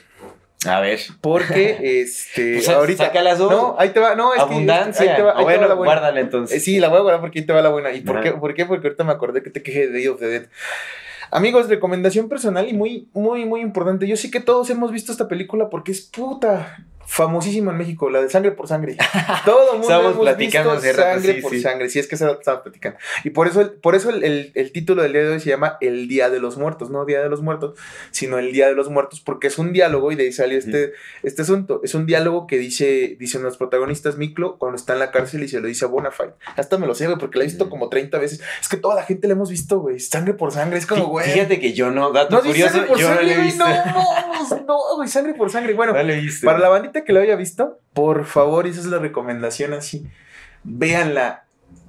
A 0.65 0.79
ver. 0.79 0.99
Porque, 1.21 2.01
este. 2.01 2.53
Pues, 2.53 2.69
ahorita. 2.69 3.05
Saca 3.05 3.21
las 3.21 3.37
dos. 3.37 3.51
No, 3.51 3.75
ahí 3.77 3.89
te 3.89 3.99
va. 3.99 4.15
No, 4.15 4.33
es 4.33 4.39
Abundancia. 4.39 5.03
Que, 5.03 5.11
ahí 5.11 5.17
te 5.17 5.21
va, 5.21 5.41
bueno, 5.41 5.67
la 5.67 5.73
guárdala 5.73 6.19
entonces. 6.19 6.57
Eh, 6.57 6.59
sí, 6.59 6.79
la 6.79 6.87
voy 6.87 6.99
a 6.99 7.01
guardar 7.01 7.21
porque 7.21 7.39
ahí 7.39 7.45
te 7.45 7.53
va 7.53 7.61
la 7.61 7.69
buena. 7.69 7.91
¿Y 7.91 8.01
por 8.01 8.21
qué? 8.21 8.31
por 8.31 8.53
qué? 8.53 8.65
Porque 8.65 8.87
ahorita 8.87 9.03
me 9.03 9.11
acordé 9.11 9.43
que 9.43 9.49
te 9.49 9.61
quejé 9.61 9.87
de 9.87 9.93
Day 9.93 10.07
of 10.07 10.19
the 10.19 10.27
Dead. 10.27 10.45
Amigos, 11.31 11.67
recomendación 11.67 12.29
personal 12.29 12.69
y 12.69 12.73
muy, 12.73 13.09
muy, 13.13 13.45
muy 13.45 13.61
importante. 13.61 14.07
Yo 14.07 14.15
sí 14.15 14.29
que 14.29 14.39
todos 14.39 14.69
hemos 14.69 14.91
visto 14.91 15.11
esta 15.11 15.27
película 15.27 15.69
porque 15.69 15.91
es 15.91 16.01
puta 16.01 16.85
famosísima 17.05 17.71
en 17.71 17.77
México, 17.77 18.09
la 18.09 18.21
de 18.21 18.29
Sangre 18.29 18.51
por 18.51 18.67
Sangre. 18.67 18.97
Todo 19.45 19.73
el 19.73 19.79
mundo 19.79 19.99
hemos 19.99 20.17
platicando 20.17 20.71
visto 20.73 20.93
Sangre 20.93 21.33
por 21.41 21.59
Sangre, 21.59 21.89
si 21.89 21.99
es 21.99 22.07
que 22.07 22.17
se 22.17 22.29
estaba 22.29 22.63
platicando. 22.63 22.97
Y 23.23 23.31
por 23.31 23.47
eso, 23.47 23.73
por 23.81 23.95
eso 23.95 24.09
el, 24.09 24.51
el, 24.53 24.71
título 24.71 25.03
del 25.03 25.13
día 25.13 25.23
de 25.23 25.29
hoy 25.29 25.39
se 25.39 25.49
llama 25.49 25.77
El 25.81 26.07
Día 26.07 26.29
de 26.29 26.39
los 26.39 26.57
Muertos, 26.57 26.89
no 26.89 27.05
Día 27.05 27.21
de 27.21 27.29
los 27.29 27.41
Muertos, 27.41 27.77
sino 28.11 28.39
El 28.39 28.51
Día 28.51 28.67
de 28.67 28.75
los 28.75 28.89
Muertos, 28.89 29.21
porque 29.21 29.47
es 29.47 29.57
un 29.57 29.73
diálogo 29.73 30.11
y 30.11 30.15
de 30.15 30.23
ahí 30.23 30.31
salió 30.31 30.57
este, 30.57 30.93
este 31.23 31.41
asunto. 31.41 31.81
Es 31.83 31.93
un 31.93 32.05
diálogo 32.05 32.47
que 32.47 32.57
dice, 32.57 33.15
dicen 33.19 33.43
los 33.43 33.57
protagonistas 33.57 34.17
Miklo 34.17 34.57
cuando 34.57 34.77
está 34.77 34.93
en 34.93 34.99
la 34.99 35.11
cárcel 35.11 35.43
y 35.43 35.47
se 35.47 35.59
lo 35.59 35.67
dice 35.67 35.85
a 35.85 35.89
Bonafide. 35.89 36.33
Hasta 36.55 36.77
me 36.77 36.87
lo 36.87 36.95
sé, 36.95 37.05
güey, 37.05 37.17
porque 37.17 37.37
la 37.37 37.43
he 37.43 37.47
visto 37.47 37.69
como 37.69 37.89
30 37.89 38.17
veces. 38.17 38.41
Es 38.61 38.69
que 38.69 38.77
toda 38.77 38.95
la 38.95 39.03
gente 39.03 39.27
la 39.27 39.33
hemos 39.33 39.49
visto, 39.49 39.79
güey. 39.79 39.99
Sangre 39.99 40.33
por 40.33 40.51
Sangre, 40.51 40.77
es 40.77 40.85
como, 40.85 41.07
güey. 41.07 41.29
Fíjate 41.29 41.59
que 41.59 41.73
yo 41.73 41.91
no, 41.91 42.11
dato 42.11 42.41
curioso, 42.41 42.85
yo 42.95 43.13
no 43.13 43.21
he 43.21 43.41
visto. 43.41 43.65
No, 43.65 44.65
no, 44.67 44.95
güey, 44.95 45.07
Sangre 45.07 45.33
por 45.33 45.51
Sangre. 45.51 45.73
Bueno, 45.73 45.93
para 45.93 46.59
la 46.59 46.69
bandita 46.69 46.92
que 47.01 47.13
lo 47.13 47.19
haya 47.19 47.35
visto, 47.35 47.79
por 47.93 48.25
favor, 48.25 48.67
esa 48.67 48.79
es 48.79 48.85
la 48.85 48.99
recomendación 48.99 49.73
así. 49.73 50.05
Véanla 50.63 51.43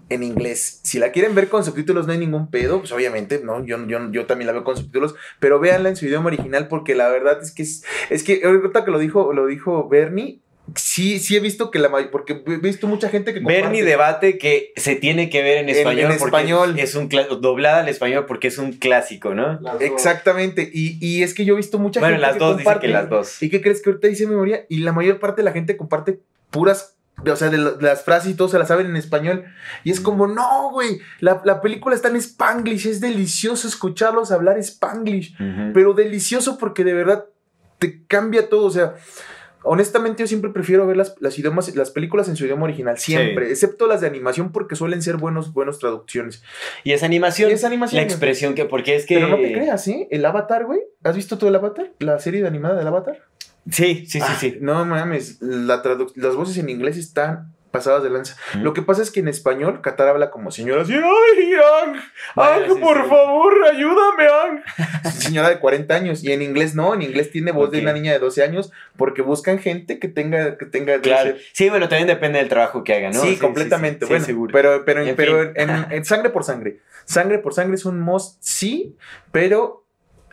en 0.09 0.23
inglés. 0.23 0.81
Si 0.83 0.99
la 0.99 1.13
quieren 1.13 1.35
ver 1.35 1.49
con 1.49 1.65
subtítulos 1.65 2.07
no 2.07 2.13
hay 2.13 2.19
ningún 2.19 2.51
pedo, 2.51 2.81
pues 2.81 2.93
obviamente, 2.93 3.41
¿no? 3.43 3.65
Yo, 3.65 3.87
yo, 3.87 4.11
yo 4.11 4.27
también 4.27 4.47
la 4.47 4.53
veo 4.53 4.65
con 4.65 4.77
subtítulos, 4.77 5.15
pero 5.41 5.61
véanla 5.61 5.89
en 5.89 5.97
su 5.97 6.07
idioma 6.07 6.27
original 6.27 6.69
porque 6.69 6.95
la 6.95 7.09
verdad 7.09 7.43
es 7.43 7.53
que 7.53 7.63
es, 7.63 8.23
que 8.25 8.43
ahorita 8.45 8.85
que 8.85 8.91
lo 8.91 8.99
dijo, 8.99 9.33
lo 9.33 9.47
dijo 9.47 9.89
Bernie, 9.89 10.41
Sí, 10.77 11.19
sí 11.19 11.37
he 11.37 11.41
visto 11.41 11.71
que 11.71 11.79
la 11.79 11.91
porque 12.11 12.43
he 12.47 12.57
visto 12.57 12.87
mucha 12.87 13.11
gente 13.11 13.35
que 13.35 13.41
Bernie 13.41 13.85
debate 13.85 14.39
que 14.39 14.73
se 14.77 14.97
tiene 14.97 15.29
que 15.29 15.43
ver 15.43 15.59
en 15.59 15.69
español. 15.69 16.07
En, 16.07 16.13
español. 16.13 16.79
Es 16.79 16.95
un 16.95 17.09
doblada 17.09 17.81
al 17.81 17.89
español 17.89 18.25
porque 18.27 18.49
es 18.49 18.57
un 18.59 18.73
clásico, 18.73 19.35
¿no? 19.35 19.61
Exactamente. 19.81 20.71
Y, 20.73 20.99
y, 21.07 21.23
es 21.23 21.35
que 21.35 21.45
yo 21.45 21.55
he 21.55 21.57
visto 21.59 21.79
mucha 21.79 22.01
gente. 22.01 22.15
Bueno, 22.15 22.27
las 22.27 22.39
dos 22.39 22.57
dicen 22.57 22.79
que 22.81 22.89
las 22.89 23.11
dos. 23.11 23.43
¿Y 23.43 23.51
qué 23.51 23.61
crees 23.61 23.83
que 23.83 23.91
ahorita 23.91 24.09
dice 24.09 24.27
memoria? 24.27 24.65
Y 24.71 24.79
la 24.79 24.93
mayor 24.93 25.21
parte 25.21 25.43
de 25.43 25.45
la 25.45 25.53
gente 25.53 25.77
comparte 25.77 26.21
puras 26.51 26.95
o 27.33 27.37
sea, 27.37 27.49
de, 27.49 27.59
las 27.59 28.03
frases 28.03 28.33
y 28.33 28.35
todo 28.35 28.49
se 28.49 28.59
las 28.59 28.69
saben 28.69 28.87
en 28.87 28.97
español. 28.97 29.45
Y 29.83 29.91
es 29.91 30.01
como, 30.01 30.27
no, 30.27 30.71
güey, 30.71 31.01
la, 31.21 31.41
la, 31.45 31.61
película 31.61 31.95
está 31.95 32.09
en 32.09 32.17
spanglish, 32.17 32.87
es 32.87 33.01
delicioso 33.01 33.69
escucharlos 33.69 34.31
hablar 34.31 34.59
spanglish, 34.59 35.37
pero 35.73 35.95
delicioso 35.95 36.59
porque 36.59 36.85
de 36.85 36.95
verdad 36.95 37.27
te 37.79 38.05
cambia 38.07 38.49
todo, 38.49 38.67
o 38.67 38.71
sea, 38.71 38.95
honestamente 39.65 40.23
yo 40.23 40.27
siempre 40.27 40.51
prefiero 40.51 40.87
ver 40.87 40.97
las, 40.97 41.15
las, 41.21 41.39
idiomas, 41.39 41.75
las 41.75 41.91
películas 41.91 42.29
en 42.29 42.37
su 42.37 42.45
idioma 42.45 42.65
original, 42.65 42.99
siempre, 42.99 43.51
excepto 43.51 43.87
las 43.87 44.01
de 44.01 44.07
animación 44.07 44.53
porque 44.53 44.77
suelen 44.77 45.03
ser 45.03 45.17
buenos, 45.17 45.53
buenos 45.53 45.79
traducciones. 45.79 46.43
Y 46.85 46.93
esa 46.93 47.07
animación, 47.07 47.51
es 47.51 47.65
animación. 47.65 47.99
La 47.99 48.05
expresión 48.05 48.55
que, 48.55 48.65
porque 48.65 48.97
es 48.97 49.07
que... 49.07 49.17
Pero 49.17 49.29
no 49.29 49.37
te 49.37 49.53
creas, 49.53 49.87
¿eh? 49.89 50.09
El 50.11 50.25
Avatar, 50.25 50.67
güey. 50.67 50.81
¿Has 51.03 51.17
visto 51.17 51.39
tú 51.39 51.49
el 51.49 51.55
Avatar? 51.55 51.93
La 51.99 52.19
serie 52.19 52.41
de 52.41 52.49
animada 52.49 52.77
del 52.77 52.87
Avatar. 52.87 53.23
Sí, 53.71 54.05
sí, 54.07 54.21
sí, 54.21 54.21
ah, 54.21 54.37
sí. 54.39 54.59
No 54.61 54.85
mames, 54.85 55.41
la 55.41 55.83
las 56.17 56.37
voces 56.37 56.59
en 56.59 56.69
inglés 56.69 56.99
están 56.99 57.54
pasadas 57.75 58.05
de 58.05 58.11
lanza. 58.11 58.37
Lo 58.63 58.73
que 58.73 58.83
pasa 58.83 59.03
es 59.03 59.11
que 59.11 59.19
en 59.19 59.27
español 59.27 59.81
Qatar 59.83 60.07
habla 60.07 60.31
como 60.31 60.53
señora 60.53 60.83
así, 60.83 60.93
¡ay, 60.95 61.55
Ang! 61.83 61.97
¡Ang, 62.37 62.81
por 62.81 63.09
favor, 63.09 63.53
ayúdame, 63.69 64.29
Ang! 64.29 64.63
señora 65.19 65.49
de 65.49 65.59
40 65.59 65.93
años. 65.93 66.23
Y 66.23 66.31
en 66.31 66.41
inglés 66.41 66.77
no, 66.77 66.95
en 66.95 67.03
inglés 67.03 67.33
tiene 67.33 67.51
voz 67.51 67.73
de 67.73 67.81
una 67.81 67.93
niña 67.93 68.13
de 68.13 68.21
12 68.21 68.45
años 68.45 68.71
porque 68.97 69.23
buscan 69.23 69.59
gente 69.59 69.99
que 69.99 70.07
tenga... 70.07 70.57
Que 70.57 70.67
tenga 70.67 71.01
claro. 71.01 71.35
Sí, 71.53 71.69
bueno, 71.69 71.89
también 71.89 72.07
depende 72.07 72.39
del 72.39 72.49
trabajo 72.49 72.85
que 72.85 72.95
haga, 72.95 73.11
¿no? 73.11 73.21
Sí, 73.21 73.39
completamente. 73.39 74.07
bueno, 74.07 74.25
seguro. 74.25 74.53
Pero, 74.53 74.85
pero, 74.85 75.03
en 75.03 75.17
pero 75.17 75.53
en, 75.57 76.05
sangre 76.05 76.31
por 76.31 76.45
sangre. 76.45 76.79
Sangre 77.07 77.41
por 77.41 77.55
sangre 77.55 77.75
es 77.75 77.85
un 77.85 77.99
must, 77.99 78.41
sí, 78.41 78.95
pero 79.33 79.84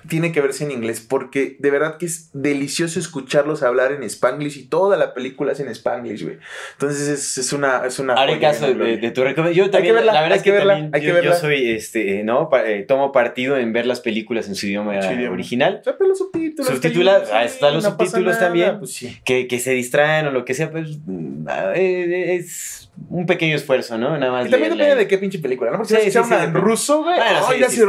tiene 0.07 0.31
que 0.31 0.41
verse 0.41 0.63
en 0.63 0.71
inglés 0.71 1.05
porque 1.07 1.55
de 1.59 1.71
verdad 1.71 1.97
que 1.97 2.05
es 2.05 2.29
delicioso 2.33 2.99
escucharlos 2.99 3.63
hablar 3.63 3.91
en 3.91 4.03
Spanglish 4.03 4.57
y 4.57 4.63
toda 4.63 4.97
la 4.97 5.13
película 5.13 5.51
es 5.51 5.59
en 5.59 5.67
Spanglish, 5.69 6.23
güey. 6.23 6.37
Entonces 6.73 7.07
es, 7.07 7.37
es 7.37 7.53
una 7.53 7.85
es 7.85 7.99
una 7.99 8.13
Haré 8.13 8.39
caso 8.39 8.73
de, 8.73 8.97
de, 8.97 9.11
tu 9.11 9.23
recomendación. 9.23 9.65
Yo 9.65 9.71
también, 9.71 9.95
la 10.05 10.21
verdad 10.21 10.37
es 10.37 10.43
que, 10.43 10.51
también 10.51 10.91
yo, 11.01 11.21
yo, 11.21 11.33
soy, 11.33 11.71
este, 11.71 12.23
¿no? 12.23 12.49
Eh, 12.65 12.85
tomo 12.87 13.11
partido 13.11 13.57
en 13.57 13.73
ver 13.73 13.85
las 13.85 14.01
películas 14.01 14.47
en 14.47 14.55
su 14.55 14.67
idioma, 14.67 14.99
original. 15.29 15.81
O 15.85 16.03
los 16.03 16.17
subtítulos. 16.17 16.71
Subtitulados, 16.71 17.31
ahí 17.31 17.45
están 17.45 17.73
los 17.73 17.83
subtítulos 17.83 18.39
también. 18.39 18.79
Pues 18.79 18.93
sí. 18.93 19.17
que, 19.25 19.47
que 19.47 19.59
se 19.59 19.71
distraen 19.71 20.27
o 20.27 20.31
lo 20.31 20.45
que 20.45 20.53
sea, 20.53 20.71
pues 20.71 20.99
mm, 21.05 21.47
eh, 21.75 22.35
es 22.35 22.90
un 23.09 23.25
pequeño 23.25 23.55
esfuerzo, 23.55 23.97
¿no? 23.97 24.17
Nada 24.17 24.31
más. 24.31 24.47
Y 24.47 24.49
también 24.49 24.71
depende 24.71 24.95
de 24.95 25.07
qué 25.07 25.17
pinche 25.17 25.39
película, 25.39 25.71
¿no? 25.71 25.77
Porque 25.77 25.95
sí, 25.95 26.01
si 26.03 26.11
sí, 26.11 26.19
sí, 26.23 26.45
ruso, 26.53 27.03
güey. 27.03 27.15
Bueno, 27.15 27.39
ay, 27.47 27.57
sí, 27.57 27.81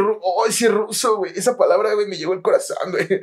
ese 0.48 0.68
ruso, 0.68 1.16
güey. 1.16 1.32
Esa 1.34 1.56
palabra, 1.56 1.94
güey, 1.94 2.06
me 2.06 2.16
llegó 2.16 2.32
el 2.32 2.42
corazón, 2.42 2.76
güey. 2.90 3.20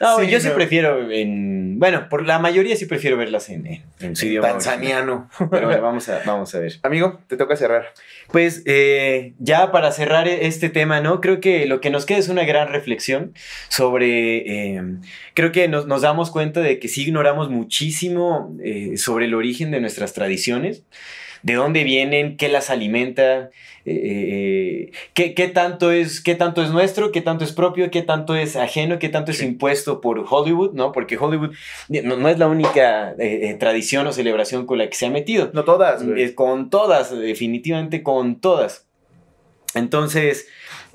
no, 0.00 0.22
yo 0.22 0.40
sí 0.40 0.48
prefiero 0.50 1.10
en. 1.10 1.78
Bueno, 1.78 2.08
por 2.08 2.24
la 2.24 2.38
mayoría 2.38 2.76
sí 2.76 2.86
prefiero 2.86 3.16
verlas 3.16 3.48
en, 3.48 3.82
en, 4.00 4.16
su 4.16 4.26
idioma. 4.26 4.48
Tanzaniano. 4.48 5.28
Pero 5.50 5.66
bueno, 5.66 5.82
vamos 5.82 6.08
a, 6.08 6.20
vamos 6.24 6.54
a 6.54 6.58
ver. 6.58 6.78
Amigo, 6.82 7.20
te 7.26 7.36
toca 7.36 7.56
cerrar. 7.56 7.92
Pues 8.30 8.62
eh, 8.66 9.34
ya 9.38 9.72
para 9.72 9.92
cerrar 9.92 10.28
este 10.28 10.68
tema, 10.68 11.00
¿no? 11.00 11.20
Creo 11.20 11.40
que 11.40 11.66
lo 11.66 11.80
que 11.80 11.90
nos 11.90 12.06
queda 12.06 12.18
es 12.18 12.28
una 12.28 12.44
gran 12.44 12.68
reflexión 12.68 13.34
sobre. 13.68 14.76
Eh, 14.76 14.82
creo 15.34 15.52
que 15.52 15.68
nos, 15.68 15.86
nos, 15.86 16.02
damos 16.02 16.30
cuenta 16.30 16.60
de 16.60 16.78
que 16.78 16.88
sí 16.88 17.02
ignoramos 17.02 17.50
muchísimo 17.50 18.56
eh, 18.62 18.96
sobre 18.96 19.26
el 19.26 19.34
origen 19.34 19.70
de 19.70 19.80
nuestras 19.80 20.12
tradiciones 20.12 20.71
de 21.42 21.54
dónde 21.54 21.84
vienen, 21.84 22.36
qué 22.36 22.48
las 22.48 22.70
alimenta, 22.70 23.50
eh, 23.84 24.90
eh, 25.14 25.32
qué, 25.34 25.48
tanto 25.48 25.90
es, 25.90 26.20
qué 26.20 26.34
tanto 26.36 26.62
es 26.62 26.70
nuestro, 26.70 27.10
qué 27.10 27.20
tanto 27.20 27.44
es 27.44 27.52
propio, 27.52 27.90
qué 27.90 28.02
tanto 28.02 28.36
es 28.36 28.54
ajeno, 28.54 28.98
qué 28.98 29.08
tanto 29.08 29.32
es 29.32 29.42
impuesto 29.42 30.00
por 30.00 30.24
Hollywood, 30.28 30.72
¿no? 30.72 30.92
Porque 30.92 31.18
Hollywood 31.18 31.50
no, 31.88 32.28
es 32.28 32.38
la 32.38 32.46
única 32.46 33.14
eh, 33.18 33.56
tradición 33.58 34.06
o 34.06 34.12
celebración 34.12 34.66
con 34.66 34.78
la 34.78 34.88
que 34.88 34.94
se 34.94 35.06
ha 35.06 35.10
metido. 35.10 35.50
No 35.52 35.64
todas. 35.64 36.04
Con 36.34 36.70
todas, 36.70 37.10
definitivamente 37.18 38.02
con 38.02 38.40
todas. 38.40 38.86
Entonces, 39.74 40.46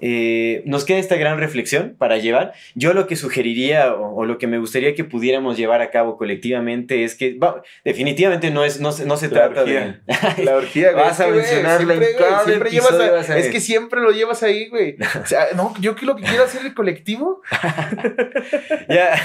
eh, 0.02 0.62
nos 0.66 0.86
queda 0.86 0.98
esta 0.98 1.16
gran 1.16 1.40
reflexión 1.40 1.96
para 1.98 2.18
llevar. 2.18 2.54
Yo 2.76 2.94
lo 2.94 3.08
que 3.08 3.16
sugeriría 3.16 3.94
o, 3.94 4.26
lo 4.26 4.38
que 4.38 4.48
me 4.48 4.58
gustaría 4.58 4.96
que 4.96 5.04
pudiéramos 5.04 5.58
llevar 5.58 5.82
a 5.82 5.90
cabo 5.92 6.18
colectivamente 6.18 7.04
es 7.04 7.16
que 7.16 7.38
definitivamente 7.84 8.52
no, 8.52 8.64
es, 8.64 8.80
no, 8.80 8.92
no 9.06 9.18
se 9.18 9.30
trata 9.30 9.64
de... 9.64 9.96
la 10.44 10.56
orgía, 10.56 10.92
güey. 10.92 11.04
Vas 11.04 11.20
a 11.20 11.28
mencionarla 11.28 11.94
en 11.94 12.04
cada 12.18 12.44
siempre 12.44 12.72
llevas 12.72 13.30
Es 13.30 13.48
que 13.50 13.60
siempre 13.60 14.02
lo 14.02 14.12
llevas 14.12 14.44
ahí, 14.44 14.68
güey. 14.70 14.98
O 15.22 15.26
sea, 15.26 15.48
no, 15.56 15.74
yo 15.80 15.96
lo 16.02 16.16
que 16.16 16.24
quiero 16.24 16.44
hacer 16.44 16.66
el 16.66 16.74
colectivo. 16.74 17.42
ya, 18.90 19.16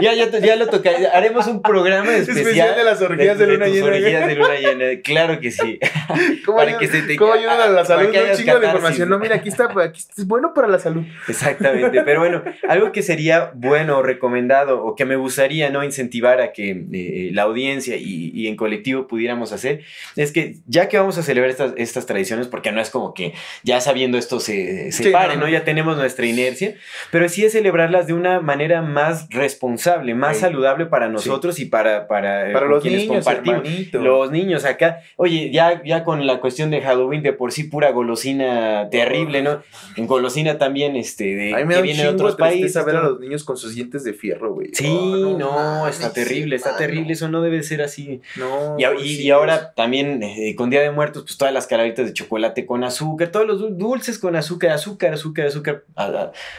ya, 0.00 0.14
ya, 0.14 0.38
ya, 0.38 0.56
lo 0.56 0.68
toca. 0.68 0.90
Haremos 1.12 1.46
un 1.46 1.62
programa 1.62 2.14
especial, 2.14 2.38
especial 2.38 2.76
de 2.76 2.84
las 2.84 3.00
orgías 3.00 3.38
de, 3.38 3.46
de, 3.46 3.52
luna 3.52 3.66
llena. 3.66 3.86
orgías 3.86 4.26
de 4.26 4.34
luna 4.34 4.54
llena. 4.54 5.00
Claro 5.02 5.40
que 5.40 5.50
sí. 5.50 5.78
¿Cómo, 6.44 6.58
para 6.58 6.78
que 6.78 6.88
se 6.88 7.02
te, 7.02 7.16
¿cómo 7.16 7.32
ayudan 7.32 7.60
a 7.60 7.68
la 7.68 7.84
salud? 7.84 8.08
Un 8.08 8.36
chingo 8.36 8.58
de 8.60 8.66
información. 8.66 9.08
No, 9.08 9.18
mira, 9.18 9.36
aquí 9.36 9.48
está, 9.48 9.68
es 9.94 10.26
bueno 10.26 10.54
para 10.54 10.68
la 10.68 10.78
salud. 10.78 11.04
Exactamente, 11.28 12.02
pero 12.02 12.20
bueno, 12.20 12.42
algo 12.68 12.92
que 12.92 13.02
sería 13.02 13.52
bueno, 13.54 14.02
recomendado 14.02 14.84
o 14.84 14.94
que 14.94 15.04
me 15.04 15.16
gustaría 15.16 15.70
no 15.70 15.84
incentivar 15.84 16.40
a 16.40 16.52
que 16.52 16.70
eh, 16.92 17.30
la 17.32 17.42
audiencia 17.42 17.96
y, 17.96 18.46
en 18.46 18.56
colectivo 18.56 19.06
pudiéramos 19.06 19.52
hacer, 19.52 19.82
es 20.16 20.32
que 20.32 20.56
ya 20.66 20.88
que 20.88 20.98
vamos 20.98 21.16
a 21.18 21.22
celebrar 21.22 21.50
estas, 21.50 21.72
estas 21.76 22.06
tradiciones, 22.06 22.46
porque 22.46 22.72
no 22.72 22.80
es 22.80 22.90
como 22.90 23.14
que 23.14 23.32
ya 23.62 23.80
sabiendo 23.80 24.18
esto 24.18 24.40
se, 24.40 24.92
se 24.92 25.10
pare, 25.10 25.36
no, 25.36 25.48
Ya 25.48 25.64
tenemos 25.64 25.96
nuestra 25.96 26.26
inercia, 26.26 26.74
pero 27.10 27.28
sí 27.28 27.44
es 27.44 27.52
celebrarlas 27.52 28.06
de 28.06 28.12
una 28.12 28.40
manera 28.40 28.82
más 28.82 29.28
responsable, 29.30 30.14
más 30.14 30.38
saludable 30.38 30.86
para 30.86 31.08
nosotros 31.08 31.58
y 31.58 31.66
para, 31.66 32.06
para, 32.06 32.50
eh, 32.50 32.52
para 32.52 32.66
los 32.66 32.82
quienes 32.82 33.02
niños, 33.02 33.24
compartimos. 33.24 33.92
Los 33.92 34.30
niños 34.30 34.64
acá, 34.64 35.00
oye, 35.16 35.50
ya, 35.50 35.82
ya 35.84 36.04
con 36.04 36.26
la 36.26 36.40
cuestión 36.40 36.70
de 36.70 36.80
Halloween 36.80 37.22
de 37.22 37.32
por 37.32 37.52
sí 37.52 37.64
pura 37.64 37.90
golosina 37.90 38.88
terrible, 38.90 39.42
¿no? 39.42 39.62
En 39.96 40.06
golosina 40.06 40.58
también, 40.58 40.96
este, 40.96 41.34
de, 41.34 41.66
que 41.68 41.82
viene 41.82 42.02
de 42.02 42.08
otros 42.08 42.36
países. 42.36 42.84
ver 42.84 42.96
a 42.96 43.02
los 43.02 43.20
niños 43.20 43.44
con 43.44 43.56
sus 43.56 43.74
dientes 43.74 44.04
de 44.04 44.12
fierro, 44.12 44.54
güey. 44.54 44.70
Sí, 44.72 44.86
oh, 44.88 45.36
no, 45.38 45.88
está 45.88 46.12
terrible, 46.12 46.56
está 46.56 46.76
terrible, 46.76 47.12
eso 47.12 47.28
no 47.28 47.42
debe 47.42 47.62
ser 47.62 47.82
así. 47.82 48.20
No. 48.36 48.76
Y, 48.78 49.22
y, 49.22 49.30
ahora 49.30 49.72
también 49.74 50.22
eh, 50.22 50.54
con 50.56 50.70
Día 50.70 50.82
de 50.82 50.90
Muertos, 50.90 51.24
pues 51.24 51.36
todas 51.36 51.54
las 51.54 51.66
calabritas 51.66 52.06
de 52.06 52.12
chocolate 52.12 52.66
con 52.66 52.84
azúcar, 52.84 53.28
todos 53.28 53.46
los 53.46 53.78
dulces 53.78 54.18
con 54.18 54.36
azúcar, 54.36 54.70
azúcar, 54.70 55.14
azúcar, 55.14 55.46
azúcar, 55.46 55.84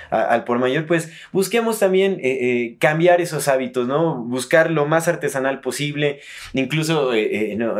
al 0.10 0.44
por 0.44 0.60
mayor, 0.60 0.86
pues 0.86 1.12
busquemos 1.32 1.80
también 1.80 2.20
eh, 2.22 2.38
eh, 2.42 2.78
cambiar 2.80 3.22
esos 3.22 3.48
hábitos, 3.48 3.88
¿no? 3.88 4.16
Buscar 4.16 4.72
lo 4.72 4.86
más 4.86 5.08
artesanal 5.08 5.62
posible, 5.62 6.20
incluso, 6.54 7.12
no, 7.58 7.76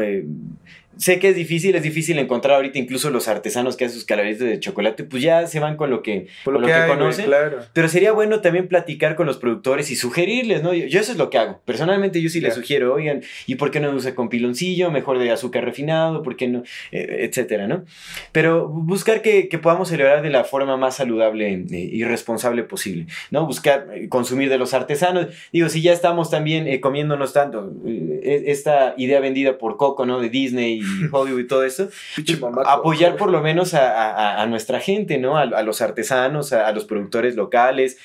sé 0.98 1.20
que 1.20 1.30
es 1.30 1.36
difícil, 1.36 1.76
es 1.76 1.84
difícil 1.84 2.18
encontrar 2.20 2.56
ahorita 2.56 2.80
incluso 2.80 3.10
los 3.10 3.28
artesanos 3.28 3.76
que 3.76 3.86
hacen 3.86 3.96
sus 3.96 4.06
calabaritas 4.06 4.48
de 4.48 4.60
chocolate, 4.60 5.04
pues 5.04 5.22
ya 5.22 5.48
se 5.48 5.60
van 5.60 5.78
con 5.78 5.90
lo 5.90 6.02
que, 6.02 6.28
lo, 6.46 6.62
que, 6.62 6.74
conocen. 6.88 7.30
Pero 7.74 7.88
sería 7.88 8.12
bueno 8.12 8.42
también 8.42 8.68
platicar 8.68 9.16
con 9.16 9.26
los 9.26 9.38
productores 9.38 9.92
y 9.92 9.96
sugerirles, 9.96 10.64
¿no? 10.64 10.74
Yo, 10.74 11.00
eso 11.00 11.12
es 11.12 11.18
lo 11.18 11.30
que 11.30 11.38
hago. 11.38 11.62
Personalmente 11.66 12.22
yo 12.22 12.30
sí 12.30 12.42
les 12.42 12.54
sugiero, 12.54 12.94
oigan, 12.94 13.22
¿y 13.46 13.56
por 13.56 13.72
qué 13.72 13.80
no 13.80 13.92
usa 13.92 14.16
con 14.16 14.30
piloncillo? 14.30 14.92
Mejor 14.92 15.20
de 15.20 15.32
azúcar 15.32 15.66
refinado, 15.66 16.24
¿por 16.24 16.36
qué 16.36 16.48
no? 16.48 16.64
Eh, 16.92 17.28
etcétera, 17.30 17.68
¿no? 17.68 17.86
Pero 18.32 18.68
buscar 18.68 19.22
que, 19.22 19.50
podamos 19.62 19.90
celebrar 19.90 20.22
de 20.22 20.30
la 20.30 20.44
forma 20.44 20.78
más 20.78 20.98
saludable 20.98 21.54
eh, 21.54 21.90
y 21.92 22.04
responsable 22.04 22.64
posible, 22.64 23.08
¿no? 23.32 23.46
Buscar 23.46 23.88
eh, 23.94 24.10
consumir 24.10 24.50
de 24.50 24.58
los 24.58 24.74
artesanos. 24.74 25.28
Digo, 25.52 25.70
si 25.70 25.82
ya 25.82 25.94
estamos 25.94 26.30
también 26.30 26.80
comiéndonos 26.82 27.34
tanto 27.34 27.72
e, 27.86 28.44
esta 28.48 28.94
idea 28.98 29.20
vendida 29.20 29.58
por 29.58 29.78
Coco, 29.78 30.06
¿no? 30.06 30.20
De 30.20 30.30
Disney 30.30 30.85
Hollywood 31.12 31.40
y 31.40 31.48
todo 31.48 31.64
eso, 31.64 31.90
pues, 32.16 32.40
apoyar 32.66 33.16
por 33.18 33.30
lo 33.32 33.42
menos 33.42 33.74
a, 33.74 34.46
nuestra 34.48 34.80
gente, 34.80 35.18
¿no? 35.18 35.38
A, 35.38 35.64
los 35.64 35.82
artesanos, 35.82 36.54
a, 36.54 36.72
los 36.72 36.86
productores 36.86 37.36
locales, 37.36 37.98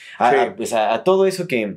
pues, 0.57 0.73
a, 0.73 1.03
todo 1.05 1.27
eso 1.27 1.47
que, 1.47 1.77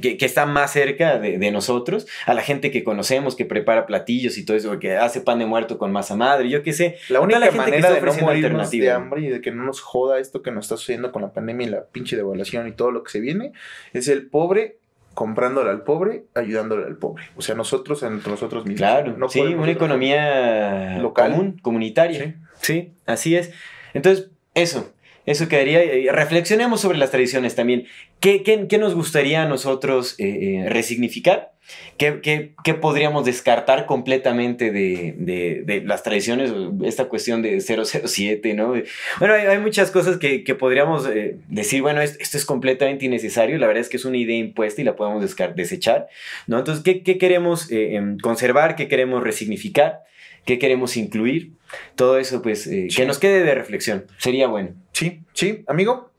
que, 0.00 0.24
está 0.24 0.46
más 0.46 0.72
cerca 0.72 1.18
de, 1.18 1.50
nosotros, 1.50 2.06
a 2.26 2.34
la 2.34 2.42
gente 2.42 2.70
que 2.70 2.84
conocemos, 2.84 3.36
que 3.36 3.44
prepara 3.44 3.86
platillos 3.86 4.38
y 4.38 4.44
todo 4.44 4.56
eso, 4.56 4.78
que 4.78 4.96
hace 4.96 5.20
pan 5.20 5.38
de 5.38 5.46
muerto 5.46 5.78
con 5.78 5.92
masa 5.92 6.16
madre, 6.16 6.48
yo 6.48 6.62
qué 6.62 6.72
sé. 6.72 6.96
La 7.08 7.20
única 7.20 7.50
manera 7.50 7.92
de 7.92 8.00
no 8.00 8.14
morirnos 8.14 8.70
de 8.70 8.90
hambre 8.90 9.22
y 9.22 9.28
de 9.28 9.40
que 9.40 9.50
no 9.50 9.64
nos 9.64 9.80
joda 9.80 10.18
esto 10.18 10.42
que 10.42 10.50
nos 10.50 10.66
está 10.66 10.76
sucediendo 10.76 11.12
con 11.12 11.22
la 11.22 11.32
pandemia 11.32 11.66
y 11.66 11.70
la 11.70 11.84
pinche 11.84 12.16
devaluación 12.16 12.68
y 12.68 12.72
todo 12.72 12.90
lo 12.90 13.02
que 13.02 13.10
se 13.10 13.20
viene, 13.20 13.52
es 13.92 14.08
el 14.08 14.28
pobre 14.28 14.78
comprándole 15.14 15.70
al 15.70 15.82
pobre, 15.82 16.24
ayudándole 16.34 16.86
al 16.86 16.96
pobre. 16.96 17.24
O 17.36 17.42
sea, 17.42 17.54
nosotros 17.54 18.02
entre 18.02 18.30
nosotros 18.30 18.64
mismos. 18.64 18.78
Claro, 18.78 19.16
no 19.16 19.28
sí, 19.28 19.40
una 19.40 19.70
economía 19.70 20.98
local, 20.98 21.32
común, 21.32 21.58
comunitaria. 21.62 22.36
Sí. 22.60 22.92
así 23.06 23.36
es. 23.36 23.52
Entonces, 23.94 24.30
eso, 24.54 24.92
eso 25.26 25.48
quedaría. 25.48 26.12
Reflexionemos 26.12 26.80
sobre 26.80 26.98
las 26.98 27.10
tradiciones 27.10 27.54
también. 27.54 27.86
¿Qué, 28.20 28.42
qué, 28.42 28.78
nos 28.78 28.94
gustaría 28.94 29.42
a 29.42 29.48
nosotros 29.48 30.14
eh, 30.18 30.64
eh, 30.64 30.68
resignificar? 30.68 31.52
¿Qué, 31.96 32.74
podríamos 32.80 33.26
descartar 33.26 33.84
completamente 33.84 34.70
de, 34.70 35.82
las 35.84 36.02
tradiciones? 36.02 36.50
Esta 36.82 37.06
cuestión 37.06 37.42
de 37.42 37.60
007, 37.60 38.54
¿no? 38.54 38.74
Bueno, 39.18 39.34
hay, 39.34 39.58
muchas 39.58 39.90
cosas 39.90 40.16
que, 40.16 40.54
podríamos 40.58 41.06
eh, 41.06 41.36
decir, 41.48 41.82
bueno, 41.82 42.00
esto, 42.00 42.38
es 42.38 42.44
completamente 42.46 43.04
innecesario. 43.04 43.58
La 43.58 43.66
verdad 43.66 43.82
es 43.82 43.88
que 43.88 43.98
es 43.98 44.04
una 44.04 44.16
idea 44.16 44.38
impuesta 44.38 44.80
y 44.80 44.84
la 44.84 44.96
podemos 44.96 45.22
desechar, 45.54 46.08
¿no? 46.46 46.58
Entonces, 46.58 46.82
¿qué, 46.82 47.18
queremos 47.18 47.70
eh, 47.70 47.96
em, 47.96 48.18
conservar? 48.18 48.76
¿Qué 48.76 48.88
queremos 48.88 49.22
resignificar? 49.22 50.00
¿Qué 50.46 50.58
queremos 50.58 50.96
incluir? 50.96 51.52
Todo 51.96 52.18
eso, 52.18 52.40
pues, 52.40 52.66
eh, 52.66 52.88
que 52.94 53.04
nos 53.04 53.18
quede 53.18 53.44
de 53.44 53.54
reflexión. 53.54 54.06
Sería 54.16 54.48
bueno. 54.48 54.70
Sí, 54.92 55.20
sí, 55.34 55.64
amigo. 55.66 56.09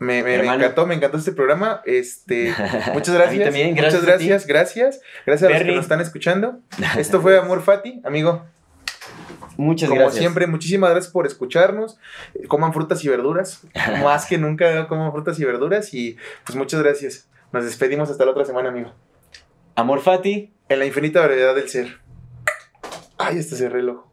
Me, 0.00 0.22
me, 0.22 0.36
encantó, 0.36 0.86
me 0.86 0.94
encantó 0.94 1.18
este 1.18 1.32
programa. 1.32 1.82
Este, 1.84 2.54
muchas 2.94 3.14
gracias. 3.14 3.44
también, 3.44 3.74
gracias 3.74 4.02
muchas 4.02 4.06
gracias, 4.06 4.46
gracias. 4.46 5.00
Gracias 5.26 5.50
a 5.50 5.54
los 5.54 5.62
que 5.62 5.72
nos 5.72 5.84
están 5.84 6.00
escuchando. 6.00 6.60
Esto 6.98 7.20
fue 7.20 7.38
Amor 7.38 7.62
Fati, 7.62 8.00
amigo. 8.04 8.44
Muchas 9.56 9.90
gracias. 9.90 10.08
Como 10.10 10.20
siempre, 10.20 10.46
muchísimas 10.46 10.90
gracias 10.90 11.12
por 11.12 11.26
escucharnos. 11.26 11.98
Coman 12.46 12.72
frutas 12.72 13.04
y 13.04 13.08
verduras. 13.08 13.62
Más 14.04 14.26
que 14.26 14.38
nunca 14.38 14.86
coman 14.86 15.10
frutas 15.10 15.38
y 15.40 15.44
verduras. 15.44 15.92
Y 15.92 16.16
pues 16.44 16.54
muchas 16.56 16.80
gracias. 16.80 17.28
Nos 17.52 17.64
despedimos 17.64 18.08
hasta 18.08 18.24
la 18.24 18.30
otra 18.30 18.44
semana, 18.44 18.68
amigo. 18.68 18.94
Amor 19.74 20.00
Fati. 20.00 20.52
En 20.68 20.78
la 20.78 20.86
infinita 20.86 21.20
variedad 21.20 21.54
del 21.54 21.68
ser. 21.68 21.98
Ay, 23.16 23.38
este 23.38 23.56
cerré 23.56 23.80
el 23.80 23.88
ojo. 23.88 24.12